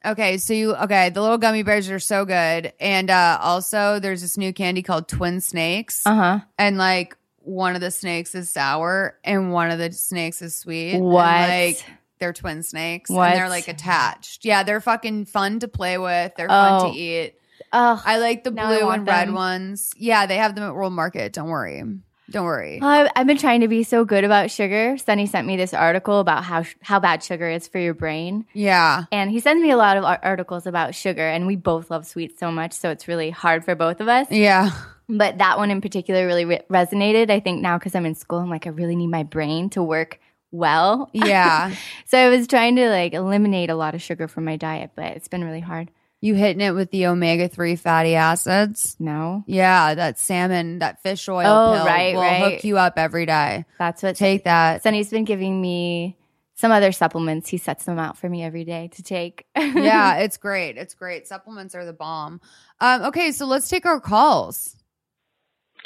Okay, 0.06 0.38
so 0.38 0.52
you 0.54 0.74
okay? 0.76 1.10
The 1.10 1.20
little 1.20 1.38
gummy 1.38 1.62
bears 1.62 1.90
are 1.90 1.98
so 1.98 2.24
good, 2.24 2.72
and 2.80 3.10
uh 3.10 3.38
also 3.40 3.98
there's 3.98 4.22
this 4.22 4.36
new 4.38 4.52
candy 4.52 4.82
called 4.82 5.08
Twin 5.08 5.40
Snakes, 5.40 6.06
Uh 6.06 6.14
huh. 6.14 6.38
and 6.58 6.78
like 6.78 7.16
one 7.40 7.74
of 7.74 7.80
the 7.80 7.90
snakes 7.90 8.34
is 8.34 8.50
sour 8.50 9.18
and 9.24 9.52
one 9.52 9.70
of 9.70 9.78
the 9.78 9.90
snakes 9.92 10.42
is 10.42 10.54
sweet. 10.54 10.92
and, 10.94 11.04
What? 11.04 11.24
like 11.48 11.84
they're 12.18 12.32
twin 12.32 12.62
snakes, 12.62 13.08
What? 13.10 13.30
and 13.30 13.38
they're 13.38 13.48
like 13.48 13.68
attached. 13.68 14.44
Yeah, 14.44 14.62
they're 14.64 14.80
fucking 14.80 15.26
fun 15.26 15.60
to 15.60 15.68
play 15.68 15.98
with. 15.98 16.32
They're 16.36 16.48
fun 16.48 16.80
Oh. 16.82 16.92
to 16.92 16.98
eat. 16.98 17.34
Oh, 17.72 18.00
I 18.04 18.18
like 18.18 18.44
the 18.44 18.50
blue 18.50 18.88
and 18.88 19.06
red 19.06 19.28
them. 19.28 19.34
ones. 19.34 19.90
Yeah, 19.96 20.26
they 20.26 20.36
have 20.36 20.54
them 20.54 20.64
at 20.64 20.74
World 20.74 20.92
Market. 20.92 21.32
Don't 21.32 21.48
worry. 21.48 21.82
Don't 22.30 22.44
worry. 22.44 22.78
I, 22.82 23.10
I've 23.16 23.26
been 23.26 23.38
trying 23.38 23.62
to 23.62 23.68
be 23.68 23.82
so 23.82 24.04
good 24.04 24.22
about 24.24 24.50
sugar. 24.50 24.98
Sunny 24.98 25.26
sent 25.26 25.46
me 25.46 25.56
this 25.56 25.72
article 25.72 26.20
about 26.20 26.44
how 26.44 26.64
how 26.82 27.00
bad 27.00 27.22
sugar 27.22 27.48
is 27.48 27.66
for 27.68 27.78
your 27.78 27.94
brain, 27.94 28.44
Yeah. 28.52 29.04
and 29.10 29.30
he 29.30 29.40
sends 29.40 29.62
me 29.62 29.70
a 29.70 29.76
lot 29.76 29.96
of 29.96 30.04
articles 30.04 30.66
about 30.66 30.94
sugar. 30.94 31.26
And 31.26 31.46
we 31.46 31.56
both 31.56 31.90
love 31.90 32.06
sweets 32.06 32.38
so 32.38 32.50
much, 32.52 32.72
so 32.74 32.90
it's 32.90 33.08
really 33.08 33.30
hard 33.30 33.64
for 33.64 33.74
both 33.74 34.00
of 34.00 34.08
us. 34.08 34.26
Yeah. 34.30 34.70
But 35.08 35.38
that 35.38 35.56
one 35.56 35.70
in 35.70 35.80
particular 35.80 36.26
really 36.26 36.44
re- 36.44 36.60
resonated. 36.70 37.30
I 37.30 37.40
think 37.40 37.62
now 37.62 37.78
because 37.78 37.94
I'm 37.94 38.04
in 38.04 38.14
school, 38.14 38.40
I'm 38.40 38.50
like, 38.50 38.66
I 38.66 38.70
really 38.70 38.94
need 38.96 39.06
my 39.06 39.22
brain 39.22 39.70
to 39.70 39.82
work 39.82 40.20
well. 40.50 41.08
Yeah. 41.14 41.74
So 42.06 42.16
I 42.18 42.28
was 42.30 42.46
trying 42.46 42.76
to 42.76 42.88
like 42.88 43.12
eliminate 43.12 43.68
a 43.68 43.74
lot 43.74 43.94
of 43.94 44.00
sugar 44.00 44.28
from 44.28 44.44
my 44.46 44.56
diet, 44.56 44.92
but 44.94 45.04
it's 45.16 45.28
been 45.28 45.44
really 45.44 45.60
hard. 45.60 45.90
You 46.20 46.34
hitting 46.34 46.60
it 46.60 46.72
with 46.72 46.90
the 46.90 47.06
omega 47.06 47.48
3 47.48 47.76
fatty 47.76 48.14
acids. 48.14 48.96
No, 48.98 49.44
Yeah, 49.46 49.94
that 49.94 50.18
salmon, 50.18 50.80
that 50.80 51.02
fish 51.02 51.28
oil 51.28 51.46
Oh, 51.46 51.74
pill 51.76 51.86
right, 51.86 52.14
will 52.14 52.22
right. 52.22 52.52
hook 52.54 52.64
you 52.64 52.76
up 52.78 52.94
every 52.96 53.26
day. 53.26 53.64
that's 53.78 54.02
what 54.02 54.16
Take 54.16 54.44
that. 54.44 54.82
Sunny's 54.82 55.10
been 55.10 55.24
giving 55.24 55.60
me. 55.60 56.16
Some 56.54 56.72
other 56.72 56.90
supplements. 56.90 57.48
He 57.48 57.56
sets 57.56 57.84
them 57.84 58.00
out 58.00 58.18
for 58.18 58.28
me 58.28 58.42
every 58.42 58.64
day 58.64 58.88
to 58.94 59.02
take. 59.04 59.46
yeah, 59.56 60.16
it's 60.16 60.38
great. 60.38 60.76
It's 60.76 60.92
great. 60.94 61.28
Supplements 61.28 61.76
are 61.76 61.84
the 61.84 61.92
bomb. 61.92 62.40
Um, 62.80 63.02
okay, 63.04 63.30
so 63.30 63.46
let's 63.46 63.68
take 63.68 63.86
our 63.86 64.00
calls. 64.00 64.74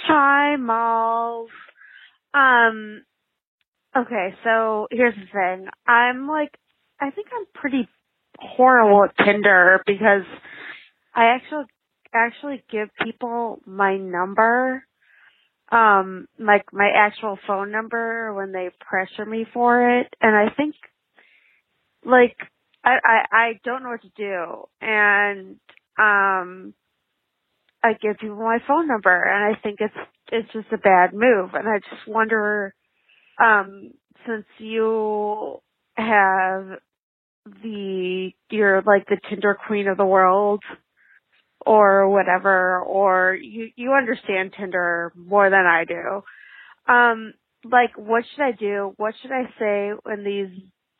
Hi, 0.04 0.56
Malls. 0.56 1.50
Um, 2.32 3.02
okay, 3.94 4.34
so 4.44 4.88
here's 4.90 5.14
the 5.14 5.26
thing. 5.30 5.66
I'm 5.86 6.26
like, 6.26 6.56
I 6.98 7.10
think 7.10 7.26
I'm 7.38 7.44
pretty 7.54 7.86
horrible 8.42 9.04
at 9.04 9.24
Tinder 9.24 9.82
because 9.86 10.24
I 11.14 11.26
actually 11.36 11.64
actually 12.14 12.64
give 12.70 12.88
people 13.02 13.60
my 13.66 13.96
number, 13.96 14.84
um, 15.70 16.26
like 16.38 16.64
my 16.72 16.90
actual 16.94 17.38
phone 17.46 17.70
number 17.70 18.34
when 18.34 18.52
they 18.52 18.70
pressure 18.80 19.24
me 19.24 19.46
for 19.52 20.00
it, 20.00 20.14
and 20.20 20.36
I 20.36 20.54
think, 20.54 20.74
like, 22.04 22.36
I 22.84 22.98
I, 23.04 23.24
I 23.32 23.60
don't 23.64 23.82
know 23.82 23.90
what 23.90 24.02
to 24.02 24.10
do, 24.16 24.64
and 24.80 25.56
um. 25.98 26.74
I 27.84 27.94
give 27.94 28.18
people 28.18 28.36
my 28.36 28.58
phone 28.66 28.86
number, 28.86 29.10
and 29.10 29.56
I 29.56 29.60
think 29.60 29.80
it's 29.80 29.94
it's 30.30 30.52
just 30.52 30.72
a 30.72 30.78
bad 30.78 31.12
move. 31.12 31.50
And 31.54 31.68
I 31.68 31.78
just 31.78 32.06
wonder, 32.06 32.74
um, 33.42 33.90
since 34.26 34.46
you 34.58 35.58
have 35.96 36.78
the 37.44 38.30
you're 38.50 38.82
like 38.82 39.06
the 39.06 39.18
Tinder 39.28 39.56
queen 39.66 39.88
of 39.88 39.96
the 39.96 40.06
world, 40.06 40.62
or 41.64 42.08
whatever, 42.08 42.80
or 42.80 43.34
you 43.34 43.68
you 43.76 43.92
understand 43.92 44.54
Tinder 44.56 45.12
more 45.16 45.50
than 45.50 45.66
I 45.66 45.84
do. 45.84 46.22
Um, 46.92 47.34
like, 47.64 47.96
what 47.96 48.24
should 48.34 48.42
I 48.42 48.52
do? 48.52 48.92
What 48.96 49.14
should 49.20 49.32
I 49.32 49.44
say 49.58 49.92
when 50.02 50.24
these 50.24 50.50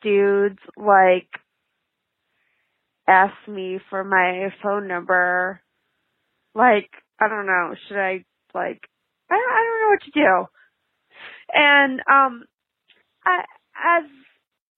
dudes 0.01 0.59
like 0.77 1.29
ask 3.07 3.33
me 3.47 3.79
for 3.89 4.03
my 4.03 4.49
phone 4.61 4.87
number? 4.87 5.61
Like, 6.55 6.89
I 7.19 7.27
don't 7.27 7.45
know. 7.45 7.75
Should 7.87 7.97
I 7.97 8.25
like? 8.53 8.81
I 9.29 9.35
I 9.35 9.63
don't 9.63 9.81
know 9.81 9.89
what 9.89 10.03
to 10.03 10.11
do. 10.11 10.47
And 11.53 11.99
um, 11.99 12.45
I 13.25 13.43
as 13.75 14.09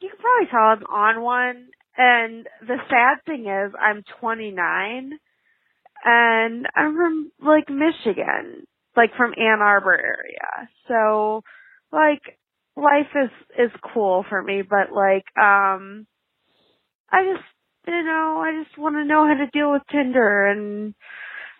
you 0.02 0.10
can 0.10 0.20
probably 0.20 0.48
tell, 0.52 0.62
I'm 0.62 1.18
on 1.18 1.24
one. 1.24 1.68
And 1.98 2.48
the 2.62 2.78
sad 2.90 3.24
thing 3.26 3.48
is, 3.48 3.74
I'm 3.80 4.04
29, 4.20 5.12
and 6.04 6.68
I'm 6.76 6.96
from 6.96 7.32
like 7.42 7.70
Michigan, 7.70 8.66
like 8.98 9.12
from 9.16 9.34
Ann 9.38 9.62
Arbor 9.62 9.94
area. 9.94 10.70
So, 10.90 11.42
like, 11.92 12.22
life 12.76 13.08
is 13.16 13.30
is 13.58 13.72
cool 13.94 14.26
for 14.28 14.44
me, 14.44 14.62
but 14.62 14.92
like, 14.94 15.26
um, 15.42 16.06
I 17.10 17.24
just, 17.24 17.46
you 17.88 18.04
know, 18.04 18.44
I 18.46 18.62
just 18.64 18.78
want 18.78 18.96
to 18.96 19.06
know 19.06 19.26
how 19.26 19.36
to 19.36 19.50
deal 19.54 19.72
with 19.72 19.84
Tinder, 19.90 20.48
and 20.48 20.94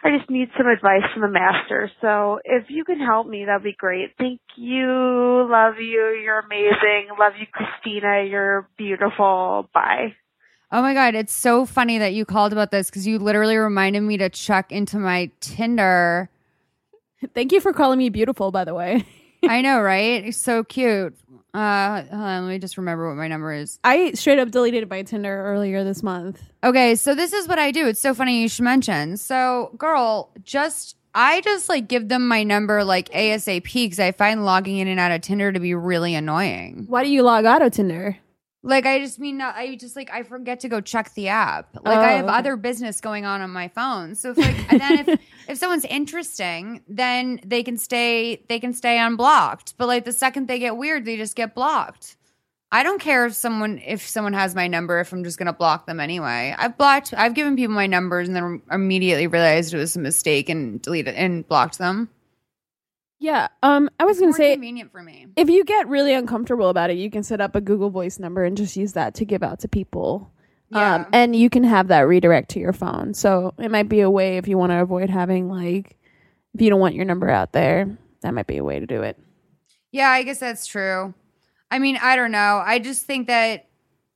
I 0.06 0.16
just 0.16 0.30
need 0.30 0.50
some 0.56 0.68
advice 0.68 1.02
from 1.12 1.24
the 1.24 1.28
master. 1.28 1.90
So, 2.00 2.40
if 2.46 2.66
you 2.70 2.84
can 2.86 3.00
help 3.00 3.26
me, 3.28 3.46
that'd 3.46 3.64
be 3.64 3.74
great. 3.74 4.12
Thank 4.20 4.40
you. 4.56 5.48
Love 5.50 5.80
you. 5.80 6.16
You're 6.24 6.40
amazing. 6.40 7.10
Love 7.20 7.34
you, 7.40 7.48
Christina. 7.52 8.24
You're 8.24 8.70
beautiful. 8.78 9.68
Bye. 9.74 10.14
Oh 10.72 10.82
my 10.82 10.94
god, 10.94 11.16
it's 11.16 11.34
so 11.34 11.66
funny 11.66 11.98
that 12.00 12.14
you 12.14 12.26
called 12.26 12.52
about 12.52 12.70
this 12.70 12.90
because 12.90 13.08
you 13.08 13.18
literally 13.18 13.56
reminded 13.56 14.02
me 14.02 14.18
to 14.18 14.30
check 14.30 14.72
into 14.72 14.98
my 14.98 15.32
Tinder. 15.40 16.30
Thank 17.34 17.52
you 17.52 17.60
for 17.60 17.74
calling 17.74 17.98
me 17.98 18.10
beautiful, 18.10 18.52
by 18.52 18.64
the 18.64 18.74
way. 18.74 19.06
I 19.44 19.62
know, 19.62 19.82
right? 19.82 20.34
So 20.36 20.64
cute. 20.64 21.16
Uh, 21.56 22.04
hold 22.04 22.22
on, 22.22 22.44
let 22.44 22.50
me 22.50 22.60
just 22.60 22.78
remember 22.78 23.08
what 23.08 23.16
my 23.16 23.30
number 23.30 23.54
is. 23.54 23.80
I 23.82 24.12
straight 24.12 24.40
up 24.40 24.52
deleted 24.52 24.90
my 24.90 25.04
Tinder 25.04 25.46
earlier 25.46 25.86
this 25.86 26.04
month. 26.04 26.44
Okay, 26.66 26.96
so 26.96 27.16
this 27.16 27.32
is 27.32 27.48
what 27.48 27.58
I 27.58 27.72
do. 27.72 27.88
It's 27.88 28.02
so 28.02 28.14
funny 28.14 28.42
you 28.42 28.50
should 28.50 28.66
mention. 28.66 29.16
So, 29.16 29.72
girl, 29.78 30.32
just 30.44 30.98
I 31.14 31.40
just 31.40 31.70
like 31.70 31.88
give 31.88 32.10
them 32.10 32.28
my 32.28 32.44
number 32.44 32.84
like 32.84 33.08
ASAP 33.12 33.72
because 33.72 34.02
I 34.02 34.12
find 34.12 34.44
logging 34.44 34.80
in 34.80 34.90
and 34.90 35.00
out 35.00 35.14
of 35.14 35.22
Tinder 35.22 35.54
to 35.54 35.60
be 35.62 35.74
really 35.74 36.14
annoying. 36.14 36.88
Why 36.90 37.06
do 37.06 37.10
you 37.10 37.24
log 37.24 37.46
out 37.46 37.62
of 37.62 37.72
Tinder? 37.72 38.18
Like 38.66 38.86
I 38.88 39.00
just 39.00 39.20
mean 39.20 39.40
I 39.42 39.76
just 39.76 39.96
like 39.96 40.10
I 40.12 40.24
forget 40.24 40.62
to 40.62 40.70
go 40.70 40.82
check 40.82 41.14
the 41.14 41.28
app. 41.28 41.76
Like 41.86 42.00
I 42.00 42.14
Oh, 42.14 42.16
have 42.18 42.26
okay. 42.26 42.34
other 42.34 42.56
business 42.58 43.00
going 43.00 43.24
on 43.24 43.42
on 43.42 43.52
my 43.52 43.68
phone. 43.68 44.16
So 44.16 44.32
if 44.32 44.38
like 44.38 44.56
and 44.72 44.82
then 44.82 44.98
if 45.08 45.20
if 45.48 45.58
someone's 45.60 45.86
interesting, 45.86 46.82
then 46.88 47.40
they 47.46 47.62
can 47.62 47.78
stay 47.78 48.44
they 48.50 48.60
can 48.60 48.74
stay 48.74 48.98
unblocked. 48.98 49.76
But 49.78 49.88
like 49.88 50.04
the 50.04 50.12
second 50.12 50.48
they 50.48 50.58
get 50.60 50.78
weird, 50.78 51.06
they 51.06 51.16
just 51.16 51.36
get 51.36 51.54
blocked. 51.54 52.18
I 52.72 52.82
don't 52.82 53.00
care 53.00 53.28
if 53.28 53.36
someone 53.36 53.78
if 53.86 54.02
someone 54.08 54.34
has 54.34 54.56
my 54.56 54.68
number 54.68 55.00
if 55.00 55.14
I'm 55.14 55.24
just 55.24 55.38
gonna 55.38 55.54
block 55.54 55.86
them 55.86 56.00
anyway. 56.00 56.56
I've 56.58 56.76
blocked 56.76 57.14
I've 57.16 57.36
given 57.36 57.56
people 57.56 57.76
my 57.76 57.86
numbers 57.88 58.28
and 58.28 58.36
then 58.36 58.64
immediately 58.72 59.28
realized 59.28 59.76
it 59.76 59.78
was 59.78 59.96
a 59.96 60.00
mistake 60.00 60.50
and 60.50 60.82
deleted 60.82 61.14
and 61.14 61.48
blocked 61.48 61.78
them. 61.78 62.10
Yeah. 63.20 63.48
Um, 63.64 63.90
I 64.00 64.06
was 64.06 64.20
gonna 64.20 64.34
say 64.34 64.54
convenient 64.54 64.92
for 64.92 65.02
me. 65.02 65.28
if 65.36 65.50
you 65.50 65.64
get 65.64 65.88
really 65.88 66.14
uncomfortable 66.14 66.70
about 66.70 66.90
it, 66.90 66.98
you 66.98 67.10
can 67.10 67.24
set 67.24 67.42
up 67.42 67.56
a 67.56 67.62
Google 67.62 67.90
Voice 67.90 68.20
number 68.20 68.44
and 68.44 68.58
just 68.58 68.76
use 68.76 68.94
that 68.94 69.16
to 69.16 69.26
give 69.26 69.42
out 69.44 69.60
to 69.62 69.68
people. 69.68 70.32
Yeah. 70.70 70.96
Um, 70.96 71.06
and 71.14 71.36
you 71.36 71.50
can 71.50 71.64
have 71.64 71.88
that 71.90 72.02
redirect 72.02 72.50
to 72.52 72.60
your 72.60 72.74
phone. 72.74 73.14
So 73.14 73.54
it 73.58 73.72
might 73.72 73.88
be 73.88 74.02
a 74.02 74.10
way 74.10 74.38
if 74.38 74.48
you 74.48 74.58
want 74.58 74.72
to 74.72 74.82
avoid 74.82 75.10
having 75.10 75.50
like 75.50 75.98
if 76.54 76.62
you 76.62 76.70
don't 76.70 76.80
want 76.80 76.96
your 76.96 77.06
number 77.06 77.30
out 77.30 77.52
there, 77.54 77.98
that 78.22 78.34
might 78.34 78.48
be 78.48 78.58
a 78.58 78.64
way 78.64 78.80
to 78.80 78.86
do 78.86 79.02
it. 79.02 79.18
Yeah, 79.92 80.10
I 80.10 80.24
guess 80.24 80.40
that's 80.40 80.66
true. 80.68 81.14
I 81.72 81.80
mean, 81.80 81.98
I 82.02 82.16
don't 82.16 82.32
know. 82.32 82.62
I 82.66 82.80
just 82.80 83.06
think 83.06 83.28
that 83.28 83.68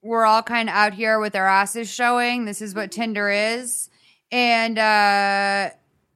we're 0.01 0.25
all 0.25 0.41
kind 0.43 0.69
of 0.69 0.75
out 0.75 0.93
here 0.93 1.19
with 1.19 1.35
our 1.35 1.47
asses 1.47 1.89
showing. 1.89 2.45
This 2.45 2.61
is 2.61 2.73
what 2.75 2.91
Tinder 2.91 3.29
is. 3.29 3.89
And 4.31 4.77
uh 4.77 5.69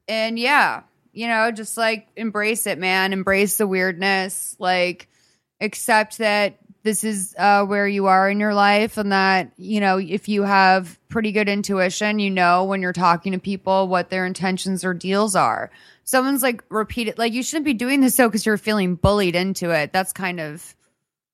and 0.08 0.38
yeah, 0.38 0.82
you 1.14 1.28
know, 1.28 1.50
just 1.50 1.76
like 1.76 2.08
embrace 2.16 2.66
it, 2.66 2.78
man. 2.78 3.12
Embrace 3.12 3.58
the 3.58 3.66
weirdness. 3.66 4.56
Like 4.58 5.08
accept 5.60 6.18
that 6.18 6.58
this 6.82 7.04
is 7.04 7.34
uh 7.38 7.64
where 7.64 7.88
you 7.88 8.06
are 8.06 8.28
in 8.28 8.40
your 8.40 8.54
life 8.54 8.98
and 8.98 9.12
that, 9.12 9.52
you 9.56 9.80
know, 9.80 9.98
if 9.98 10.28
you 10.28 10.42
have 10.42 10.98
pretty 11.08 11.32
good 11.32 11.48
intuition, 11.48 12.18
you 12.18 12.30
know 12.30 12.64
when 12.64 12.82
you're 12.82 12.92
talking 12.92 13.32
to 13.32 13.38
people 13.38 13.88
what 13.88 14.10
their 14.10 14.26
intentions 14.26 14.84
or 14.84 14.92
deals 14.92 15.34
are. 15.34 15.70
Someone's 16.04 16.42
like 16.42 16.62
repeat 16.68 17.08
it. 17.08 17.18
like 17.18 17.32
you 17.32 17.42
shouldn't 17.42 17.64
be 17.64 17.72
doing 17.74 18.00
this 18.00 18.14
so 18.14 18.28
because 18.28 18.44
you're 18.44 18.58
feeling 18.58 18.96
bullied 18.96 19.34
into 19.36 19.70
it. 19.70 19.92
That's 19.92 20.12
kind 20.12 20.40
of 20.40 20.74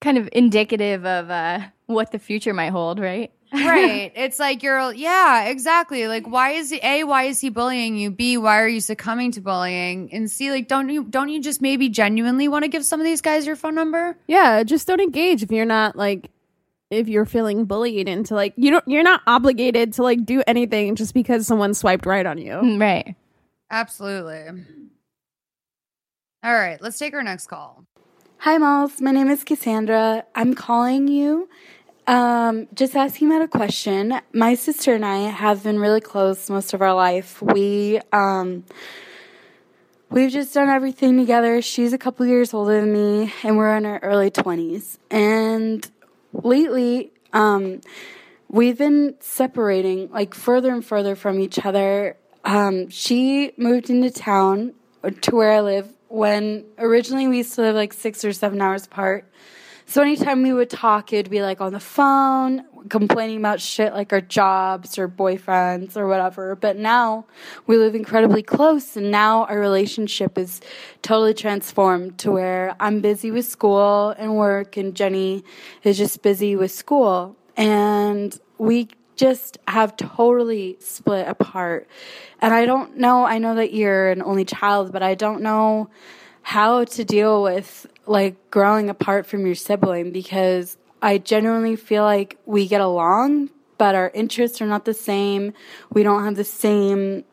Kind 0.01 0.17
of 0.17 0.31
indicative 0.33 1.05
of 1.05 1.29
uh, 1.31 1.61
what 1.85 2.11
the 2.11 2.19
future 2.19 2.55
might 2.55 2.71
hold, 2.71 2.99
right? 2.99 3.31
Right. 3.53 4.13
It's 4.17 4.39
like 4.39 4.63
you're, 4.63 4.93
yeah, 4.95 5.45
exactly. 5.47 6.07
Like, 6.09 6.27
why 6.27 6.51
is 6.53 6.71
he, 6.71 6.79
A, 6.83 7.05
why 7.05 7.25
is 7.25 7.41
he 7.41 7.49
bullying 7.51 7.97
you? 7.97 8.11
B, 8.11 8.37
why 8.37 8.61
are 8.61 8.69
you 8.69 8.81
succumbing 8.81 9.33
to 9.33 9.41
bullying? 9.41 10.11
And 10.13 10.31
C, 10.31 10.51
like, 10.51 10.69
don't 10.69 10.89
you, 10.89 11.05
don't 11.05 11.29
you 11.29 11.41
just 11.43 11.61
maybe 11.61 11.89
genuinely 11.89 12.49
want 12.49 12.65
to 12.65 12.69
give 12.69 12.85
some 12.85 13.01
of 13.01 13.05
these 13.05 13.21
guys 13.21 13.47
your 13.47 13.57
phone 13.57 13.75
number? 13.75 14.17
Yeah, 14.27 14.63
just 14.63 14.87
don't 14.87 15.01
engage 15.01 15.43
if 15.43 15.51
you're 15.51 15.65
not 15.67 15.97
like 15.97 16.31
if 16.91 17.07
you're 17.09 17.25
feeling 17.25 17.67
bullied 17.67 18.09
into 18.09 18.35
like 18.35 18.53
you 18.57 18.73
don't 18.73 18.83
you're 18.89 19.05
not 19.05 19.21
obligated 19.27 19.93
to 19.93 20.03
like 20.03 20.25
do 20.27 20.43
anything 20.49 20.97
just 20.97 21.15
because 21.15 21.47
someone 21.47 21.73
swiped 21.73 22.05
right 22.05 22.27
on 22.27 22.37
you. 22.39 22.53
Mm, 22.55 22.81
Right. 22.81 23.15
Absolutely. 23.71 24.65
All 26.43 26.53
right, 26.55 26.81
let's 26.83 26.99
take 26.99 27.15
our 27.15 27.23
next 27.23 27.47
call. 27.47 27.85
Hi, 28.39 28.57
Molls. 28.59 29.01
My 29.01 29.11
name 29.13 29.29
is 29.31 29.45
Cassandra. 29.45 30.25
I'm 30.35 30.55
calling 30.55 31.07
you 31.09 31.49
um, 32.11 32.67
just 32.75 32.97
asking 32.97 33.29
about 33.29 33.43
a 33.43 33.49
question. 33.49 34.21
My 34.33 34.57
sister 34.57 34.95
and 34.95 35.05
I 35.05 35.19
have 35.29 35.63
been 35.63 35.79
really 35.79 36.01
close 36.01 36.51
most 36.51 36.75
of 36.75 36.83
our 36.83 36.93
life. 36.93 37.41
We 37.41 38.01
um, 38.13 38.65
we've 40.11 40.33
just 40.33 40.53
done 40.53 40.69
everything 40.69 41.17
together. 41.17 41.63
She's 41.63 41.93
a 41.93 41.99
couple 41.99 42.27
years 42.27 42.53
older 42.53 42.81
than 42.81 42.93
me, 42.93 43.33
and 43.45 43.57
we're 43.57 43.77
in 43.77 43.87
our 43.87 44.01
early 44.01 44.29
twenties. 44.33 44.99
And 45.09 45.89
lately, 46.33 47.13
um, 47.33 47.81
we've 48.49 48.77
been 48.77 49.15
separating 49.21 50.11
like 50.11 50.35
further 50.35 50.73
and 50.73 50.85
further 50.85 51.15
from 51.15 51.39
each 51.39 51.65
other. 51.65 52.17
Um, 52.45 52.89
she 52.89 53.53
moved 53.57 53.89
into 53.89 54.11
town 54.11 54.75
to 55.21 55.37
where 55.37 55.53
I 55.53 55.61
live 55.61 55.89
when 56.09 56.65
originally 56.77 57.29
we 57.29 57.37
used 57.37 57.55
to 57.55 57.61
live 57.61 57.77
like 57.77 57.93
six 57.93 58.25
or 58.25 58.33
seven 58.33 58.61
hours 58.61 58.85
apart. 58.87 59.31
So 59.91 60.03
anytime 60.03 60.45
we 60.45 60.53
would 60.53 60.71
talk, 60.71 61.13
it'd 61.13 61.33
be 61.33 61.43
like 61.43 61.61
on 61.61 61.73
the 61.73 61.81
phone, 61.81 62.65
complaining 62.89 63.39
about 63.39 63.61
shit 63.61 63.93
like 63.93 64.13
our 64.13 64.21
jobs 64.21 64.97
or 64.99 65.09
boyfriends 65.09 65.97
or 65.97 66.07
whatever. 66.07 66.55
But 66.55 66.77
now 66.77 67.27
we 67.67 67.77
live 67.77 67.97
incredibly 67.97 68.45
close, 68.45 68.97
and 68.97 69.11
now 69.11 69.47
our 69.47 69.59
relationship 69.59 70.39
is 70.39 70.61
totally 71.03 71.35
transformed 71.35 72.19
to 72.19 72.31
where 72.31 72.77
I'm 72.79 73.01
busy 73.01 73.33
with 73.33 73.47
school 73.47 74.11
and 74.11 74.37
work, 74.37 74.77
and 74.77 74.95
Jenny 74.95 75.43
is 75.83 75.99
just 75.99 76.23
busy 76.23 76.55
with 76.55 76.71
school. 76.71 77.37
And 77.57 78.39
we 78.59 78.91
just 79.17 79.59
have 79.67 79.97
totally 79.97 80.77
split 80.79 81.27
apart. 81.27 81.89
And 82.41 82.55
I 82.55 82.65
don't 82.65 82.99
know, 82.99 83.25
I 83.25 83.39
know 83.39 83.57
that 83.57 83.73
you're 83.73 84.13
an 84.13 84.23
only 84.23 84.45
child, 84.45 84.93
but 84.93 85.03
I 85.03 85.17
don't 85.17 85.43
know 85.43 85.91
how 86.43 86.85
to 86.85 87.05
deal 87.05 87.43
with 87.43 87.87
like 88.11 88.51
growing 88.51 88.91
apart 88.91 89.25
from 89.25 89.47
your 89.47 89.55
sibling 89.55 90.11
because 90.11 90.77
I 91.01 91.19
genuinely 91.19 91.77
feel 91.77 92.03
like 92.03 92.39
we 92.45 92.67
get 92.67 92.81
along, 92.81 93.51
but 93.79 93.95
our 93.95 94.11
interests 94.13 94.61
are 94.61 94.67
not 94.67 94.85
the 94.85 94.95
same. 94.95 95.53
We 95.93 96.03
don't 96.03 96.25
have 96.25 96.35
the 96.35 96.43
same 96.43 97.25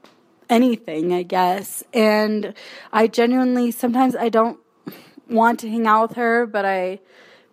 anything, 0.52 1.14
I 1.14 1.24
guess. 1.24 1.84
And 1.96 2.54
I 2.94 3.08
genuinely 3.08 3.72
sometimes 3.72 4.16
I 4.16 4.30
don't 4.30 4.60
want 5.28 5.62
to 5.62 5.70
hang 5.70 5.88
out 5.88 6.10
with 6.10 6.18
her, 6.18 6.46
but 6.46 6.64
I 6.64 7.00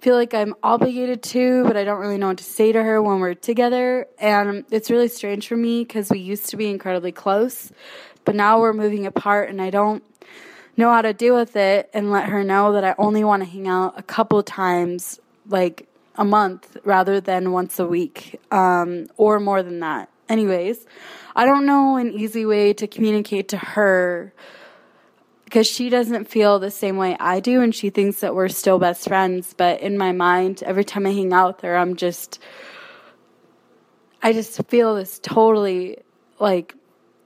feel 0.00 0.16
like 0.16 0.34
I'm 0.34 0.54
obligated 0.62 1.22
to, 1.22 1.64
but 1.64 1.78
I 1.78 1.84
don't 1.84 2.00
really 2.00 2.18
know 2.18 2.28
what 2.28 2.38
to 2.38 2.44
say 2.44 2.72
to 2.72 2.82
her 2.82 3.02
when 3.02 3.20
we're 3.20 3.32
together. 3.32 4.06
And 4.18 4.66
it's 4.70 4.90
really 4.90 5.08
strange 5.08 5.48
for 5.48 5.56
me 5.56 5.82
because 5.82 6.10
we 6.10 6.18
used 6.18 6.50
to 6.50 6.58
be 6.58 6.68
incredibly 6.68 7.10
close, 7.10 7.72
but 8.26 8.34
now 8.34 8.60
we're 8.60 8.74
moving 8.74 9.06
apart 9.06 9.48
and 9.48 9.62
I 9.62 9.70
don't 9.70 10.04
know 10.76 10.90
how 10.90 11.02
to 11.02 11.12
deal 11.12 11.34
with 11.36 11.56
it 11.56 11.90
and 11.94 12.10
let 12.10 12.28
her 12.28 12.44
know 12.44 12.72
that 12.72 12.84
I 12.84 12.94
only 12.98 13.24
want 13.24 13.42
to 13.42 13.48
hang 13.48 13.68
out 13.68 13.94
a 13.96 14.02
couple 14.02 14.42
times, 14.42 15.20
like 15.48 15.88
a 16.16 16.24
month, 16.24 16.76
rather 16.84 17.20
than 17.20 17.52
once 17.52 17.78
a 17.78 17.86
week 17.86 18.40
um, 18.50 19.06
or 19.16 19.40
more 19.40 19.62
than 19.62 19.80
that. 19.80 20.08
anyways, 20.28 20.86
I 21.36 21.44
don't 21.44 21.66
know 21.66 21.96
an 21.96 22.12
easy 22.12 22.46
way 22.46 22.72
to 22.74 22.86
communicate 22.86 23.48
to 23.48 23.56
her 23.56 24.32
because 25.44 25.66
she 25.66 25.88
doesn't 25.88 26.28
feel 26.28 26.58
the 26.58 26.70
same 26.70 26.96
way 26.96 27.16
I 27.20 27.40
do 27.40 27.60
and 27.60 27.74
she 27.74 27.90
thinks 27.90 28.20
that 28.20 28.34
we're 28.34 28.48
still 28.48 28.78
best 28.78 29.06
friends. 29.06 29.54
But 29.56 29.80
in 29.80 29.98
my 29.98 30.12
mind, 30.12 30.62
every 30.64 30.84
time 30.84 31.06
I 31.06 31.10
hang 31.10 31.32
out 31.32 31.56
with 31.56 31.60
her, 31.62 31.76
I'm 31.76 31.96
just, 31.96 32.40
I 34.22 34.32
just 34.32 34.60
feel 34.66 34.94
this 34.94 35.20
totally 35.20 35.98
like 36.40 36.74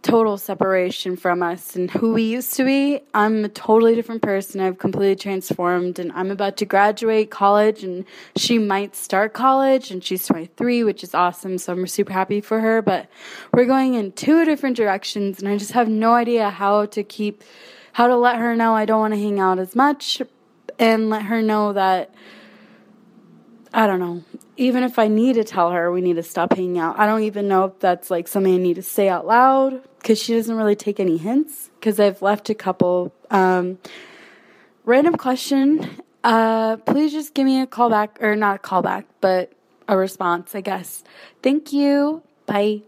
total 0.03 0.39
separation 0.39 1.17
from 1.17 1.43
us 1.43 1.75
and 1.75 1.91
who 1.91 2.13
we 2.13 2.23
used 2.23 2.55
to 2.55 2.65
be. 2.65 3.01
I'm 3.15 3.45
a 3.45 3.49
totally 3.49 3.95
different 3.95 4.23
person. 4.23 4.61
I've 4.61 4.79
completely 4.79 5.17
transformed 5.17 5.99
and 5.99 6.13
I'm 6.13 6.31
about 6.31 6.57
to 6.59 6.65
graduate 6.65 7.31
college 7.31 7.83
and 7.83 8.05
she 8.37 8.59
might 8.59 8.95
start 8.95 9.33
college 9.33 9.91
and 9.91 10.03
she's 10.03 10.27
23, 10.27 10.85
which 10.85 11.03
is 11.03 11.15
awesome. 11.15 11.59
So 11.59 11.73
I'm 11.73 11.87
super 11.87 12.13
happy 12.13 12.41
for 12.41 12.61
her, 12.61 12.81
but 12.81 13.09
we're 13.53 13.65
going 13.65 13.95
in 13.95 14.13
two 14.13 14.45
different 14.45 14.77
directions 14.77 15.41
and 15.41 15.49
I 15.49 15.59
just 15.59 15.73
have 15.73 15.89
no 15.89 16.15
idea 16.15 16.49
how 16.51 16.87
to 16.87 17.03
keep 17.03 17.43
how 17.93 18.07
to 18.07 18.17
let 18.17 18.37
her 18.37 18.55
know 18.55 18.77
I 18.77 18.85
don't 18.85 19.01
want 19.01 19.15
to 19.15 19.21
hang 19.21 19.41
out 19.41 19.59
as 19.59 19.75
much 19.75 20.23
and 20.79 21.11
let 21.11 21.23
her 21.23 21.43
know 21.43 21.73
that 21.73 22.15
I 23.75 23.89
don't 23.89 23.99
know. 23.99 24.23
Even 24.57 24.85
if 24.85 24.99
I 24.99 25.09
need 25.09 25.35
to 25.35 25.45
tell 25.45 25.73
her 25.73 25.91
we 25.91 26.01
need 26.01 26.17
to 26.17 26.23
stop 26.23 26.53
hanging 26.53 26.79
out, 26.79 26.99
I 26.99 27.07
don't 27.07 27.25
even 27.25 27.49
know 27.49 27.65
if 27.65 27.81
that's 27.81 28.11
like 28.11 28.29
something 28.29 28.55
I 28.55 28.59
need 28.59 28.77
to 28.77 28.83
say 28.83 29.09
out 29.09 29.27
loud 29.27 29.83
because 30.09 30.23
she 30.23 30.33
doesn't 30.33 30.57
really 30.57 30.75
take 30.75 30.99
any 30.99 31.19
hints. 31.19 31.69
Because 31.79 32.01
I've 32.01 32.23
left 32.23 32.49
a 32.49 32.55
couple. 32.55 33.13
Um, 33.31 33.79
random 34.87 35.17
question. 35.17 35.87
Uh, 36.25 36.79
please 36.79 37.13
just 37.13 37.35
give 37.35 37.45
me 37.45 37.61
a 37.61 37.67
call 37.67 37.91
back, 37.91 38.17
or 38.23 38.35
not 38.35 38.57
a 38.57 38.59
call 38.59 38.81
back, 38.81 39.05
but 39.21 39.53
a 39.87 39.99
response, 39.99 40.55
I 40.55 40.63
guess. 40.63 41.05
Thank 41.43 41.75
you. 41.75 42.23
Bye. 42.47 42.85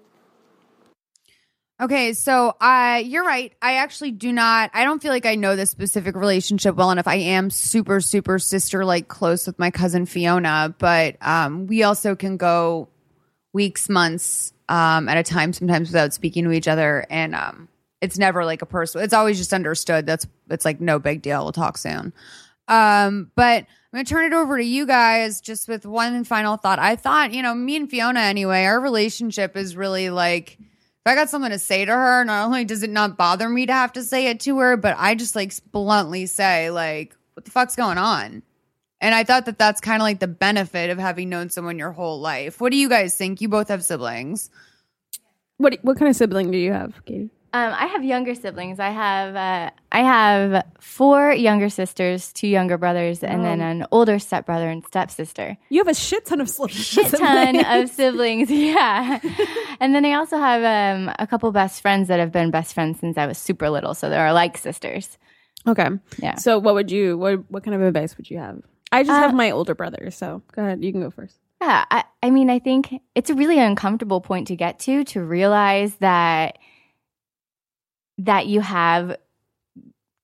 Okay, 1.78 2.14
so 2.14 2.56
uh, 2.58 3.02
you're 3.04 3.24
right. 3.24 3.52
I 3.60 3.74
actually 3.74 4.12
do 4.12 4.32
not. 4.32 4.70
I 4.72 4.84
don't 4.84 5.02
feel 5.02 5.12
like 5.12 5.26
I 5.26 5.34
know 5.34 5.56
this 5.56 5.70
specific 5.70 6.16
relationship 6.16 6.74
well 6.74 6.90
enough. 6.90 7.06
I 7.06 7.16
am 7.16 7.50
super, 7.50 8.00
super 8.00 8.38
sister 8.38 8.82
like 8.86 9.08
close 9.08 9.46
with 9.46 9.58
my 9.58 9.70
cousin 9.70 10.06
Fiona, 10.06 10.74
but 10.78 11.16
um, 11.20 11.66
we 11.66 11.82
also 11.82 12.16
can 12.16 12.38
go 12.38 12.88
weeks, 13.52 13.90
months 13.90 14.54
um, 14.70 15.08
at 15.08 15.18
a 15.18 15.22
time, 15.22 15.52
sometimes 15.52 15.88
without 15.88 16.14
speaking 16.14 16.44
to 16.44 16.52
each 16.52 16.68
other, 16.68 17.04
and 17.10 17.34
um, 17.34 17.68
it's 18.00 18.16
never 18.16 18.44
like 18.44 18.62
a 18.62 18.66
personal. 18.66 19.04
It's 19.04 19.12
always 19.12 19.36
just 19.36 19.52
understood. 19.52 20.06
That's 20.06 20.26
it's 20.48 20.64
like 20.64 20.80
no 20.80 20.98
big 20.98 21.20
deal. 21.20 21.42
We'll 21.42 21.52
talk 21.52 21.76
soon. 21.76 22.12
Um, 22.68 23.32
but 23.34 23.64
I'm 23.64 23.66
gonna 23.92 24.04
turn 24.04 24.32
it 24.32 24.34
over 24.34 24.56
to 24.56 24.64
you 24.64 24.86
guys 24.86 25.40
just 25.40 25.68
with 25.68 25.84
one 25.84 26.22
final 26.22 26.56
thought. 26.56 26.78
I 26.78 26.94
thought, 26.94 27.34
you 27.34 27.42
know, 27.42 27.52
me 27.52 27.74
and 27.76 27.90
Fiona 27.90 28.20
anyway, 28.20 28.64
our 28.64 28.80
relationship 28.80 29.56
is 29.56 29.76
really 29.76 30.08
like 30.08 30.56
if 30.60 31.06
I 31.06 31.16
got 31.16 31.30
something 31.30 31.50
to 31.50 31.58
say 31.58 31.84
to 31.84 31.92
her, 31.92 32.24
not 32.24 32.46
only 32.46 32.64
does 32.64 32.84
it 32.84 32.90
not 32.90 33.16
bother 33.16 33.48
me 33.48 33.66
to 33.66 33.72
have 33.72 33.92
to 33.94 34.04
say 34.04 34.28
it 34.28 34.38
to 34.40 34.58
her, 34.60 34.76
but 34.76 34.94
I 34.98 35.16
just 35.16 35.34
like 35.34 35.52
bluntly 35.72 36.26
say, 36.26 36.70
like, 36.70 37.16
what 37.34 37.44
the 37.44 37.50
fuck's 37.50 37.74
going 37.74 37.98
on? 37.98 38.44
And 39.01 39.14
I 39.14 39.24
thought 39.24 39.46
that 39.46 39.59
that's 39.59 39.80
kind 39.80 40.03
of 40.03 40.05
like 40.05 40.20
the 40.20 40.28
benefit 40.28 40.90
of 40.90 40.98
having 40.98 41.28
known 41.28 41.51
someone 41.51 41.78
your 41.78 41.92
whole 41.92 42.20
life. 42.20 42.61
What 42.61 42.70
do 42.70 42.76
you 42.76 42.88
guys 42.88 43.16
think? 43.16 43.40
You 43.40 43.48
both 43.48 43.68
have 43.68 43.82
siblings. 43.82 44.51
What 45.57 45.78
what 45.82 45.98
kind 45.98 46.09
of 46.09 46.16
sibling 46.16 46.51
do 46.51 46.59
you 46.59 46.72
have, 46.72 47.05
Katie? 47.05 47.30
Um, 47.53 47.74
I 47.76 47.86
have 47.86 48.05
younger 48.05 48.36
siblings. 48.36 48.78
I 48.78 48.90
have 48.90 49.34
uh, 49.34 49.70
I 49.90 50.01
have 50.01 50.64
four 50.78 51.32
younger 51.32 51.68
sisters, 51.68 52.32
two 52.32 52.46
younger 52.46 52.78
brothers, 52.78 53.24
and 53.24 53.44
then 53.44 53.61
an 53.61 53.86
older 53.90 54.20
stepbrother 54.20 54.70
and 54.70 54.86
stepsister. 54.86 55.57
You 55.68 55.78
have 55.78 55.88
a 55.88 55.94
shit 55.94 56.26
ton 56.26 56.40
of 56.40 56.48
siblings. 56.48 56.86
Shit 56.86 57.09
ton 57.09 57.64
of 57.64 57.90
siblings, 57.90 58.51
yeah. 58.53 59.18
and 59.80 59.94
then 59.94 60.05
I 60.05 60.12
also 60.12 60.38
have 60.38 60.62
um, 60.62 61.12
a 61.18 61.26
couple 61.26 61.51
best 61.51 61.82
friends 61.82 62.07
that 62.07 62.20
have 62.20 62.30
been 62.30 62.53
best 62.53 62.72
friends 62.72 63.01
since 63.01 63.18
I 63.18 63.26
was 63.26 63.36
super 63.36 63.68
little, 63.68 63.94
so 63.94 64.09
they're 64.09 64.32
like 64.32 64.57
sisters. 64.57 65.18
Okay. 65.66 65.88
Yeah. 66.18 66.36
So 66.36 66.59
what 66.59 66.74
would 66.74 66.92
you 66.92 67.18
what 67.18 67.51
what 67.51 67.64
kind 67.64 67.74
of 67.74 67.82
advice 67.82 68.16
would 68.16 68.30
you 68.30 68.38
have? 68.38 68.62
I 68.93 69.03
just 69.03 69.12
Uh, 69.12 69.20
have 69.20 69.34
my 69.34 69.51
older 69.51 69.74
brother, 69.74 70.11
so 70.11 70.43
go 70.53 70.62
ahead. 70.62 70.84
You 70.84 70.93
can 70.93 71.01
go 71.01 71.11
first. 71.11 71.36
Yeah, 71.61 71.84
I, 71.91 72.05
I 72.22 72.30
mean, 72.30 72.49
I 72.51 72.59
think 72.59 73.01
it's 73.14 73.30
a 73.30 73.34
really 73.34 73.59
uncomfortable 73.59 74.20
point 74.20 74.49
to 74.49 74.57
get 74.57 74.78
to 74.80 75.05
to 75.05 75.22
realize 75.22 75.95
that 75.97 76.59
that 78.18 78.47
you 78.47 78.61
have 78.61 79.16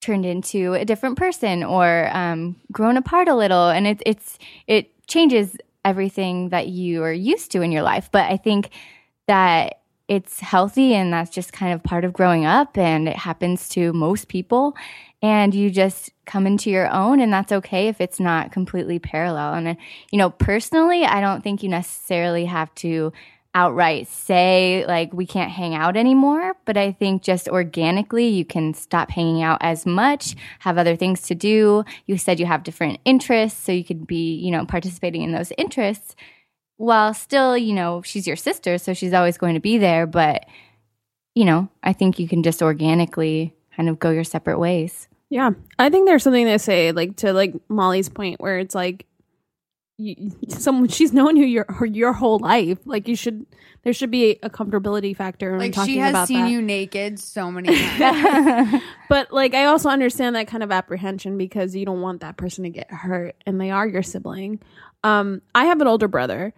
turned 0.00 0.26
into 0.26 0.74
a 0.74 0.84
different 0.84 1.16
person 1.18 1.64
or 1.64 2.10
um, 2.12 2.56
grown 2.72 2.96
apart 2.96 3.28
a 3.28 3.34
little, 3.34 3.68
and 3.68 3.86
it, 3.86 4.02
it's 4.06 4.38
it 4.66 5.06
changes 5.06 5.56
everything 5.84 6.48
that 6.50 6.68
you 6.68 7.02
are 7.02 7.12
used 7.12 7.52
to 7.52 7.62
in 7.62 7.70
your 7.72 7.82
life. 7.82 8.10
But 8.10 8.30
I 8.30 8.36
think 8.36 8.70
that 9.26 9.80
it's 10.08 10.40
healthy, 10.40 10.94
and 10.94 11.12
that's 11.12 11.30
just 11.30 11.52
kind 11.52 11.72
of 11.72 11.82
part 11.82 12.04
of 12.04 12.12
growing 12.12 12.44
up, 12.46 12.78
and 12.78 13.08
it 13.08 13.16
happens 13.16 13.68
to 13.70 13.92
most 13.92 14.28
people. 14.28 14.76
And 15.22 15.54
you 15.54 15.70
just 15.70 16.10
come 16.26 16.46
into 16.46 16.70
your 16.70 16.92
own, 16.92 17.20
and 17.20 17.32
that's 17.32 17.50
okay 17.50 17.88
if 17.88 18.00
it's 18.00 18.20
not 18.20 18.52
completely 18.52 18.98
parallel. 18.98 19.54
And 19.54 19.76
you 20.10 20.18
know, 20.18 20.30
personally, 20.30 21.04
I 21.04 21.20
don't 21.20 21.42
think 21.42 21.62
you 21.62 21.68
necessarily 21.68 22.44
have 22.44 22.74
to 22.76 23.12
outright 23.56 24.06
say 24.06 24.84
like 24.86 25.10
we 25.14 25.24
can't 25.24 25.50
hang 25.50 25.74
out 25.74 25.96
anymore 25.96 26.52
but 26.66 26.76
i 26.76 26.92
think 26.92 27.22
just 27.22 27.48
organically 27.48 28.28
you 28.28 28.44
can 28.44 28.74
stop 28.74 29.10
hanging 29.10 29.42
out 29.42 29.56
as 29.62 29.86
much 29.86 30.36
have 30.58 30.76
other 30.76 30.94
things 30.94 31.22
to 31.22 31.34
do 31.34 31.82
you 32.04 32.18
said 32.18 32.38
you 32.38 32.44
have 32.44 32.62
different 32.62 33.00
interests 33.06 33.64
so 33.64 33.72
you 33.72 33.82
could 33.82 34.06
be 34.06 34.34
you 34.34 34.50
know 34.50 34.66
participating 34.66 35.22
in 35.22 35.32
those 35.32 35.52
interests 35.56 36.14
while 36.76 37.14
still 37.14 37.56
you 37.56 37.72
know 37.72 38.02
she's 38.02 38.26
your 38.26 38.36
sister 38.36 38.76
so 38.76 38.92
she's 38.92 39.14
always 39.14 39.38
going 39.38 39.54
to 39.54 39.60
be 39.60 39.78
there 39.78 40.06
but 40.06 40.44
you 41.34 41.46
know 41.46 41.66
i 41.82 41.94
think 41.94 42.18
you 42.18 42.28
can 42.28 42.42
just 42.42 42.60
organically 42.60 43.54
kind 43.76 43.88
of 43.88 43.98
go 43.98 44.10
your 44.10 44.24
separate 44.24 44.58
ways 44.58 45.08
Yeah, 45.28 45.50
I 45.78 45.90
think 45.90 46.06
there's 46.06 46.22
something 46.22 46.46
to 46.46 46.58
say, 46.58 46.92
like 46.92 47.16
to 47.16 47.32
like 47.32 47.54
Molly's 47.68 48.08
point, 48.08 48.40
where 48.40 48.58
it's 48.58 48.74
like, 48.74 49.06
you, 49.98 50.30
someone 50.48 50.88
she's 50.88 51.12
known 51.12 51.36
you 51.36 51.46
your 51.46 51.66
your 51.86 52.12
whole 52.12 52.38
life. 52.38 52.78
Like 52.84 53.08
you 53.08 53.16
should, 53.16 53.46
there 53.82 53.92
should 53.92 54.10
be 54.10 54.38
a 54.42 54.50
comfortability 54.50 55.16
factor. 55.16 55.54
in 55.54 55.58
Like 55.58 55.72
talking 55.72 55.94
she 55.94 55.98
has 56.00 56.10
about 56.10 56.28
seen 56.28 56.44
that. 56.44 56.50
you 56.50 56.60
naked 56.62 57.18
so 57.18 57.50
many 57.50 57.68
times. 57.98 58.82
But 59.08 59.32
like 59.32 59.54
I 59.54 59.64
also 59.64 59.88
understand 59.88 60.36
that 60.36 60.48
kind 60.48 60.62
of 60.62 60.70
apprehension 60.70 61.38
because 61.38 61.74
you 61.74 61.86
don't 61.86 62.02
want 62.02 62.20
that 62.20 62.36
person 62.36 62.64
to 62.64 62.70
get 62.70 62.90
hurt 62.90 63.36
and 63.46 63.60
they 63.60 63.70
are 63.70 63.86
your 63.88 64.02
sibling. 64.02 64.60
Um 65.02 65.40
I 65.54 65.64
have 65.66 65.80
an 65.80 65.86
older 65.88 66.08
brother. 66.08 66.52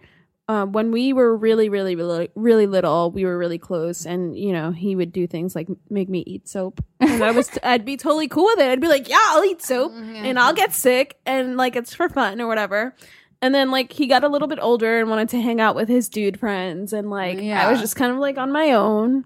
Uh, 0.49 0.65
when 0.65 0.91
we 0.91 1.13
were 1.13 1.37
really, 1.37 1.69
really, 1.69 1.95
really, 1.95 2.29
really 2.33 2.65
little, 2.65 3.11
we 3.11 3.23
were 3.23 3.37
really 3.37 3.59
close, 3.59 4.03
and 4.07 4.35
you 4.35 4.51
know 4.51 4.71
he 4.71 4.95
would 4.95 5.11
do 5.13 5.27
things 5.27 5.53
like 5.55 5.67
make 5.91 6.09
me 6.09 6.23
eat 6.25 6.47
soap, 6.49 6.83
and 6.99 7.23
I 7.23 7.29
was, 7.29 7.51
I'd 7.61 7.85
be 7.85 7.97
totally 7.97 8.27
cool 8.27 8.45
with 8.45 8.57
it. 8.57 8.67
I'd 8.67 8.81
be 8.81 8.87
like, 8.87 9.07
"Yeah, 9.07 9.19
I'll 9.21 9.45
eat 9.45 9.61
soap, 9.61 9.91
and 10.25 10.39
I'll 10.39 10.53
get 10.55 10.73
sick, 10.73 11.19
and 11.23 11.55
like 11.55 11.75
it's 11.75 11.93
for 11.93 12.09
fun 12.09 12.41
or 12.41 12.47
whatever." 12.47 12.95
And 13.43 13.53
then 13.53 13.69
like 13.69 13.93
he 13.93 14.07
got 14.07 14.23
a 14.23 14.27
little 14.27 14.47
bit 14.47 14.57
older 14.59 14.99
and 14.99 15.07
wanted 15.07 15.29
to 15.29 15.39
hang 15.39 15.61
out 15.61 15.75
with 15.75 15.87
his 15.87 16.09
dude 16.09 16.39
friends, 16.39 16.93
and 16.93 17.11
like 17.11 17.37
I 17.67 17.71
was 17.71 17.79
just 17.79 17.95
kind 17.95 18.11
of 18.11 18.17
like 18.17 18.39
on 18.39 18.51
my 18.51 18.71
own. 18.71 19.25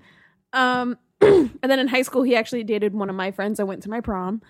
Um, 0.52 0.98
and 1.22 1.58
then 1.64 1.80
in 1.80 1.88
high 1.88 2.02
school, 2.02 2.24
he 2.24 2.36
actually 2.36 2.66
dated 2.66 2.94
one 2.94 3.10
of 3.10 3.16
my 3.16 3.32
friends. 3.32 3.62
I 3.62 3.64
went 3.64 3.82
to 3.84 3.90
my 3.90 4.02
prom, 4.02 4.42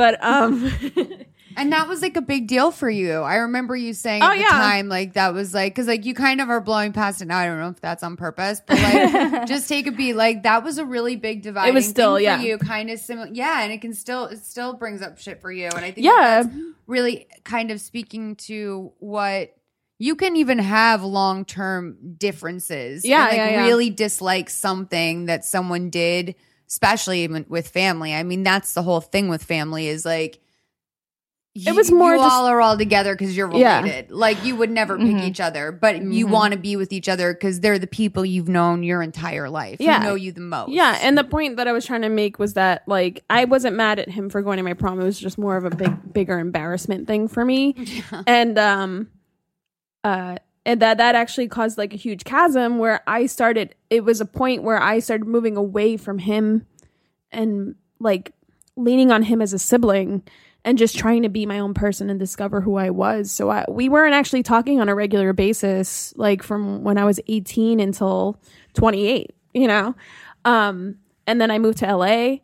but 0.00 0.22
um, 0.24 0.72
And 1.56 1.72
that 1.72 1.88
was 1.88 2.00
like 2.00 2.16
a 2.16 2.22
big 2.22 2.46
deal 2.46 2.70
for 2.70 2.88
you. 2.88 3.12
I 3.20 3.36
remember 3.36 3.76
you 3.76 3.92
saying 3.92 4.22
Oh, 4.22 4.26
at 4.28 4.34
the 4.36 4.40
yeah. 4.40 4.48
time, 4.48 4.88
like 4.88 5.14
that 5.14 5.34
was 5.34 5.52
like, 5.52 5.74
cause 5.74 5.86
like 5.86 6.06
you 6.06 6.14
kind 6.14 6.40
of 6.40 6.48
are 6.48 6.60
blowing 6.60 6.92
past 6.92 7.20
it 7.20 7.26
now. 7.26 7.38
I 7.38 7.46
don't 7.46 7.58
know 7.58 7.68
if 7.68 7.80
that's 7.80 8.02
on 8.02 8.16
purpose, 8.16 8.62
but 8.64 8.78
like 8.80 9.46
just 9.48 9.68
take 9.68 9.86
a 9.86 9.90
beat. 9.90 10.14
Like 10.14 10.44
that 10.44 10.62
was 10.64 10.78
a 10.78 10.84
really 10.84 11.16
big 11.16 11.42
divide. 11.42 11.68
It 11.68 11.74
was 11.74 11.88
still, 11.88 12.18
yeah. 12.20 12.40
you. 12.40 12.56
Kind 12.56 12.88
of 12.88 12.98
similar. 12.98 13.28
Yeah. 13.32 13.62
And 13.62 13.72
it 13.72 13.80
can 13.80 13.92
still, 13.94 14.26
it 14.26 14.38
still 14.44 14.74
brings 14.74 15.02
up 15.02 15.18
shit 15.18 15.42
for 15.42 15.50
you. 15.50 15.66
And 15.66 15.84
I 15.84 15.90
think 15.90 16.06
Yeah. 16.06 16.44
that's 16.44 16.54
really 16.86 17.26
kind 17.44 17.70
of 17.70 17.80
speaking 17.80 18.36
to 18.36 18.92
what 18.98 19.54
you 19.98 20.14
can 20.16 20.36
even 20.36 20.60
have 20.60 21.02
long 21.02 21.44
term 21.44 22.14
differences. 22.16 23.04
Yeah, 23.04 23.28
and, 23.28 23.28
like 23.28 23.36
yeah, 23.36 23.50
yeah. 23.50 23.66
really 23.66 23.90
dislike 23.90 24.48
something 24.48 25.26
that 25.26 25.44
someone 25.44 25.90
did, 25.90 26.36
especially 26.70 27.26
with 27.26 27.68
family. 27.68 28.14
I 28.14 28.22
mean, 28.22 28.42
that's 28.42 28.72
the 28.74 28.82
whole 28.82 29.00
thing 29.00 29.28
with 29.28 29.42
family 29.42 29.88
is 29.88 30.04
like, 30.06 30.40
It 31.56 31.74
was 31.74 31.90
more 31.90 32.12
you 32.14 32.20
just- 32.20 32.32
all 32.32 32.46
are 32.46 32.60
all 32.60 32.78
together 32.78 33.12
because 33.12 33.36
you're 33.36 33.52
Yeah. 33.52 33.80
related. 33.82 34.12
Like 34.12 34.44
you 34.44 34.54
would 34.54 34.70
never 34.70 34.96
pick 34.96 35.06
Mhm. 35.08 35.24
each 35.24 35.40
other, 35.40 35.72
but 35.72 36.00
you 36.00 36.28
Mhm. 36.28 36.30
want 36.30 36.52
to 36.54 36.58
be 36.60 36.76
with 36.76 36.92
each 36.92 37.08
other 37.08 37.34
because 37.34 37.58
they're 37.58 37.80
the 37.80 37.88
people 37.88 38.24
you've 38.24 38.48
known 38.48 38.84
your 38.84 39.02
entire 39.02 39.50
life. 39.50 39.78
Yeah. 39.80 39.98
who 40.00 40.04
know 40.06 40.14
you 40.14 40.30
the 40.30 40.40
most. 40.42 40.70
yeah. 40.70 40.96
And 41.02 41.18
the 41.18 41.24
point 41.24 41.56
that 41.56 41.66
I 41.66 41.72
was 41.72 41.84
trying 41.84 42.02
to 42.02 42.08
make 42.08 42.38
was 42.38 42.54
that 42.54 42.84
like 42.86 43.24
I 43.28 43.46
wasn't 43.46 43.74
mad 43.74 43.98
at 43.98 44.08
him 44.08 44.30
for 44.30 44.40
going 44.42 44.58
to 44.58 44.62
my 44.62 44.74
prom. 44.74 45.00
It 45.00 45.04
was 45.04 45.18
just 45.18 45.38
more 45.38 45.56
of 45.56 45.64
a 45.64 45.70
big, 45.70 46.12
bigger 46.12 46.38
embarrassment 46.38 47.08
thing 47.08 47.26
for 47.26 47.44
me. 47.44 47.74
and 48.28 48.56
um 48.56 49.08
uh 50.04 50.36
and 50.66 50.80
that 50.80 50.98
that 50.98 51.14
actually 51.14 51.48
caused 51.48 51.78
like 51.78 51.94
a 51.94 51.96
huge 51.96 52.24
chasm 52.24 52.78
where 52.78 53.02
i 53.06 53.26
started 53.26 53.74
it 53.88 54.04
was 54.04 54.20
a 54.20 54.26
point 54.26 54.62
where 54.62 54.80
i 54.80 54.98
started 54.98 55.26
moving 55.26 55.56
away 55.56 55.96
from 55.96 56.18
him 56.18 56.66
and 57.32 57.74
like 57.98 58.32
leaning 58.76 59.10
on 59.10 59.22
him 59.22 59.42
as 59.42 59.52
a 59.52 59.58
sibling 59.58 60.22
and 60.64 60.76
just 60.76 60.98
trying 60.98 61.22
to 61.22 61.28
be 61.28 61.46
my 61.46 61.58
own 61.58 61.74
person 61.74 62.10
and 62.10 62.18
discover 62.18 62.60
who 62.60 62.76
I 62.76 62.90
was. 62.90 63.30
So 63.30 63.50
I, 63.50 63.64
we 63.68 63.88
weren't 63.88 64.14
actually 64.14 64.42
talking 64.42 64.80
on 64.80 64.88
a 64.88 64.94
regular 64.94 65.32
basis, 65.32 66.12
like 66.16 66.42
from 66.42 66.82
when 66.84 66.98
I 66.98 67.04
was 67.04 67.18
18 67.28 67.80
until 67.80 68.38
28, 68.74 69.34
you 69.54 69.66
know? 69.66 69.94
Um, 70.44 70.96
and 71.26 71.40
then 71.40 71.50
I 71.50 71.58
moved 71.58 71.78
to 71.78 71.94
LA 71.94 72.36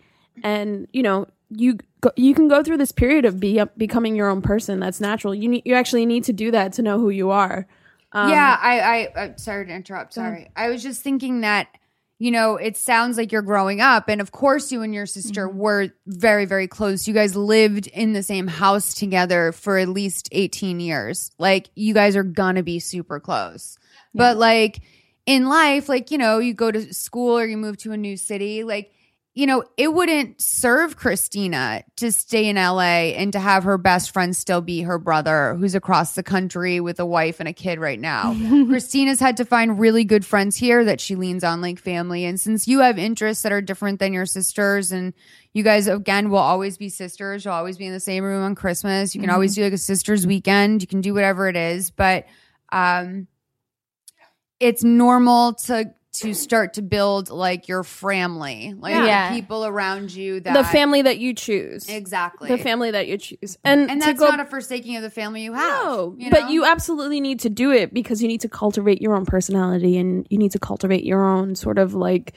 and, 0.43 0.89
you 0.93 1.03
know, 1.03 1.27
you, 1.51 1.79
you 2.17 2.35
can 2.35 2.49
go 2.49 2.63
through 2.63 2.79
this 2.79 2.93
period 2.93 3.25
of 3.25 3.39
be, 3.39 3.63
becoming 3.77 4.17
your 4.17 4.29
own 4.29 4.41
person. 4.41 4.81
That's 4.81 5.01
natural. 5.01 5.35
You 5.35 5.49
need, 5.49 5.63
you 5.67 5.75
actually 5.75 6.07
need 6.07 6.25
to 6.25 6.33
do 6.33 6.51
that 6.53 6.73
to 6.75 6.83
know 6.83 6.99
who 6.99 7.11
you 7.11 7.31
are. 7.31 7.67
Um, 8.17 8.31
yeah, 8.31 8.59
I, 8.61 8.81
I, 8.81 9.23
I, 9.23 9.35
sorry 9.37 9.67
to 9.67 9.73
interrupt. 9.73 10.15
Sorry. 10.15 10.49
I 10.57 10.69
was 10.71 10.83
just 10.83 11.03
thinking 11.03 11.43
that, 11.43 11.69
you 12.19 12.31
know, 12.31 12.57
it 12.57 12.79
sounds 12.79 13.19
like 13.19 13.31
you're 13.31 13.43
growing 13.43 13.83
up. 13.83 14.09
And 14.09 14.23
of 14.23 14.33
course, 14.33 14.73
you 14.73 14.81
and 14.83 14.95
your 14.95 15.05
sister 15.05 15.47
Mm-hmm. 15.49 15.59
were 15.59 15.89
very, 16.07 16.47
very 16.47 16.67
close. 16.67 17.07
You 17.07 17.13
guys 17.13 17.37
lived 17.37 17.89
in 17.89 18.15
the 18.15 18.23
same 18.23 18.47
house 18.47 18.95
together 18.95 19.53
for 19.53 19.77
at 19.77 19.89
least 19.91 20.31
18 20.33 20.81
years. 20.81 21.31
Like, 21.39 21.69
you 21.75 21.93
guys 21.93 22.17
are 22.17 22.23
gonna 22.23 22.63
be 22.63 22.79
super 22.79 23.21
close. 23.21 23.79
But, 24.15 24.39
like, 24.39 24.81
in 25.27 25.47
life, 25.47 25.91
like, 25.91 26.11
you 26.11 26.17
know, 26.17 26.39
you 26.39 26.55
go 26.55 26.71
to 26.71 26.95
school 26.95 27.37
or 27.39 27.45
you 27.45 27.59
move 27.59 27.77
to 27.79 27.93
a 27.93 27.99
new 27.99 28.17
city, 28.17 28.65
like, 28.65 28.93
you 29.37 29.47
know, 29.47 29.63
it 29.77 29.93
wouldn't 29.93 30.41
serve 30.41 30.97
Christina 30.97 31.85
to 31.97 32.11
stay 32.11 32.49
in 32.49 32.57
LA 32.57 33.13
and 33.13 33.35
to 33.35 33.39
have 33.39 33.65
her 33.65 33.77
best 33.77 34.11
friend 34.11 34.35
still 34.35 34.63
be 34.63 34.81
her 34.81 34.99
brother 34.99 35.55
who's 35.57 35.75
across 35.75 36.15
the 36.15 36.23
country 36.23 36.81
with 36.81 36.99
a 37.01 37.05
wife 37.05 37.39
and 37.39 37.47
a 37.47 37.53
kid 37.53 37.79
right 37.79 38.01
now. 38.01 38.35
Christina's 38.67 39.21
had 39.21 39.37
to 39.37 39.45
find 39.45 39.79
really 39.79 40.05
good 40.05 40.25
friends 40.25 40.57
here 40.57 40.87
that 40.87 41.03
she 41.03 41.17
leans 41.17 41.45
on 41.45 41.61
like 41.61 41.79
family. 41.79 42.25
And 42.25 42.41
since 42.41 42.67
you 42.67 42.81
have 42.81 42.99
interests 42.99 43.43
that 43.43 43.53
are 43.53 43.61
different 43.61 44.01
than 44.01 44.15
your 44.15 44.25
sisters 44.25 44.91
and 44.91 45.13
you 45.53 45.63
guys 45.63 45.87
again 45.87 46.31
will 46.31 46.39
always 46.39 46.79
be 46.79 46.89
sisters, 46.89 47.45
you'll 47.45 47.53
always 47.53 47.77
be 47.77 47.85
in 47.85 47.93
the 47.93 48.01
same 48.01 48.25
room 48.25 48.43
on 48.43 48.55
Christmas. 48.55 49.15
You 49.15 49.21
can 49.21 49.29
always 49.29 49.55
do 49.55 49.65
like 49.65 49.75
a 49.75 49.79
sisters 49.79 50.27
weekend. 50.27 50.81
You 50.81 50.89
can 50.89 51.03
do 51.03 51.13
whatever 51.13 51.47
it 51.47 51.57
is, 51.57 51.91
but 51.91 52.25
um 52.73 53.27
it's 54.61 54.83
normal 54.83 55.53
to 55.53 55.93
to 56.21 56.35
start 56.35 56.75
to 56.75 56.83
build 56.83 57.31
like 57.31 57.69
your 57.69 57.83
family, 57.83 58.75
like 58.79 58.95
Yeah. 58.95 59.31
the 59.31 59.37
people 59.41 59.65
around 59.65 60.13
you 60.13 60.41
that 60.41 60.55
the 60.55 60.65
family 60.65 61.03
that 61.03 61.19
you 61.19 61.35
choose. 61.35 61.89
exactly 61.89 62.49
The 62.49 62.59
family 62.59 62.91
that 62.91 63.07
you 63.07 63.19
choose. 63.19 63.59
And, 63.65 63.91
and 63.91 64.01
that's 64.01 64.19
go 64.19 64.29
not 64.29 64.41
a 64.41 64.45
forsaking 64.45 64.97
of 64.97 65.03
the 65.03 65.11
family 65.11 65.43
you 65.43 65.53
have. 65.53 65.85
No, 65.85 66.15
you 66.19 66.31
but 66.31 66.51
you 66.51 66.65
absolutely 66.65 67.21
need 67.21 67.41
to 67.41 67.51
do 67.51 67.73
it 67.73 67.93
because 67.93 68.23
you 68.23 68.29
need 68.29 68.41
to 68.43 68.49
cultivate 68.49 69.01
your 69.01 69.15
own 69.15 69.27
personality 69.27 69.99
and 69.99 70.27
you 70.31 70.39
need 70.39 70.53
to 70.53 70.59
cultivate 70.59 71.05
your 71.05 71.25
own 71.25 71.55
sort 71.55 71.79
of 71.79 71.95
like 71.95 72.35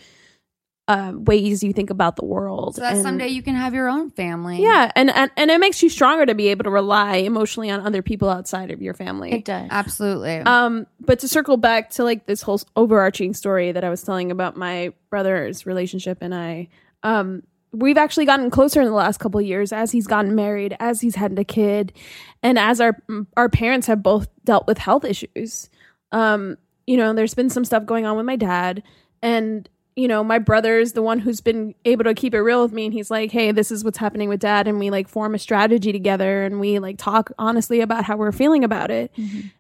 uh, 0.90 1.12
ways 1.14 1.62
you 1.62 1.72
think 1.72 1.92
about 1.92 2.16
the 2.16 2.26
world. 2.26 2.76
so 2.76 2.82
that 2.82 2.94
and- 2.94 3.04
someday 3.04 3.28
you 3.28 3.44
can 3.44 3.54
have 3.54 3.76
your 3.76 3.88
own 3.88 4.10
family. 4.10 4.60
yeah, 4.62 4.92
and, 4.96 5.12
and 5.12 5.30
and 5.38 5.52
it 5.52 5.60
makes 5.60 5.84
you 5.84 5.90
stronger 5.90 6.26
to 6.26 6.34
be 6.34 6.48
able 6.48 6.64
to 6.64 6.72
rely 6.72 7.18
emotionally 7.18 7.70
on 7.70 7.80
other 7.86 8.02
people 8.02 8.28
outside 8.28 8.72
of 8.72 8.82
your 8.82 8.96
family. 8.96 9.32
It 9.32 9.46
does. 9.46 9.68
absolutely. 9.70 10.38
Um, 10.40 10.88
but 11.00 11.20
to 11.20 11.28
circle 11.28 11.58
back 11.58 11.92
to 11.92 12.04
like 12.04 12.26
this 12.26 12.42
whole 12.42 12.60
overarching 12.76 13.36
story 13.36 13.72
that 13.72 13.84
I 13.84 13.90
was 13.90 14.02
telling 14.02 14.32
about 14.32 14.58
my 14.58 14.92
brother's 15.12 15.68
relationship 15.68 16.18
and 16.22 16.34
I, 16.34 16.70
um, 17.04 17.44
we've 17.72 17.98
actually 17.98 18.26
gotten 18.26 18.50
closer 18.50 18.82
in 18.82 18.88
the 18.88 18.94
last 18.94 19.20
couple 19.20 19.40
of 19.40 19.46
years 19.46 19.72
as 19.72 19.92
he's 19.92 20.08
gotten 20.08 20.34
married, 20.34 20.76
as 20.80 21.02
he's 21.02 21.14
had 21.16 21.38
a 21.38 21.44
kid, 21.44 21.94
and 22.42 22.58
as 22.58 22.82
our 22.82 22.98
our 23.38 23.48
parents 23.48 23.86
have 23.86 24.02
both 24.02 24.28
dealt 24.44 24.66
with 24.66 24.80
health 24.80 25.06
issues. 25.06 25.70
Um, 26.12 26.58
you 26.88 26.98
know, 26.98 27.14
there's 27.14 27.36
been 27.36 27.52
some 27.52 27.64
stuff 27.64 27.86
going 27.86 28.08
on 28.08 28.18
with 28.18 28.26
my 28.26 28.38
dad, 28.38 28.82
and 29.22 29.70
you 30.00 30.08
know, 30.08 30.24
my 30.24 30.40
brother's 30.40 30.94
the 30.94 31.02
one 31.02 31.20
who's 31.20 31.42
been 31.42 31.76
able 31.84 32.06
to 32.06 32.14
keep 32.14 32.34
it 32.34 32.40
real 32.42 32.64
with 32.64 32.72
me, 32.72 32.86
and 32.86 32.94
he's 32.94 33.12
like, 33.12 33.32
"Hey, 33.32 33.52
this 33.52 33.72
is 33.72 33.84
what's 33.84 33.98
happening 33.98 34.30
with 34.30 34.40
dad," 34.40 34.68
and 34.68 34.80
we 34.80 34.90
like 34.90 35.08
form 35.10 35.36
a 35.36 35.40
strategy 35.40 35.92
together, 35.92 36.44
and 36.44 36.60
we 36.60 36.80
like 36.80 36.98
talk 36.98 37.32
honestly 37.38 37.82
about 37.82 38.06
how 38.06 38.16
we're 38.16 38.32
feeling 38.32 38.64
about 38.64 38.92
it 38.92 39.12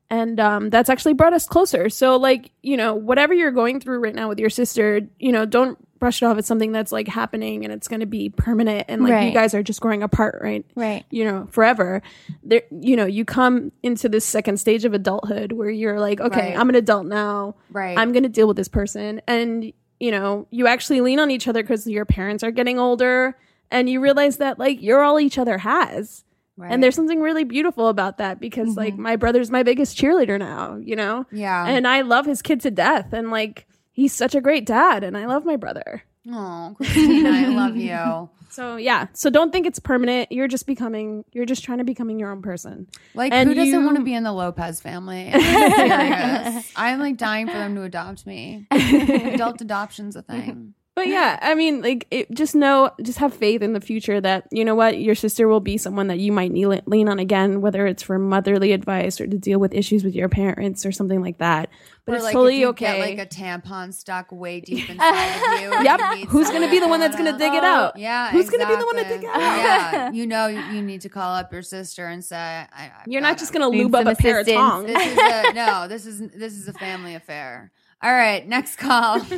and 0.09 0.39
um, 0.39 0.69
that's 0.69 0.89
actually 0.89 1.13
brought 1.13 1.33
us 1.33 1.45
closer. 1.47 1.89
So, 1.89 2.17
like, 2.17 2.51
you 2.63 2.77
know, 2.77 2.95
whatever 2.95 3.33
you're 3.33 3.51
going 3.51 3.79
through 3.79 3.99
right 3.99 4.15
now 4.15 4.27
with 4.27 4.39
your 4.39 4.49
sister, 4.49 5.01
you 5.19 5.31
know, 5.31 5.45
don't 5.45 5.77
brush 5.99 6.21
it 6.21 6.25
off 6.25 6.37
as 6.37 6.45
something 6.45 6.71
that's 6.71 6.91
like 6.91 7.07
happening 7.07 7.65
and 7.65 7.73
it's 7.73 7.89
going 7.89 7.99
to 7.99 8.05
be 8.05 8.29
permanent 8.29 8.85
and 8.87 9.03
like 9.03 9.27
you 9.27 9.33
guys 9.33 9.53
are 9.53 9.61
just 9.61 9.81
growing 9.81 10.01
apart, 10.01 10.39
right? 10.41 10.65
Right. 10.73 11.05
You 11.11 11.25
know, 11.25 11.47
forever. 11.51 12.01
There, 12.41 12.61
you 12.71 12.95
know, 12.95 13.05
you 13.05 13.25
come 13.25 13.71
into 13.83 14.07
this 14.07 14.25
second 14.25 14.57
stage 14.59 14.85
of 14.85 14.93
adulthood 14.93 15.51
where 15.51 15.69
you're 15.69 15.99
like, 15.99 16.21
okay, 16.21 16.51
Right. 16.51 16.59
I'm 16.59 16.69
an 16.69 16.75
adult 16.75 17.05
now. 17.05 17.55
Right. 17.69 17.97
I'm 17.97 18.13
going 18.13 18.23
to 18.23 18.29
deal 18.29 18.47
with 18.47 18.57
this 18.57 18.69
person, 18.69 19.21
and 19.27 19.73
you 20.00 20.12
know, 20.12 20.47
you 20.50 20.68
actually 20.68 21.02
lean 21.02 21.20
on 21.20 21.32
each 21.32 21.47
other 21.47 21.62
because 21.62 21.88
your 21.88 22.06
parents 22.06 22.43
are 22.43 22.52
getting 22.52 22.80
older, 22.80 23.38
and 23.72 23.89
you 23.89 24.00
realize 24.00 24.38
that 24.38 24.60
like 24.60 24.82
you're 24.82 25.04
all 25.04 25.20
each 25.20 25.38
other 25.38 25.58
has. 25.58 26.24
Right. 26.60 26.74
And 26.74 26.84
there's 26.84 26.95
something 26.95 27.22
really 27.22 27.45
beautiful 27.45 27.88
about 27.88 28.18
that 28.18 28.41
because 28.41 28.76
like 28.76 28.93
mm-hmm. 28.93 29.04
my 29.04 29.16
brother's 29.16 29.50
my 29.50 29.64
biggest 29.64 29.97
cheerleader 29.97 30.38
now, 30.38 30.76
you 30.76 30.93
know? 30.97 31.26
yeah. 31.32 31.66
And 31.66 31.88
I 31.88 32.02
love 32.02 32.26
his 32.26 32.41
kid 32.41 32.60
to 32.62 32.72
death 32.72 33.14
and 33.14 33.32
like 33.32 33.66
he's 33.93 34.12
such 34.12 34.36
a 34.36 34.41
great 34.41 34.66
dad 34.66 35.06
and 35.06 35.18
I 35.18 35.26
love 35.26 35.45
my 35.45 35.56
brother. 35.56 36.04
oh, 36.30 36.74
Christina, 36.76 37.30
I 37.30 37.45
love 37.47 37.78
you. 37.78 38.30
So 38.50 38.76
yeah, 38.78 39.08
so 39.14 39.30
don't 39.30 39.52
think 39.52 39.66
it's 39.68 39.80
permanent. 39.80 40.32
You're 40.32 40.47
just 40.47 40.66
becoming 40.66 41.24
you're 41.32 41.45
just 41.45 41.64
trying 41.64 41.78
to 41.80 41.84
becoming 41.84 42.20
your 42.20 42.32
own 42.32 42.41
person. 42.41 42.88
Like, 43.14 43.32
And 43.34 43.47
who 43.50 43.56
doesn't 43.56 43.74
you- 43.80 43.86
want 43.86 43.97
to 43.97 44.04
be 44.04 44.14
in 44.14 44.24
the 44.24 44.32
Lopez 44.34 44.82
family? 44.82 45.32
I'm. 45.34 46.64
I'm 46.76 47.00
like 47.00 47.18
dying 47.18 47.47
for 47.47 47.54
them 47.54 47.76
to 47.76 47.84
adopt 47.84 48.26
me. 48.26 48.68
Adult 48.72 49.62
adoption's 49.62 50.16
a 50.16 50.22
thing. 50.22 50.74
But 50.95 51.07
yeah, 51.07 51.39
I 51.41 51.55
mean, 51.55 51.81
like, 51.81 52.07
it, 52.11 52.29
just 52.31 52.55
know, 52.55 52.91
just 53.01 53.19
have 53.19 53.33
faith 53.33 53.61
in 53.61 53.71
the 53.71 53.79
future 53.79 54.19
that 54.19 54.47
you 54.51 54.65
know 54.65 54.75
what 54.75 54.99
your 54.99 55.15
sister 55.15 55.47
will 55.47 55.61
be 55.61 55.77
someone 55.77 56.07
that 56.07 56.19
you 56.19 56.33
might 56.33 56.51
kneel, 56.51 56.77
lean 56.87 57.07
on 57.07 57.19
again, 57.19 57.61
whether 57.61 57.87
it's 57.87 58.03
for 58.03 58.19
motherly 58.19 58.73
advice 58.73 59.21
or 59.21 59.25
to 59.27 59.37
deal 59.37 59.59
with 59.59 59.73
issues 59.73 60.03
with 60.03 60.13
your 60.13 60.27
parents 60.27 60.85
or 60.85 60.91
something 60.91 61.21
like 61.21 61.37
that. 61.37 61.69
But 62.05 62.11
Or, 62.11 62.15
it's 62.15 62.23
like, 62.25 62.33
totally 62.33 62.55
if 62.55 62.59
you 62.61 62.67
okay. 62.69 62.97
Get, 63.15 63.17
like 63.17 63.27
a 63.27 63.29
tampon 63.33 63.93
stuck 63.93 64.29
way 64.33 64.59
deep 64.59 64.89
inside 64.89 65.25
of 65.55 65.61
you. 65.61 65.83
yep. 65.85 65.99
you 66.17 66.25
Who's 66.25 66.49
gonna 66.49 66.69
be 66.69 66.79
the 66.79 66.87
one 66.89 66.99
that's 66.99 67.15
gonna 67.15 67.37
dig 67.37 67.53
it 67.53 67.63
out. 67.63 67.91
out? 67.95 67.97
Yeah, 67.97 68.31
Who's 68.31 68.49
gonna 68.49 68.67
be 68.67 68.75
the 68.75 68.85
one 68.85 68.95
to 68.97 69.03
dig 69.05 69.23
it 69.23 69.29
out? 69.29 69.39
Yeah, 69.39 70.11
you 70.11 70.27
know, 70.27 70.47
you, 70.47 70.59
you 70.73 70.81
need 70.81 70.99
to 71.01 71.09
call 71.09 71.33
up 71.33 71.53
your 71.53 71.61
sister 71.61 72.07
and 72.07 72.25
say, 72.25 72.35
I, 72.35 72.67
I, 72.75 72.91
You're 73.07 73.21
not 73.21 73.37
just 73.37 73.53
gonna 73.53 73.69
Need 73.69 73.83
lube 73.83 73.95
up 73.95 74.05
a 74.05 74.15
pair 74.15 74.39
of 74.41 74.47
assistance. 74.47 74.57
tongs. 74.69 74.87
This 74.87 75.07
is 75.13 75.17
a, 75.17 75.53
no. 75.53 75.87
This 75.87 76.05
is 76.05 76.19
this 76.35 76.53
is 76.57 76.67
a 76.67 76.73
family 76.73 77.15
affair. 77.15 77.71
All 78.01 78.11
right, 78.11 78.45
next 78.45 78.75
call. 78.75 79.21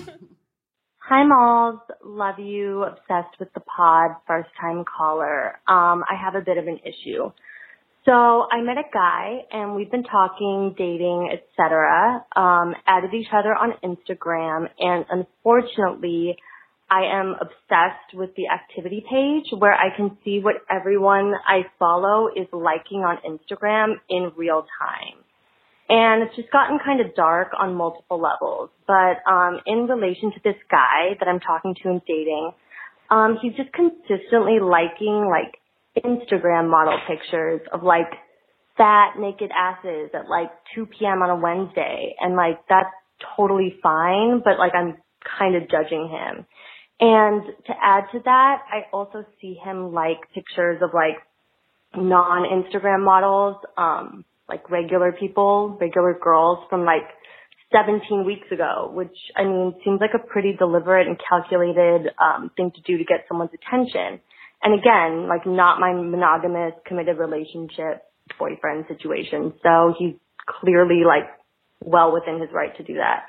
Hi, 1.14 1.26
Molls. 1.26 1.82
Love 2.06 2.40
you. 2.40 2.84
Obsessed 2.84 3.38
with 3.38 3.52
the 3.54 3.60
pod. 3.60 4.12
First 4.26 4.48
time 4.62 4.86
caller. 4.86 5.60
Um, 5.68 6.06
I 6.10 6.16
have 6.16 6.36
a 6.36 6.40
bit 6.40 6.58
of 6.58 6.68
an 6.68 6.80
issue. 6.86 7.34
So 8.06 8.14
I 8.50 8.62
met 8.62 8.78
a 8.78 8.88
guy 8.94 9.40
and 9.52 9.76
we've 9.76 9.92
been 9.92 10.06
talking, 10.06 10.74
dating, 10.78 11.30
etc. 11.34 12.24
Um, 12.34 12.76
added 12.88 13.14
each 13.14 13.28
other 13.34 13.54
on 13.54 13.74
Instagram 13.84 14.70
and 14.80 15.04
unfortunately 15.10 16.38
I 16.90 17.02
am 17.12 17.36
obsessed 17.42 18.14
with 18.14 18.30
the 18.38 18.48
activity 18.48 19.04
page 19.04 19.52
where 19.60 19.74
I 19.74 19.94
can 19.94 20.18
see 20.24 20.40
what 20.40 20.64
everyone 20.70 21.34
I 21.46 21.64
follow 21.78 22.30
is 22.34 22.48
liking 22.54 23.00
on 23.00 23.18
Instagram 23.28 23.96
in 24.10 24.32
real 24.38 24.66
time. 24.80 25.21
And 25.94 26.24
it's 26.24 26.34
just 26.38 26.50
gotten 26.52 26.80
kind 26.80 27.02
of 27.02 27.14
dark 27.16 27.50
on 27.60 27.76
multiple 27.76 28.22
levels. 28.22 28.70
But 28.88 29.20
um, 29.30 29.60
in 29.66 29.88
relation 29.88 30.32
to 30.32 30.40
this 30.42 30.56
guy 30.72 31.20
that 31.20 31.28
I'm 31.28 31.42
talking 31.42 31.76
to 31.84 31.90
and 31.90 32.02
dating, 32.08 32.54
um, 33.10 33.38
he's 33.42 33.52
just 33.56 33.74
consistently 33.74 34.60
liking 34.62 35.28
like 35.30 35.60
Instagram 36.02 36.70
model 36.70 36.98
pictures 37.10 37.60
of 37.74 37.84
like 37.84 38.08
fat 38.78 39.20
naked 39.20 39.52
asses 39.52 40.12
at 40.14 40.30
like 40.30 40.50
2 40.76 40.86
p.m. 40.86 41.22
on 41.24 41.30
a 41.30 41.36
Wednesday, 41.36 42.16
and 42.22 42.38
like 42.38 42.60
that's 42.70 42.96
totally 43.36 43.76
fine. 43.84 44.42
But 44.42 44.60
like 44.60 44.72
I'm 44.74 44.96
kind 45.38 45.58
of 45.58 45.64
judging 45.70 46.08
him. 46.08 46.46
And 47.02 47.44
to 47.66 47.74
add 47.84 48.06
to 48.14 48.20
that, 48.24 48.62
I 48.72 48.88
also 48.94 49.26
see 49.42 49.56
him 49.62 49.92
like 49.92 50.20
pictures 50.34 50.82
of 50.82 50.92
like 50.94 51.18
non-Instagram 51.98 53.04
models, 53.04 53.58
um, 53.76 54.24
like 54.52 54.70
regular 54.70 55.14
people, 55.14 55.78
regular 55.80 56.14
girls 56.22 56.60
from 56.70 56.84
like 56.84 57.08
17 57.72 58.26
weeks 58.26 58.52
ago, 58.52 58.92
which 58.94 59.16
I 59.38 59.44
mean 59.44 59.74
seems 59.86 60.02
like 60.02 60.12
a 60.14 60.20
pretty 60.20 60.56
deliberate 60.60 61.08
and 61.08 61.18
calculated 61.18 62.12
um, 62.20 62.52
thing 62.58 62.72
to 62.76 62.82
do 62.82 62.98
to 62.98 63.06
get 63.06 63.26
someone's 63.30 63.52
attention. 63.56 64.20
And 64.62 64.78
again, 64.78 65.30
like 65.30 65.46
not 65.46 65.80
my 65.80 65.94
monogamous 65.94 66.74
committed 66.86 67.18
relationship 67.18 68.04
boyfriend 68.38 68.86
situation. 68.90 69.54
So 69.64 69.96
he's 69.98 70.16
clearly 70.46 71.04
like 71.08 71.32
well 71.82 72.12
within 72.14 72.42
his 72.42 72.50
right 72.54 72.76
to 72.76 72.84
do 72.84 72.96
that. 72.96 73.24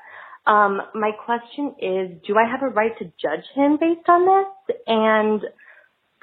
Um, 0.45 0.81
my 0.93 1.11
question 1.25 1.75
is, 1.79 2.21
do 2.27 2.35
I 2.35 2.43
have 2.51 2.61
a 2.63 2.73
right 2.73 2.91
to 2.99 3.05
judge 3.05 3.47
him 3.55 3.77
based 3.79 4.09
on 4.09 4.27
this? 4.27 4.77
And 4.87 5.41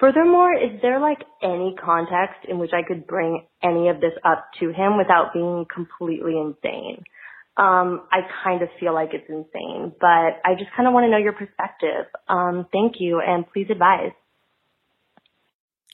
Furthermore, 0.00 0.54
is 0.54 0.80
there 0.80 0.98
like 0.98 1.18
any 1.42 1.76
context 1.78 2.48
in 2.48 2.58
which 2.58 2.70
I 2.72 2.82
could 2.82 3.06
bring 3.06 3.46
any 3.62 3.90
of 3.90 4.00
this 4.00 4.14
up 4.24 4.46
to 4.58 4.72
him 4.72 4.96
without 4.96 5.34
being 5.34 5.66
completely 5.72 6.38
insane? 6.38 7.04
Um, 7.58 8.06
I 8.10 8.20
kind 8.42 8.62
of 8.62 8.70
feel 8.80 8.94
like 8.94 9.10
it's 9.12 9.28
insane, 9.28 9.92
but 10.00 10.06
I 10.42 10.54
just 10.58 10.70
kind 10.74 10.88
of 10.88 10.94
want 10.94 11.04
to 11.04 11.10
know 11.10 11.18
your 11.18 11.34
perspective. 11.34 12.06
Um, 12.28 12.66
thank 12.72 12.94
you, 12.98 13.20
and 13.20 13.44
please 13.52 13.66
advise. 13.70 14.12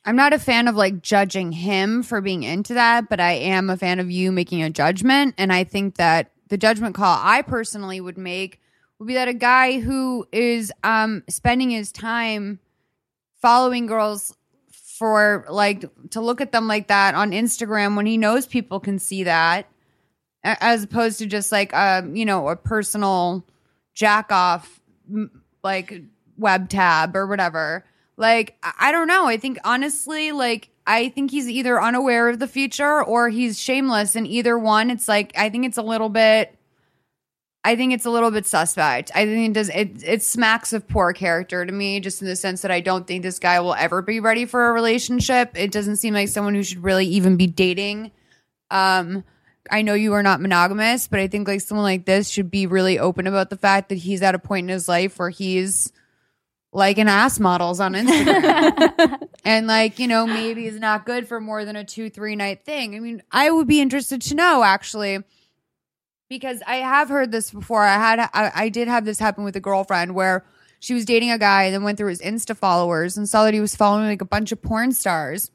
I'm 0.04 0.14
not 0.14 0.32
a 0.32 0.38
fan 0.38 0.68
of 0.68 0.76
like 0.76 1.02
judging 1.02 1.50
him 1.50 2.04
for 2.04 2.20
being 2.20 2.44
into 2.44 2.74
that, 2.74 3.08
but 3.08 3.18
I 3.18 3.32
am 3.32 3.68
a 3.68 3.76
fan 3.76 3.98
of 3.98 4.08
you 4.08 4.30
making 4.30 4.62
a 4.62 4.70
judgment. 4.70 5.34
And 5.36 5.52
I 5.52 5.64
think 5.64 5.96
that 5.96 6.30
the 6.46 6.56
judgment 6.56 6.94
call 6.94 7.18
I 7.20 7.42
personally 7.42 8.00
would 8.00 8.16
make 8.16 8.60
would 9.00 9.08
be 9.08 9.14
that 9.14 9.26
a 9.26 9.34
guy 9.34 9.80
who 9.80 10.28
is 10.30 10.72
um 10.84 11.24
spending 11.28 11.70
his 11.70 11.90
time 11.90 12.60
following 13.46 13.86
girls 13.86 14.34
for 14.98 15.46
like 15.48 15.84
to 16.10 16.20
look 16.20 16.40
at 16.40 16.50
them 16.50 16.66
like 16.66 16.88
that 16.88 17.14
on 17.14 17.30
Instagram 17.30 17.94
when 17.94 18.04
he 18.04 18.16
knows 18.16 18.44
people 18.44 18.80
can 18.80 18.98
see 18.98 19.22
that 19.22 19.68
as 20.42 20.82
opposed 20.82 21.20
to 21.20 21.26
just 21.26 21.52
like 21.52 21.72
a 21.72 22.04
you 22.12 22.24
know 22.24 22.48
a 22.48 22.56
personal 22.56 23.46
jack 23.94 24.32
off 24.32 24.80
like 25.62 26.02
web 26.36 26.68
tab 26.68 27.14
or 27.14 27.28
whatever. 27.28 27.84
Like 28.16 28.56
I- 28.64 28.74
i 28.80 28.90
don't 28.92 29.06
know. 29.06 29.26
I 29.26 29.36
think 29.36 29.58
honestly 29.64 30.32
like 30.32 30.70
i 30.84 31.08
think 31.10 31.30
he's 31.30 31.48
either 31.48 31.80
unaware 31.80 32.28
of 32.28 32.40
the 32.40 32.48
future 32.48 33.00
or 33.04 33.28
he's 33.28 33.60
shameless 33.60 34.16
and 34.16 34.26
either 34.26 34.58
one. 34.58 34.90
It's 34.90 35.06
like 35.06 35.30
i 35.38 35.50
think 35.50 35.66
it's 35.66 35.78
a 35.78 35.82
little 35.82 36.08
bit 36.08 36.55
I 37.66 37.74
think 37.74 37.92
it's 37.92 38.06
a 38.06 38.10
little 38.10 38.30
bit 38.30 38.46
suspect. 38.46 39.10
I 39.12 39.26
think 39.26 39.50
it 39.50 39.52
does 39.52 39.70
it 39.70 40.04
it 40.04 40.22
smacks 40.22 40.72
of 40.72 40.86
poor 40.86 41.12
character 41.12 41.66
to 41.66 41.72
me, 41.72 41.98
just 41.98 42.22
in 42.22 42.28
the 42.28 42.36
sense 42.36 42.62
that 42.62 42.70
I 42.70 42.80
don't 42.80 43.08
think 43.08 43.24
this 43.24 43.40
guy 43.40 43.58
will 43.58 43.74
ever 43.74 44.02
be 44.02 44.20
ready 44.20 44.46
for 44.46 44.68
a 44.68 44.72
relationship. 44.72 45.50
It 45.58 45.72
doesn't 45.72 45.96
seem 45.96 46.14
like 46.14 46.28
someone 46.28 46.54
who 46.54 46.62
should 46.62 46.84
really 46.84 47.06
even 47.06 47.36
be 47.36 47.48
dating. 47.48 48.12
Um 48.70 49.24
I 49.68 49.82
know 49.82 49.94
you 49.94 50.12
are 50.12 50.22
not 50.22 50.40
monogamous, 50.40 51.08
but 51.08 51.18
I 51.18 51.26
think 51.26 51.48
like 51.48 51.60
someone 51.60 51.82
like 51.82 52.04
this 52.04 52.28
should 52.28 52.52
be 52.52 52.68
really 52.68 53.00
open 53.00 53.26
about 53.26 53.50
the 53.50 53.56
fact 53.56 53.88
that 53.88 53.98
he's 53.98 54.22
at 54.22 54.36
a 54.36 54.38
point 54.38 54.66
in 54.66 54.72
his 54.72 54.86
life 54.86 55.18
where 55.18 55.30
he's 55.30 55.92
like 56.72 56.98
an 56.98 57.08
ass 57.08 57.40
models 57.40 57.80
on 57.80 57.94
Instagram. 57.94 59.28
and 59.44 59.66
like, 59.66 59.98
you 59.98 60.06
know, 60.06 60.24
maybe 60.24 60.66
is 60.66 60.78
not 60.78 61.04
good 61.04 61.26
for 61.26 61.40
more 61.40 61.64
than 61.64 61.74
a 61.74 61.82
two, 61.82 62.10
three 62.10 62.36
night 62.36 62.64
thing. 62.64 62.94
I 62.94 63.00
mean, 63.00 63.24
I 63.32 63.50
would 63.50 63.66
be 63.66 63.80
interested 63.80 64.22
to 64.22 64.36
know 64.36 64.62
actually 64.62 65.24
because 66.28 66.62
I 66.66 66.76
have 66.76 67.08
heard 67.08 67.32
this 67.32 67.50
before. 67.50 67.82
I 67.82 67.94
had 67.94 68.20
I, 68.32 68.52
I 68.54 68.68
did 68.68 68.88
have 68.88 69.04
this 69.04 69.18
happen 69.18 69.44
with 69.44 69.56
a 69.56 69.60
girlfriend 69.60 70.14
where 70.14 70.44
she 70.80 70.94
was 70.94 71.04
dating 71.04 71.30
a 71.30 71.38
guy 71.38 71.64
and 71.64 71.74
then 71.74 71.82
went 71.82 71.98
through 71.98 72.10
his 72.10 72.20
Insta 72.20 72.56
followers 72.56 73.16
and 73.16 73.28
saw 73.28 73.44
that 73.44 73.54
he 73.54 73.60
was 73.60 73.74
following 73.74 74.06
like 74.06 74.22
a 74.22 74.26
bunch 74.26 74.52
of 74.52 74.62
porn 74.62 74.92
stars. 74.92 75.50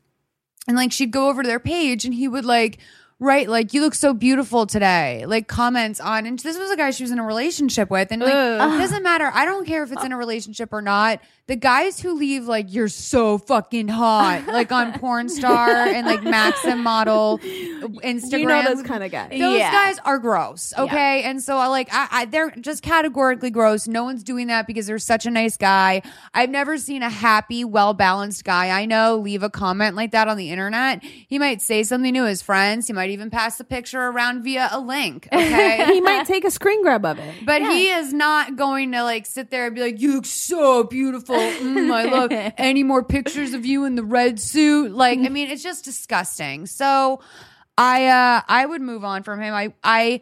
And 0.67 0.77
like 0.77 0.91
she'd 0.91 1.11
go 1.11 1.29
over 1.29 1.41
to 1.41 1.47
their 1.47 1.59
page 1.59 2.05
and 2.05 2.13
he 2.13 2.27
would 2.27 2.45
like 2.45 2.79
write 3.19 3.49
like 3.49 3.73
you 3.73 3.81
look 3.81 3.95
so 3.95 4.13
beautiful 4.13 4.65
today. 4.65 5.25
Like 5.25 5.47
comments 5.47 5.99
on 5.99 6.25
and 6.25 6.39
this 6.39 6.57
was 6.57 6.71
a 6.71 6.77
guy 6.77 6.91
she 6.91 7.03
was 7.03 7.11
in 7.11 7.19
a 7.19 7.25
relationship 7.25 7.89
with 7.89 8.11
and 8.11 8.21
like 8.21 8.33
Ugh. 8.33 8.73
it 8.73 8.77
doesn't 8.77 9.03
matter. 9.03 9.29
I 9.33 9.45
don't 9.45 9.65
care 9.65 9.83
if 9.83 9.91
it's 9.91 10.03
in 10.03 10.11
a 10.11 10.17
relationship 10.17 10.73
or 10.73 10.81
not. 10.81 11.19
The 11.51 11.57
guys 11.57 11.99
who 11.99 12.13
leave 12.13 12.45
like 12.47 12.73
you're 12.73 12.87
so 12.87 13.37
fucking 13.37 13.89
hot 13.89 14.47
like 14.47 14.71
on 14.71 14.97
porn 14.97 15.27
star 15.27 15.67
and 15.69 16.07
like 16.07 16.23
Maxim 16.23 16.81
model 16.81 17.39
Instagram 17.39 18.39
You 18.39 18.45
know 18.47 18.63
those 18.73 18.83
kind 18.83 19.03
of 19.03 19.11
guys. 19.11 19.31
those 19.31 19.59
Yeah. 19.59 19.69
guys 19.69 19.97
are 20.05 20.17
gross 20.17 20.73
okay? 20.77 21.23
And 21.23 21.43
so 21.43 21.57
I 21.57 21.67
like 21.67 21.89
I, 21.91 22.07
I 22.09 22.25
they're 22.25 22.51
just 22.51 22.81
categorically 22.83 23.49
gross. 23.49 23.85
No 23.85 24.05
one's 24.05 24.23
doing 24.23 24.47
that 24.47 24.65
because 24.65 24.87
they're 24.87 24.97
such 24.97 25.25
a 25.25 25.29
nice 25.29 25.57
guy. 25.57 26.03
I've 26.33 26.49
never 26.49 26.77
seen 26.77 27.03
a 27.03 27.09
happy 27.09 27.65
well 27.65 27.93
balanced 27.93 28.45
guy 28.45 28.69
i 28.69 28.85
know 28.85 29.17
leave 29.17 29.43
a 29.43 29.49
comment 29.49 29.97
like 29.97 30.11
that 30.11 30.29
on 30.29 30.37
the 30.37 30.51
internet. 30.51 31.03
He 31.03 31.37
might 31.37 31.61
say 31.61 31.83
something 31.83 32.13
to 32.13 32.23
his 32.23 32.41
friends. 32.41 32.87
He 32.87 32.93
might 32.93 33.09
even 33.09 33.29
pass 33.29 33.57
the 33.57 33.65
picture 33.65 33.99
around 34.01 34.43
via 34.45 34.69
a 34.71 34.79
link 34.79 35.27
okay? 35.33 35.83
He 35.93 35.99
might 35.99 36.25
take 36.25 36.45
a 36.45 36.51
screen 36.51 36.81
grab 36.81 37.03
of 37.03 37.19
it. 37.19 37.45
but 37.45 37.61
he 37.61 37.89
is 37.89 38.13
not 38.13 38.55
going 38.55 38.93
to 38.93 39.03
like 39.03 39.25
sit 39.25 39.51
there 39.51 39.65
and 39.65 39.75
be 39.75 39.81
like, 39.81 39.99
"You 39.99 40.13
look 40.13 40.25
so 40.25 40.85
beautiful." 40.85 41.40
Mm, 41.59 41.91
I 41.91 42.03
love 42.05 42.29
any 42.57 42.83
more 42.83 43.03
pictures 43.03 43.53
of 43.53 43.65
you 43.65 43.85
in 43.85 43.95
the 43.95 44.03
red 44.03 44.39
suit. 44.39 44.91
Like, 44.91 45.19
I 45.19 45.29
mean, 45.29 45.49
it's 45.49 45.63
just 45.63 45.85
disgusting. 45.85 46.65
So, 46.65 47.21
I 47.77 48.07
uh 48.07 48.41
I 48.47 48.65
would 48.65 48.81
move 48.81 49.03
on 49.03 49.23
from 49.23 49.41
him. 49.41 49.53
I 49.53 49.73
I 49.83 50.21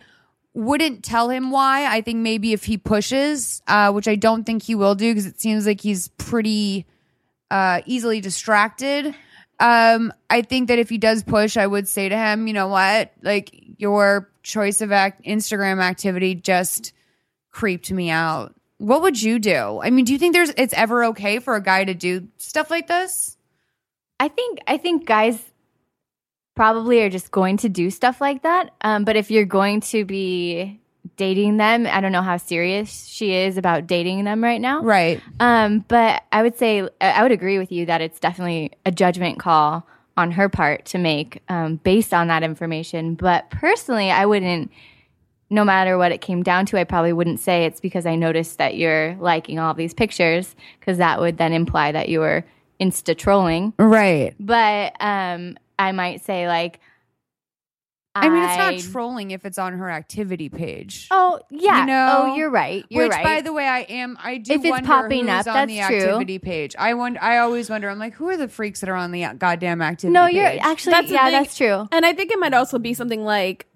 wouldn't 0.53 1.03
tell 1.03 1.30
him 1.30 1.51
why. 1.51 1.86
I 1.86 2.01
think 2.01 2.20
maybe 2.20 2.53
if 2.53 2.63
he 2.63 2.78
pushes, 2.78 3.61
uh, 3.67 3.91
which 3.91 4.07
I 4.07 4.15
don't 4.15 4.43
think 4.43 4.63
he 4.63 4.76
will 4.76 4.95
do 4.95 5.11
because 5.11 5.26
it 5.26 5.39
seems 5.39 5.65
like 5.65 5.82
he's 5.82 6.07
pretty 6.09 6.86
uh, 7.51 7.82
easily 7.86 8.20
distracted. 8.22 9.15
Um, 9.59 10.13
I 10.30 10.41
think 10.41 10.70
that 10.70 10.80
if 10.80 10.89
he 10.89 10.97
does 10.97 11.24
push, 11.24 11.57
I 11.57 11.67
would 11.67 11.88
say 11.88 12.09
to 12.09 12.17
him, 12.17 12.47
you 12.47 12.53
know 12.53 12.67
what, 12.67 13.11
like 13.22 13.51
your 13.78 14.30
choice 14.41 14.82
of 14.82 14.91
act 14.91 15.24
Instagram 15.26 15.82
activity 15.82 16.36
just 16.36 16.93
creeped 17.51 17.91
me 17.91 18.09
out. 18.09 18.55
What 18.80 19.01
would 19.03 19.21
you 19.21 19.39
do? 19.39 19.82
I 19.84 19.91
mean, 19.91 20.05
do 20.05 20.13
you 20.13 20.19
think 20.19 20.34
there's 20.34 20.51
it's 20.57 20.73
ever 20.73 21.05
okay 21.05 21.39
for 21.39 21.55
a 21.55 21.61
guy 21.61 21.84
to 21.84 21.93
do 21.93 22.27
stuff 22.38 22.71
like 22.71 22.88
this? 22.88 23.38
I 24.19 24.27
think 24.27 24.59
I 24.67 24.77
think 24.77 25.05
guys 25.05 25.39
probably 26.55 27.01
are 27.01 27.09
just 27.09 27.32
going 27.32 27.57
to 27.57 27.69
do 27.69 27.89
stuff 27.89 28.19
like 28.19 28.43
that. 28.43 28.73
Um, 28.82 29.05
but 29.05 29.15
if 29.15 29.32
you're 29.32 29.45
going 29.45 29.82
to 29.82 30.03
be 30.03 30.80
dating 31.15 31.57
them, 31.57 31.88
I 31.88 32.01
don't 32.01 32.11
know 32.11 32.21
how 32.21 32.38
serious 32.38 33.05
she 33.05 33.34
is 33.34 33.57
about 33.57 33.88
dating 33.88 34.23
them 34.23 34.43
right 34.43 34.59
now. 34.59 34.82
Right. 34.82 35.21
Um, 35.39 35.86
but 35.88 36.23
I 36.32 36.41
would 36.41 36.57
say 36.57 36.88
I 37.01 37.23
would 37.23 37.32
agree 37.32 37.59
with 37.59 37.71
you 37.71 37.86
that 37.86 38.01
it's 38.01 38.19
definitely 38.19 38.71
a 38.86 38.91
judgment 38.91 39.39
call 39.39 39.88
on 40.17 40.32
her 40.32 40.49
part 40.49 40.86
to 40.86 40.97
make 40.97 41.41
um, 41.47 41.77
based 41.77 42.13
on 42.13 42.27
that 42.27 42.43
information. 42.43 43.15
But 43.15 43.49
personally, 43.49 44.11
I 44.11 44.25
wouldn't. 44.25 44.71
No 45.50 45.64
matter 45.64 45.97
what 45.97 46.12
it 46.12 46.22
came 46.22 46.43
down 46.43 46.66
to, 46.68 46.78
I 46.78 46.84
probably 46.84 47.14
wouldn't 47.14 47.39
say 47.39 47.66
it's 47.66 47.80
because 47.80 48.06
I 48.06 48.16
noticed 48.16 48.58
that 48.60 48.76
you're 48.76 49.16
liking 49.20 49.58
all 49.58 49.74
these 49.74 49.93
pictures, 49.93 50.56
because 50.80 50.97
that 51.00 51.20
would 51.20 51.38
then 51.38 51.54
imply 51.54 51.91
that 51.91 52.10
you 52.10 52.20
were 52.20 52.45
insta 52.80 53.18
trolling. 53.18 53.74
Right. 53.78 54.36
But 54.39 54.95
um, 55.00 55.58
I 55.78 55.91
might 55.91 56.24
say 56.24 56.47
like, 56.47 56.80
I 58.16 58.28
mean, 58.30 58.43
it's 58.43 58.86
not 58.86 58.91
trolling 58.91 59.32
if 59.32 59.45
it's 59.45 59.58
on 59.58 59.74
her 59.74 59.89
activity 59.89 60.50
page. 60.50 61.08
Oh 61.12 61.39
yeah. 61.50 61.82
You 61.82 61.86
know? 61.86 62.16
oh, 62.18 62.36
you're 62.36 62.50
right. 62.50 62.84
You're 62.89 63.04
Which, 63.04 63.12
right. 63.12 63.24
by 63.24 63.41
the 63.41 63.54
way, 63.54 63.68
I 63.68 63.82
am. 63.82 64.18
I 64.22 64.38
do. 64.38 64.54
If 64.54 64.62
it's 64.62 64.70
wonder 64.70 64.88
popping 64.88 65.28
who's 65.28 65.47
up, 65.47 65.56
on 65.56 65.68
the 65.68 65.80
true. 65.82 65.97
activity 65.97 66.39
page. 66.39 66.76
I 66.78 66.95
wonder. 66.95 67.22
I 67.22 67.38
always 67.38 67.70
wonder. 67.70 67.88
I'm 67.89 68.00
like, 68.00 68.16
who 68.16 68.28
are 68.30 68.38
the 68.38 68.47
freaks 68.47 68.82
that 68.82 68.89
are 68.89 68.95
on 68.95 69.12
the 69.12 69.26
goddamn 69.38 69.82
activity? 69.82 70.08
Page? 70.08 70.14
No, 70.14 70.26
you're 70.26 70.50
page? 70.50 70.60
actually 70.62 70.91
That's 70.91 71.12
yeah, 71.12 71.30
that's 71.30 71.56
true. 71.56 71.88
And 71.91 72.06
I 72.06 72.14
think 72.14 72.32
it 72.32 72.39
might 72.39 72.54
also 72.54 72.80
be 72.80 72.93
something 72.93 73.24
like 73.24 73.68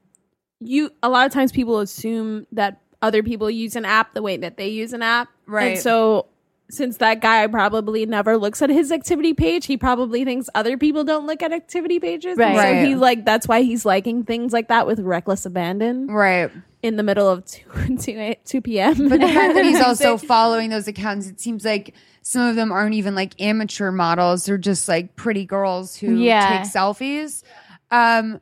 you 0.59 0.91
a 1.01 1.09
lot 1.09 1.25
of 1.25 1.31
times 1.33 1.51
people 1.51 1.79
assume 1.79 2.47
that 2.51 2.79
other 3.01 3.21
people 3.23 3.49
use 3.49 3.75
an 3.75 3.85
app 3.85 4.13
the 4.13 4.21
way 4.21 4.37
that 4.37 4.57
they 4.57 4.69
use 4.69 4.93
an 4.93 5.01
app. 5.01 5.27
Right. 5.45 5.73
And 5.73 5.79
so 5.79 6.27
since 6.69 6.97
that 6.97 7.19
guy 7.21 7.45
probably 7.47 8.05
never 8.05 8.37
looks 8.37 8.61
at 8.61 8.69
his 8.69 8.91
activity 8.91 9.33
page, 9.33 9.65
he 9.65 9.75
probably 9.77 10.23
thinks 10.23 10.49
other 10.55 10.77
people 10.77 11.03
don't 11.03 11.27
look 11.27 11.43
at 11.43 11.51
activity 11.51 11.99
pages. 11.99 12.37
Right. 12.37 12.47
And 12.51 12.57
so 12.57 12.63
Right. 12.63 12.87
he 12.87 12.95
like 12.95 13.25
that's 13.25 13.47
why 13.47 13.61
he's 13.61 13.85
liking 13.85 14.23
things 14.23 14.53
like 14.53 14.69
that 14.69 14.87
with 14.87 14.99
reckless 15.01 15.45
abandon 15.45 16.07
right. 16.07 16.49
in 16.81 16.95
the 16.95 17.03
middle 17.03 17.29
of 17.29 17.43
2, 17.77 17.97
2, 17.97 18.35
2 18.45 18.61
p.m. 18.61 19.09
But 19.09 19.19
the 19.19 19.27
fact 19.27 19.53
that 19.55 19.65
he's 19.65 19.81
also 19.85 20.17
following 20.17 20.69
those 20.69 20.87
accounts, 20.87 21.27
it 21.27 21.41
seems 21.41 21.65
like 21.65 21.93
some 22.21 22.47
of 22.47 22.55
them 22.55 22.71
aren't 22.71 22.95
even 22.95 23.15
like 23.15 23.39
amateur 23.41 23.91
models. 23.91 24.45
They're 24.45 24.57
just 24.57 24.87
like 24.87 25.17
pretty 25.17 25.45
girls 25.45 25.97
who 25.97 26.15
Yeah. 26.15 26.63
take 26.63 26.71
selfies. 26.71 27.43
Um, 27.91 28.39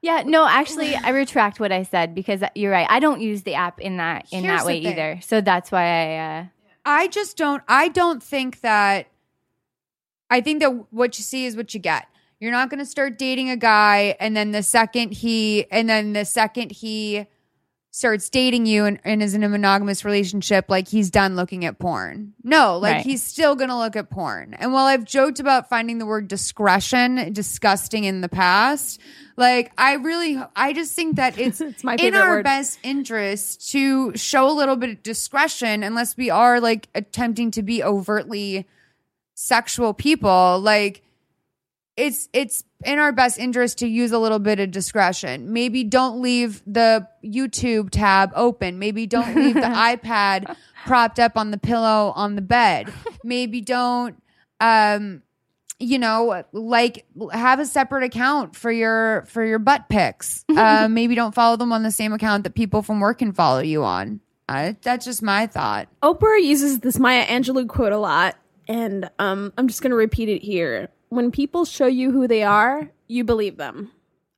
Yeah, 0.00 0.22
no, 0.24 0.46
actually, 0.46 0.94
I 0.94 1.10
retract 1.10 1.58
what 1.58 1.72
I 1.72 1.82
said 1.82 2.14
because 2.14 2.42
you're 2.54 2.70
right. 2.70 2.86
I 2.88 3.00
don't 3.00 3.20
use 3.20 3.42
the 3.42 3.54
app 3.54 3.80
in 3.80 3.96
that 3.96 4.26
in 4.30 4.44
Here's 4.44 4.60
that 4.60 4.66
way 4.66 4.78
either. 4.78 5.18
So 5.22 5.40
that's 5.40 5.72
why 5.72 5.82
I. 5.82 6.38
Uh, 6.38 6.44
I 6.84 7.08
just 7.08 7.36
don't. 7.36 7.62
I 7.66 7.88
don't 7.88 8.22
think 8.22 8.60
that. 8.60 9.08
I 10.30 10.40
think 10.40 10.60
that 10.60 10.92
what 10.92 11.18
you 11.18 11.24
see 11.24 11.46
is 11.46 11.56
what 11.56 11.74
you 11.74 11.80
get. 11.80 12.06
You're 12.38 12.52
not 12.52 12.70
going 12.70 12.78
to 12.78 12.86
start 12.86 13.18
dating 13.18 13.50
a 13.50 13.56
guy, 13.56 14.14
and 14.20 14.36
then 14.36 14.52
the 14.52 14.62
second 14.62 15.12
he, 15.12 15.66
and 15.72 15.88
then 15.88 16.12
the 16.12 16.24
second 16.24 16.70
he 16.70 17.26
starts 17.98 18.30
dating 18.30 18.64
you 18.64 18.84
and, 18.84 19.00
and 19.04 19.20
is 19.20 19.34
in 19.34 19.42
a 19.42 19.48
monogamous 19.48 20.04
relationship, 20.04 20.66
like 20.68 20.86
he's 20.86 21.10
done 21.10 21.34
looking 21.34 21.64
at 21.64 21.80
porn. 21.80 22.32
No, 22.44 22.78
like 22.78 22.94
Right. 22.98 23.04
he's 23.04 23.22
still 23.24 23.56
going 23.56 23.70
to 23.70 23.76
look 23.76 23.96
at 23.96 24.08
porn. 24.08 24.54
And 24.54 24.72
while 24.72 24.86
I've 24.86 25.04
joked 25.04 25.40
about 25.40 25.68
finding 25.68 25.98
the 25.98 26.06
word 26.06 26.28
discretion 26.28 27.32
disgusting 27.32 28.04
in 28.04 28.20
the 28.20 28.28
past, 28.28 29.00
like 29.36 29.72
I 29.76 29.94
really, 29.94 30.40
I 30.54 30.72
just 30.74 30.94
think 30.94 31.16
that 31.16 31.38
it's, 31.40 31.60
It's 31.60 31.82
my 31.82 31.96
in 31.96 32.14
our 32.14 32.36
word. 32.36 32.44
best 32.44 32.78
interest 32.84 33.70
to 33.72 34.16
show 34.16 34.48
a 34.48 34.54
little 34.54 34.76
bit 34.76 34.90
of 34.90 35.02
discretion 35.02 35.82
unless 35.82 36.16
we 36.16 36.30
are 36.30 36.60
like 36.60 36.88
attempting 36.94 37.50
to 37.50 37.62
be 37.64 37.82
overtly 37.82 38.64
sexual 39.34 39.92
people 39.92 40.60
like 40.60 41.02
it's 41.98 42.28
it's 42.32 42.62
in 42.84 43.00
our 43.00 43.10
best 43.10 43.38
interest 43.38 43.78
to 43.78 43.88
use 43.88 44.12
a 44.12 44.18
little 44.18 44.38
bit 44.38 44.60
of 44.60 44.70
discretion. 44.70 45.52
Maybe 45.52 45.82
don't 45.82 46.22
leave 46.22 46.62
the 46.64 47.06
youtube 47.24 47.90
tab 47.90 48.30
open. 48.34 48.78
Maybe 48.78 49.06
don't 49.06 49.34
leave 49.34 49.54
the 49.54 49.60
ipad 49.62 50.56
propped 50.86 51.18
up 51.18 51.36
on 51.36 51.50
the 51.50 51.58
pillow 51.58 52.12
on 52.14 52.36
the 52.36 52.42
bed. 52.42 52.90
Maybe 53.24 53.60
don't 53.60 54.22
um 54.60 55.22
you 55.80 55.98
know 55.98 56.44
like 56.52 57.04
have 57.32 57.58
a 57.60 57.66
separate 57.66 58.04
account 58.04 58.54
for 58.54 58.70
your 58.70 59.24
for 59.26 59.44
your 59.44 59.58
butt 59.58 59.88
pics. 59.88 60.44
Uh, 60.58 60.88
maybe 60.88 61.14
don't 61.14 61.36
follow 61.36 61.56
them 61.56 61.72
on 61.72 61.84
the 61.84 61.90
same 61.90 62.12
account 62.12 62.42
that 62.42 62.52
people 62.52 62.82
from 62.82 62.98
work 62.98 63.18
can 63.18 63.32
follow 63.32 63.60
you 63.60 63.84
on. 63.84 64.20
I, 64.48 64.76
that's 64.82 65.04
just 65.04 65.22
my 65.22 65.46
thought. 65.46 65.88
Oprah 66.02 66.42
uses 66.42 66.80
this 66.80 66.98
Maya 66.98 67.24
Angelou 67.26 67.68
quote 67.68 67.92
a 67.92 67.98
lot, 67.98 68.36
and 68.66 69.08
um, 69.20 69.52
I'm 69.56 69.68
just 69.68 69.80
going 69.82 69.90
to 69.90 69.96
repeat 69.96 70.28
it 70.28 70.42
here. 70.42 70.88
When 71.08 71.30
people 71.30 71.64
show 71.64 71.86
you 71.86 72.10
who 72.10 72.26
they 72.26 72.42
are, 72.42 72.90
you 73.06 73.24
believe 73.24 73.56
them. 73.56 73.90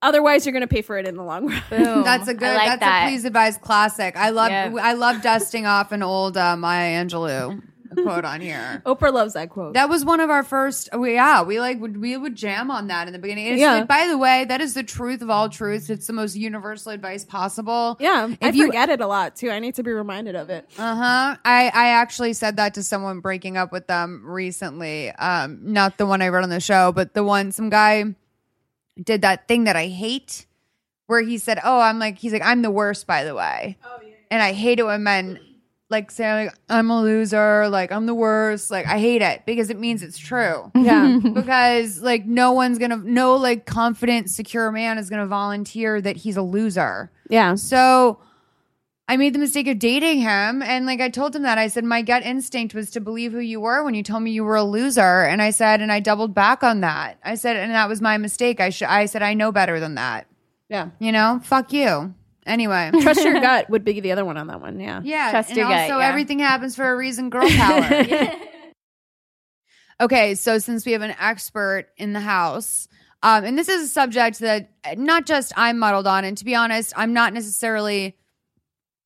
Otherwise, 0.02 0.46
you're 0.46 0.52
going 0.52 0.62
to 0.62 0.66
pay 0.66 0.80
for 0.80 0.96
it 0.96 1.06
in 1.06 1.16
the 1.16 1.22
long 1.22 1.48
run. 1.48 1.62
Boom. 1.68 2.04
That's 2.04 2.26
a 2.26 2.34
good. 2.34 2.54
Like 2.54 2.68
that's 2.68 2.80
that. 2.80 3.04
a 3.04 3.08
please 3.08 3.26
advise 3.26 3.58
classic. 3.58 4.16
I 4.16 4.30
love. 4.30 4.50
Yeah. 4.50 4.74
I 4.80 4.94
love 4.94 5.20
dusting 5.20 5.66
off 5.66 5.92
an 5.92 6.02
old 6.02 6.38
uh, 6.38 6.56
Maya 6.56 7.04
Angelou 7.04 7.62
quote 7.94 8.24
on 8.24 8.40
here. 8.40 8.82
Oprah 8.86 9.12
loves 9.12 9.34
that 9.34 9.50
quote. 9.50 9.74
That 9.74 9.88
was 9.88 10.04
one 10.04 10.20
of 10.20 10.30
our 10.30 10.42
first. 10.42 10.88
We, 10.96 11.14
yeah, 11.14 11.42
we 11.42 11.58
like 11.60 11.80
would 11.80 11.96
we 12.00 12.16
would 12.16 12.34
jam 12.36 12.70
on 12.70 12.86
that 12.88 13.06
in 13.06 13.12
the 13.12 13.18
beginning. 13.18 13.46
It's, 13.46 13.60
Yeah. 13.60 13.84
By 13.84 14.06
the 14.06 14.16
way, 14.18 14.44
that 14.46 14.60
is 14.60 14.74
the 14.74 14.82
truth 14.82 15.22
of 15.22 15.30
all 15.30 15.48
truths. 15.48 15.90
It's 15.90 16.06
the 16.06 16.12
most 16.12 16.36
universal 16.36 16.92
advice 16.92 17.24
possible. 17.24 17.96
yeah, 18.00 18.28
I 18.42 18.48
If 18.48 18.54
you- 18.56 18.66
forget 18.66 18.88
it 18.90 19.00
a 19.00 19.06
lot 19.06 19.36
too. 19.36 19.50
I 19.50 19.58
need 19.58 19.74
to 19.76 19.82
be 19.82 19.90
reminded 19.92 20.36
of 20.36 20.50
it. 20.50 20.68
Uh 20.78 20.94
huh. 20.94 21.36
I 21.44 21.70
I 21.74 21.88
actually 21.90 22.32
said 22.32 22.56
that 22.56 22.74
to 22.74 22.82
someone 22.82 23.20
breaking 23.20 23.56
up 23.56 23.72
with 23.72 23.86
them 23.86 24.22
recently. 24.24 25.10
Um, 25.12 25.58
not 25.62 25.98
the 25.98 26.06
one 26.06 26.22
I 26.22 26.28
read 26.28 26.42
on 26.44 26.50
the 26.50 26.60
show, 26.60 26.92
but 26.92 27.14
the 27.14 27.24
one 27.24 27.52
some 27.52 27.70
guy 27.70 28.04
did 29.02 29.22
that 29.22 29.48
thing 29.48 29.64
that 29.64 29.76
I 29.76 29.86
hate, 29.86 30.46
where 31.06 31.22
he 31.22 31.38
said, 31.38 31.58
"Oh, 31.64 31.80
I'm 31.80 31.98
like," 31.98 32.18
he's 32.18 32.32
like, 32.32 32.42
"I'm 32.44 32.62
the 32.62 32.70
worst," 32.70 33.06
by 33.06 33.24
the 33.24 33.34
way. 33.34 33.78
Oh 33.84 33.98
yeah. 34.02 34.14
And 34.30 34.42
I 34.42 34.52
hate 34.52 34.78
it 34.78 34.84
when 34.84 35.02
men 35.02 35.40
like 35.90 36.10
saying 36.10 36.46
like 36.46 36.54
I'm 36.68 36.88
a 36.90 37.02
loser, 37.02 37.68
like 37.68 37.90
I'm 37.92 38.06
the 38.06 38.14
worst. 38.14 38.70
Like 38.70 38.86
I 38.86 38.98
hate 38.98 39.22
it 39.22 39.44
because 39.44 39.70
it 39.70 39.78
means 39.78 40.02
it's 40.02 40.18
true. 40.18 40.70
Yeah. 40.80 41.18
because 41.34 42.00
like 42.00 42.24
no 42.26 42.52
one's 42.52 42.78
gonna 42.78 42.96
no 42.96 43.36
like 43.36 43.66
confident 43.66 44.30
secure 44.30 44.70
man 44.72 44.98
is 44.98 45.10
gonna 45.10 45.26
volunteer 45.26 46.00
that 46.00 46.16
he's 46.16 46.36
a 46.36 46.42
loser 46.42 47.10
yeah. 47.28 47.54
so 47.54 48.18
i 49.08 49.16
made 49.16 49.34
the 49.34 49.38
mistake 49.38 49.66
of 49.68 49.78
dating 49.78 50.20
him 50.20 50.62
and 50.62 50.86
like 50.86 51.00
i 51.00 51.08
told 51.08 51.34
him 51.36 51.42
that 51.42 51.58
i 51.58 51.68
said 51.68 51.84
my 51.84 52.00
gut 52.02 52.22
instinct 52.24 52.74
was 52.74 52.90
to 52.90 53.00
believe 53.00 53.32
who 53.32 53.38
you 53.40 53.60
were 53.60 53.84
when 53.84 53.94
you 53.94 54.02
told 54.02 54.22
me 54.22 54.30
you 54.30 54.42
were 54.42 54.56
a 54.56 54.62
loser 54.64 55.22
and 55.24 55.42
i 55.42 55.50
said 55.50 55.80
and 55.80 55.92
i 55.92 56.00
doubled 56.00 56.34
back 56.34 56.62
on 56.64 56.80
that 56.80 57.18
i 57.24 57.34
said 57.34 57.56
and 57.56 57.72
that 57.72 57.88
was 57.88 58.00
my 58.00 58.16
mistake 58.16 58.58
i 58.60 58.70
should 58.70 58.88
i 58.88 59.04
said 59.06 59.22
i 59.22 59.34
know 59.34 59.52
better 59.52 59.78
than 59.80 59.94
that 59.96 60.26
Yeah. 60.68 60.88
you 60.98 61.12
know 61.12 61.40
fuck 61.44 61.72
you 61.72 62.14
anyway 62.46 62.90
Trust 63.00 63.22
your 63.24 63.40
gut 63.40 63.70
would 63.70 63.84
be 63.84 64.00
the 64.00 64.12
other 64.12 64.24
one 64.24 64.36
on 64.36 64.46
that 64.48 64.60
one. 64.60 64.80
Yeah. 64.80 65.00
yeah 65.04 65.30
Trust 65.30 65.50
and 65.50 65.58
your 65.58 65.68
gut, 65.68 65.82
also 65.82 65.98
yeah. 65.98 66.08
everything 66.08 66.38
happens 66.38 66.76
for 66.76 66.90
a 66.90 66.96
reason 66.96 67.30
girl 67.30 67.48
power 67.48 68.04
Okay, 70.00 70.34
so 70.34 70.58
since 70.58 70.86
we 70.86 70.92
have 70.92 71.02
an 71.02 71.14
expert 71.20 71.88
in 71.98 72.14
the 72.14 72.20
house, 72.20 72.88
um, 73.22 73.44
and 73.44 73.58
this 73.58 73.68
is 73.68 73.82
a 73.82 73.88
subject 73.88 74.38
that 74.38 74.70
not 74.96 75.26
just 75.26 75.52
I'm 75.56 75.78
muddled 75.78 76.06
on, 76.06 76.24
and 76.24 76.38
to 76.38 76.44
be 76.44 76.54
honest, 76.54 76.94
I'm 76.96 77.12
not 77.12 77.34
necessarily 77.34 78.16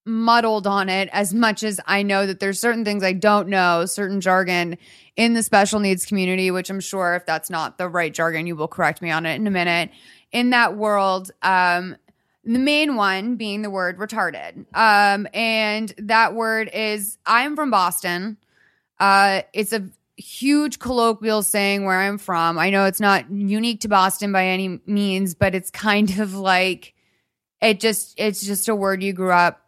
muddled 0.07 0.66
on 0.68 0.89
it 0.89 1.09
as 1.12 1.35
much 1.35 1.64
as 1.64 1.80
I 1.87 2.03
know 2.03 2.26
that 2.26 2.39
there's 2.39 2.61
certain 2.61 2.85
things 2.85 3.03
I 3.03 3.12
don't 3.12 3.49
know, 3.49 3.87
certain 3.87 4.20
jargon 4.20 4.78
in 5.16 5.35
the 5.35 5.43
special 5.43 5.80
needs 5.80 6.05
community, 6.05 6.51
which 6.51 6.70
I'm 6.70 6.80
sure 6.80 7.16
if 7.16 7.26
that's 7.26 7.51
not 7.51 7.76
the 7.76 7.89
right 7.89 8.12
jargon, 8.12 8.47
you 8.47 8.55
will 8.55 8.68
correct 8.68 9.03
me 9.03 9.11
on 9.11 9.26
it 9.26 9.35
in 9.35 9.47
a 9.47 9.51
minute. 9.51 9.91
In 10.30 10.51
that 10.51 10.76
world, 10.76 11.30
um, 11.43 11.97
the 12.45 12.59
main 12.59 12.97
one 12.97 13.36
being 13.36 13.62
the 13.62 13.70
word 13.70 13.99
retarded. 13.99 14.66
Um, 14.74 15.26
and 15.32 15.92
that 15.99 16.34
word 16.34 16.70
is 16.72 17.18
I'm 17.26 17.57
from 17.57 17.70
Boston. 17.70 18.36
Uh, 18.99 19.42
it's 19.53 19.72
a 19.72 19.88
huge 20.16 20.78
colloquial 20.78 21.42
saying 21.42 21.84
where 21.84 22.01
I'm 22.01 22.18
from. 22.18 22.59
I 22.59 22.70
know 22.70 22.84
it's 22.84 23.01
not 23.01 23.30
unique 23.30 23.80
to 23.80 23.88
Boston 23.88 24.32
by 24.32 24.47
any 24.47 24.80
means, 24.86 25.34
but 25.34 25.55
it's 25.55 25.70
kind 25.70 26.18
of 26.18 26.34
like 26.34 26.95
it 27.61 27.80
just 27.80 28.14
it's 28.18 28.45
just 28.45 28.68
a 28.68 28.74
word 28.74 29.03
you 29.03 29.12
grew 29.12 29.32
up 29.32 29.61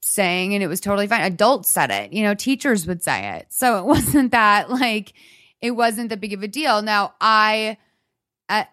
saying 0.00 0.54
and 0.54 0.62
it 0.62 0.66
was 0.66 0.80
totally 0.80 1.06
fine. 1.06 1.22
Adults 1.22 1.68
said 1.68 1.90
it, 1.90 2.12
you 2.12 2.22
know, 2.22 2.34
teachers 2.34 2.86
would 2.86 3.02
say 3.02 3.36
it. 3.38 3.46
So 3.50 3.78
it 3.78 3.84
wasn't 3.86 4.32
that 4.32 4.70
like 4.70 5.12
it 5.60 5.72
wasn't 5.72 6.10
that 6.10 6.20
big 6.20 6.32
of 6.32 6.42
a 6.42 6.48
deal. 6.48 6.82
Now 6.82 7.14
I 7.20 7.78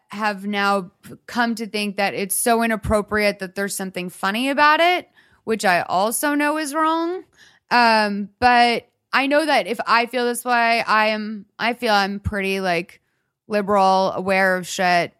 have 0.09 0.45
now 0.45 0.91
come 1.25 1.55
to 1.55 1.67
think 1.67 1.97
that 1.97 2.13
it's 2.13 2.37
so 2.37 2.63
inappropriate 2.63 3.39
that 3.39 3.55
there's 3.55 3.75
something 3.75 4.09
funny 4.09 4.49
about 4.49 4.79
it, 4.79 5.09
which 5.43 5.65
I 5.65 5.81
also 5.81 6.33
know 6.33 6.57
is 6.57 6.73
wrong. 6.73 7.23
Um, 7.69 8.29
but 8.39 8.87
I 9.13 9.27
know 9.27 9.45
that 9.45 9.67
if 9.67 9.79
I 9.85 10.05
feel 10.05 10.25
this 10.25 10.43
way, 10.43 10.81
I 10.81 11.07
am 11.07 11.45
I 11.59 11.73
feel 11.73 11.93
I'm 11.93 12.19
pretty 12.19 12.59
like 12.59 13.01
liberal, 13.47 14.11
aware 14.13 14.57
of 14.57 14.67
shit, 14.67 15.13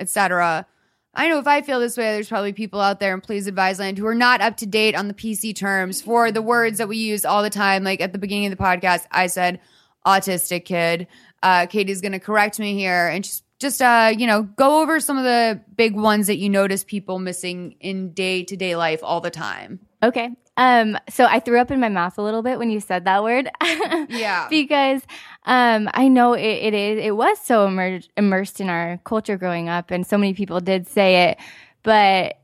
etc. 0.00 0.66
I 1.14 1.28
know 1.28 1.38
if 1.38 1.46
I 1.46 1.60
feel 1.60 1.78
this 1.78 1.96
way, 1.96 2.12
there's 2.12 2.28
probably 2.28 2.54
people 2.54 2.80
out 2.80 2.98
there 2.98 3.12
in 3.12 3.20
Please 3.20 3.46
Advise 3.46 3.78
Land 3.78 3.98
who 3.98 4.06
are 4.06 4.14
not 4.14 4.40
up 4.40 4.56
to 4.58 4.66
date 4.66 4.94
on 4.94 5.08
the 5.08 5.14
PC 5.14 5.54
terms 5.54 6.00
for 6.00 6.32
the 6.32 6.40
words 6.40 6.78
that 6.78 6.88
we 6.88 6.96
use 6.96 7.24
all 7.24 7.42
the 7.42 7.50
time. 7.50 7.84
Like 7.84 8.00
at 8.00 8.12
the 8.12 8.18
beginning 8.18 8.50
of 8.50 8.56
the 8.56 8.62
podcast, 8.62 9.06
I 9.10 9.26
said 9.26 9.60
autistic 10.06 10.64
kid. 10.64 11.06
Uh, 11.42 11.66
Katie's 11.66 12.00
going 12.00 12.12
to 12.12 12.20
correct 12.20 12.58
me 12.58 12.74
here 12.74 13.08
and 13.08 13.24
just 13.24 13.44
just 13.62 13.80
uh, 13.80 14.12
you 14.16 14.26
know 14.26 14.42
go 14.42 14.82
over 14.82 15.00
some 15.00 15.16
of 15.16 15.24
the 15.24 15.60
big 15.76 15.94
ones 15.94 16.26
that 16.26 16.36
you 16.36 16.50
notice 16.50 16.84
people 16.84 17.18
missing 17.18 17.76
in 17.80 18.12
day 18.12 18.44
to 18.44 18.56
day 18.56 18.76
life 18.76 19.00
all 19.02 19.20
the 19.20 19.30
time. 19.30 19.80
Okay. 20.02 20.30
Um, 20.58 20.98
so 21.08 21.24
I 21.24 21.40
threw 21.40 21.58
up 21.58 21.70
in 21.70 21.80
my 21.80 21.88
mouth 21.88 22.18
a 22.18 22.22
little 22.22 22.42
bit 22.42 22.58
when 22.58 22.70
you 22.70 22.80
said 22.80 23.06
that 23.06 23.22
word. 23.22 23.48
Yeah. 24.10 24.48
because 24.50 25.00
um, 25.46 25.88
I 25.94 26.08
know 26.08 26.34
it, 26.34 26.42
it 26.42 26.74
is 26.74 27.04
it 27.04 27.16
was 27.16 27.38
so 27.40 27.66
immer- 27.66 28.00
immersed 28.16 28.60
in 28.60 28.68
our 28.68 29.00
culture 29.04 29.38
growing 29.38 29.68
up, 29.68 29.90
and 29.90 30.06
so 30.06 30.18
many 30.18 30.34
people 30.34 30.60
did 30.60 30.86
say 30.86 31.30
it. 31.30 31.38
But 31.82 32.38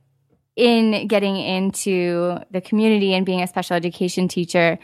in 0.57 1.07
getting 1.07 1.37
into 1.37 2.39
the 2.51 2.61
community 2.61 3.12
and 3.14 3.27
being 3.27 3.43
a 3.43 3.47
special 3.47 3.77
education 3.77 4.27
teacher, 4.29 4.79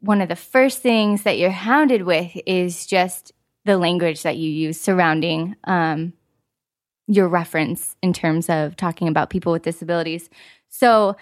one 0.00 0.20
of 0.20 0.28
the 0.28 0.36
first 0.36 0.82
things 0.82 1.22
that 1.22 1.38
you're 1.38 1.50
hounded 1.50 2.02
with 2.02 2.36
is 2.46 2.86
just 2.86 3.32
the 3.64 3.78
language 3.78 4.22
that 4.22 4.36
you 4.36 4.50
use 4.50 4.80
surrounding 4.80 5.56
um, 5.64 6.12
your 7.06 7.28
reference 7.28 7.96
in 8.02 8.12
terms 8.12 8.48
of 8.48 8.76
talking 8.76 9.08
about 9.08 9.30
people 9.30 9.52
with 9.52 9.62
disabilities. 9.62 10.28
So 10.68 11.16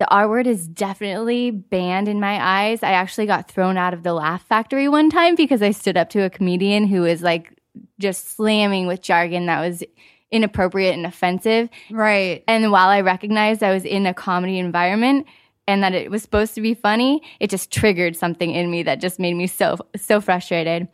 the 0.00 0.08
R 0.10 0.28
word 0.28 0.46
is 0.46 0.66
definitely 0.66 1.50
banned 1.50 2.08
in 2.08 2.18
my 2.18 2.38
eyes. 2.42 2.82
I 2.82 2.92
actually 2.92 3.26
got 3.26 3.50
thrown 3.50 3.76
out 3.76 3.94
of 3.94 4.02
the 4.02 4.12
Laugh 4.12 4.44
Factory 4.46 4.88
one 4.88 5.10
time 5.10 5.34
because 5.34 5.62
I 5.62 5.70
stood 5.70 5.96
up 5.96 6.10
to 6.10 6.20
a 6.20 6.30
comedian 6.30 6.86
who 6.86 7.02
was 7.02 7.22
like 7.22 7.58
just 8.00 8.36
slamming 8.36 8.86
with 8.86 9.02
jargon 9.02 9.46
that 9.46 9.60
was 9.60 9.84
inappropriate 10.30 10.94
and 10.94 11.06
offensive. 11.06 11.68
Right. 11.90 12.42
And 12.48 12.72
while 12.72 12.88
I 12.88 13.00
recognized 13.02 13.62
I 13.62 13.72
was 13.72 13.84
in 13.84 14.06
a 14.06 14.14
comedy 14.14 14.58
environment 14.58 15.26
and 15.68 15.82
that 15.82 15.94
it 15.94 16.10
was 16.10 16.22
supposed 16.22 16.54
to 16.56 16.60
be 16.60 16.74
funny, 16.74 17.22
it 17.38 17.50
just 17.50 17.70
triggered 17.70 18.16
something 18.16 18.50
in 18.50 18.70
me 18.70 18.82
that 18.82 19.00
just 19.00 19.20
made 19.20 19.34
me 19.34 19.46
so 19.46 19.78
so 19.96 20.20
frustrated. 20.20 20.88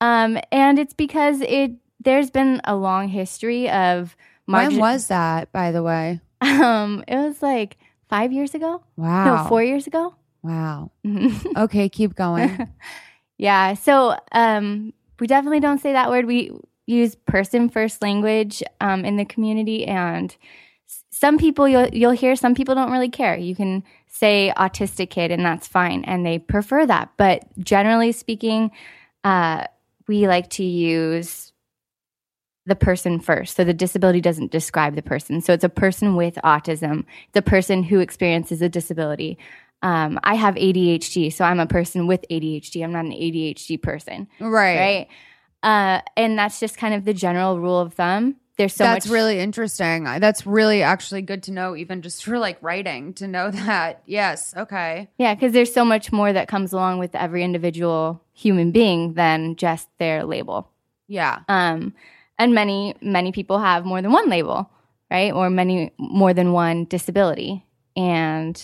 Um, 0.00 0.38
and 0.52 0.78
it's 0.78 0.94
because 0.94 1.40
it 1.40 1.72
there's 2.04 2.30
been 2.30 2.60
a 2.64 2.76
long 2.76 3.08
history 3.08 3.68
of 3.70 4.16
When 4.46 4.76
was 4.76 5.08
that, 5.08 5.50
by 5.52 5.72
the 5.72 5.82
way? 5.82 6.20
um 6.40 7.02
it 7.08 7.16
was 7.16 7.42
like 7.42 7.78
five 8.08 8.32
years 8.32 8.54
ago. 8.54 8.82
Wow. 8.96 9.42
No, 9.42 9.48
four 9.48 9.62
years 9.62 9.86
ago. 9.86 10.14
Wow. 10.42 10.90
Okay, 11.56 11.88
keep 11.88 12.14
going. 12.14 12.68
yeah. 13.38 13.74
So 13.74 14.16
um, 14.32 14.92
we 15.18 15.26
definitely 15.26 15.60
don't 15.60 15.80
say 15.80 15.92
that 15.92 16.10
word. 16.10 16.26
We 16.26 16.52
use 16.86 17.14
person 17.14 17.68
first 17.68 18.02
language 18.02 18.62
um, 18.80 19.04
in 19.04 19.16
the 19.16 19.24
community, 19.24 19.86
and 19.86 20.36
some 21.10 21.38
people 21.38 21.66
you'll 21.66 21.88
you'll 21.88 22.10
hear. 22.12 22.36
Some 22.36 22.54
people 22.54 22.74
don't 22.74 22.92
really 22.92 23.08
care. 23.08 23.36
You 23.36 23.56
can 23.56 23.82
say 24.06 24.52
autistic 24.56 25.10
kid, 25.10 25.30
and 25.32 25.44
that's 25.44 25.66
fine, 25.66 26.04
and 26.04 26.24
they 26.24 26.38
prefer 26.38 26.86
that. 26.86 27.10
But 27.16 27.44
generally 27.58 28.12
speaking, 28.12 28.70
uh, 29.24 29.64
we 30.08 30.26
like 30.28 30.50
to 30.50 30.64
use 30.64 31.52
the 32.66 32.76
person 32.76 33.20
first. 33.20 33.56
So 33.56 33.64
the 33.64 33.72
disability 33.72 34.20
doesn't 34.20 34.50
describe 34.50 34.96
the 34.96 35.02
person. 35.02 35.40
So 35.40 35.52
it's 35.52 35.64
a 35.64 35.68
person 35.68 36.16
with 36.16 36.34
autism, 36.44 37.04
the 37.32 37.42
person 37.42 37.84
who 37.84 38.00
experiences 38.00 38.60
a 38.60 38.68
disability. 38.68 39.38
Um, 39.82 40.18
I 40.24 40.34
have 40.34 40.56
ADHD, 40.56 41.32
so 41.32 41.44
I'm 41.44 41.60
a 41.60 41.66
person 41.66 42.06
with 42.06 42.24
ADHD. 42.28 42.82
I'm 42.82 42.92
not 42.92 43.04
an 43.04 43.12
ADHD 43.12 43.80
person, 43.80 44.26
right. 44.40 44.76
right? 44.76 45.08
Uh, 45.62 46.00
and 46.16 46.38
that's 46.38 46.58
just 46.58 46.76
kind 46.76 46.94
of 46.94 47.04
the 47.04 47.14
general 47.14 47.60
rule 47.60 47.78
of 47.78 47.94
thumb. 47.94 48.36
There's 48.56 48.74
so 48.74 48.84
That's 48.84 49.06
much 49.06 49.12
really 49.12 49.38
interesting. 49.38 50.04
That's 50.04 50.46
really 50.46 50.82
actually 50.82 51.22
good 51.22 51.42
to 51.44 51.52
know, 51.52 51.76
even 51.76 52.00
just 52.00 52.24
for 52.24 52.38
like 52.38 52.56
writing, 52.62 53.12
to 53.14 53.28
know 53.28 53.50
that. 53.52 54.02
Yes. 54.06 54.54
Okay. 54.56 55.10
Yeah, 55.18 55.34
because 55.34 55.52
there's 55.52 55.72
so 55.72 55.84
much 55.84 56.10
more 56.10 56.32
that 56.32 56.48
comes 56.48 56.72
along 56.72 56.98
with 56.98 57.14
every 57.14 57.44
individual 57.44 58.22
human 58.36 58.70
being 58.70 59.14
than 59.14 59.56
just 59.56 59.88
their 59.98 60.22
label. 60.24 60.68
Yeah. 61.08 61.40
Um, 61.48 61.94
and 62.38 62.54
many 62.54 62.94
many 63.00 63.32
people 63.32 63.58
have 63.58 63.84
more 63.84 64.00
than 64.02 64.12
one 64.12 64.28
label, 64.28 64.70
right? 65.10 65.32
Or 65.32 65.48
many 65.50 65.90
more 65.98 66.34
than 66.34 66.52
one 66.52 66.84
disability. 66.84 67.64
And 67.96 68.60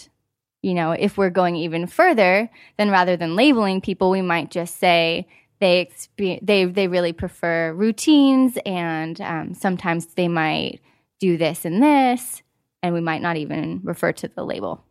you 0.62 0.74
know, 0.74 0.92
if 0.92 1.18
we're 1.18 1.30
going 1.30 1.56
even 1.56 1.86
further, 1.88 2.48
then 2.78 2.90
rather 2.90 3.16
than 3.16 3.34
labeling 3.34 3.80
people, 3.80 4.10
we 4.10 4.22
might 4.22 4.50
just 4.50 4.78
say 4.78 5.26
they 5.58 5.84
expe- 5.86 6.38
they 6.42 6.66
they 6.66 6.86
really 6.86 7.12
prefer 7.12 7.72
routines, 7.72 8.58
and 8.66 9.20
um, 9.20 9.54
sometimes 9.54 10.06
they 10.14 10.28
might 10.28 10.80
do 11.18 11.36
this 11.36 11.64
and 11.64 11.82
this, 11.82 12.42
and 12.82 12.94
we 12.94 13.00
might 13.00 13.22
not 13.22 13.36
even 13.36 13.80
refer 13.82 14.12
to 14.12 14.28
the 14.28 14.44
label. 14.44 14.84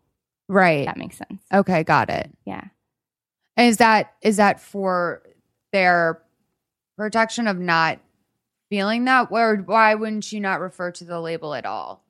If 0.50 0.56
Right. 0.56 0.86
that 0.86 0.98
makes 0.98 1.18
sense. 1.18 1.42
Okay. 1.54 1.84
Got 1.84 2.10
it. 2.10 2.30
Yeah. 2.46 2.64
Is 3.58 3.78
that 3.78 4.14
is 4.22 4.38
that 4.38 4.60
for 4.60 5.24
their 5.72 6.22
protection 6.98 7.48
of 7.48 7.58
not 7.58 8.00
feeling 8.70 9.06
that? 9.06 9.28
Or 9.32 9.58
why 9.58 9.96
wouldn't 9.96 10.32
you 10.32 10.40
not 10.40 10.60
refer 10.60 10.92
to 10.92 11.04
the 11.04 11.20
label 11.20 11.54
at 11.54 11.66
all? 11.66 12.04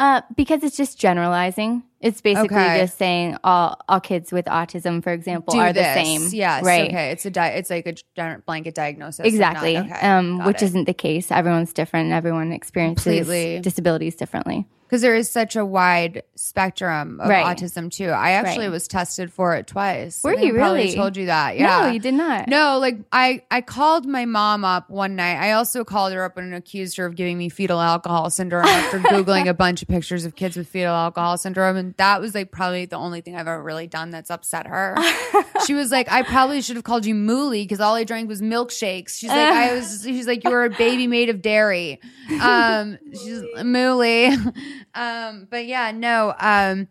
Uh, 0.00 0.22
because 0.36 0.62
it's 0.64 0.76
just 0.76 0.98
generalizing. 0.98 1.84
It's 2.04 2.20
basically 2.20 2.56
Okay. 2.58 2.80
just 2.82 2.98
saying 2.98 3.36
all 3.42 3.80
all 3.88 3.98
kids 3.98 4.30
with 4.30 4.44
autism, 4.44 5.02
for 5.02 5.12
example, 5.12 5.54
Do 5.54 5.60
are 5.60 5.72
this. 5.72 5.86
the 5.96 6.04
same. 6.04 6.28
Yes. 6.32 6.62
right. 6.62 6.88
Okay. 6.90 7.10
It's 7.12 7.24
a 7.26 7.30
di- 7.30 7.48
it's 7.58 7.70
like 7.70 7.86
a 8.18 8.38
blanket 8.46 8.74
diagnosis. 8.74 9.24
Exactly. 9.26 9.78
okay, 9.78 9.90
um, 10.06 10.44
which 10.44 10.62
isn't 10.62 10.84
the 10.84 10.94
case. 10.94 11.32
Everyone's 11.32 11.72
different. 11.72 12.04
And 12.04 12.12
everyone 12.14 12.52
experiences 12.52 13.04
Completely. 13.04 13.60
disabilities 13.60 14.14
differently. 14.16 14.66
because 14.86 15.00
there 15.00 15.14
is 15.16 15.28
such 15.30 15.56
a 15.56 15.64
wide 15.64 16.22
spectrum 16.36 17.18
of 17.18 17.28
Right. 17.28 17.44
autism 17.56 17.90
too. 17.90 18.10
I 18.10 18.32
actually 18.32 18.66
Right. 18.66 18.72
was 18.72 18.86
tested 18.86 19.32
for 19.32 19.56
it 19.56 19.66
twice. 19.66 20.20
Were 20.22 20.38
you 20.38 20.52
I 20.60 20.62
really? 20.62 20.94
Told 20.94 21.16
you 21.16 21.26
that? 21.26 21.56
Yeah. 21.58 21.80
No, 21.80 21.90
you 21.90 21.98
did 21.98 22.14
not. 22.14 22.46
No, 22.48 22.78
like 22.78 22.98
I 23.10 23.42
I 23.50 23.60
called 23.60 24.06
my 24.06 24.24
mom 24.24 24.64
up 24.64 24.88
one 24.90 25.16
night. 25.16 25.36
I 25.40 25.52
also 25.52 25.82
called 25.84 26.12
her 26.12 26.22
up 26.24 26.36
and 26.36 26.54
accused 26.54 26.96
her 26.98 27.06
of 27.06 27.16
giving 27.16 27.38
me 27.38 27.48
fetal 27.48 27.80
alcohol 27.80 28.30
syndrome 28.30 28.66
after 28.66 28.98
googling 29.12 29.48
a 29.48 29.54
bunch 29.54 29.82
of 29.82 29.88
pictures 29.88 30.24
of 30.24 30.36
kids 30.36 30.56
with 30.56 30.68
fetal 30.68 30.94
alcohol 30.94 31.38
syndrome, 31.38 31.76
and 31.76 31.93
that 31.96 32.20
was 32.20 32.34
like 32.34 32.50
probably 32.50 32.86
the 32.86 32.96
only 32.96 33.20
thing 33.20 33.36
I've 33.36 33.48
ever 33.48 33.62
really 33.62 33.86
done 33.86 34.10
that's 34.10 34.30
upset 34.30 34.66
her. 34.66 34.96
she 35.66 35.74
was 35.74 35.90
like, 35.90 36.10
I 36.10 36.22
probably 36.22 36.60
should 36.62 36.76
have 36.76 36.84
called 36.84 37.06
you 37.06 37.14
Mooly 37.14 37.62
because 37.62 37.80
all 37.80 37.94
I 37.94 38.04
drank 38.04 38.28
was 38.28 38.42
milkshakes. 38.42 39.18
She's 39.18 39.30
like, 39.30 39.38
I 39.38 39.74
was. 39.74 40.02
She's 40.04 40.26
like, 40.26 40.44
you 40.44 40.50
were 40.50 40.64
a 40.64 40.70
baby 40.70 41.06
made 41.06 41.28
of 41.28 41.42
dairy. 41.42 42.00
Um, 42.40 42.98
she's 43.12 43.42
Mooly. 43.58 44.34
um, 44.94 45.46
but 45.50 45.66
yeah, 45.66 45.92
no. 45.92 46.34
Um, 46.38 46.88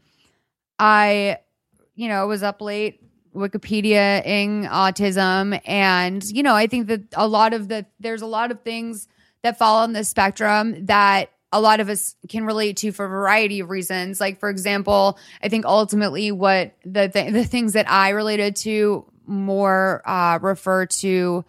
I, 0.79 1.39
you 1.95 2.07
know, 2.07 2.27
was 2.27 2.43
up 2.43 2.61
late 2.61 3.01
Wikipedia-ing 3.35 4.65
autism. 4.65 5.59
And, 5.65 6.23
you 6.23 6.43
know, 6.43 6.55
I 6.55 6.67
think 6.67 6.87
that 6.87 7.01
a 7.13 7.27
lot 7.27 7.53
of 7.53 7.67
the, 7.67 7.85
there's 7.99 8.21
a 8.21 8.27
lot 8.27 8.51
of 8.51 8.61
things 8.61 9.07
that 9.41 9.57
fall 9.57 9.83
on 9.83 9.93
the 9.93 10.03
spectrum 10.03 10.85
that 10.85 11.29
a 11.53 11.61
lot 11.61 11.79
of 11.79 11.87
us 11.87 12.15
can 12.27 12.45
relate 12.45 12.77
to 12.77 12.91
for 12.91 13.05
a 13.05 13.09
variety 13.09 13.59
of 13.61 13.69
reasons. 13.69 14.19
Like, 14.19 14.39
for 14.39 14.49
example, 14.49 15.17
I 15.41 15.49
think 15.49 15.65
ultimately 15.65 16.31
what 16.31 16.73
the, 16.83 17.07
th- 17.07 17.31
the 17.31 17.45
things 17.45 17.73
that 17.73 17.89
I 17.89 18.09
related 18.09 18.55
to 18.57 19.05
more 19.25 20.01
uh, 20.05 20.39
refer 20.41 20.87
to 20.87 21.45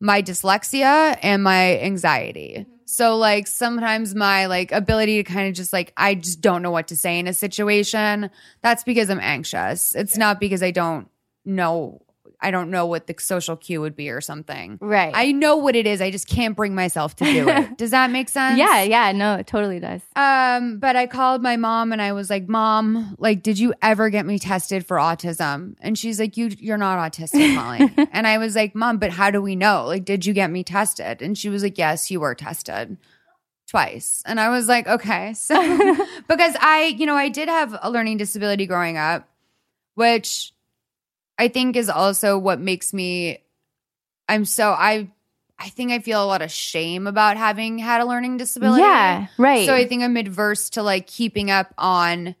my 0.00 0.20
dyslexia 0.20 1.18
and 1.22 1.42
my 1.42 1.78
anxiety. 1.78 2.66
So 2.84 3.16
like 3.16 3.46
sometimes 3.46 4.14
my 4.14 4.46
like 4.46 4.70
ability 4.72 5.22
to 5.22 5.32
kind 5.32 5.48
of 5.48 5.54
just 5.54 5.72
like 5.72 5.92
I 5.96 6.16
just 6.16 6.40
don't 6.40 6.62
know 6.62 6.70
what 6.70 6.88
to 6.88 6.96
say 6.96 7.18
in 7.18 7.26
a 7.26 7.32
situation. 7.32 8.30
That's 8.60 8.84
because 8.84 9.08
I'm 9.08 9.20
anxious. 9.20 9.94
It's 9.94 10.18
not 10.18 10.40
because 10.40 10.62
I 10.62 10.72
don't 10.72 11.08
know 11.44 12.02
I 12.44 12.50
don't 12.50 12.70
know 12.70 12.84
what 12.84 13.06
the 13.06 13.14
social 13.18 13.56
cue 13.56 13.80
would 13.80 13.96
be 13.96 14.10
or 14.10 14.20
something. 14.20 14.78
Right. 14.80 15.12
I 15.14 15.32
know 15.32 15.56
what 15.56 15.74
it 15.74 15.86
is. 15.86 16.00
I 16.00 16.10
just 16.10 16.28
can't 16.28 16.54
bring 16.54 16.74
myself 16.74 17.16
to 17.16 17.24
do 17.24 17.48
it. 17.48 17.76
Does 17.78 17.90
that 17.92 18.10
make 18.10 18.28
sense? 18.28 18.58
yeah, 18.58 18.82
yeah, 18.82 19.12
no, 19.12 19.36
it 19.36 19.46
totally 19.46 19.80
does. 19.80 20.02
Um, 20.14 20.78
but 20.78 20.94
I 20.94 21.06
called 21.06 21.42
my 21.42 21.56
mom 21.56 21.92
and 21.92 22.00
I 22.02 22.12
was 22.12 22.30
like, 22.30 22.48
"Mom, 22.48 23.16
like, 23.18 23.42
did 23.42 23.58
you 23.58 23.74
ever 23.82 24.10
get 24.10 24.26
me 24.26 24.38
tested 24.38 24.86
for 24.86 24.98
autism?" 24.98 25.76
And 25.80 25.98
she's 25.98 26.20
like, 26.20 26.36
"You, 26.36 26.50
you're 26.58 26.78
not 26.78 26.98
autistic, 26.98 27.54
Molly." 27.54 27.90
and 28.12 28.26
I 28.26 28.38
was 28.38 28.54
like, 28.54 28.74
"Mom, 28.74 28.98
but 28.98 29.10
how 29.10 29.30
do 29.30 29.40
we 29.40 29.56
know? 29.56 29.86
Like, 29.86 30.04
did 30.04 30.26
you 30.26 30.32
get 30.32 30.50
me 30.50 30.62
tested?" 30.62 31.22
And 31.22 31.36
she 31.36 31.48
was 31.48 31.62
like, 31.62 31.78
"Yes, 31.78 32.10
you 32.10 32.20
were 32.20 32.34
tested 32.34 32.96
twice." 33.68 34.22
And 34.26 34.38
I 34.38 34.50
was 34.50 34.68
like, 34.68 34.86
"Okay." 34.86 35.34
So, 35.44 35.56
because 36.28 36.56
I, 36.60 36.94
you 36.96 37.06
know, 37.06 37.16
I 37.16 37.28
did 37.28 37.48
have 37.48 37.76
a 37.82 37.90
learning 37.90 38.16
disability 38.18 38.66
growing 38.66 38.96
up, 38.96 39.28
which 39.94 40.53
I 41.38 41.48
think 41.48 41.76
is 41.76 41.88
also 41.88 42.38
what 42.38 42.60
makes 42.60 42.92
me. 42.92 43.38
I'm 44.28 44.44
so 44.44 44.70
I. 44.70 45.10
I 45.56 45.68
think 45.68 45.92
I 45.92 46.00
feel 46.00 46.22
a 46.22 46.26
lot 46.26 46.42
of 46.42 46.50
shame 46.50 47.06
about 47.06 47.36
having 47.36 47.78
had 47.78 48.00
a 48.00 48.04
learning 48.04 48.38
disability. 48.38 48.82
Yeah, 48.82 49.28
right. 49.38 49.64
So 49.64 49.72
I 49.72 49.86
think 49.86 50.02
I'm 50.02 50.16
adverse 50.16 50.70
to 50.70 50.82
like 50.82 51.06
keeping 51.06 51.48
up 51.48 51.72
on 51.78 52.34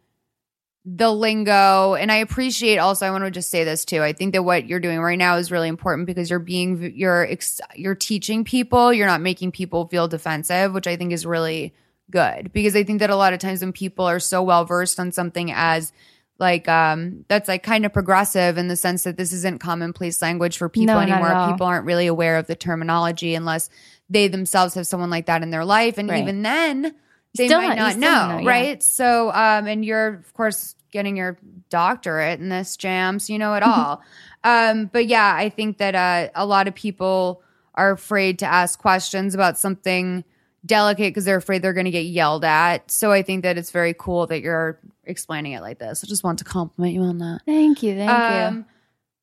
the 0.84 1.10
lingo. 1.10 1.94
And 1.94 2.12
I 2.12 2.16
appreciate 2.16 2.78
also, 2.78 3.06
I 3.06 3.10
want 3.10 3.24
to 3.24 3.30
just 3.30 3.50
say 3.50 3.64
this 3.64 3.84
too. 3.84 4.02
I 4.02 4.12
think 4.12 4.34
that 4.34 4.42
what 4.42 4.66
you're 4.66 4.80
doing 4.80 5.00
right 5.00 5.18
now 5.18 5.36
is 5.36 5.50
really 5.50 5.68
important 5.68 6.06
because 6.06 6.28
you're 6.28 6.38
being, 6.38 6.92
you're, 6.94 7.24
ex- 7.24 7.60
you're 7.74 7.94
teaching 7.94 8.44
people, 8.44 8.92
you're 8.92 9.06
not 9.06 9.22
making 9.22 9.52
people 9.52 9.86
feel 9.88 10.08
defensive, 10.08 10.74
which 10.74 10.86
I 10.86 10.96
think 10.96 11.12
is 11.12 11.24
really 11.24 11.72
good 12.10 12.52
because 12.52 12.76
I 12.76 12.84
think 12.84 13.00
that 13.00 13.08
a 13.08 13.16
lot 13.16 13.32
of 13.32 13.38
times 13.38 13.62
when 13.62 13.72
people 13.72 14.04
are 14.04 14.20
so 14.20 14.42
well 14.42 14.66
versed 14.66 15.00
on 15.00 15.10
something 15.10 15.50
as 15.52 15.92
like 16.38 16.68
um 16.68 17.24
that's 17.28 17.48
like 17.48 17.62
kind 17.62 17.86
of 17.86 17.92
progressive 17.92 18.58
in 18.58 18.68
the 18.68 18.76
sense 18.76 19.04
that 19.04 19.16
this 19.16 19.32
isn't 19.32 19.60
commonplace 19.60 20.20
language 20.20 20.56
for 20.58 20.68
people 20.68 20.94
No, 20.94 21.00
anymore. 21.00 21.50
people 21.50 21.66
aren't 21.66 21.86
really 21.86 22.06
aware 22.08 22.36
of 22.38 22.46
the 22.48 22.56
terminology 22.56 23.34
unless 23.34 23.70
they 24.10 24.28
themselves 24.28 24.74
have 24.74 24.86
someone 24.86 25.10
like 25.10 25.26
that 25.26 25.42
in 25.42 25.50
their 25.50 25.64
life. 25.64 25.96
And 25.96 26.10
Right. 26.10 26.22
even 26.22 26.42
then 26.42 26.94
they 27.36 27.46
Still 27.46 27.62
might 27.62 27.76
not- 27.78 27.96
not 27.96 27.98
know, 27.98 28.36
know, 28.36 28.42
yeah. 28.44 28.48
right? 28.50 28.82
So 28.82 29.28
um 29.30 29.66
and 29.66 29.84
you're 29.84 30.08
of 30.14 30.34
course 30.34 30.74
getting 30.90 31.16
your 31.16 31.38
doctorate 31.70 32.38
in 32.40 32.48
this 32.48 32.76
jam 32.76 33.18
so 33.18 33.32
you 33.32 33.38
know 33.38 33.54
it 33.54 33.62
all. 33.64 34.02
Um 34.44 34.90
but 34.92 35.06
yeah 35.06 35.34
i 35.34 35.48
think 35.48 35.78
that 35.78 35.94
uh 35.94 36.30
a 36.34 36.44
lot 36.46 36.68
of 36.68 36.74
people 36.74 37.42
are 37.74 37.90
afraid 37.92 38.38
to 38.40 38.46
ask 38.46 38.78
questions 38.78 39.34
about 39.34 39.58
something 39.58 40.22
delicate 40.64 41.10
because 41.10 41.24
they're 41.24 41.36
afraid 41.36 41.62
they're 41.62 41.72
going 41.72 41.84
to 41.84 41.90
get 41.90 42.06
yelled 42.06 42.44
at. 42.44 42.90
So 42.90 43.12
i 43.12 43.22
think 43.22 43.42
that 43.42 43.58
it's 43.58 43.70
very 43.70 43.94
cool 43.94 44.26
that 44.28 44.40
you're 44.40 44.78
explaining 45.04 45.52
it 45.52 45.60
like 45.60 45.78
this. 45.78 46.02
I 46.04 46.06
just 46.06 46.24
want 46.24 46.38
to 46.38 46.44
compliment 46.44 46.94
you 46.94 47.02
on 47.02 47.18
that. 47.18 47.40
Thank 47.46 47.82
you, 47.82 47.96
thank 47.96 48.08
you. 48.10 48.58
Um, 48.58 48.66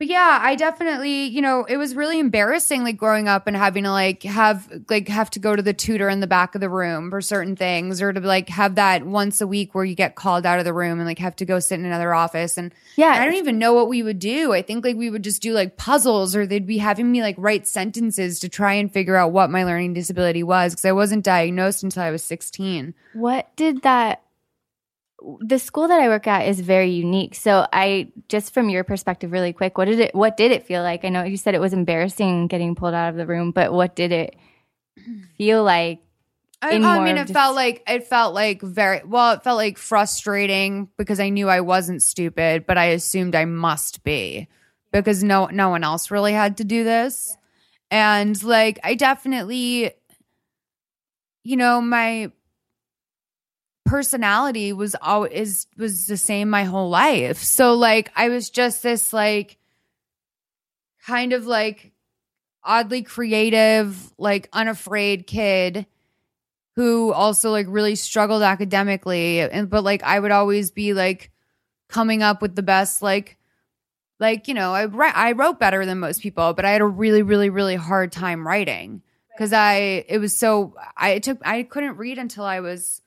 But 0.01 0.07
yeah, 0.07 0.39
I 0.41 0.55
definitely, 0.55 1.25
you 1.25 1.43
know, 1.43 1.63
it 1.63 1.77
was 1.77 1.93
really 1.93 2.17
embarrassing 2.17 2.83
like 2.83 2.97
growing 2.97 3.27
up 3.27 3.45
and 3.45 3.55
having 3.55 3.83
to 3.83 3.91
like 3.91 4.23
have 4.23 4.67
like 4.89 5.07
have 5.07 5.29
to 5.29 5.39
go 5.39 5.55
to 5.55 5.61
the 5.61 5.75
tutor 5.75 6.09
in 6.09 6.21
the 6.21 6.25
back 6.25 6.55
of 6.55 6.61
the 6.61 6.69
room 6.69 7.11
for 7.11 7.21
certain 7.21 7.55
things 7.55 8.01
or 8.01 8.11
to 8.11 8.19
like 8.19 8.49
have 8.49 8.73
that 8.73 9.05
once 9.05 9.41
a 9.41 9.45
week 9.45 9.75
where 9.75 9.85
you 9.85 9.93
get 9.93 10.15
called 10.15 10.43
out 10.43 10.57
of 10.57 10.65
the 10.65 10.73
room 10.73 10.97
and 10.97 11.05
like 11.05 11.19
have 11.19 11.35
to 11.35 11.45
go 11.45 11.59
sit 11.59 11.79
in 11.79 11.85
another 11.85 12.15
office 12.15 12.57
and 12.57 12.73
Yeah, 12.95 13.09
I 13.09 13.25
don't 13.25 13.35
even 13.35 13.59
know 13.59 13.73
what 13.75 13.89
we 13.89 14.01
would 14.01 14.17
do. 14.17 14.53
I 14.53 14.63
think 14.63 14.83
like 14.83 14.95
we 14.95 15.11
would 15.11 15.23
just 15.23 15.39
do 15.39 15.53
like 15.53 15.77
puzzles 15.77 16.35
or 16.35 16.47
they'd 16.47 16.65
be 16.65 16.79
having 16.79 17.11
me 17.11 17.21
like 17.21 17.35
write 17.37 17.67
sentences 17.67 18.39
to 18.39 18.49
try 18.49 18.73
and 18.73 18.91
figure 18.91 19.15
out 19.15 19.31
what 19.31 19.51
my 19.51 19.65
learning 19.65 19.93
disability 19.93 20.41
was 20.41 20.73
because 20.73 20.85
I 20.85 20.93
wasn't 20.93 21.23
diagnosed 21.23 21.83
until 21.83 22.01
I 22.01 22.09
was 22.09 22.23
16. 22.23 22.95
What 23.13 23.55
did 23.55 23.83
that? 23.83 24.23
The 25.41 25.59
school 25.59 25.87
that 25.87 25.99
I 25.99 26.07
work 26.07 26.25
at 26.27 26.47
is 26.47 26.59
very 26.61 26.89
unique. 26.89 27.35
So 27.35 27.67
I 27.71 28.11
just 28.27 28.53
from 28.53 28.69
your 28.69 28.83
perspective, 28.83 29.31
really 29.31 29.53
quick, 29.53 29.77
what 29.77 29.85
did 29.85 29.99
it? 29.99 30.15
What 30.15 30.35
did 30.37 30.51
it 30.51 30.65
feel 30.65 30.81
like? 30.81 31.05
I 31.05 31.09
know 31.09 31.23
you 31.23 31.37
said 31.37 31.53
it 31.53 31.61
was 31.61 31.73
embarrassing 31.73 32.47
getting 32.47 32.73
pulled 32.75 32.93
out 32.95 33.09
of 33.09 33.15
the 33.15 33.27
room, 33.27 33.51
but 33.51 33.71
what 33.71 33.95
did 33.95 34.11
it 34.11 34.35
feel 35.37 35.63
like? 35.63 35.99
I, 36.63 36.75
I 36.75 37.03
mean, 37.03 37.17
it 37.17 37.21
just- 37.21 37.33
felt 37.33 37.55
like 37.55 37.83
it 37.87 38.05
felt 38.07 38.33
like 38.35 38.61
very 38.61 39.01
well. 39.05 39.33
It 39.33 39.43
felt 39.43 39.57
like 39.57 39.77
frustrating 39.77 40.89
because 40.97 41.19
I 41.19 41.29
knew 41.29 41.49
I 41.49 41.61
wasn't 41.61 42.03
stupid, 42.03 42.65
but 42.67 42.77
I 42.77 42.85
assumed 42.85 43.35
I 43.35 43.45
must 43.45 44.03
be 44.03 44.47
because 44.91 45.23
no 45.23 45.47
no 45.47 45.69
one 45.69 45.83
else 45.83 46.11
really 46.11 46.33
had 46.33 46.57
to 46.57 46.63
do 46.63 46.83
this, 46.83 47.35
and 47.89 48.41
like 48.43 48.79
I 48.83 48.93
definitely, 48.93 49.91
you 51.43 51.57
know, 51.57 51.81
my 51.81 52.31
personality 53.85 54.73
was 54.73 54.95
always 55.01 55.67
was 55.77 56.07
the 56.07 56.17
same 56.17 56.49
my 56.49 56.63
whole 56.63 56.89
life. 56.89 57.37
So 57.37 57.73
like 57.73 58.11
I 58.15 58.29
was 58.29 58.49
just 58.49 58.83
this 58.83 59.13
like 59.13 59.57
kind 61.05 61.33
of 61.33 61.45
like 61.45 61.91
oddly 62.63 63.01
creative, 63.01 64.13
like 64.17 64.49
unafraid 64.53 65.27
kid 65.27 65.85
who 66.75 67.11
also 67.11 67.51
like 67.51 67.65
really 67.69 67.95
struggled 67.95 68.43
academically 68.43 69.41
and 69.41 69.69
but 69.69 69.83
like 69.83 70.03
I 70.03 70.19
would 70.19 70.31
always 70.31 70.71
be 70.71 70.93
like 70.93 71.31
coming 71.89 72.23
up 72.23 72.41
with 72.41 72.55
the 72.55 72.63
best 72.63 73.01
like 73.01 73.37
like 74.19 74.47
you 74.47 74.53
know 74.53 74.73
I 74.73 74.87
I 75.13 75.33
wrote 75.33 75.59
better 75.59 75.85
than 75.85 75.99
most 75.99 76.21
people 76.21 76.53
but 76.53 76.63
I 76.63 76.71
had 76.71 76.81
a 76.81 76.85
really 76.85 77.23
really 77.23 77.49
really 77.49 77.75
hard 77.75 78.11
time 78.11 78.47
writing 78.47 79.01
cuz 79.37 79.51
I 79.51 80.05
it 80.07 80.19
was 80.19 80.35
so 80.35 80.75
I 80.95 81.11
it 81.11 81.23
took 81.23 81.39
I 81.45 81.63
couldn't 81.63 81.97
read 81.97 82.17
until 82.17 82.45
I 82.45 82.61
was 82.61 83.01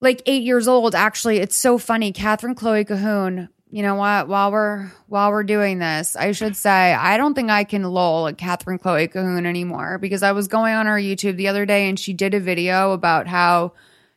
like 0.00 0.22
8 0.26 0.42
years 0.42 0.68
old 0.68 0.94
actually 0.94 1.38
it's 1.38 1.56
so 1.56 1.78
funny. 1.78 2.12
Catherine 2.12 2.54
Chloe 2.54 2.84
Cahoon 2.84 3.48
you 3.70 3.82
know 3.82 3.96
what? 3.96 4.28
While 4.28 4.50
we're 4.50 4.90
while 5.08 5.30
we're 5.30 5.42
doing 5.42 5.78
this 5.78 6.16
i 6.16 6.32
should 6.32 6.56
say 6.56 6.92
i 6.92 7.16
don't 7.16 7.34
think 7.34 7.50
i 7.50 7.64
can 7.64 7.82
lol 7.82 8.28
at 8.28 8.36
catherine 8.36 8.78
chloe 8.78 9.08
cahoon 9.08 9.46
anymore 9.46 9.98
because 9.98 10.22
i 10.22 10.32
was 10.32 10.48
going 10.48 10.74
on 10.74 10.86
her 10.86 10.98
youtube 10.98 11.36
the 11.36 11.48
other 11.48 11.64
day 11.64 11.88
and 11.88 11.98
she 11.98 12.12
did 12.12 12.34
a 12.34 12.40
video 12.40 12.92
about 12.92 13.26
how 13.26 13.72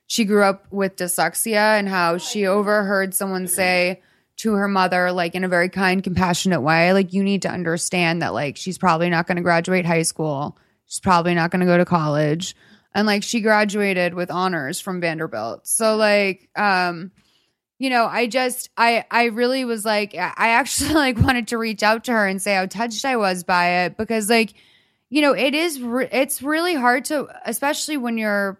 she 0.07 0.25
grew 0.25 0.43
up 0.43 0.65
with 0.69 0.97
dyslexia 0.97 1.79
and 1.79 1.87
how 1.87 2.17
she 2.17 2.45
overheard 2.45 3.13
someone 3.13 3.47
say 3.47 4.01
to 4.41 4.53
her 4.53 4.67
mother 4.67 5.11
like 5.11 5.35
in 5.35 5.43
a 5.43 5.47
very 5.47 5.69
kind 5.69 6.03
compassionate 6.03 6.61
way 6.61 6.91
like 6.93 7.13
you 7.13 7.23
need 7.23 7.43
to 7.43 7.49
understand 7.49 8.21
that 8.21 8.33
like 8.33 8.57
she's 8.57 8.77
probably 8.77 9.09
not 9.09 9.27
going 9.27 9.37
to 9.37 9.43
graduate 9.43 9.85
high 9.85 10.01
school. 10.01 10.57
She's 10.87 10.99
probably 10.99 11.35
not 11.35 11.51
going 11.51 11.59
to 11.59 11.65
go 11.65 11.77
to 11.77 11.85
college 11.85 12.55
and 12.93 13.07
like 13.07 13.23
she 13.23 13.41
graduated 13.41 14.13
with 14.13 14.31
honors 14.31 14.79
from 14.79 15.01
vanderbilt 15.01 15.67
so 15.67 15.95
like 15.95 16.49
um 16.55 17.11
you 17.79 17.89
know 17.89 18.05
i 18.05 18.27
just 18.27 18.69
i 18.77 19.03
i 19.11 19.25
really 19.25 19.65
was 19.65 19.85
like 19.85 20.13
i 20.15 20.33
actually 20.49 20.93
like 20.93 21.17
wanted 21.17 21.47
to 21.47 21.57
reach 21.57 21.83
out 21.83 22.03
to 22.03 22.11
her 22.11 22.27
and 22.27 22.41
say 22.41 22.55
how 22.55 22.65
touched 22.65 23.05
i 23.05 23.15
was 23.15 23.43
by 23.43 23.85
it 23.85 23.97
because 23.97 24.29
like 24.29 24.53
you 25.11 25.21
know, 25.21 25.33
it 25.33 25.53
is, 25.53 25.79
re- 25.81 26.07
it's 26.09 26.41
really 26.41 26.73
hard 26.73 27.05
to, 27.05 27.27
especially 27.45 27.97
when 27.97 28.17
you're, 28.17 28.57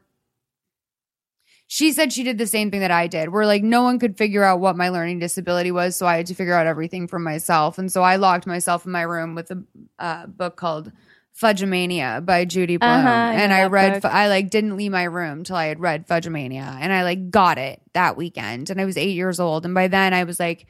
she 1.68 1.94
said 1.94 2.12
she 2.12 2.24
did 2.24 2.38
the 2.38 2.46
same 2.46 2.70
thing 2.70 2.82
that 2.82 2.92
I 2.92 3.08
did, 3.08 3.30
where 3.30 3.46
like 3.46 3.64
no 3.64 3.84
one 3.84 4.00
could 4.00 4.18
figure 4.18 4.44
out 4.44 4.60
what 4.60 4.76
my 4.76 4.90
learning 4.90 5.20
disability 5.20 5.72
was. 5.72 5.96
So 5.96 6.06
I 6.06 6.18
had 6.18 6.26
to 6.26 6.36
figure 6.36 6.54
out 6.54 6.68
everything 6.68 7.08
for 7.08 7.20
myself. 7.20 7.78
And 7.78 7.90
so 7.90 8.04
I 8.04 8.18
locked 8.18 8.46
myself 8.46 8.86
in 8.86 8.92
my 8.92 9.04
room 9.04 9.34
with 9.34 9.50
a 9.52 9.64
uh, 9.98 10.26
book 10.28 10.58
called 10.58 10.92
Fudgemania 11.40 12.26
by 12.26 12.46
Judy 12.46 12.78
Blume. 12.78 12.90
Uh-huh, 12.90 13.10
and 13.10 13.54
I 13.54 13.66
read, 13.66 14.02
book. 14.02 14.12
I 14.12 14.28
like 14.28 14.50
didn't 14.50 14.78
leave 14.78 14.92
my 14.92 15.04
room 15.04 15.44
till 15.44 15.56
I 15.56 15.66
had 15.66 15.80
read 15.80 16.08
Fudgemania. 16.08 16.78
And 16.80 16.94
I 16.94 17.04
like 17.04 17.30
got 17.32 17.58
it 17.58 17.82
that 17.94 18.18
weekend. 18.18 18.70
And 18.70 18.80
I 18.80 18.86
was 18.86 18.98
eight 18.98 19.16
years 19.16 19.40
old. 19.40 19.66
And 19.66 19.74
by 19.74 19.88
then 19.88 20.14
I 20.14 20.24
was 20.24 20.40
like, 20.40 20.68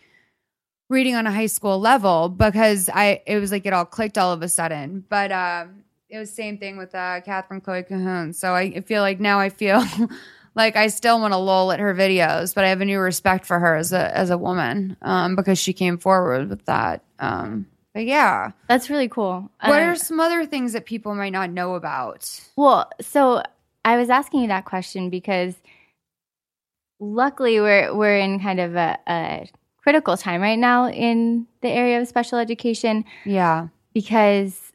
reading 0.91 1.15
on 1.15 1.25
a 1.25 1.31
high 1.31 1.45
school 1.47 1.79
level 1.79 2.27
because 2.27 2.89
I 2.93 3.21
it 3.25 3.39
was 3.39 3.51
like 3.51 3.65
it 3.65 3.71
all 3.71 3.85
clicked 3.85 4.17
all 4.17 4.33
of 4.33 4.43
a 4.43 4.49
sudden. 4.49 5.03
But 5.09 5.31
um 5.31 5.83
it 6.09 6.19
was 6.19 6.31
same 6.31 6.57
thing 6.57 6.77
with 6.77 6.93
uh 6.93 7.21
Catherine 7.21 7.61
Chloe 7.61 7.83
Cahoon. 7.83 8.35
So 8.35 8.53
I 8.53 8.81
feel 8.81 9.01
like 9.01 9.19
now 9.19 9.39
I 9.39 9.49
feel 9.49 9.83
like 10.55 10.75
I 10.75 10.87
still 10.87 11.19
want 11.21 11.33
to 11.33 11.37
lull 11.37 11.71
at 11.71 11.79
her 11.79 11.95
videos, 11.95 12.53
but 12.53 12.65
I 12.65 12.69
have 12.69 12.81
a 12.81 12.85
new 12.85 12.99
respect 12.99 13.45
for 13.45 13.57
her 13.57 13.77
as 13.77 13.93
a 13.93 14.15
as 14.15 14.29
a 14.29 14.37
woman 14.37 14.97
um 15.01 15.35
because 15.35 15.57
she 15.57 15.73
came 15.73 15.97
forward 15.97 16.49
with 16.49 16.65
that. 16.65 17.03
Um 17.17 17.67
but 17.93 18.05
yeah. 18.05 18.51
That's 18.67 18.89
really 18.89 19.07
cool. 19.09 19.49
What 19.63 19.81
Uh, 19.81 19.85
are 19.85 19.95
some 19.95 20.19
other 20.19 20.45
things 20.45 20.73
that 20.73 20.85
people 20.85 21.13
might 21.15 21.33
not 21.33 21.49
know 21.51 21.75
about? 21.75 22.29
Well, 22.55 22.89
so 23.01 23.43
I 23.85 23.97
was 23.97 24.09
asking 24.09 24.41
you 24.41 24.47
that 24.47 24.65
question 24.65 25.09
because 25.09 25.55
luckily 26.99 27.59
we're 27.59 27.95
we're 27.95 28.17
in 28.17 28.39
kind 28.39 28.59
of 28.59 28.75
a, 28.75 28.97
a 29.07 29.49
critical 29.77 30.15
time 30.17 30.41
right 30.41 30.59
now 30.59 30.87
in 30.89 31.47
the 31.61 31.69
area 31.69 31.99
of 31.99 32.07
special 32.07 32.37
education 32.37 33.03
Yeah. 33.25 33.67
because 33.93 34.71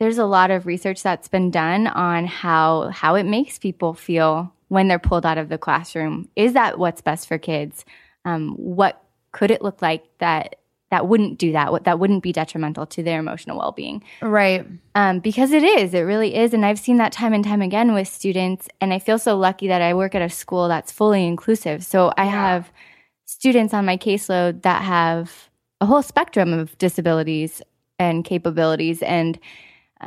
there's 0.00 0.18
a 0.18 0.26
lot 0.26 0.50
of 0.50 0.66
research 0.66 1.02
that's 1.02 1.28
been 1.28 1.50
done 1.50 1.86
on 1.86 2.26
how 2.26 2.90
how 2.90 3.14
it 3.14 3.22
makes 3.24 3.58
people 3.58 3.94
feel 3.94 4.52
when 4.68 4.88
they're 4.88 4.98
pulled 4.98 5.24
out 5.24 5.38
of 5.38 5.48
the 5.48 5.56
classroom. 5.58 6.28
Is 6.36 6.52
that 6.54 6.78
what's 6.78 7.00
best 7.00 7.28
for 7.28 7.38
kids? 7.38 7.84
Um, 8.24 8.54
what 8.56 9.02
could 9.32 9.50
it 9.50 9.62
look 9.62 9.80
like 9.82 10.04
that 10.18 10.56
that 10.94 11.08
wouldn't 11.08 11.38
do 11.38 11.50
that? 11.52 11.72
What 11.72 11.84
that 11.84 11.98
wouldn't 11.98 12.22
be 12.22 12.32
detrimental 12.32 12.86
to 12.86 13.02
their 13.02 13.18
emotional 13.18 13.58
well 13.58 13.72
being? 13.72 14.02
Right. 14.22 14.64
um, 14.94 15.18
because 15.20 15.50
it 15.52 15.64
is, 15.64 15.92
it 15.94 16.00
really 16.12 16.34
is. 16.34 16.54
And 16.54 16.64
I've 16.64 16.78
seen 16.78 16.98
that 16.98 17.12
time 17.12 17.32
and 17.32 17.44
time 17.44 17.62
again 17.62 17.94
with 17.94 18.08
students. 18.08 18.68
And 18.80 18.92
I 18.94 18.98
feel 18.98 19.18
so 19.18 19.36
lucky 19.36 19.66
that 19.68 19.82
I 19.82 19.92
work 19.94 20.14
at 20.14 20.22
a 20.22 20.28
school 20.30 20.68
that's 20.68 20.92
fully 20.92 21.26
inclusive. 21.26 21.84
So 21.84 22.12
I 22.16 22.26
have 22.26 22.70
students 23.26 23.74
on 23.74 23.84
my 23.84 23.96
caseload 23.96 24.62
that 24.62 24.82
have 24.82 25.48
a 25.80 25.86
whole 25.86 26.02
spectrum 26.02 26.52
of 26.52 26.76
disabilities 26.78 27.60
and 27.98 28.24
capabilities 28.24 29.02
and 29.02 29.38
uh, 30.00 30.06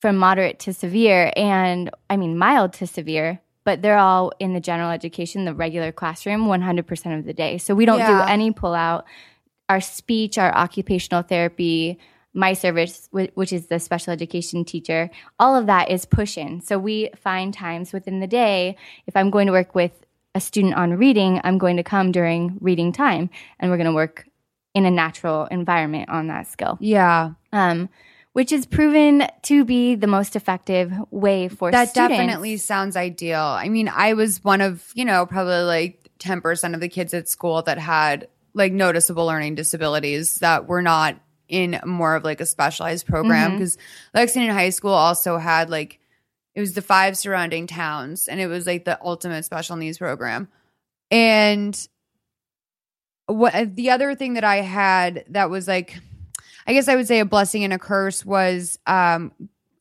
from 0.00 0.16
moderate 0.16 0.58
to 0.60 0.72
severe 0.72 1.32
and 1.36 1.90
I 2.10 2.16
mean 2.16 2.36
mild 2.38 2.72
to 2.74 2.86
severe 2.86 3.40
but 3.64 3.82
they're 3.82 3.98
all 3.98 4.32
in 4.38 4.54
the 4.54 4.60
general 4.60 4.90
education 4.90 5.44
the 5.44 5.52
regular 5.54 5.92
classroom 5.92 6.46
100% 6.46 7.18
of 7.18 7.24
the 7.26 7.34
day 7.34 7.58
so 7.58 7.74
we 7.74 7.84
don't 7.84 7.98
Yeah. 7.98 8.24
do 8.24 8.32
any 8.32 8.50
pull 8.52 8.74
out 8.74 9.04
our 9.68 9.80
speech 9.80 10.38
our 10.38 10.54
occupational 10.56 11.22
therapy 11.22 11.98
my 12.34 12.52
service 12.52 13.08
which 13.12 13.52
is 13.52 13.66
the 13.66 13.78
special 13.80 14.12
education 14.12 14.64
teacher 14.64 15.10
all 15.38 15.56
of 15.56 15.66
that 15.66 15.90
is 15.90 16.04
push 16.04 16.36
in 16.38 16.60
so 16.60 16.78
we 16.78 17.10
find 17.16 17.54
times 17.54 17.92
within 17.92 18.20
the 18.20 18.26
day 18.26 18.76
if 19.06 19.16
i'm 19.16 19.30
going 19.30 19.46
to 19.46 19.52
work 19.52 19.74
with 19.74 20.04
a 20.34 20.40
student 20.40 20.74
on 20.74 20.92
reading 20.94 21.40
i'm 21.44 21.58
going 21.58 21.76
to 21.76 21.82
come 21.82 22.12
during 22.12 22.56
reading 22.60 22.92
time 22.92 23.30
and 23.58 23.70
we're 23.70 23.76
going 23.78 23.86
to 23.86 23.92
work 23.94 24.26
in 24.74 24.84
a 24.84 24.90
natural 24.90 25.46
environment 25.46 26.08
on 26.10 26.26
that 26.28 26.46
skill 26.46 26.76
Yeah. 26.80 27.32
um, 27.52 27.88
which 28.34 28.52
is 28.52 28.66
proven 28.66 29.26
to 29.42 29.64
be 29.64 29.96
the 29.96 30.06
most 30.06 30.36
effective 30.36 30.92
way 31.10 31.48
for 31.48 31.72
that 31.72 31.88
students. 31.88 32.16
definitely 32.16 32.56
sounds 32.58 32.94
ideal. 32.94 33.40
I 33.40 33.68
mean, 33.68 33.88
I 33.88 34.12
was 34.12 34.44
one 34.44 34.60
of, 34.60 34.92
you 34.94 35.04
know, 35.04 35.26
probably 35.26 35.62
like 35.62 36.08
10% 36.20 36.74
of 36.74 36.80
the 36.80 36.88
kids 36.88 37.14
at 37.14 37.28
school 37.28 37.62
that 37.62 37.78
had 37.78 38.28
like 38.54 38.72
noticeable 38.72 39.26
learning 39.26 39.54
disabilities 39.54 40.36
that 40.36 40.66
were 40.66 40.82
not 40.82 41.16
in 41.48 41.80
more 41.84 42.14
of 42.14 42.24
like 42.24 42.40
a 42.40 42.46
specialized 42.46 43.06
program 43.06 43.52
because 43.52 43.78
Lexington 44.14 44.54
High 44.54 44.70
School 44.70 44.92
also 44.92 45.38
had 45.38 45.70
like 45.70 45.98
it 46.54 46.60
was 46.60 46.74
the 46.74 46.82
five 46.82 47.16
surrounding 47.16 47.66
towns 47.66 48.28
and 48.28 48.40
it 48.40 48.48
was 48.48 48.66
like 48.66 48.84
the 48.84 48.98
ultimate 49.02 49.44
special 49.44 49.76
needs 49.76 49.98
program. 49.98 50.48
And 51.10 51.88
what 53.26 53.76
the 53.76 53.90
other 53.90 54.14
thing 54.14 54.34
that 54.34 54.44
I 54.44 54.56
had 54.56 55.24
that 55.30 55.50
was 55.50 55.68
like 55.68 55.98
I 56.66 56.74
guess 56.74 56.88
I 56.88 56.96
would 56.96 57.06
say 57.06 57.20
a 57.20 57.24
blessing 57.24 57.64
and 57.64 57.72
a 57.72 57.78
curse 57.78 58.24
was 58.26 58.78
um 58.86 59.32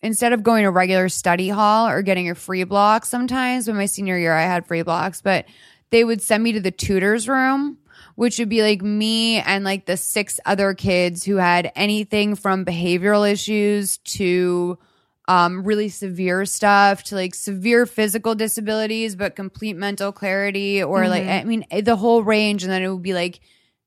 instead 0.02 0.34
of 0.34 0.44
going 0.44 0.64
to 0.64 0.72
regular 0.72 1.10
study 1.10 1.50
hall 1.50 1.88
or 1.88 2.02
getting 2.02 2.30
a 2.30 2.36
free 2.36 2.64
block 2.64 3.06
sometimes 3.06 3.68
when 3.68 3.76
my 3.76 3.88
senior 3.88 4.18
year 4.18 4.34
I 4.34 4.44
had 4.44 4.66
free 4.66 4.84
blocks, 4.84 5.22
but 5.22 5.46
they 5.90 6.04
would 6.04 6.22
send 6.22 6.44
me 6.44 6.52
to 6.54 6.60
the 6.60 6.72
tutors 6.72 7.28
room, 7.28 7.78
which 8.18 8.40
would 8.40 8.50
be 8.50 8.64
like 8.64 8.82
me 8.82 9.38
and 9.38 9.64
like 9.64 9.86
the 9.86 9.96
six 9.96 10.40
other 10.44 10.74
kids 10.74 11.24
who 11.24 11.36
had 11.36 11.72
anything 11.76 12.34
from 12.34 12.66
behavioral 12.66 13.32
issues 13.32 14.00
to 14.00 14.80
um, 15.28 15.64
really 15.64 15.88
severe 15.90 16.44
stuff 16.48 17.04
to 17.04 17.16
like 17.16 17.36
severe 17.36 17.86
physical 17.86 18.34
disabilities, 18.34 19.16
but 19.16 19.36
complete 19.36 19.76
mental 19.76 20.12
clarity, 20.12 20.82
or 20.82 21.08
like, 21.08 21.28
I 21.28 21.44
mean, 21.44 21.64
the 21.70 21.96
whole 21.96 22.24
range. 22.24 22.64
And 22.64 22.72
then 22.72 22.82
it 22.82 22.90
would 22.90 23.04
be 23.04 23.14
like 23.14 23.40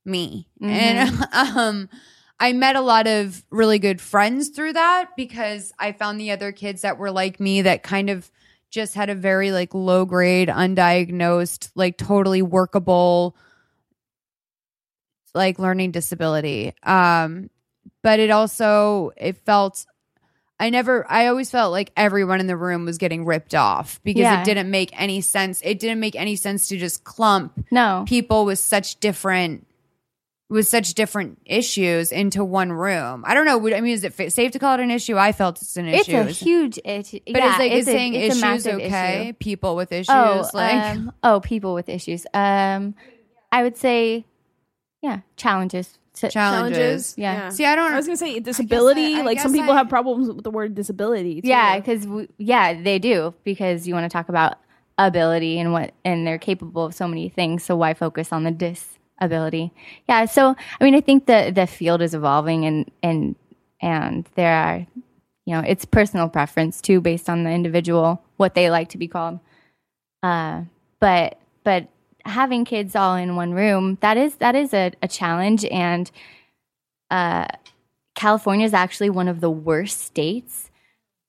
me. 0.05 0.47
And 0.63 1.27
um, 1.33 1.89
I 2.39 2.53
met 2.53 2.77
a 2.77 2.83
lot 2.83 3.09
of 3.09 3.45
really 3.51 3.81
good 3.81 4.01
friends 4.01 4.51
through 4.51 4.75
that 4.75 5.17
because 5.17 5.73
I 5.77 5.91
found 5.91 6.21
the 6.21 6.31
other 6.31 6.53
kids 6.53 6.83
that 6.83 6.99
were 6.99 7.11
like 7.11 7.41
me 7.41 7.63
that 7.63 7.83
kind 7.83 8.09
of 8.09 8.31
just 8.71 8.95
had 8.95 9.11
a 9.11 9.17
very 9.17 9.51
like 9.51 9.75
low 9.75 10.05
grade, 10.05 10.47
undiagnosed, 10.47 11.73
like 11.75 11.99
totally 11.99 12.43
workable 12.43 13.35
like 15.35 15.59
learning 15.59 15.91
disability. 15.93 16.75
Um 16.83 17.51
but 18.03 18.19
it 18.21 18.31
also 18.31 19.13
it 19.17 19.37
felt 19.37 19.87
I 20.59 20.69
never 20.71 21.11
I 21.11 21.27
always 21.29 21.51
felt 21.51 21.73
like 21.73 21.91
everyone 21.97 22.41
in 22.41 22.47
the 22.47 22.57
room 22.57 22.85
was 22.85 22.99
getting 22.99 23.25
ripped 23.25 23.55
off 23.55 24.01
because 24.05 24.21
Yeah. 24.21 24.43
it 24.43 24.45
didn't 24.45 24.71
make 24.71 24.91
any 25.01 25.21
sense. 25.23 25.61
It 25.65 25.79
didn't 25.79 26.01
make 26.01 26.17
any 26.17 26.37
sense 26.37 26.69
to 26.69 26.77
just 26.77 27.03
clump 27.05 27.53
no. 27.71 28.05
people 28.07 28.45
with 28.45 28.59
such 28.59 29.01
different 29.01 29.67
with 30.51 30.67
such 30.67 30.95
different 30.95 31.39
issues 31.47 32.11
into 32.11 32.45
one 32.45 32.73
room. 32.73 33.23
I 33.25 33.35
don't 33.35 33.47
know. 33.47 33.57
I 33.75 33.81
mean, 33.81 33.93
is 33.95 34.03
it 34.03 34.33
safe 34.33 34.51
to 34.51 34.59
call 34.59 34.75
it 34.75 34.81
an 34.81 34.91
issue? 34.91 35.17
I 35.17 35.31
felt 35.31 35.63
it's 35.63 35.77
an 35.77 35.87
issue. 35.87 36.11
It's 36.17 36.43
a 36.43 36.45
huge 36.45 36.79
issue. 36.85 37.21
but 37.25 37.37
yeah, 37.37 37.53
is 37.53 37.59
like 37.61 37.71
it's 37.71 37.81
is 37.83 37.89
a- 37.89 37.93
saying 37.93 38.15
it's 38.15 38.37
issues 38.43 38.67
okay? 38.67 39.23
issue. 39.29 39.33
People 39.35 39.77
with 39.77 39.93
issues, 39.93 40.09
Oh, 40.11 40.49
like 40.53 40.97
um, 40.97 41.13
oh, 41.23 41.39
people 41.39 41.73
with 41.73 41.89
issues. 41.89 42.27
Um, 42.35 42.97
I 43.53 43.63
would 43.63 43.77
say, 43.77 44.27
yeah, 45.03 45.21
challenges. 45.37 45.99
So- 46.13 46.29
challenges. 46.29 47.15
Yeah. 47.17 47.49
See, 47.51 47.65
I 47.65 47.75
don't. 47.75 47.93
I 47.93 47.97
was 47.97 48.07
gonna 48.07 48.17
say 48.17 48.41
disability. 48.41 49.15
I 49.15 49.23
like 49.23 49.41
some 49.41 49.53
people 49.53 49.73
I- 49.73 49.79
have 49.79 49.89
problems 49.89 50.29
with 50.29 50.45
the 50.45 50.51
word 50.51 50.75
disability. 50.75 51.41
Too. 51.41 51.49
Yeah, 51.49 51.79
because 51.79 52.07
yeah, 52.39 52.81
they 52.81 52.99
do 52.99 53.33
because 53.45 53.87
you 53.87 53.95
want 53.95 54.05
to 54.05 54.13
talk 54.13 54.29
about 54.29 54.59
ability 54.99 55.59
and 55.59 55.73
what 55.73 55.95
and 56.05 56.27
they're 56.27 56.39
capable 56.39 56.85
of 56.85 56.95
so 56.95 57.09
many 57.09 57.29
things. 57.29 57.65
So 57.65 57.77
why 57.77 57.95
focus 57.95 58.33
on 58.33 58.45
the 58.45 58.51
disability? 58.51 59.73
Yeah. 60.09 60.27
So 60.27 60.55
I 60.81 60.85
mean, 60.85 60.95
I 60.95 61.01
think 61.01 61.27
the 61.27 61.53
the 61.55 61.67
field 61.67 62.03
is 62.03 62.13
evolving 62.13 62.65
and 62.67 62.91
and 63.03 63.37
and 63.81 64.29
there 64.35 64.53
are 64.55 64.87
you 65.47 65.55
know 65.55 65.61
it's 65.61 65.85
personal 65.85 66.29
preference 66.29 66.81
too 66.83 67.01
based 67.01 67.31
on 67.31 67.45
the 67.45 67.51
individual 67.51 68.23
what 68.37 68.55
they 68.55 68.69
like 68.69 68.89
to 68.91 68.99
be 68.99 69.09
called. 69.09 69.39
Uh, 70.23 70.63
but 70.99 71.39
but 71.65 71.89
having 72.25 72.65
kids 72.65 72.95
all 72.95 73.17
in 73.17 73.37
one 73.37 73.53
room 73.53 73.99
that 74.01 74.17
is 74.17 74.37
that 74.37 74.55
is 74.55 74.73
a, 74.75 74.93
a 75.03 75.09
challenge 75.09 75.65
and 75.67 76.11
uh, 77.11 77.47
California 78.15 78.67
is 78.67 78.75
actually 78.75 79.11
one 79.11 79.29
of 79.29 79.41
the 79.41 79.51
worst 79.51 80.01
states 80.01 80.71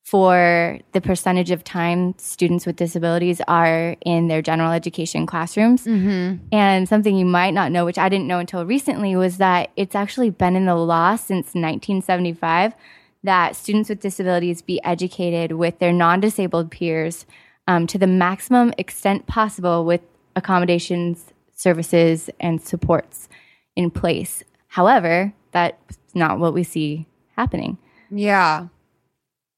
for 0.04 0.78
the 0.92 1.00
percentage 1.00 1.50
of 1.50 1.64
time 1.64 2.14
students 2.18 2.66
with 2.66 2.76
disabilities 2.76 3.40
are 3.48 3.96
in 4.04 4.28
their 4.28 4.42
general 4.42 4.72
education 4.72 5.24
classrooms. 5.26 5.86
Mm-hmm. 5.86 6.44
And 6.52 6.88
something 6.88 7.16
you 7.16 7.24
might 7.24 7.54
not 7.54 7.72
know, 7.72 7.84
which 7.84 7.96
I 7.98 8.10
didn't 8.10 8.26
know 8.26 8.38
until 8.38 8.66
recently, 8.66 9.16
was 9.16 9.38
that 9.38 9.70
it's 9.76 9.94
actually 9.94 10.28
been 10.28 10.54
in 10.54 10.66
the 10.66 10.74
law 10.74 11.16
since 11.16 11.54
1975 11.54 12.74
that 13.22 13.56
students 13.56 13.88
with 13.88 14.00
disabilities 14.00 14.60
be 14.60 14.82
educated 14.84 15.52
with 15.52 15.78
their 15.78 15.92
non 15.92 16.20
disabled 16.20 16.70
peers 16.70 17.24
um, 17.66 17.86
to 17.86 17.96
the 17.96 18.06
maximum 18.06 18.74
extent 18.76 19.26
possible 19.26 19.84
with 19.84 20.02
accommodations, 20.36 21.32
services, 21.54 22.30
and 22.40 22.60
supports 22.60 23.28
in 23.76 23.90
place. 23.90 24.42
However, 24.68 25.32
that's 25.52 25.98
not 26.14 26.38
what 26.38 26.54
we 26.54 26.62
see 26.62 27.06
happening. 27.36 27.78
Yeah, 28.10 28.68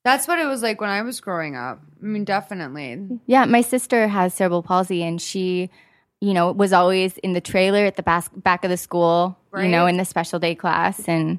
that's 0.04 0.28
what 0.28 0.38
it 0.38 0.46
was 0.46 0.62
like 0.62 0.80
when 0.80 0.90
I 0.90 1.02
was 1.02 1.20
growing 1.20 1.56
up. 1.56 1.80
I 2.02 2.06
mean, 2.06 2.24
definitely. 2.24 3.20
Yeah, 3.26 3.46
my 3.46 3.62
sister 3.62 4.06
has 4.06 4.34
cerebral 4.34 4.62
palsy, 4.62 5.02
and 5.02 5.20
she, 5.20 5.70
you 6.20 6.34
know, 6.34 6.52
was 6.52 6.72
always 6.72 7.16
in 7.18 7.32
the 7.32 7.40
trailer 7.40 7.84
at 7.86 7.96
the 7.96 8.02
bas- 8.02 8.28
back 8.36 8.64
of 8.64 8.70
the 8.70 8.76
school, 8.76 9.38
you 9.56 9.68
know, 9.68 9.86
in 9.86 9.96
the 9.96 10.04
special 10.04 10.38
day 10.38 10.54
class, 10.54 11.08
and 11.08 11.38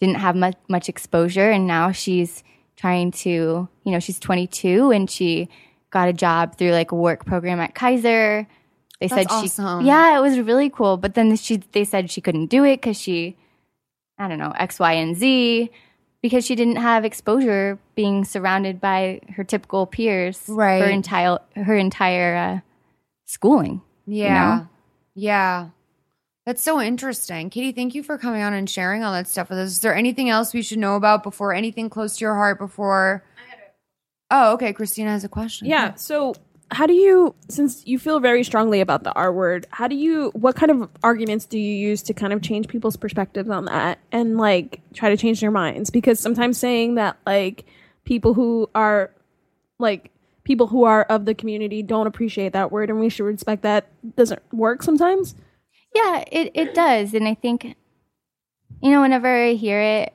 didn't 0.00 0.16
have 0.16 0.36
much 0.36 0.56
much 0.68 0.88
exposure. 0.88 1.50
And 1.50 1.66
now 1.66 1.90
she's 1.92 2.42
trying 2.76 3.10
to, 3.10 3.68
you 3.84 3.92
know, 3.92 4.00
she's 4.00 4.18
22 4.18 4.90
and 4.90 5.10
she 5.10 5.48
got 5.90 6.08
a 6.08 6.12
job 6.12 6.56
through 6.56 6.72
like 6.72 6.92
a 6.92 6.96
work 6.96 7.24
program 7.24 7.60
at 7.60 7.74
Kaiser. 7.74 8.46
They 9.00 9.08
That's 9.08 9.22
said 9.22 9.30
she, 9.40 9.46
awesome. 9.46 9.84
yeah, 9.84 10.16
it 10.16 10.20
was 10.20 10.38
really 10.38 10.70
cool. 10.70 10.96
But 10.96 11.14
then 11.14 11.34
she, 11.36 11.56
they 11.72 11.84
said 11.84 12.10
she 12.10 12.20
couldn't 12.20 12.46
do 12.46 12.64
it 12.64 12.76
because 12.80 12.98
she, 13.00 13.36
I 14.18 14.28
don't 14.28 14.38
know, 14.38 14.52
X, 14.56 14.78
Y, 14.78 14.92
and 14.92 15.16
Z, 15.16 15.70
because 16.22 16.46
she 16.46 16.54
didn't 16.54 16.76
have 16.76 17.04
exposure 17.04 17.78
being 17.96 18.24
surrounded 18.24 18.80
by 18.80 19.20
her 19.36 19.44
typical 19.44 19.86
peers 19.86 20.42
Right. 20.48 20.80
her 20.82 20.88
entire 20.88 21.38
her 21.56 21.76
entire 21.76 22.36
uh, 22.36 22.60
schooling. 23.26 23.82
Yeah. 24.06 24.56
know? 24.58 24.68
Yeah. 25.14 25.68
That's 26.46 26.62
so 26.62 26.80
interesting. 26.80 27.48
Katie, 27.50 27.72
thank 27.72 27.94
you 27.94 28.02
for 28.02 28.18
coming 28.18 28.42
on 28.42 28.52
and 28.52 28.68
sharing 28.68 29.02
all 29.02 29.12
that 29.12 29.26
stuff 29.26 29.48
with 29.48 29.58
us. 29.58 29.70
Is 29.70 29.80
there 29.80 29.94
anything 29.94 30.28
else 30.28 30.52
we 30.52 30.62
should 30.62 30.78
know 30.78 30.94
about 30.94 31.22
before 31.22 31.54
anything 31.54 31.88
close 31.90 32.16
to 32.18 32.24
your 32.24 32.34
heart 32.34 32.58
before 32.58 33.24
Oh, 34.30 34.54
okay. 34.54 34.72
Christina 34.72 35.10
has 35.10 35.22
a 35.24 35.28
question. 35.28 35.68
Yeah. 35.68 35.94
So, 35.94 36.34
how 36.74 36.86
do 36.86 36.92
you, 36.92 37.34
since 37.48 37.86
you 37.86 37.98
feel 37.98 38.20
very 38.20 38.42
strongly 38.42 38.80
about 38.80 39.04
the 39.04 39.12
R 39.12 39.32
word, 39.32 39.66
how 39.70 39.86
do 39.86 39.94
you, 39.94 40.30
what 40.34 40.56
kind 40.56 40.70
of 40.70 40.88
arguments 41.02 41.46
do 41.46 41.58
you 41.58 41.74
use 41.74 42.02
to 42.02 42.14
kind 42.14 42.32
of 42.32 42.42
change 42.42 42.68
people's 42.68 42.96
perspectives 42.96 43.48
on 43.48 43.66
that 43.66 43.98
and 44.10 44.36
like 44.36 44.80
try 44.92 45.08
to 45.08 45.16
change 45.16 45.40
their 45.40 45.50
minds? 45.50 45.90
Because 45.90 46.18
sometimes 46.18 46.58
saying 46.58 46.96
that 46.96 47.16
like 47.26 47.64
people 48.04 48.34
who 48.34 48.68
are 48.74 49.10
like 49.78 50.10
people 50.44 50.66
who 50.66 50.84
are 50.84 51.04
of 51.04 51.24
the 51.24 51.34
community 51.34 51.82
don't 51.82 52.06
appreciate 52.06 52.52
that 52.52 52.70
word 52.70 52.90
and 52.90 53.00
we 53.00 53.08
should 53.08 53.24
respect 53.24 53.62
that 53.62 53.88
doesn't 54.16 54.42
work 54.52 54.82
sometimes. 54.82 55.34
Yeah, 55.94 56.24
it, 56.30 56.50
it 56.54 56.74
does. 56.74 57.14
And 57.14 57.28
I 57.28 57.34
think, 57.34 57.76
you 58.82 58.90
know, 58.90 59.00
whenever 59.00 59.28
I 59.28 59.52
hear 59.52 59.80
it, 59.80 60.14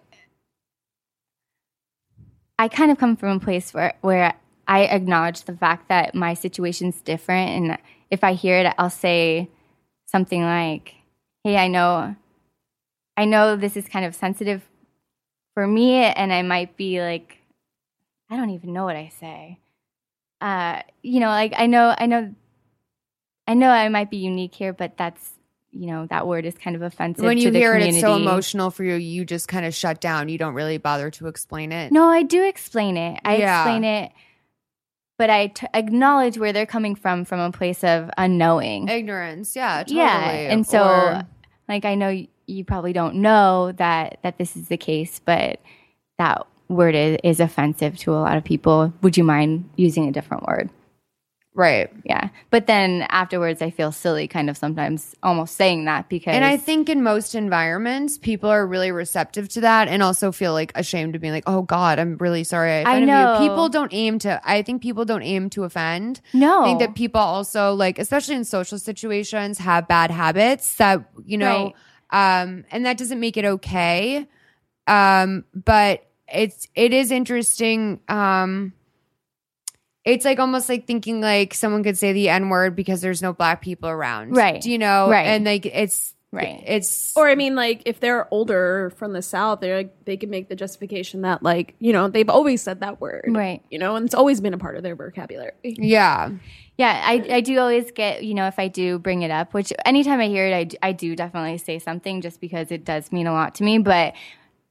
I 2.60 2.68
kind 2.68 2.92
of 2.92 2.98
come 2.98 3.16
from 3.16 3.38
a 3.38 3.40
place 3.40 3.74
where, 3.74 3.94
where 4.02 4.34
I 4.70 4.82
acknowledge 4.84 5.46
the 5.46 5.58
fact 5.58 5.90
that 5.90 6.14
my 6.14 6.36
situation's 6.36 7.02
different. 7.02 7.50
And 7.50 7.78
if 8.12 8.24
I 8.24 8.34
hear 8.34 8.60
it, 8.60 8.72
I'll 8.78 8.92
say 8.92 9.50
something 10.06 10.44
like, 10.44 10.94
hey, 11.44 11.58
I 11.58 11.68
know, 11.68 12.16
I 13.18 13.26
know 13.26 13.56
this 13.56 13.76
is 13.76 13.88
kind 13.88 14.06
of 14.06 14.14
sensitive 14.14 14.62
for 15.56 15.66
me, 15.66 15.96
and 15.96 16.32
I 16.32 16.44
might 16.44 16.78
be 16.78 17.02
like, 17.02 17.40
I 18.30 18.38
don't 18.38 18.52
even 18.52 18.72
know 18.72 18.86
what 18.86 18.96
I 18.96 19.12
say. 19.20 19.58
Uh, 20.40 20.84
you 21.02 21.20
know, 21.20 21.30
like 21.30 21.54
I 21.58 21.66
know, 21.66 21.96
I 21.98 22.06
know, 22.06 22.34
I 23.48 23.56
know 23.56 23.72
I 23.72 23.90
might 23.90 24.12
be 24.12 24.18
unique 24.18 24.54
here, 24.54 24.72
but 24.72 24.98
that's 24.98 25.34
you 25.72 25.88
know 25.88 26.06
that 26.08 26.28
word 26.28 26.46
is 26.46 26.56
kind 26.56 26.76
of 26.76 26.84
offensive. 26.84 27.26
When 27.26 27.40
you 27.40 27.52
hear 27.52 27.76
it, 27.76 27.90
it's 27.90 28.02
so 28.02 28.16
emotional 28.16 28.70
for 28.70 28.84
you. 28.84 28.94
You 28.96 29.26
just 29.26 29.48
kind 29.48 29.66
of 29.66 29.74
shut 29.74 30.00
down. 30.00 30.30
You 30.30 30.38
don't 30.38 30.54
really 30.54 30.78
bother 30.78 31.10
to 31.12 31.28
explain 31.28 31.72
it. 31.72 31.92
No, 31.92 32.08
I 32.08 32.22
do 32.22 32.46
explain 32.48 32.98
it. 32.98 33.20
I 33.26 33.38
Yeah. 33.38 33.64
explain 33.64 33.84
it, 33.84 34.12
but 35.20 35.30
I 35.30 35.48
t- 35.48 35.68
acknowledge 35.76 36.40
where 36.40 36.52
they're 36.52 36.66
coming 36.66 36.96
from 36.96 37.26
from 37.26 37.40
a 37.40 37.52
place 37.52 37.84
of 37.84 38.10
unknowing. 38.18 38.88
Ignorance. 38.88 39.56
Yeah. 39.56 39.84
Totally. 39.84 39.98
Yeah, 40.00 40.52
and 40.52 40.66
so 40.66 40.82
Or- 40.84 41.22
like 41.68 41.86
I 41.86 41.94
know 41.94 42.08
y- 42.08 42.28
you 42.48 42.66
probably 42.66 42.94
don't 42.94 43.16
know 43.16 43.72
that 43.74 44.18
that 44.24 44.38
this 44.40 44.56
is 44.56 44.70
the 44.70 44.78
case, 44.78 45.20
but 45.24 45.60
that 46.18 46.48
word 46.70 46.96
is, 46.96 47.18
is 47.24 47.40
offensive 47.40 47.98
to 48.00 48.14
a 48.14 48.22
lot 48.22 48.38
of 48.38 48.44
people. 48.44 48.92
Would 49.02 49.18
you 49.18 49.24
mind 49.24 49.70
using 49.76 50.08
a 50.08 50.12
different 50.12 50.48
word? 50.48 50.70
Right. 51.54 51.92
Yeah, 52.04 52.30
but 52.50 52.68
then 52.68 53.06
afterwards, 53.10 53.62
I 53.62 53.70
feel 53.70 53.92
silly, 53.92 54.28
kind 54.28 54.50
of 54.50 54.58
sometimes 54.58 55.16
almost 55.22 55.56
saying 55.56 55.86
that 55.86 56.10
because 56.10 56.34
And 56.34 56.46
I 56.46 56.58
think 56.58 56.90
in 56.90 57.04
most 57.04 57.36
environments, 57.36 58.18
people 58.18 58.50
are 58.50 58.66
really 58.66 58.92
receptive 58.92 59.50
to 59.50 59.62
that 59.62 59.88
and 59.88 60.02
also 60.02 60.32
feel 60.32 60.54
like 60.54 60.72
ashamed 60.76 61.16
of 61.16 61.22
being 61.22 61.34
like, 61.34 61.44
oh 61.48 61.62
God, 61.62 62.00
I'm 62.00 62.18
really 62.18 62.44
sorry. 62.44 62.72
I, 62.72 62.84
I 62.84 63.00
know. 63.00 63.34
You. 63.34 63.50
People 63.50 63.70
don't 63.70 63.94
aim 63.94 64.20
to, 64.20 64.42
I 64.44 64.62
think 64.62 64.82
people 64.82 65.06
don't 65.06 65.24
aim 65.24 65.50
to 65.52 65.64
offend. 65.64 66.22
no, 66.34 66.62
I 66.62 66.66
think 66.66 66.80
that 66.80 66.96
people 66.96 67.22
also, 67.22 67.74
like, 67.74 68.00
especially 68.00 68.36
in 68.36 68.46
social 68.46 68.80
situations, 68.80 69.58
have 69.58 69.88
bad 69.88 70.12
habits 70.12 70.76
that, 70.76 71.10
you 71.26 71.38
know, 71.38 71.74
um, 72.12 72.66
and 72.72 72.86
that 72.86 72.98
doesn't 72.98 73.20
make 73.20 73.38
it 73.38 73.46
okay. 73.46 74.28
Um, 74.88 75.46
but 75.54 76.06
it's, 76.32 76.68
it 76.76 76.94
is 76.94 77.12
interesting. 77.12 78.00
Um, 78.08 78.74
it's 80.06 80.26
like 80.26 80.40
almost 80.40 80.70
like 80.70 80.88
thinking 80.88 81.22
like 81.22 81.54
someone 81.54 81.84
could 81.84 81.98
say 81.98 82.14
the 82.14 82.30
N 82.30 82.50
word 82.50 82.76
because 82.76 83.02
there's 83.02 83.22
no 83.22 83.34
black 83.34 83.62
people 83.62 83.90
around. 83.90 84.36
Right. 84.36 84.62
Do 84.62 84.72
you 84.72 84.78
know? 84.78 85.10
Right. 85.10 85.28
And 85.28 85.46
like 85.46 85.66
it's 85.66 86.14
Right. 86.32 86.64
It's 86.68 87.18
Or 87.18 87.28
I 87.28 87.34
mean, 87.34 87.56
like 87.56 87.82
if 87.88 88.00
they're 88.00 88.32
older 88.32 88.92
from 88.98 89.14
the 89.14 89.22
south, 89.24 89.62
they're 89.62 89.78
like, 89.78 90.06
they 90.06 90.16
can 90.16 90.30
make 90.30 90.48
the 90.48 90.56
justification 90.56 91.22
that 91.22 91.42
like 91.42 91.74
you 91.80 91.92
know 91.92 92.08
they've 92.08 92.30
always 92.30 92.62
said 92.62 92.82
that 92.82 93.02
word, 93.02 93.26
Right. 93.30 93.64
You 93.72 93.80
know, 93.80 93.96
and 93.96 94.06
it's 94.06 94.14
always 94.14 94.40
been 94.40 94.54
a 94.54 94.60
part 94.60 94.78
of 94.78 94.84
their 94.84 94.96
vocabulary. 94.96 95.54
yeah. 95.64 96.30
Yeah, 96.78 97.02
I, 97.04 97.26
I 97.30 97.42
do 97.42 97.60
always 97.60 97.92
get, 97.92 98.24
you 98.24 98.34
know, 98.34 98.48
if 98.48 98.58
I 98.58 98.70
do 98.70 99.00
bring 99.00 99.24
it 99.24 99.32
up, 99.32 99.54
which 99.54 99.74
anytime 99.84 100.22
I 100.22 100.28
hear 100.28 100.48
it, 100.48 100.78
I, 100.82 100.90
I 100.90 100.92
do 100.94 101.14
definitely 101.14 101.58
say 101.58 101.78
something 101.78 102.22
just 102.22 102.40
because 102.40 102.72
it 102.72 102.86
does 102.86 103.12
mean 103.12 103.28
a 103.28 103.34
lot 103.34 103.56
to 103.56 103.66
me. 103.66 103.80
But 103.80 104.14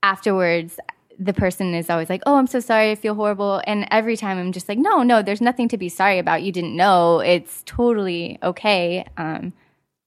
afterwards, 0.03 0.79
the 1.19 1.33
person 1.33 1.75
is 1.75 1.91
always 1.91 2.09
like, 2.09 2.23
oh, 2.27 2.37
I'm 2.37 2.47
so 2.47 2.61
sorry. 2.61 2.91
I 2.93 2.95
feel 2.95 3.15
horrible. 3.15 3.61
And 3.67 3.87
every 3.91 4.17
time 4.17 4.39
I'm 4.39 4.53
just 4.53 4.69
like, 4.69 4.79
no, 4.79 5.03
no, 5.03 5.21
there's 5.23 5.41
nothing 5.41 5.69
to 5.69 5.77
be 5.77 5.89
sorry 5.89 6.19
about. 6.19 6.43
You 6.43 6.53
didn't 6.53 6.77
know. 6.77 7.19
It's 7.21 7.63
totally 7.67 8.39
okay. 8.43 9.05
Um, 9.17 9.53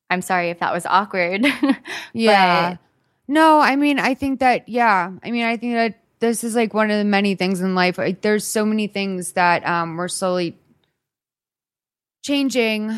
I'm 0.09 0.22
sorry 0.22 0.49
if 0.49 0.59
that 0.59 0.74
was 0.74 0.86
awkward. 0.86 1.45
Yeah. 2.14 2.72
But- 2.72 2.80
no, 3.28 3.59
I 3.59 3.76
mean, 3.78 3.97
I 3.99 4.14
think 4.14 4.39
that, 4.41 4.68
yeah. 4.68 5.12
I 5.24 5.32
mean, 5.32 5.45
I 5.45 5.55
think 5.55 5.74
that 5.76 5.99
this 6.20 6.43
is 6.43 6.53
like 6.55 6.74
one 6.74 6.91
of 6.91 6.97
the 6.97 7.05
many 7.05 7.36
things 7.36 7.62
in 7.62 7.76
life. 7.76 7.97
Like, 7.97 8.22
there's 8.22 8.45
so 8.45 8.66
many 8.66 8.88
things 8.88 9.34
that 9.34 9.66
um, 9.66 9.95
we're 9.95 10.09
slowly 10.09 10.57
changing. 12.24 12.89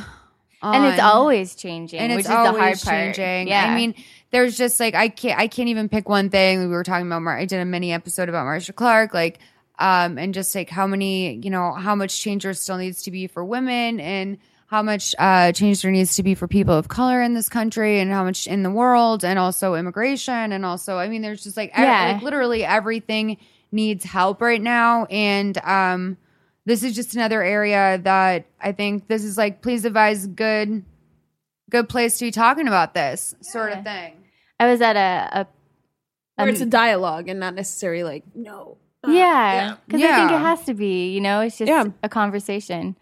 and 0.62 0.86
it's 0.86 1.02
always 1.02 1.56
changing, 1.56 2.00
and 2.00 2.12
which 2.14 2.22
it's 2.22 2.30
is 2.30 2.36
always 2.36 2.54
the 2.54 2.60
hard 2.60 2.82
part. 2.82 3.16
changing. 3.16 3.48
Yeah. 3.50 3.66
I 3.66 3.76
mean, 3.76 3.96
there's 4.34 4.58
just 4.58 4.80
like 4.80 4.96
I 4.96 5.08
can't 5.08 5.40
I 5.40 5.48
can't 5.48 5.70
even 5.70 5.88
pick 5.88 6.10
one 6.10 6.30
thing. 6.30 6.60
We 6.60 6.68
were 6.68 6.84
talking 6.84 7.08
about 7.08 7.22
Mar- 7.22 7.38
I 7.38 7.46
did 7.46 7.62
a 7.62 7.66
mini 7.66 7.94
episode 7.94 8.28
about 8.28 8.44
Marcia 8.44 8.74
Clark, 8.74 9.14
like 9.14 9.40
um, 9.80 10.18
and 10.18 10.34
just 10.34 10.54
like 10.54 10.70
how 10.70 10.86
many 10.88 11.36
you 11.36 11.50
know 11.50 11.72
how 11.72 11.96
much 11.96 12.20
change 12.20 12.44
there 12.44 12.54
still 12.54 12.78
needs 12.78 13.04
to 13.04 13.12
be 13.12 13.28
for 13.28 13.46
women 13.46 14.00
and 14.02 14.38
how 14.68 14.82
much 14.82 15.14
uh, 15.20 15.52
change 15.52 15.84
there 15.84 15.92
needs 15.92 16.16
to 16.16 16.24
be 16.24 16.34
for 16.34 16.48
people 16.48 16.74
of 16.76 16.88
color 16.88 17.22
in 17.22 17.36
this 17.36 17.48
country 17.48 18.00
and 18.00 18.12
how 18.12 18.24
much 18.24 18.48
in 18.48 18.64
the 18.64 18.72
world 18.72 19.24
and 19.24 19.38
also 19.38 19.76
immigration 19.76 20.52
and 20.52 20.66
also 20.66 20.98
I 20.98 21.08
mean 21.10 21.22
there's 21.22 21.44
just 21.44 21.56
like, 21.56 21.70
ev- 21.78 21.84
Yeah. 21.84 22.14
like 22.14 22.24
literally 22.24 22.66
everything 22.66 23.38
needs 23.72 24.04
help 24.04 24.42
right 24.42 24.62
now 24.62 25.06
and 25.06 25.58
um 25.60 26.18
this 26.66 26.82
is 26.82 26.96
just 26.96 27.14
another 27.14 27.44
area 27.44 28.00
that 28.04 28.46
I 28.60 28.72
think 28.72 29.08
this 29.08 29.24
is 29.24 29.38
like 29.38 29.62
please 29.62 29.86
advise 29.86 30.26
good 30.26 30.84
good 31.70 31.88
place 31.90 32.18
to 32.18 32.26
be 32.26 32.32
talking 32.32 32.68
about 32.68 32.94
this 32.96 33.36
sort 33.42 33.74
of 33.74 33.84
thing. 33.84 34.23
I 34.60 34.68
was 34.72 34.82
at 34.82 34.96
a, 34.96 35.40
a 35.42 35.48
Where 36.36 36.48
Um, 36.48 36.50
it's 36.50 36.62
a 36.62 36.66
dialogue 36.66 37.30
and 37.30 37.40
not 37.40 37.56
necessarily 37.56 38.04
like 38.04 38.24
no. 38.36 38.78
Uh, 39.04 39.12
yeah, 39.12 39.76
because 39.86 40.02
I 40.02 40.16
think 40.16 40.32
it 40.32 40.40
has 40.40 40.64
to 40.66 40.74
be. 40.74 41.10
You 41.14 41.20
know, 41.22 41.42
it's 41.42 41.58
just 41.58 41.68
Yeah. 41.68 41.86
a 42.02 42.08
conversation. 42.10 42.96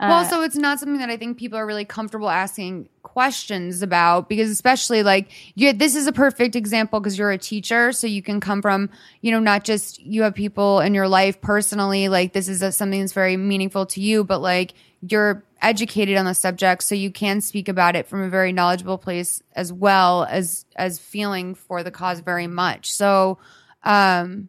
well, 0.00 0.20
Uh, 0.20 0.24
so 0.24 0.42
it's 0.42 0.56
not 0.56 0.78
something 0.78 0.98
that 0.98 1.10
I 1.10 1.16
think 1.16 1.36
people 1.38 1.58
are 1.58 1.66
really 1.66 1.84
comfortable 1.84 2.30
asking 2.30 2.88
questions 3.02 3.82
about 3.82 4.28
because 4.28 4.48
especially 4.48 5.02
like 5.02 5.30
you 5.56 5.72
this 5.72 5.94
is 5.96 6.06
a 6.06 6.12
perfect 6.12 6.54
example 6.56 7.00
because 7.00 7.18
you're 7.18 7.32
a 7.32 7.38
teacher 7.38 7.90
so 7.92 8.06
you 8.06 8.22
can 8.22 8.40
come 8.40 8.62
from, 8.62 8.88
you 9.20 9.30
know, 9.32 9.40
not 9.40 9.64
just 9.64 10.00
you 10.00 10.22
have 10.22 10.34
people 10.34 10.80
in 10.80 10.94
your 10.94 11.08
life 11.08 11.40
personally 11.40 12.08
like 12.08 12.32
this 12.32 12.48
is 12.48 12.62
a, 12.62 12.70
something 12.72 13.00
that's 13.00 13.12
very 13.12 13.36
meaningful 13.36 13.84
to 13.86 14.00
you 14.00 14.22
but 14.24 14.40
like 14.40 14.72
you're 15.02 15.44
educated 15.62 16.16
on 16.16 16.24
the 16.24 16.34
subject 16.34 16.82
so 16.82 16.94
you 16.94 17.10
can 17.10 17.40
speak 17.40 17.68
about 17.68 17.96
it 17.96 18.06
from 18.06 18.22
a 18.22 18.28
very 18.28 18.52
knowledgeable 18.52 18.98
place 18.98 19.42
as 19.54 19.72
well 19.72 20.24
as 20.24 20.64
as 20.76 20.98
feeling 20.98 21.54
for 21.54 21.82
the 21.82 21.90
cause 21.90 22.20
very 22.20 22.46
much. 22.46 22.92
So 22.92 23.38
um 23.82 24.48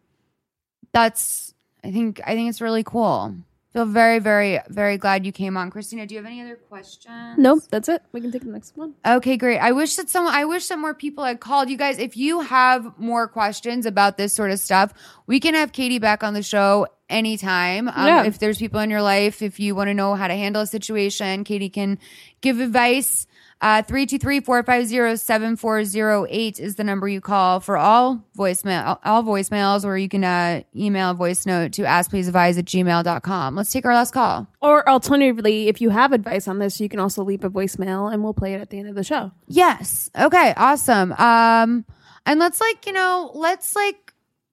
that's 0.92 1.54
I 1.84 1.92
think 1.92 2.22
I 2.26 2.36
think 2.36 2.50
it's 2.50 2.62
really 2.62 2.84
cool. 2.84 3.36
Feel 3.74 3.86
very, 3.86 4.20
very, 4.20 4.60
very 4.68 4.98
glad 4.98 5.26
you 5.26 5.32
came 5.32 5.56
on. 5.56 5.72
Christina, 5.72 6.06
do 6.06 6.14
you 6.14 6.20
have 6.20 6.26
any 6.26 6.42
other 6.42 6.58
questions? 6.58 7.38
Nope, 7.38 7.64
that's 7.70 7.88
it. 7.88 8.04
We 8.12 8.20
can 8.20 8.30
take 8.30 8.42
the 8.42 8.50
next 8.50 8.76
one. 8.76 8.96
Okay, 9.06 9.38
great. 9.38 9.60
I 9.60 9.72
wish 9.72 9.96
that 9.96 10.10
some 10.10 10.28
I 10.28 10.44
wish 10.44 10.68
that 10.68 10.78
more 10.78 10.94
people 10.94 11.24
had 11.24 11.40
called. 11.40 11.70
You 11.70 11.78
guys, 11.78 11.98
if 11.98 12.18
you 12.18 12.42
have 12.42 13.00
more 13.00 13.30
questions 13.30 13.86
about 13.86 14.18
this 14.18 14.34
sort 14.34 14.52
of 14.52 14.60
stuff, 14.60 14.94
we 15.26 15.40
can 15.40 15.54
have 15.54 15.72
Katie 15.72 16.00
back 16.00 16.22
on 16.22 16.34
the 16.34 16.44
show 16.44 16.86
anytime. 17.12 17.88
Um, 17.90 18.08
Yeah. 18.08 18.24
If 18.24 18.40
there's 18.40 18.58
people 18.58 18.80
in 18.80 18.90
your 18.90 19.02
life, 19.02 19.42
if 19.42 19.60
you 19.60 19.76
want 19.76 19.90
to 19.90 19.94
know 19.94 20.16
how 20.16 20.28
to 20.28 20.36
handle 20.36 20.62
a 20.64 20.68
situation, 20.68 21.44
Katie 21.44 21.70
can 21.70 22.00
give 22.42 22.60
advice. 22.60 23.28
Uh, 23.64 23.84
323-450-7408 23.84 26.60
is 26.60 26.76
the 26.76 26.84
number 26.84 27.08
you 27.08 27.22
call 27.22 27.60
for 27.60 27.78
all 27.78 28.24
voicemail, 28.38 28.98
all 29.04 29.24
voicemails, 29.24 29.86
or 29.86 29.98
you 29.98 30.10
can 30.10 30.24
uh, 30.24 30.62
email 30.76 31.12
a 31.12 31.14
voice 31.14 31.46
note 31.46 31.74
to 31.74 31.84
askpleaseadvise 31.84 32.58
at 32.58 32.66
gmail.com. 32.66 33.56
Let's 33.56 33.72
take 33.72 33.86
our 33.86 33.94
last 33.94 34.14
call. 34.14 34.48
Or 34.62 34.88
alternatively, 34.90 35.68
if 35.68 35.82
you 35.82 35.90
have 35.92 36.12
advice 36.12 36.48
on 36.48 36.60
this, 36.60 36.80
you 36.82 36.90
can 36.90 37.00
also 37.00 37.24
leave 37.24 37.44
a 37.44 37.50
voicemail 37.50 38.12
and 38.12 38.24
we'll 38.24 38.34
play 38.34 38.54
it 38.54 38.62
at 38.62 38.70
the 38.70 38.80
end 38.80 38.90
of 38.90 38.96
the 38.96 39.04
show. 39.04 39.32
Yes. 39.48 40.10
Okay. 40.20 40.54
Awesome. 40.58 41.12
Um, 41.14 41.86
and 42.26 42.40
let's 42.40 42.60
like, 42.62 42.86
you 42.86 42.94
know, 42.94 43.32
let's 43.34 43.76
like 43.76 44.11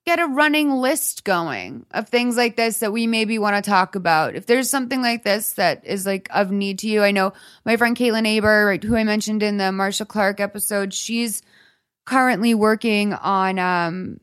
get 0.08 0.20
a 0.20 0.26
running 0.26 0.70
list 0.70 1.22
going 1.22 1.84
of 1.90 2.08
things 2.08 2.34
like 2.34 2.56
this 2.56 2.78
that 2.78 2.94
we 2.94 3.06
maybe 3.06 3.38
want 3.38 3.62
to 3.62 3.70
talk 3.70 3.94
about. 3.94 4.34
If 4.34 4.46
there's 4.46 4.70
something 4.70 5.02
like 5.02 5.22
this 5.22 5.52
that 5.52 5.84
is 5.84 6.06
like 6.06 6.28
of 6.30 6.50
need 6.50 6.78
to 6.78 6.88
you, 6.88 7.02
I 7.02 7.10
know 7.10 7.34
my 7.66 7.76
friend 7.76 7.94
Caitlin 7.94 8.26
Aber, 8.26 8.64
right, 8.64 8.82
who 8.82 8.96
I 8.96 9.04
mentioned 9.04 9.42
in 9.42 9.58
the 9.58 9.70
Marcia 9.70 10.06
Clark 10.06 10.40
episode, 10.40 10.94
she's 10.94 11.42
currently 12.06 12.54
working 12.54 13.12
on 13.12 13.58
um 13.58 14.18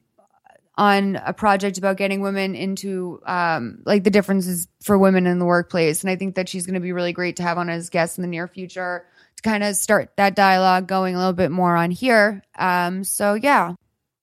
on 0.75 1.17
a 1.17 1.33
project 1.33 1.77
about 1.77 1.97
getting 1.97 2.19
women 2.19 2.55
into 2.55 3.21
um 3.27 3.83
like 3.85 4.03
the 4.03 4.09
differences 4.09 4.67
for 4.81 4.97
women 4.97 5.27
in 5.27 5.37
the 5.37 5.45
workplace. 5.45 6.01
And 6.03 6.09
i 6.09 6.15
think 6.15 6.33
that 6.33 6.49
she's 6.49 6.65
going 6.65 6.73
to 6.73 6.79
be 6.79 6.93
really 6.93 7.13
great 7.13 7.35
to 7.35 7.43
have 7.43 7.59
on 7.59 7.69
as 7.69 7.91
guest 7.91 8.17
in 8.17 8.23
the 8.23 8.27
near 8.27 8.47
future 8.47 9.05
to 9.35 9.43
kind 9.43 9.63
of 9.63 9.75
start 9.75 10.13
that 10.17 10.35
dialogue 10.35 10.87
going 10.87 11.13
a 11.13 11.19
little 11.19 11.33
bit 11.33 11.51
more 11.51 11.75
on 11.75 11.91
here. 11.91 12.41
Um 12.57 13.03
so 13.03 13.35
yeah 13.35 13.75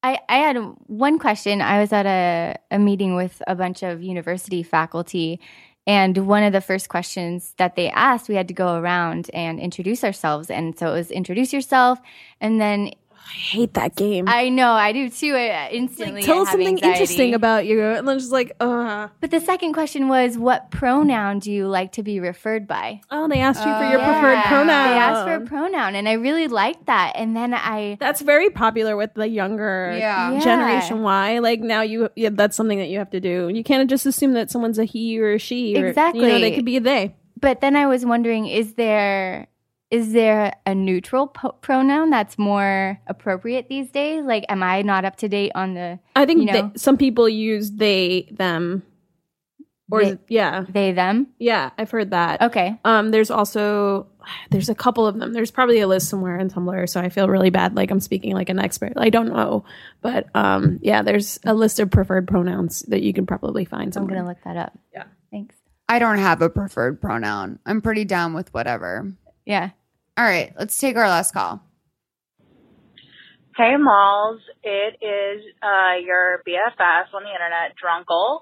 I, 0.02 0.18
I 0.28 0.36
had 0.36 0.56
one 0.86 1.18
question. 1.18 1.60
I 1.62 1.80
was 1.80 1.92
at 1.92 2.06
a, 2.06 2.56
a 2.70 2.78
meeting 2.78 3.14
with 3.14 3.40
a 3.46 3.54
bunch 3.54 3.82
of 3.82 4.02
university 4.02 4.62
faculty, 4.62 5.40
and 5.86 6.16
one 6.28 6.42
of 6.42 6.52
the 6.52 6.60
first 6.60 6.88
questions 6.88 7.54
that 7.58 7.74
they 7.74 7.90
asked, 7.90 8.28
we 8.28 8.36
had 8.36 8.48
to 8.48 8.54
go 8.54 8.76
around 8.76 9.30
and 9.34 9.58
introduce 9.58 10.04
ourselves. 10.04 10.48
And 10.50 10.78
so 10.78 10.88
it 10.88 10.92
was 10.92 11.10
introduce 11.10 11.52
yourself, 11.52 11.98
and 12.40 12.60
then 12.60 12.92
I 13.24 13.34
hate 13.34 13.74
that 13.74 13.96
game. 13.96 14.24
I 14.28 14.48
know 14.50 14.72
I 14.72 14.92
do 14.92 15.08
too. 15.08 15.34
I 15.34 15.68
instantly 15.72 16.22
Tell 16.22 16.40
us 16.40 16.48
have 16.48 16.52
something 16.52 16.68
anxiety. 16.68 16.92
interesting 16.92 17.34
about 17.34 17.66
you. 17.66 17.80
And 17.82 18.06
then 18.06 18.18
just 18.18 18.32
like, 18.32 18.52
uh 18.60 19.08
But 19.20 19.30
the 19.30 19.40
second 19.40 19.72
question 19.72 20.08
was, 20.08 20.36
what 20.36 20.70
pronoun 20.70 21.38
do 21.38 21.50
you 21.52 21.66
like 21.66 21.92
to 21.92 22.02
be 22.02 22.20
referred 22.20 22.66
by? 22.66 23.00
oh, 23.10 23.28
they 23.28 23.40
asked 23.40 23.64
you 23.64 23.72
for 23.72 23.84
your 23.84 24.00
Yeah. 24.00 24.12
preferred 24.12 24.44
pronoun. 24.44 24.66
They 24.90 24.98
asked 24.98 25.24
for 25.26 25.34
a 25.34 25.40
pronoun, 25.46 25.94
and 25.94 26.08
I 26.08 26.12
really 26.14 26.48
liked 26.48 26.86
that. 26.86 27.12
And 27.14 27.34
then 27.36 27.54
I, 27.54 27.96
That's 28.00 28.20
very 28.20 28.50
popular 28.50 28.96
with 28.96 29.14
the 29.14 29.28
younger 29.28 29.94
Yeah. 29.96 30.32
Yeah. 30.32 30.40
generation 30.40 31.02
Y. 31.02 31.38
Like 31.38 31.60
now 31.60 31.82
you 31.82 32.08
yeah, 32.16 32.30
that's 32.32 32.56
something 32.56 32.78
that 32.78 32.88
you 32.88 32.98
have 32.98 33.10
to 33.10 33.20
do. 33.20 33.48
You 33.52 33.62
can't 33.64 33.88
just 33.88 34.04
assume 34.04 34.32
that 34.34 34.50
someone's 34.50 34.78
a 34.78 34.84
he 34.84 35.18
or 35.20 35.34
a 35.34 35.38
she 35.38 35.74
or 35.74 35.78
you 35.78 35.82
know, 35.82 35.88
Exactly. 35.88 36.28
they 36.40 36.54
could 36.54 36.64
be 36.66 36.76
a 36.76 36.80
they. 36.80 37.14
but 37.40 37.60
then 37.60 37.76
I 37.76 37.86
was 37.86 38.04
wondering, 38.04 38.46
is 38.46 38.74
there 38.74 39.46
is 39.92 40.12
there 40.12 40.54
a 40.66 40.74
neutral 40.74 41.26
po- 41.28 41.52
pronoun 41.60 42.08
that's 42.10 42.38
more 42.38 42.98
appropriate 43.06 43.68
these 43.68 43.90
days? 43.90 44.24
Like, 44.24 44.44
am 44.48 44.62
I 44.62 44.82
not 44.82 45.04
up 45.04 45.16
to 45.16 45.28
date 45.28 45.52
on 45.54 45.74
the 45.74 45.98
I 46.16 46.24
think 46.26 46.40
You 46.40 46.46
know? 46.46 46.70
they, 46.72 46.78
some 46.78 46.96
people 46.96 47.28
use 47.28 47.70
they 47.72 48.26
them 48.32 48.82
or 49.90 50.02
They- 50.02 50.18
yeah. 50.28 50.64
they 50.68 50.92
them? 50.92 51.26
Yeah, 51.38 51.70
I've 51.76 51.90
heard 51.90 52.10
that. 52.12 52.40
Okay, 52.40 52.78
Um, 52.84 53.10
there's 53.10 53.30
also 53.30 54.06
there's 54.50 54.68
a 54.70 54.74
couple 54.74 55.06
of 55.06 55.18
them. 55.18 55.32
There's 55.32 55.50
probably 55.50 55.80
a 55.80 55.86
list 55.88 56.08
somewhere 56.08 56.38
in 56.38 56.48
Tumblr, 56.48 56.88
so 56.88 57.00
I 57.00 57.08
feel 57.10 57.28
really 57.28 57.50
bad, 57.50 57.74
like 57.76 57.90
I'm 57.90 58.00
speaking 58.00 58.32
like 58.34 58.48
an 58.48 58.58
expert. 58.60 58.92
I 58.96 59.10
don't 59.10 59.28
know, 59.28 59.64
but 60.00 60.26
um, 60.34 60.78
yeah, 60.80 61.02
there's 61.02 61.38
a 61.44 61.52
list 61.52 61.80
of 61.80 61.90
preferred 61.90 62.26
pronouns 62.28 62.82
that 62.88 63.02
you 63.02 63.12
can 63.12 63.26
probably 63.26 63.64
find 63.66 63.92
Somewhere. 63.92 64.16
I'm 64.16 64.24
gonna 64.24 64.28
look 64.30 64.42
that 64.44 64.56
up. 64.56 64.72
Yeah. 64.94 65.04
thanks. 65.30 65.56
i 65.88 65.98
don't 65.98 66.18
have 66.18 66.40
a 66.40 66.48
preferred 66.48 67.00
pronoun 67.00 67.58
i'm 67.66 67.82
pretty 67.82 68.04
down 68.04 68.32
with 68.32 68.54
whatever 68.54 69.12
Yeah, 69.44 69.70
all 70.16 70.24
right 70.24 70.52
let's 70.58 70.78
take 70.78 70.96
our 70.96 71.08
last 71.08 71.32
call 71.32 71.62
Hey 73.54 73.76
Molls, 73.78 74.40
it 74.62 74.96
is 75.04 75.44
uh, 75.62 76.00
your 76.02 76.42
BFF 76.48 77.12
on 77.12 77.22
the 77.22 77.28
internet, 77.28 77.76
Drunkle. 77.76 78.40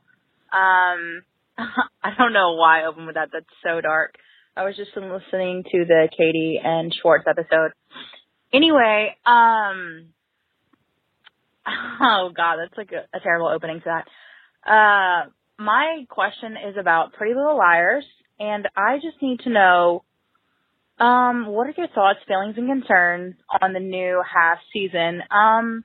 Um, 0.52 1.24
I 1.58 2.10
don't 2.16 2.32
know 2.32 2.54
why 2.54 2.82
I 2.82 2.86
opened 2.86 3.06
with 3.06 3.16
that. 3.16 3.30
That's 3.32 3.44
so 3.64 3.80
dark. 3.80 4.14
I 4.56 4.62
was 4.62 4.76
just 4.76 4.90
listening 4.96 5.64
to 5.64 5.84
the 5.84 6.08
Katie 6.16 6.60
and 6.62 6.94
Schwartz 6.94 7.24
episode. 7.28 7.72
Anyway, 8.52 9.16
um, 9.26 10.10
oh 11.66 12.30
god, 12.36 12.58
that's 12.58 12.76
like 12.76 12.92
a, 12.92 13.16
a 13.16 13.20
terrible 13.20 13.48
opening 13.48 13.80
to 13.80 13.86
that. 13.86 14.06
Uh, 14.64 15.30
my 15.58 16.04
question 16.08 16.56
is 16.68 16.76
about 16.78 17.14
Pretty 17.14 17.34
Little 17.34 17.58
Liars, 17.58 18.04
and 18.38 18.68
I 18.76 18.96
just 18.96 19.20
need 19.20 19.40
to 19.40 19.50
know 19.50 20.04
um, 21.00 21.46
what 21.46 21.66
are 21.66 21.74
your 21.76 21.88
thoughts, 21.88 22.20
feelings, 22.28 22.54
and 22.58 22.68
concerns 22.68 23.34
on 23.62 23.72
the 23.72 23.80
new 23.80 24.22
half 24.22 24.58
season? 24.72 25.22
Um, 25.30 25.82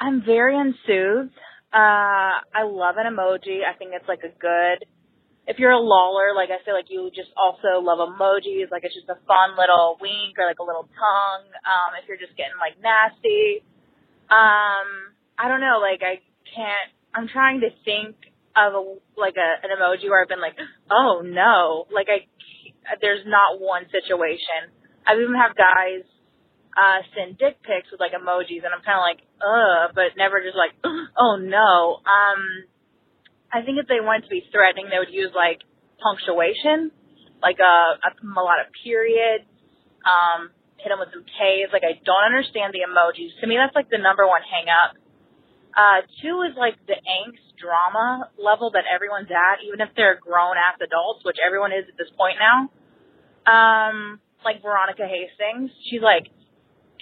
I'm 0.00 0.24
very 0.24 0.56
enthused. 0.56 1.36
Uh, 1.72 2.40
I 2.40 2.64
love 2.64 2.96
an 2.96 3.06
emoji. 3.06 3.60
I 3.62 3.76
think 3.76 3.92
it's 3.94 4.08
like 4.08 4.24
a 4.24 4.32
good. 4.32 4.88
If 5.46 5.58
you're 5.58 5.72
a 5.72 5.78
loller, 5.78 6.34
like 6.34 6.48
I 6.48 6.64
feel 6.64 6.74
like 6.74 6.88
you 6.88 7.10
just 7.14 7.30
also 7.36 7.84
love 7.84 7.98
emojis. 8.00 8.70
Like 8.70 8.84
it's 8.84 8.94
just 8.94 9.08
a 9.08 9.20
fun 9.28 9.60
little 9.60 9.98
wink 10.00 10.38
or 10.38 10.46
like 10.48 10.58
a 10.58 10.64
little 10.64 10.88
tongue. 10.88 11.46
Um, 11.68 12.00
if 12.00 12.08
you're 12.08 12.18
just 12.18 12.36
getting 12.36 12.56
like 12.56 12.80
nasty. 12.80 13.60
Um, 14.32 15.12
I 15.36 15.48
don't 15.48 15.60
know. 15.60 15.84
Like 15.84 16.00
I 16.00 16.24
can't. 16.48 16.90
I'm 17.14 17.28
trying 17.28 17.60
to 17.60 17.70
think 17.84 18.16
of 18.56 18.72
a 18.72 18.82
like 19.20 19.36
a 19.36 19.48
an 19.62 19.70
emoji 19.76 20.08
where 20.08 20.22
I've 20.22 20.32
been 20.32 20.40
like, 20.40 20.56
oh 20.90 21.20
no. 21.20 21.86
Like 21.92 22.08
I 22.08 22.24
there's 22.98 23.22
not 23.26 23.62
one 23.62 23.86
situation. 23.94 24.74
I've 25.06 25.22
even 25.22 25.38
have 25.38 25.54
guys 25.54 26.02
uh 26.70 27.02
send 27.14 27.34
dick 27.38 27.58
pics 27.66 27.90
with 27.90 27.98
like 27.98 28.14
emojis 28.14 28.62
and 28.62 28.70
I'm 28.70 28.82
kinda 28.82 29.02
like, 29.02 29.22
ugh, 29.42 29.90
but 29.94 30.14
never 30.18 30.42
just 30.42 30.58
like, 30.58 30.74
oh 31.18 31.38
no. 31.38 32.02
Um 32.02 32.66
I 33.50 33.62
think 33.62 33.78
if 33.82 33.86
they 33.86 33.98
wanted 34.02 34.26
to 34.26 34.32
be 34.32 34.46
threatening 34.50 34.86
they 34.90 34.98
would 34.98 35.10
use 35.10 35.34
like 35.34 35.62
punctuation, 35.98 36.94
like 37.42 37.58
a, 37.58 37.98
a, 37.98 38.10
a 38.14 38.44
lot 38.44 38.62
of 38.62 38.70
periods, 38.82 39.46
um, 40.06 40.54
hit 40.78 40.88
them 40.88 41.02
with 41.02 41.12
some 41.12 41.26
K's. 41.26 41.74
Like 41.74 41.82
I 41.82 41.98
don't 41.98 42.26
understand 42.26 42.72
the 42.72 42.86
emojis. 42.86 43.34
To 43.42 43.46
me 43.46 43.58
that's 43.58 43.74
like 43.74 43.90
the 43.90 43.98
number 43.98 44.26
one 44.26 44.42
hang 44.46 44.70
up. 44.70 44.94
Uh, 45.70 46.02
two 46.22 46.42
is 46.46 46.54
like 46.58 46.74
the 46.86 46.98
angst 46.98 47.46
drama 47.60 48.30
level 48.38 48.72
that 48.74 48.88
everyone's 48.90 49.30
at, 49.30 49.62
even 49.62 49.80
if 49.80 49.90
they're 49.94 50.18
grown 50.18 50.58
ass 50.58 50.80
adults, 50.82 51.22
which 51.22 51.38
everyone 51.38 51.70
is 51.70 51.86
at 51.86 51.94
this 51.94 52.10
point 52.18 52.38
now. 52.40 52.70
Um, 53.46 54.20
like 54.44 54.62
Veronica 54.62 55.04
Hastings, 55.04 55.70
she's 55.90 56.02
like, 56.02 56.28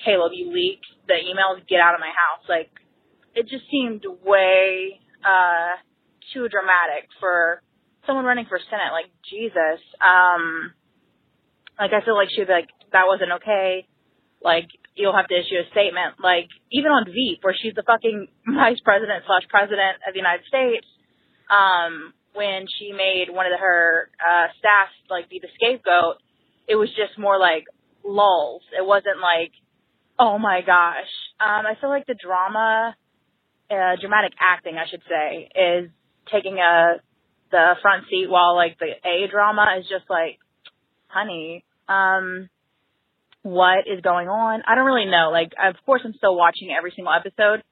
Caleb, 0.05 0.33
you 0.35 0.53
leaked 0.53 0.87
the 1.07 1.15
emails, 1.15 1.67
get 1.69 1.81
out 1.81 1.95
of 1.95 2.01
my 2.01 2.11
house. 2.11 2.45
Like, 2.49 2.71
it 3.35 3.49
just 3.49 3.65
seemed 3.71 4.05
way, 4.25 5.01
uh, 5.25 5.79
too 6.33 6.49
dramatic 6.49 7.09
for 7.21 7.63
someone 8.07 8.25
running 8.25 8.47
for 8.49 8.59
Senate. 8.71 8.93
Like, 8.93 9.11
Jesus. 9.29 9.83
Um, 10.03 10.73
like, 11.79 11.93
I 11.93 12.05
feel 12.05 12.15
like 12.15 12.29
she'd 12.31 12.47
be 12.47 12.53
like, 12.53 12.71
that 12.93 13.07
wasn't 13.07 13.33
okay. 13.43 13.87
Like, 14.43 14.69
you'll 14.95 15.17
have 15.17 15.29
to 15.29 15.39
issue 15.39 15.59
a 15.63 15.67
statement. 15.71 16.19
Like, 16.23 16.49
even 16.71 16.91
on 16.91 17.07
Veep, 17.07 17.43
where 17.43 17.55
she's 17.55 17.75
the 17.75 17.87
fucking 17.87 18.29
vice 18.47 18.81
president 18.85 19.25
slash 19.27 19.47
president 19.49 20.03
of 20.07 20.15
the 20.15 20.21
United 20.21 20.47
States, 20.47 20.87
um, 21.51 22.13
when 22.35 22.67
she 22.79 22.93
made 22.93 23.31
one 23.31 23.47
of 23.47 23.59
her, 23.59 24.11
uh, 24.21 24.47
staff, 24.59 24.91
like, 25.11 25.31
be 25.31 25.41
the 25.43 25.51
scapegoat, 25.59 26.23
it 26.69 26.77
was 26.77 26.89
just 26.91 27.19
more 27.19 27.39
like 27.39 27.65
lulls. 28.05 28.63
It 28.79 28.85
wasn't 28.87 29.19
like, 29.21 29.53
oh 30.19 30.39
my 30.39 30.61
gosh. 30.65 31.11
Um, 31.41 31.65
I 31.67 31.75
feel 31.81 31.91
like 31.91 32.07
the 32.07 32.15
drama, 32.15 32.95
uh, 33.71 33.97
dramatic 34.01 34.33
acting, 34.39 34.77
I 34.77 34.89
should 34.89 35.03
say, 35.09 35.49
is 35.55 35.91
taking 36.31 36.59
a, 36.59 37.01
the 37.51 37.75
front 37.81 38.05
seat 38.11 38.29
while 38.29 38.55
like 38.55 38.79
the 38.79 38.93
A 39.09 39.29
drama 39.31 39.67
is 39.81 39.87
just 39.89 40.05
like, 40.11 40.39
honey, 41.07 41.65
um, 41.89 42.51
what 43.43 43.87
is 43.87 44.03
going 44.03 44.29
on? 44.29 44.63
I 44.67 44.75
don't 44.75 44.85
really 44.85 45.11
know. 45.11 45.31
Like, 45.33 45.53
of 45.63 45.77
course 45.87 46.03
I'm 46.05 46.15
still 46.15 46.37
watching 46.37 46.69
every 46.77 46.93
single 46.95 47.15
episode, 47.15 47.63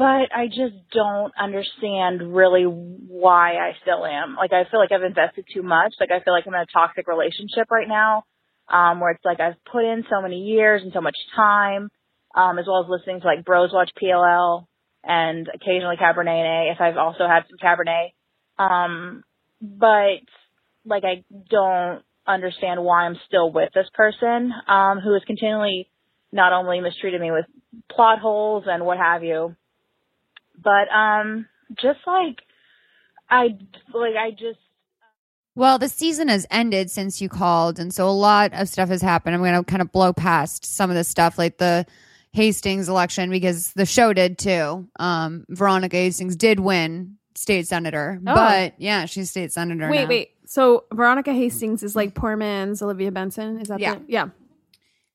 but 0.00 0.32
I 0.34 0.46
just 0.46 0.72
don't 0.94 1.30
understand 1.38 2.34
really 2.34 2.62
why 2.64 3.56
I 3.56 3.72
still 3.82 4.06
am. 4.06 4.34
Like, 4.34 4.50
I 4.50 4.64
feel 4.70 4.80
like 4.80 4.92
I've 4.92 5.02
invested 5.02 5.44
too 5.52 5.62
much. 5.62 5.92
Like, 6.00 6.08
I 6.10 6.24
feel 6.24 6.32
like 6.32 6.44
I'm 6.46 6.54
in 6.54 6.60
a 6.60 6.72
toxic 6.72 7.06
relationship 7.06 7.70
right 7.70 7.86
now, 7.86 8.24
um, 8.72 9.00
where 9.00 9.10
it's 9.10 9.24
like 9.26 9.40
I've 9.40 9.62
put 9.70 9.84
in 9.84 10.04
so 10.08 10.22
many 10.22 10.38
years 10.38 10.80
and 10.82 10.94
so 10.94 11.02
much 11.02 11.16
time, 11.36 11.90
um, 12.34 12.58
as 12.58 12.64
well 12.66 12.82
as 12.82 12.88
listening 12.88 13.20
to 13.20 13.26
like 13.26 13.44
Bros 13.44 13.74
Watch 13.74 13.90
PLL 14.02 14.64
and 15.04 15.46
occasionally 15.54 15.96
Cabernet 16.00 16.28
and 16.28 16.48
A 16.48 16.72
if 16.72 16.80
I've 16.80 16.96
also 16.96 17.28
had 17.28 17.42
some 17.50 17.58
Cabernet. 17.62 18.12
Um, 18.58 19.22
but 19.60 20.24
like 20.86 21.04
I 21.04 21.24
don't 21.50 22.02
understand 22.26 22.82
why 22.82 23.04
I'm 23.04 23.18
still 23.26 23.52
with 23.52 23.68
this 23.74 23.88
person, 23.92 24.50
um, 24.66 25.00
who 25.00 25.12
has 25.12 25.22
continually 25.26 25.90
not 26.32 26.54
only 26.54 26.80
mistreated 26.80 27.20
me 27.20 27.32
with 27.32 27.44
plot 27.94 28.18
holes 28.18 28.64
and 28.66 28.86
what 28.86 28.96
have 28.96 29.22
you, 29.24 29.56
but 30.62 30.88
um, 30.94 31.46
just 31.80 32.00
like 32.06 32.38
I 33.28 33.56
like 33.94 34.14
I 34.16 34.30
just 34.32 34.58
Well, 35.54 35.78
the 35.78 35.88
season 35.88 36.28
has 36.28 36.46
ended 36.50 36.90
since 36.90 37.20
you 37.20 37.28
called, 37.28 37.78
and 37.78 37.92
so 37.92 38.08
a 38.08 38.10
lot 38.10 38.52
of 38.54 38.68
stuff 38.68 38.88
has 38.88 39.02
happened. 39.02 39.34
I'm 39.34 39.40
going 39.42 39.54
to 39.54 39.64
kind 39.64 39.82
of 39.82 39.92
blow 39.92 40.12
past 40.12 40.64
some 40.64 40.90
of 40.90 40.96
the 40.96 41.04
stuff, 41.04 41.38
like 41.38 41.58
the 41.58 41.86
Hastings 42.32 42.88
election, 42.88 43.30
because 43.30 43.72
the 43.72 43.86
show 43.86 44.12
did 44.12 44.38
too. 44.38 44.88
Um, 44.98 45.44
Veronica 45.48 45.96
Hastings 45.96 46.36
did 46.36 46.60
win 46.60 47.16
state 47.34 47.66
senator, 47.66 48.20
Oh. 48.26 48.34
but 48.34 48.74
yeah, 48.78 49.06
she's 49.06 49.30
state 49.30 49.52
senator. 49.52 49.88
Wait, 49.90 50.02
now. 50.02 50.08
wait. 50.08 50.30
So 50.46 50.84
Veronica 50.92 51.32
Hastings 51.32 51.82
is 51.82 51.94
like 51.96 52.14
poor 52.14 52.36
man's 52.36 52.82
Olivia 52.82 53.10
Benson. 53.12 53.60
Is 53.60 53.68
that 53.68 53.80
Yeah. 53.80 53.94
the, 53.96 54.02
yeah? 54.08 54.28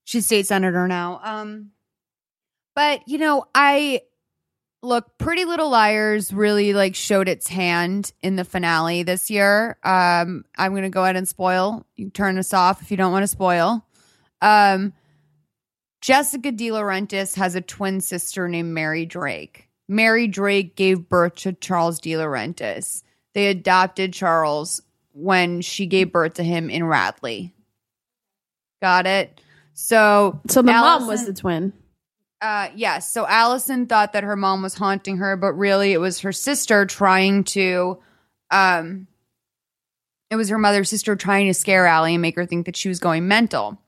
she's 0.05 0.25
state 0.25 0.47
senator 0.47 0.87
now. 0.87 1.19
Um, 1.23 1.71
but 2.73 3.01
you 3.07 3.17
know, 3.17 3.45
I 3.53 4.01
look, 4.85 5.17
Pretty 5.17 5.45
Little 5.45 5.69
Liars 5.69 6.31
really 6.31 6.73
like 6.73 6.95
showed 6.95 7.27
its 7.27 7.47
hand 7.47 8.13
in 8.21 8.35
the 8.35 8.45
finale 8.45 9.03
this 9.03 9.29
year. 9.29 9.77
Um, 9.83 10.45
I'm 10.57 10.73
gonna 10.73 10.89
go 10.89 11.03
ahead 11.03 11.15
and 11.15 11.27
spoil. 11.27 11.85
You 11.95 12.09
turn 12.09 12.37
us 12.37 12.53
off 12.53 12.81
if 12.81 12.91
you 12.91 12.97
don't 12.97 13.11
want 13.11 13.23
to 13.23 13.27
spoil. 13.27 13.85
Um, 14.41 14.93
Jessica 16.01 16.51
DiLaurentis 16.51 17.35
has 17.35 17.55
a 17.55 17.61
twin 17.61 17.99
sister 17.99 18.47
named 18.47 18.73
Mary 18.73 19.05
Drake. 19.05 19.69
Mary 19.87 20.27
Drake 20.27 20.75
gave 20.75 21.09
birth 21.09 21.35
to 21.35 21.53
Charles 21.53 21.99
DiLaurentis. 21.99 23.03
They 23.33 23.47
adopted 23.47 24.13
Charles 24.13 24.81
when 25.13 25.61
she 25.61 25.85
gave 25.85 26.11
birth 26.11 26.35
to 26.35 26.43
him 26.43 26.69
in 26.69 26.83
Radley. 26.83 27.53
Got 28.81 29.07
it. 29.07 29.41
So, 29.73 30.39
So 30.47 30.61
the 30.61 30.71
mom 30.71 31.07
was 31.07 31.25
the 31.25 31.33
twin. 31.33 31.73
Uh, 32.45 32.69
yes. 32.75 33.11
So 33.11 33.25
Alison 33.25 33.87
thought 33.87 34.13
that 34.13 34.23
her 34.23 34.35
mom 34.35 34.61
was 34.61 34.75
haunting 34.75 35.17
her, 35.17 35.35
but 35.35 35.53
really 35.53 35.93
it 35.93 35.97
was 35.97 36.19
her 36.19 36.31
sister 36.31 36.85
trying 36.85 37.43
to, 37.45 37.97
um, 38.51 39.07
it 40.29 40.35
was 40.35 40.49
her 40.49 40.59
mother's 40.59 40.91
sister 40.91 41.15
trying 41.15 41.47
to 41.47 41.55
scare 41.55 41.87
Allie 41.87 42.13
and 42.13 42.21
make 42.21 42.35
her 42.35 42.45
think 42.45 42.67
that 42.67 42.75
she 42.75 42.87
was 42.87 42.99
going 42.99 43.27
mental. 43.27 43.79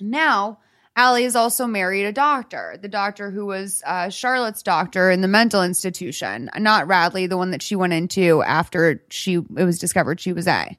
Now, 0.00 0.58
Allie 0.96 1.22
is 1.22 1.36
also 1.36 1.68
married 1.68 2.04
a 2.04 2.12
doctor, 2.12 2.76
the 2.82 2.88
doctor 2.88 3.30
who 3.30 3.46
was 3.46 3.80
uh, 3.86 4.08
Charlotte's 4.08 4.64
doctor 4.64 5.08
in 5.12 5.20
the 5.20 5.28
mental 5.28 5.62
institution, 5.62 6.50
not 6.58 6.88
Radley, 6.88 7.28
the 7.28 7.36
one 7.36 7.52
that 7.52 7.62
she 7.62 7.76
went 7.76 7.92
into 7.92 8.42
after 8.42 9.04
she 9.10 9.34
it 9.34 9.64
was 9.64 9.78
discovered 9.78 10.18
she 10.18 10.32
was 10.32 10.48
A. 10.48 10.76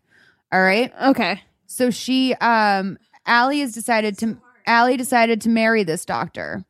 All 0.52 0.62
right. 0.62 0.92
Okay. 1.02 1.42
So 1.66 1.92
she, 1.92 2.34
um, 2.36 2.98
Allie 3.26 3.62
has 3.62 3.74
decided 3.74 4.18
to, 4.18 4.38
Allie 4.68 4.98
decided 4.98 5.40
to 5.42 5.50
marry 5.50 5.86
this 5.86 6.04
doctor. 6.04 6.66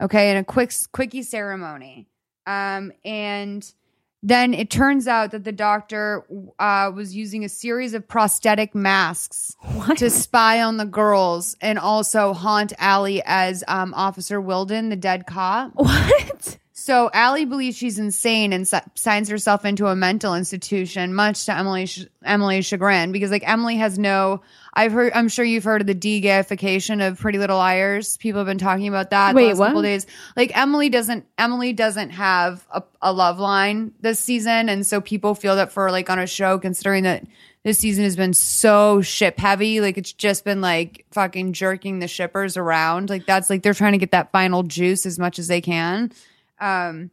Okay, 0.00 0.30
in 0.30 0.36
a 0.36 0.44
quick, 0.44 0.72
quickie 0.92 1.22
ceremony. 1.22 2.08
Um, 2.46 2.92
and 3.04 3.72
then 4.22 4.54
it 4.54 4.70
turns 4.70 5.06
out 5.06 5.30
that 5.30 5.44
the 5.44 5.52
doctor 5.52 6.24
uh, 6.58 6.90
was 6.94 7.14
using 7.14 7.44
a 7.44 7.48
series 7.48 7.94
of 7.94 8.06
prosthetic 8.08 8.74
masks 8.74 9.54
to 9.96 10.10
spy 10.10 10.62
on 10.62 10.76
the 10.76 10.84
girls 10.84 11.56
and 11.60 11.78
also 11.78 12.32
haunt 12.32 12.72
Allie 12.78 13.22
as 13.24 13.62
um, 13.68 13.94
Officer 13.94 14.40
Wilden, 14.40 14.88
the 14.88 14.96
dead 14.96 15.26
cop. 15.26 15.72
What? 15.74 16.58
So 16.78 17.08
Allie 17.14 17.46
believes 17.46 17.74
she's 17.74 17.98
insane 17.98 18.52
and 18.52 18.68
si- 18.68 18.76
signs 18.96 19.30
herself 19.30 19.64
into 19.64 19.86
a 19.86 19.96
mental 19.96 20.34
institution, 20.34 21.14
much 21.14 21.46
to 21.46 21.56
Emily's 21.56 21.90
ch- 21.90 22.06
Emily's 22.22 22.66
chagrin, 22.66 23.12
because 23.12 23.30
like 23.30 23.48
Emily 23.48 23.76
has 23.76 23.98
no. 23.98 24.42
I've 24.74 24.92
heard. 24.92 25.14
I'm 25.14 25.30
sure 25.30 25.42
you've 25.42 25.64
heard 25.64 25.80
of 25.80 25.86
the 25.86 25.94
de-gayfication 25.94 27.08
of 27.08 27.18
Pretty 27.18 27.38
Little 27.38 27.56
Liars. 27.56 28.18
People 28.18 28.40
have 28.40 28.46
been 28.46 28.58
talking 28.58 28.88
about 28.88 29.08
that 29.08 29.34
Wait, 29.34 29.44
the 29.44 29.48
last 29.54 29.58
couple 29.58 29.76
what? 29.76 29.82
days. 29.84 30.06
Like 30.36 30.54
Emily 30.54 30.90
doesn't. 30.90 31.24
Emily 31.38 31.72
doesn't 31.72 32.10
have 32.10 32.66
a, 32.70 32.82
a 33.00 33.10
love 33.10 33.38
line 33.38 33.92
this 34.02 34.20
season, 34.20 34.68
and 34.68 34.86
so 34.86 35.00
people 35.00 35.34
feel 35.34 35.56
that 35.56 35.72
for 35.72 35.90
like 35.90 36.10
on 36.10 36.18
a 36.18 36.26
show, 36.26 36.58
considering 36.58 37.04
that 37.04 37.24
this 37.62 37.78
season 37.78 38.04
has 38.04 38.16
been 38.16 38.34
so 38.34 39.00
ship 39.00 39.38
heavy, 39.38 39.80
like 39.80 39.96
it's 39.96 40.12
just 40.12 40.44
been 40.44 40.60
like 40.60 41.06
fucking 41.12 41.54
jerking 41.54 42.00
the 42.00 42.06
shippers 42.06 42.58
around. 42.58 43.08
Like 43.08 43.24
that's 43.24 43.48
like 43.48 43.62
they're 43.62 43.72
trying 43.72 43.92
to 43.92 43.98
get 43.98 44.10
that 44.10 44.30
final 44.30 44.62
juice 44.62 45.06
as 45.06 45.18
much 45.18 45.38
as 45.38 45.48
they 45.48 45.62
can 45.62 46.12
um 46.60 47.10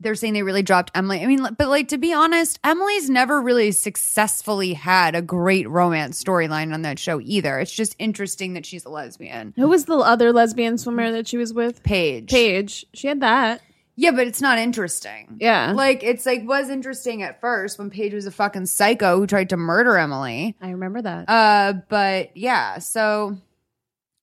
they're 0.00 0.14
saying 0.14 0.32
they 0.32 0.42
really 0.42 0.62
dropped 0.62 0.92
Emily. 0.94 1.22
I 1.22 1.26
mean, 1.26 1.46
but 1.58 1.68
like 1.68 1.88
to 1.88 1.98
be 1.98 2.12
honest, 2.12 2.60
Emily's 2.62 3.10
never 3.10 3.40
really 3.40 3.72
successfully 3.72 4.74
had 4.74 5.14
a 5.14 5.22
great 5.22 5.68
romance 5.68 6.22
storyline 6.22 6.72
on 6.72 6.82
that 6.82 6.98
show 6.98 7.20
either. 7.20 7.58
It's 7.58 7.72
just 7.72 7.96
interesting 7.98 8.52
that 8.54 8.64
she's 8.64 8.84
a 8.84 8.90
lesbian. 8.90 9.54
Who 9.56 9.68
was 9.68 9.86
the 9.86 9.96
other 9.96 10.32
lesbian 10.32 10.78
swimmer 10.78 11.10
that 11.10 11.26
she 11.26 11.36
was 11.36 11.52
with? 11.52 11.82
Paige. 11.82 12.30
Paige. 12.30 12.86
She 12.94 13.08
had 13.08 13.20
that. 13.20 13.60
Yeah, 13.96 14.12
but 14.12 14.28
it's 14.28 14.40
not 14.40 14.58
interesting. 14.58 15.38
Yeah. 15.40 15.72
Like 15.72 16.04
it's 16.04 16.24
like 16.24 16.46
was 16.46 16.70
interesting 16.70 17.24
at 17.24 17.40
first 17.40 17.80
when 17.80 17.90
Paige 17.90 18.14
was 18.14 18.26
a 18.26 18.30
fucking 18.30 18.66
psycho 18.66 19.18
who 19.18 19.26
tried 19.26 19.50
to 19.50 19.56
murder 19.56 19.98
Emily. 19.98 20.54
I 20.60 20.70
remember 20.70 21.02
that. 21.02 21.28
Uh, 21.28 21.72
but 21.88 22.36
yeah. 22.36 22.78
So 22.78 23.36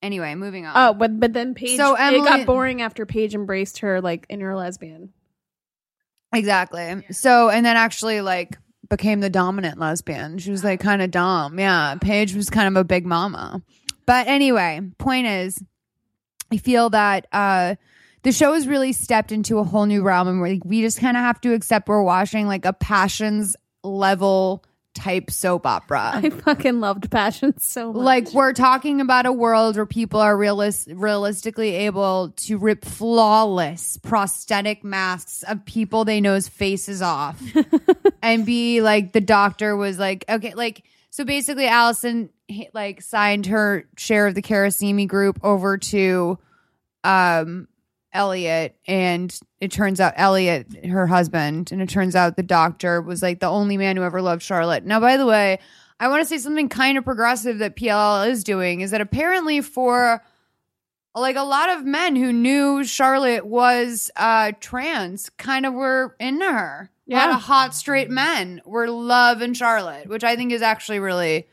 anyway, 0.05 0.35
moving 0.35 0.65
on. 0.65 0.73
oh, 0.75 0.93
but 0.93 1.19
but 1.19 1.33
then 1.33 1.53
Paige. 1.53 1.77
So 1.77 1.95
it 1.97 2.23
got 2.23 2.45
boring 2.45 2.81
after 2.81 3.05
Paige 3.05 3.35
embraced 3.35 3.79
her 3.79 4.01
like 4.01 4.25
inner 4.29 4.55
lesbian. 4.55 5.11
Exactly. 6.33 7.05
So, 7.11 7.49
and 7.49 7.65
then 7.65 7.77
actually 7.77 8.21
like 8.21 8.57
became 8.89 9.19
the 9.19 9.29
dominant 9.29 9.79
lesbian. 9.79 10.37
She 10.37 10.51
was 10.51 10.63
like 10.63 10.79
kind 10.79 11.01
of 11.01 11.11
dumb. 11.11 11.59
Yeah. 11.59 11.95
Paige 11.95 12.35
was 12.35 12.49
kind 12.49 12.67
of 12.67 12.79
a 12.79 12.83
big 12.83 13.05
mama. 13.05 13.61
But 14.05 14.27
anyway, 14.27 14.81
point 14.97 15.27
is, 15.27 15.61
I 16.51 16.57
feel 16.57 16.89
that 16.91 17.27
uh 17.31 17.75
the 18.23 18.31
show 18.31 18.53
has 18.53 18.67
really 18.67 18.91
stepped 18.91 19.31
into 19.31 19.59
a 19.59 19.63
whole 19.63 19.85
new 19.85 20.01
realm 20.01 20.27
and 20.27 20.41
we 20.41 20.53
like, 20.53 20.65
we 20.65 20.81
just 20.81 20.99
kind 20.99 21.15
of 21.15 21.21
have 21.21 21.39
to 21.41 21.53
accept 21.53 21.87
we're 21.87 22.01
watching 22.01 22.47
like 22.47 22.65
a 22.65 22.73
passions 22.73 23.55
level 23.83 24.63
type 24.95 25.29
soap 25.29 25.67
opera. 25.67 26.11
I 26.15 26.29
fucking 26.29 26.79
loved 26.79 27.11
Passion 27.11 27.59
so 27.59 27.93
much. 27.93 28.01
Like 28.01 28.33
we're 28.33 28.53
talking 28.53 29.01
about 29.01 29.27
a 29.27 29.31
world 29.31 29.75
where 29.75 29.85
people 29.85 30.19
are 30.19 30.35
realis- 30.35 30.91
realistically 30.91 31.75
able 31.75 32.29
to 32.37 32.57
rip 32.57 32.83
flawless 32.83 33.97
prosthetic 33.97 34.83
masks 34.83 35.43
of 35.43 35.63
people 35.65 36.05
they 36.05 36.21
know's 36.21 36.47
faces 36.47 37.01
off 37.01 37.39
and 38.23 38.45
be 38.45 38.81
like 38.81 39.11
the 39.11 39.21
doctor 39.21 39.75
was 39.75 39.99
like 39.99 40.25
okay 40.29 40.53
like 40.55 40.83
so 41.09 41.23
basically 41.23 41.67
Alison 41.67 42.29
like 42.73 43.01
signed 43.01 43.45
her 43.47 43.87
share 43.97 44.27
of 44.27 44.35
the 44.35 44.41
Carissimi 44.41 45.07
group 45.07 45.39
over 45.43 45.77
to 45.77 46.39
um 47.03 47.67
Elliot 48.15 48.75
and 48.87 49.37
it 49.59 49.71
turns 49.71 49.99
out 49.99 50.13
Elliot 50.15 50.85
her 50.85 51.05
husband 51.05 51.71
and 51.71 51.81
it 51.81 51.89
turns 51.89 52.15
out 52.15 52.37
the 52.37 52.43
doctor 52.43 53.01
was 53.01 53.21
like 53.21 53.39
the 53.39 53.47
only 53.47 53.77
man 53.77 53.97
who 53.97 54.03
ever 54.03 54.21
loved 54.21 54.41
Charlotte. 54.41 54.85
Now 54.85 54.99
by 54.99 55.17
the 55.17 55.25
way, 55.25 55.59
I 55.99 56.07
want 56.07 56.21
to 56.21 56.25
say 56.25 56.37
something 56.37 56.69
kind 56.69 56.97
of 56.97 57.03
progressive 57.03 57.59
that 57.59 57.75
PLL 57.75 58.29
is 58.29 58.43
doing 58.43 58.81
is 58.81 58.91
that 58.91 59.01
apparently 59.01 59.61
for 59.61 60.23
like 61.13 61.35
a 61.35 61.43
lot 61.43 61.69
of 61.69 61.85
men 61.85 62.15
who 62.15 62.33
knew 62.33 62.83
Charlotte 62.83 63.45
was 63.45 64.09
uh 64.15 64.53
trans 64.59 65.29
kind 65.31 65.65
of 65.65 65.73
were 65.73 66.15
into 66.19 66.45
her. 66.45 66.89
Yeah. 67.05 67.17
A 67.17 67.27
lot 67.27 67.35
of 67.35 67.41
hot 67.43 67.75
straight 67.75 68.09
men 68.09 68.61
were 68.65 68.89
loving 68.89 69.53
Charlotte, 69.53 70.07
which 70.07 70.23
I 70.23 70.35
think 70.35 70.51
is 70.51 70.61
actually 70.61 70.99
really 70.99 71.47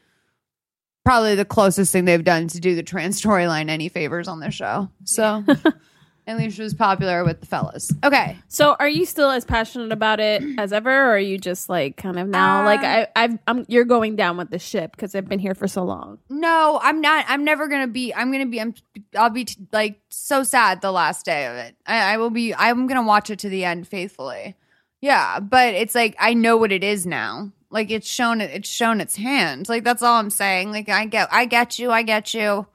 probably 1.05 1.35
the 1.35 1.45
closest 1.45 1.93
thing 1.93 2.05
they've 2.05 2.25
done 2.25 2.49
to 2.49 2.61
do 2.61 2.75
the 2.75 2.83
trans 2.83 3.21
storyline 3.21 3.69
any 3.69 3.89
favors 3.89 4.29
on 4.29 4.41
this 4.41 4.55
show. 4.55 4.89
So 5.05 5.45
at 6.27 6.37
least 6.39 6.57
she 6.57 6.63
was 6.63 6.73
popular 6.73 7.25
with 7.25 7.41
the 7.41 7.47
fellas. 7.47 7.93
Okay. 8.05 8.39
So, 8.47 8.77
are 8.79 8.89
you 8.89 9.05
still 9.05 9.31
as 9.31 9.45
passionate 9.45 9.91
about 9.91 10.21
it 10.21 10.43
as 10.59 10.73
ever, 10.73 10.91
or 10.91 11.11
are 11.17 11.19
you 11.19 11.37
just 11.37 11.69
like 11.69 11.97
kind 11.97 12.19
of 12.19 12.29
now 12.29 12.65
like 12.65 12.81
Um, 12.81 12.87
I, 12.87 13.09
I've, 13.17 13.39
I'm 13.49 13.65
you're 13.69 13.85
going 13.85 14.15
down 14.15 14.37
with 14.37 14.51
the 14.51 14.59
ship 14.59 14.93
because 14.93 15.15
I've 15.15 15.29
been 15.29 15.41
here 15.41 15.55
for 15.55 15.67
so 15.67 15.83
long. 15.83 16.19
No, 16.31 16.79
I'm 16.83 17.01
not. 17.01 17.25
I'm 17.29 17.45
never 17.45 17.67
gonna 17.67 17.89
be. 17.89 18.15
I'm 18.15 18.31
gonna 18.31 18.47
be. 18.47 18.61
I'm. 18.61 18.75
I'll 19.17 19.31
be 19.31 19.47
t- 19.47 19.67
like 19.73 20.01
so 20.11 20.43
sad 20.45 20.81
the 20.81 20.93
last 20.93 21.25
day 21.25 21.47
of 21.47 21.57
it. 21.57 21.75
I, 21.87 22.15
I 22.15 22.17
will 22.19 22.31
be. 22.31 22.55
I'm 22.55 22.87
gonna 22.87 23.03
watch 23.03 23.29
it 23.31 23.41
to 23.41 23.49
the 23.49 23.65
end 23.65 23.89
faithfully. 23.89 24.55
Yeah, 25.01 25.41
but 25.41 25.75
it's 25.75 25.97
like 25.97 26.15
I 26.21 26.35
know 26.35 26.57
what 26.57 26.71
it 26.71 26.85
is 26.85 27.05
now. 27.07 27.51
Like 27.71 27.91
it's 27.91 28.09
shown. 28.09 28.41
It's 28.41 28.69
shown 28.69 29.01
its 29.01 29.17
hand. 29.17 29.69
Like 29.69 29.83
that's 29.83 30.03
all 30.03 30.21
I'm 30.21 30.31
saying. 30.31 30.71
Like 30.71 30.89
I 30.89 31.07
get. 31.07 31.29
I 31.33 31.47
get 31.47 31.81
you. 31.81 31.91
I 31.91 32.03
get 32.03 32.33
you. 32.33 32.67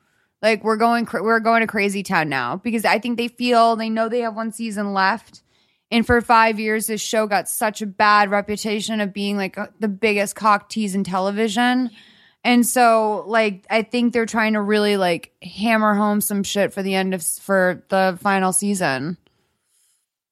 Like 0.41 0.64
we're 0.64 0.77
going. 0.77 1.07
We're 1.11 1.39
going 1.39 1.61
to 1.61 1.68
crazy 1.68 2.03
town 2.03 2.30
now 2.30 2.57
because 2.57 2.85
I 2.85 2.99
think 2.99 3.18
they 3.18 3.27
feel 3.27 3.76
they 3.76 3.89
know 3.89 4.07
they 4.07 4.22
have 4.22 4.35
one 4.35 4.51
season 4.51 4.93
left. 4.93 5.41
And 5.89 6.05
for 6.05 6.19
five 6.22 6.59
years, 6.59 6.88
this 6.88 7.01
show 7.01 7.27
got 7.27 7.47
such 7.47 7.81
a 7.81 7.85
bad 7.85 8.30
reputation 8.30 8.99
of 8.99 9.14
being 9.14 9.38
like 9.38 9.57
uh, 9.57 9.68
the 9.80 9.88
biggest 9.88 10.35
cock 10.35 10.69
tease 10.69 10.95
in 10.95 11.03
television. 11.03 11.91
And 12.43 12.65
so, 12.65 13.23
like, 13.27 13.65
I 13.69 13.81
think 13.81 14.14
they're 14.14 14.26
trying 14.26 14.53
to 14.53 14.61
really 14.61 14.97
like 14.97 15.34
hammer 15.41 15.93
home 15.95 16.22
some 16.22 16.43
shit 16.43 16.73
for 16.73 16.84
the 16.84 16.93
end 16.93 17.14
of 17.14 17.23
for 17.23 17.84
the 17.89 18.18
final 18.22 18.53
season. 18.53 19.18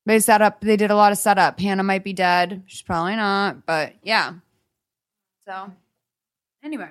They 0.06 0.20
set 0.20 0.42
up. 0.42 0.62
They 0.62 0.78
did 0.78 0.92
a 0.92 0.96
lot 0.96 1.12
of 1.12 1.18
setup. 1.18 1.60
Hannah 1.60 1.84
might 1.84 2.04
be 2.04 2.14
dead. 2.14 2.64
She's 2.68 2.84
probably 2.84 3.16
not, 3.16 3.66
but 3.66 3.96
yeah. 4.04 4.34
So, 5.48 5.72
anyway, 6.64 6.90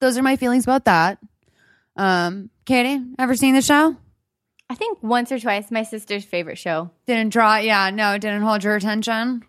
those 0.00 0.16
are 0.16 0.22
my 0.22 0.36
feelings 0.36 0.64
about 0.64 0.84
that. 0.84 1.18
Um, 2.00 2.48
Katie, 2.64 2.98
ever 3.18 3.36
seen 3.36 3.54
the 3.54 3.60
show? 3.62 3.94
I 4.70 4.74
think 4.74 5.02
once 5.02 5.30
or 5.32 5.38
twice, 5.38 5.70
my 5.70 5.82
sister's 5.82 6.24
favorite 6.24 6.56
show. 6.56 6.90
Didn't 7.06 7.32
draw. 7.32 7.56
Yeah, 7.56 7.90
no, 7.90 8.12
it 8.14 8.20
didn't 8.20 8.42
hold 8.42 8.64
your 8.64 8.76
attention. 8.76 9.44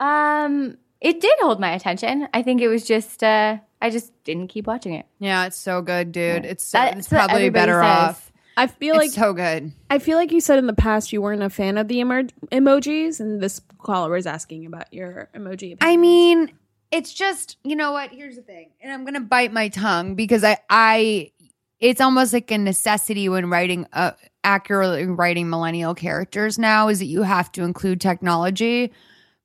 Um, 0.00 0.78
it 1.00 1.20
did 1.20 1.34
hold 1.40 1.60
my 1.60 1.72
attention. 1.72 2.28
I 2.32 2.42
think 2.42 2.60
it 2.60 2.68
was 2.68 2.84
just 2.86 3.22
uh, 3.22 3.58
I 3.80 3.90
just 3.90 4.12
didn't 4.24 4.48
keep 4.48 4.66
watching 4.66 4.94
it. 4.94 5.06
Yeah, 5.18 5.46
it's 5.46 5.58
so 5.58 5.82
good, 5.82 6.12
dude. 6.12 6.44
It's 6.44 6.64
so, 6.64 6.78
That's 6.78 6.98
it's 7.00 7.08
probably 7.08 7.50
better 7.50 7.74
says. 7.82 7.82
off. 7.84 8.32
I 8.56 8.66
feel 8.66 8.94
It's 8.96 9.16
like 9.16 9.24
so 9.24 9.32
good. 9.32 9.72
I 9.90 9.98
feel 9.98 10.18
like 10.18 10.30
you 10.30 10.40
said 10.40 10.58
in 10.58 10.66
the 10.66 10.74
past 10.74 11.12
you 11.12 11.22
weren't 11.22 11.42
a 11.42 11.48
fan 11.50 11.78
of 11.78 11.88
the 11.88 11.98
emo- 11.98 12.24
emojis, 12.50 13.18
and 13.18 13.40
this 13.40 13.60
caller 13.78 14.10
was 14.10 14.26
asking 14.26 14.66
about 14.66 14.92
your 14.92 15.28
emoji. 15.34 15.76
I 15.80 15.96
mean, 15.96 16.52
it's 16.92 17.12
just 17.12 17.56
you 17.64 17.74
know 17.74 17.90
what. 17.90 18.10
Here's 18.10 18.36
the 18.36 18.42
thing, 18.42 18.70
and 18.80 18.92
I'm 18.92 19.04
gonna 19.04 19.20
bite 19.20 19.52
my 19.52 19.68
tongue 19.68 20.14
because 20.14 20.44
I 20.44 20.58
I 20.70 21.32
it's 21.80 22.00
almost 22.00 22.32
like 22.32 22.50
a 22.52 22.58
necessity 22.58 23.28
when 23.28 23.50
writing 23.50 23.88
a 23.92 24.14
accurately 24.44 25.06
writing 25.06 25.50
millennial 25.50 25.94
characters 25.94 26.58
now 26.58 26.88
is 26.88 27.00
that 27.00 27.06
you 27.06 27.22
have 27.22 27.50
to 27.52 27.62
include 27.64 28.00
technology. 28.00 28.92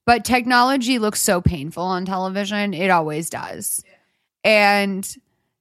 But 0.05 0.23
technology 0.23 0.99
looks 0.99 1.19
so 1.19 1.41
painful 1.41 1.83
on 1.83 2.05
television. 2.05 2.73
It 2.73 2.89
always 2.89 3.29
does. 3.29 3.83
And 4.43 5.05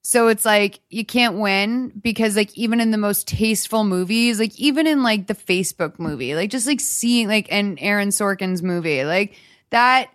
so 0.03 0.29
it's 0.29 0.45
like 0.45 0.81
you 0.89 1.05
can't 1.05 1.39
win 1.39 1.89
because 2.01 2.37
like 2.37 2.57
even 2.57 2.81
in 2.81 2.93
the 2.93 2.99
most 2.99 3.27
tasteful 3.27 3.85
movies, 3.85 4.39
like 4.39 4.57
even 4.59 4.87
in 4.87 5.03
like 5.03 5.27
the 5.27 5.35
Facebook 5.35 5.99
movie, 5.99 6.35
like 6.35 6.51
just 6.51 6.67
like 6.67 6.81
seeing 6.81 7.27
like 7.27 7.49
and 7.51 7.79
Aaron 7.81 8.11
Sorkin's 8.11 8.63
movie, 8.63 9.05
like 9.05 9.35
that 9.71 10.11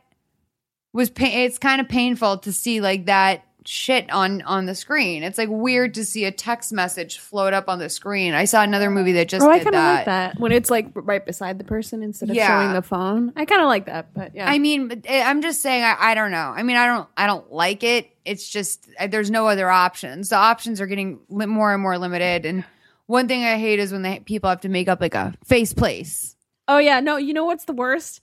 was 0.94 1.10
pain 1.10 1.46
it's 1.46 1.58
kind 1.58 1.80
of 1.82 1.88
painful 1.88 2.40
to 2.40 2.52
see 2.52 2.82
like 2.82 3.06
that 3.06 3.46
shit 3.64 4.12
on 4.12 4.42
on 4.42 4.66
the 4.66 4.74
screen. 4.74 5.22
It's 5.24 5.38
like 5.38 5.48
weird 5.50 5.94
to 5.94 6.04
see 6.04 6.26
a 6.26 6.32
text 6.32 6.74
message 6.74 7.20
float 7.20 7.54
up 7.54 7.70
on 7.70 7.78
the 7.80 7.90
screen. 7.90 8.34
I 8.34 8.46
saw 8.46 8.64
another 8.64 8.90
movie 8.90 9.12
that 9.14 9.30
just 9.30 9.46
oh, 9.46 9.50
I 9.50 9.58
kind 9.58 9.68
of 9.68 9.74
that. 9.74 9.96
like 9.96 10.06
that 10.06 10.40
when 10.40 10.52
it's 10.52 10.70
like 10.72 10.88
right 10.96 11.24
beside 11.24 11.60
the 11.60 11.64
person 11.64 12.02
instead 12.02 12.30
of 12.32 12.36
Yeah. 12.36 12.48
showing 12.48 12.74
the 12.74 12.82
phone. 12.82 13.32
I 13.36 13.46
kind 13.46 13.62
of 13.62 13.68
like 13.68 13.86
that, 13.86 14.14
but 14.16 14.34
yeah. 14.36 14.50
I 14.50 14.58
mean, 14.58 15.04
eh, 15.06 15.24
I'm 15.24 15.42
just 15.44 15.62
saying. 15.62 15.84
I, 15.84 15.96
I 16.00 16.16
don't 16.16 16.32
know. 16.32 16.54
I 16.56 16.64
mean, 16.64 16.76
I 16.76 16.88
don't. 16.88 17.08
I 17.16 17.28
don't 17.28 17.52
like 17.52 17.84
it. 17.84 18.10
It's 18.26 18.50
just 18.50 18.88
uh, 19.00 19.08
there's 19.08 19.30
no 19.30 19.48
other 19.48 19.70
options. 19.70 20.30
The 20.30 20.38
options 20.38 20.82
are 20.82 20.88
getting 20.88 21.20
more 21.30 21.72
and 21.74 21.82
more 21.84 21.98
limited. 22.00 22.46
And 22.48 22.66
one 23.06 23.28
thing 23.28 23.44
I 23.44 23.58
hate 23.60 23.80
is 23.80 23.92
when 23.92 24.02
they 24.02 24.20
people 24.22 24.50
have 24.50 24.62
to 24.62 24.70
make 24.70 24.88
up 24.88 25.02
like 25.02 25.14
a 25.16 25.36
face 25.46 25.72
place. 25.74 26.36
oh 26.68 26.80
yeah, 26.80 27.00
no, 27.00 27.18
you 27.18 27.34
know 27.34 27.46
what's 27.46 27.66
the 27.66 27.74
worst? 27.74 28.22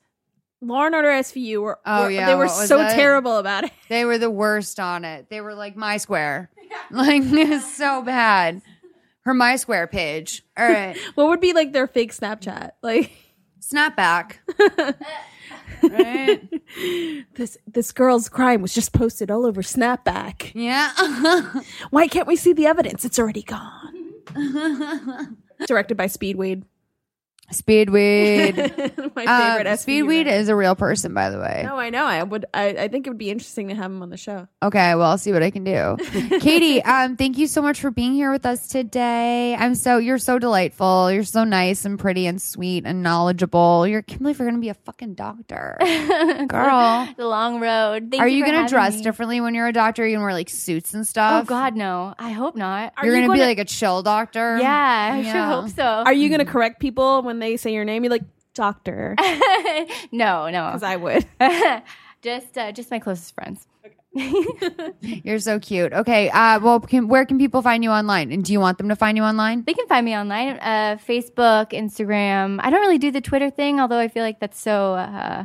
Law 0.61 0.87
and 0.87 0.95
Order 0.95 1.09
SVU 1.09 1.61
were, 1.63 1.79
Oh, 1.87 2.05
were- 2.05 2.11
yeah, 2.11 2.27
they 2.27 2.35
were 2.35 2.49
so 2.49 2.79
that? 2.79 2.95
terrible 2.95 3.37
about 3.39 3.65
it. 3.65 3.71
They 3.89 4.05
were 4.05 4.19
the 4.19 4.31
worst 4.31 4.81
on 4.81 5.05
it. 5.05 5.29
They 5.31 5.41
were 5.41 5.55
like 5.55 5.77
my 5.77 5.97
square, 5.99 6.51
like 6.91 7.23
it's 7.27 7.73
so 7.77 8.03
bad. 8.03 8.61
Her 9.23 9.35
my 9.35 9.57
square 9.57 9.87
page. 9.87 10.43
All 10.57 10.67
right, 10.69 10.97
What 11.15 11.29
would 11.29 11.41
be 11.41 11.53
like 11.53 11.73
their 11.73 11.87
fake 11.87 12.13
Snapchat? 12.15 12.71
Like 12.83 13.11
snapback. 13.61 14.37
right? 15.83 16.49
this 17.35 17.59
this 17.67 17.93
girl's 17.93 18.29
crime 18.29 18.63
was 18.63 18.75
just 18.75 18.93
posted 18.93 19.31
all 19.31 19.45
over 19.47 19.63
Snapback. 19.63 20.53
Yeah. 20.55 20.91
Why 21.91 22.09
can't 22.09 22.27
we 22.27 22.37
see 22.37 22.53
the 22.53 22.67
evidence? 22.67 23.05
It's 23.05 23.19
already 23.19 23.43
gone. 23.43 24.17
Directed 25.67 25.97
by 25.97 26.07
Speedweed. 26.07 26.63
Speedweed. 27.53 28.57
My 29.17 29.25
Um, 29.25 29.43
favorite 29.57 29.67
SVU 29.73 30.05
Speedweed 30.05 30.25
man. 30.27 30.35
is 30.41 30.49
a 30.49 30.55
real 30.57 30.75
person, 30.77 31.15
by 31.15 31.31
the 31.31 31.39
way. 31.39 31.63
No, 31.65 31.77
I 31.77 31.91
know. 31.91 32.05
I 32.05 32.23
would. 32.23 32.45
I, 32.55 32.69
I 32.69 32.89
think 32.89 33.07
it 33.07 33.11
would 33.11 33.19
be 33.19 33.31
interesting 33.31 33.69
to 33.69 33.75
have 33.75 33.87
him 33.91 34.03
on 34.03 34.11
the 34.11 34.17
show. 34.17 34.47
Okay, 34.63 34.95
well, 34.95 35.11
I'll 35.11 35.19
see 35.19 35.33
what 35.33 35.43
I 35.43 35.51
can 35.51 35.65
do. 35.65 35.97
Katie, 36.41 36.83
um, 36.83 37.17
thank 37.17 37.39
you 37.39 37.47
so 37.47 37.63
much 37.63 37.81
for 37.81 37.91
being 37.91 38.13
here 38.13 38.31
with 38.31 38.45
us 38.47 38.69
today. 38.69 39.55
I'm 39.55 39.75
so 39.75 39.99
you're 39.99 40.19
so 40.19 40.39
delightful. 40.39 41.11
You're 41.11 41.25
so 41.25 41.45
nice 41.45 41.85
and 41.85 41.99
pretty 41.99 42.27
and 42.27 42.41
sweet 42.41 42.85
and 42.87 43.03
knowledgeable. 43.03 43.87
You're 43.87 44.01
I 44.01 44.03
can't 44.03 44.21
believe 44.23 44.39
you're 44.39 44.49
gonna 44.49 44.61
be 44.61 44.69
a 44.69 44.75
fucking 44.75 45.15
doctor. 45.15 45.77
Girl. 46.49 47.09
the 47.17 47.27
long 47.27 47.61
road. 47.61 48.09
Thank 48.11 48.23
Are 48.23 48.29
you 48.29 48.39
you 48.39 48.45
for 48.45 48.53
gonna 48.53 48.69
dress 48.69 48.97
me. 48.97 49.03
differently 49.03 49.41
when 49.41 49.55
you're 49.55 49.67
a 49.69 49.73
doctor? 49.73 50.03
Are 50.03 50.07
you 50.07 50.17
gonna 50.17 50.25
wear 50.25 50.33
like 50.35 50.49
suits 50.51 50.95
and 50.95 51.01
Oh 51.01 51.05
stuff? 51.05 51.47
God, 51.47 51.75
no. 51.77 52.15
I 52.19 52.31
hope 52.31 52.57
not. 52.57 52.93
You're 53.03 53.15
you 53.17 53.23
gonna, 53.23 53.33
be 53.33 53.39
gonna- 53.39 53.49
like 53.49 53.59
a 53.59 53.65
chill 53.65 54.03
doctor? 54.03 54.59
Yeah, 54.59 55.11
I 55.15 55.21
Yeah. 55.21 55.33
sure 55.33 55.63
hope 55.63 55.71
so. 55.71 55.85
Are 55.85 56.13
you 56.13 56.29
going 56.29 56.39
to 56.41 56.45
correct 56.45 56.81
people 56.81 57.23
when 57.23 57.38
they 57.39 57.57
say 57.57 57.73
your 57.73 57.85
name? 57.85 58.05
You're 58.05 58.11
like 58.11 58.25
doctor, 58.55 59.15
no, 60.13 60.51
no. 60.51 60.67
because 60.67 60.83
I 60.83 60.97
would. 60.97 61.27
just, 62.23 62.59
uh, 62.59 62.73
just 62.73 62.91
my 62.91 62.99
closest 62.99 63.35
friends. 63.35 63.67
You're 65.01 65.39
so 65.39 65.61
cute. 65.61 65.93
Okay, 65.93 66.29
uh, 66.31 66.59
well 66.61 66.81
can, 66.81 67.09
where 67.09 67.25
can 67.25 67.39
people 67.39 67.63
find 67.63 67.85
you 67.85 67.91
online? 67.91 68.33
And 68.33 68.45
do 68.45 68.53
you 68.53 68.61
want 68.61 68.79
them 68.79 68.89
to 68.89 68.97
find 68.97 69.17
you 69.17 69.23
online? 69.23 69.65
They 69.65 69.75
can 69.75 69.87
find 69.87 70.05
me 70.05 70.17
online, 70.17 70.59
uh, 70.61 70.99
Facebook, 71.07 71.71
Instagram. 71.71 72.59
I 72.63 72.71
don't 72.71 72.81
really 72.81 72.99
do 72.99 73.11
the 73.11 73.21
Twitter 73.21 73.51
thing, 73.51 73.81
although 73.81 73.99
I 73.99 74.09
feel 74.09 74.25
like 74.25 74.41
that's 74.41 74.61
so 74.61 74.95
uh, 74.95 75.45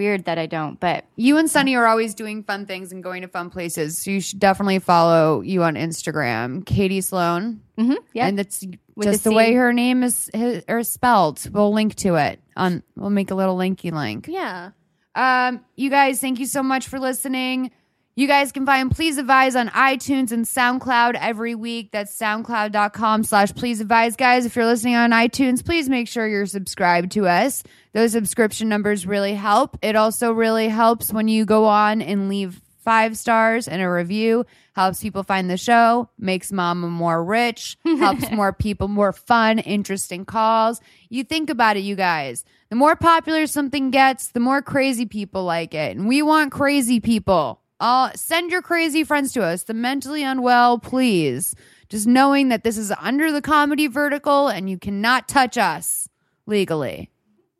weird 0.00 0.24
that 0.24 0.38
I 0.38 0.46
don't. 0.46 0.80
But 0.80 1.04
You 1.16 1.36
and 1.38 1.48
Sunny 1.50 1.76
are 1.76 1.86
always 1.86 2.14
doing 2.14 2.42
fun 2.42 2.64
things 2.66 2.90
and 2.92 3.02
going 3.02 3.20
to 3.22 3.28
fun 3.28 3.50
places. 3.50 3.98
So 3.98 4.10
you 4.10 4.20
should 4.20 4.40
definitely 4.40 4.78
follow 4.80 5.42
you 5.42 5.62
on 5.62 5.74
Instagram, 5.74 6.64
Katie 6.64 7.02
Sloan. 7.02 7.60
mhm, 7.78 7.96
yeah, 8.14 8.26
And 8.26 8.40
it's 8.40 8.64
With 8.96 9.08
just 9.08 9.26
a 9.26 9.28
the 9.28 9.34
way 9.34 9.52
her 9.54 9.72
name 9.72 10.02
is 10.02 10.30
is- 10.32 10.64
or 10.68 10.82
spelled. 10.82 11.40
We'll 11.52 11.72
link 11.72 11.94
to 11.96 12.14
it 12.16 12.40
on. 12.56 12.82
We'll 12.96 13.10
make 13.10 13.30
a 13.30 13.34
little 13.34 13.56
linky 13.56 13.92
link. 13.92 14.26
yeah. 14.28 14.70
Um, 15.14 15.60
you 15.76 15.90
guys, 15.90 16.20
thank 16.20 16.38
you 16.38 16.46
so 16.46 16.62
much 16.62 16.86
for 16.88 16.98
listening. 17.00 17.72
You 18.20 18.26
guys 18.26 18.52
can 18.52 18.66
find 18.66 18.90
Please 18.90 19.16
Advise 19.16 19.56
on 19.56 19.70
iTunes 19.70 20.30
and 20.30 20.44
SoundCloud 20.44 21.16
every 21.18 21.54
week. 21.54 21.90
That's 21.90 22.14
soundcloud.com 22.18 23.24
slash 23.24 23.54
please 23.54 23.80
advise. 23.80 24.14
Guys, 24.14 24.44
if 24.44 24.54
you're 24.54 24.66
listening 24.66 24.94
on 24.94 25.12
iTunes, 25.12 25.64
please 25.64 25.88
make 25.88 26.06
sure 26.06 26.28
you're 26.28 26.44
subscribed 26.44 27.12
to 27.12 27.26
us. 27.26 27.62
Those 27.94 28.12
subscription 28.12 28.68
numbers 28.68 29.06
really 29.06 29.32
help. 29.32 29.78
It 29.80 29.96
also 29.96 30.32
really 30.32 30.68
helps 30.68 31.14
when 31.14 31.28
you 31.28 31.46
go 31.46 31.64
on 31.64 32.02
and 32.02 32.28
leave 32.28 32.60
five 32.84 33.16
stars 33.16 33.66
and 33.66 33.80
a 33.80 33.90
review. 33.90 34.44
Helps 34.74 35.00
people 35.00 35.22
find 35.22 35.48
the 35.48 35.56
show, 35.56 36.10
makes 36.18 36.52
mama 36.52 36.88
more 36.88 37.24
rich, 37.24 37.78
helps 37.86 38.30
more 38.32 38.52
people 38.52 38.88
more 38.88 39.14
fun, 39.14 39.60
interesting 39.60 40.26
calls. 40.26 40.82
You 41.08 41.24
think 41.24 41.48
about 41.48 41.78
it, 41.78 41.84
you 41.84 41.96
guys. 41.96 42.44
The 42.68 42.76
more 42.76 42.96
popular 42.96 43.46
something 43.46 43.90
gets, 43.90 44.28
the 44.28 44.40
more 44.40 44.60
crazy 44.60 45.06
people 45.06 45.44
like 45.44 45.72
it. 45.72 45.96
And 45.96 46.06
we 46.06 46.20
want 46.20 46.52
crazy 46.52 47.00
people. 47.00 47.59
Uh, 47.80 48.10
send 48.14 48.50
your 48.50 48.62
crazy 48.62 49.02
friends 49.04 49.32
to 49.32 49.42
us. 49.42 49.64
The 49.64 49.74
mentally 49.74 50.22
unwell, 50.22 50.78
please. 50.78 51.54
Just 51.88 52.06
knowing 52.06 52.50
that 52.50 52.62
this 52.62 52.78
is 52.78 52.92
under 53.00 53.32
the 53.32 53.42
comedy 53.42 53.86
vertical 53.86 54.48
and 54.48 54.68
you 54.68 54.78
cannot 54.78 55.26
touch 55.26 55.58
us 55.58 56.08
legally. 56.46 57.10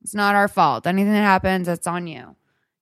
It's 0.02 0.14
not 0.14 0.34
our 0.34 0.46
fault. 0.46 0.86
Anything 0.86 1.12
that 1.12 1.22
happens, 1.22 1.66
that's 1.66 1.86
on 1.86 2.06
you. 2.06 2.36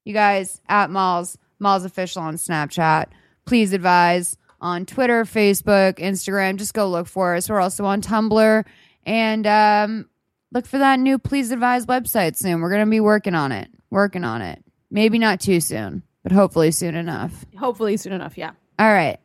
You 0.04 0.12
guys 0.12 0.60
at 0.68 0.90
Molls, 0.90 1.38
Molls 1.58 1.84
Official 1.84 2.22
on 2.22 2.34
Snapchat. 2.34 3.06
Please 3.44 3.72
advise 3.72 4.36
on 4.60 4.84
Twitter, 4.84 5.24
Facebook, 5.24 5.98
Instagram. 5.98 6.56
Just 6.56 6.74
go 6.74 6.88
look 6.88 7.06
for 7.06 7.34
us. 7.34 7.48
We're 7.48 7.60
also 7.60 7.84
on 7.84 8.02
Tumblr. 8.02 8.64
And 9.06 9.46
um, 9.46 10.08
look 10.52 10.66
for 10.66 10.78
that 10.78 10.98
new 10.98 11.18
Please 11.18 11.50
Advise 11.50 11.86
website 11.86 12.36
soon. 12.36 12.60
We're 12.60 12.70
going 12.70 12.84
to 12.84 12.90
be 12.90 13.00
working 13.00 13.34
on 13.34 13.52
it. 13.52 13.68
Working 13.90 14.24
on 14.24 14.42
it. 14.42 14.62
Maybe 14.90 15.18
not 15.18 15.40
too 15.40 15.60
soon, 15.60 16.02
but 16.28 16.34
hopefully 16.34 16.70
soon 16.70 16.94
enough. 16.94 17.46
Hopefully 17.58 17.96
soon 17.96 18.12
enough. 18.12 18.36
Yeah. 18.36 18.50
All 18.78 18.92
right. 18.92 19.18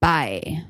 Bye. 0.00 0.64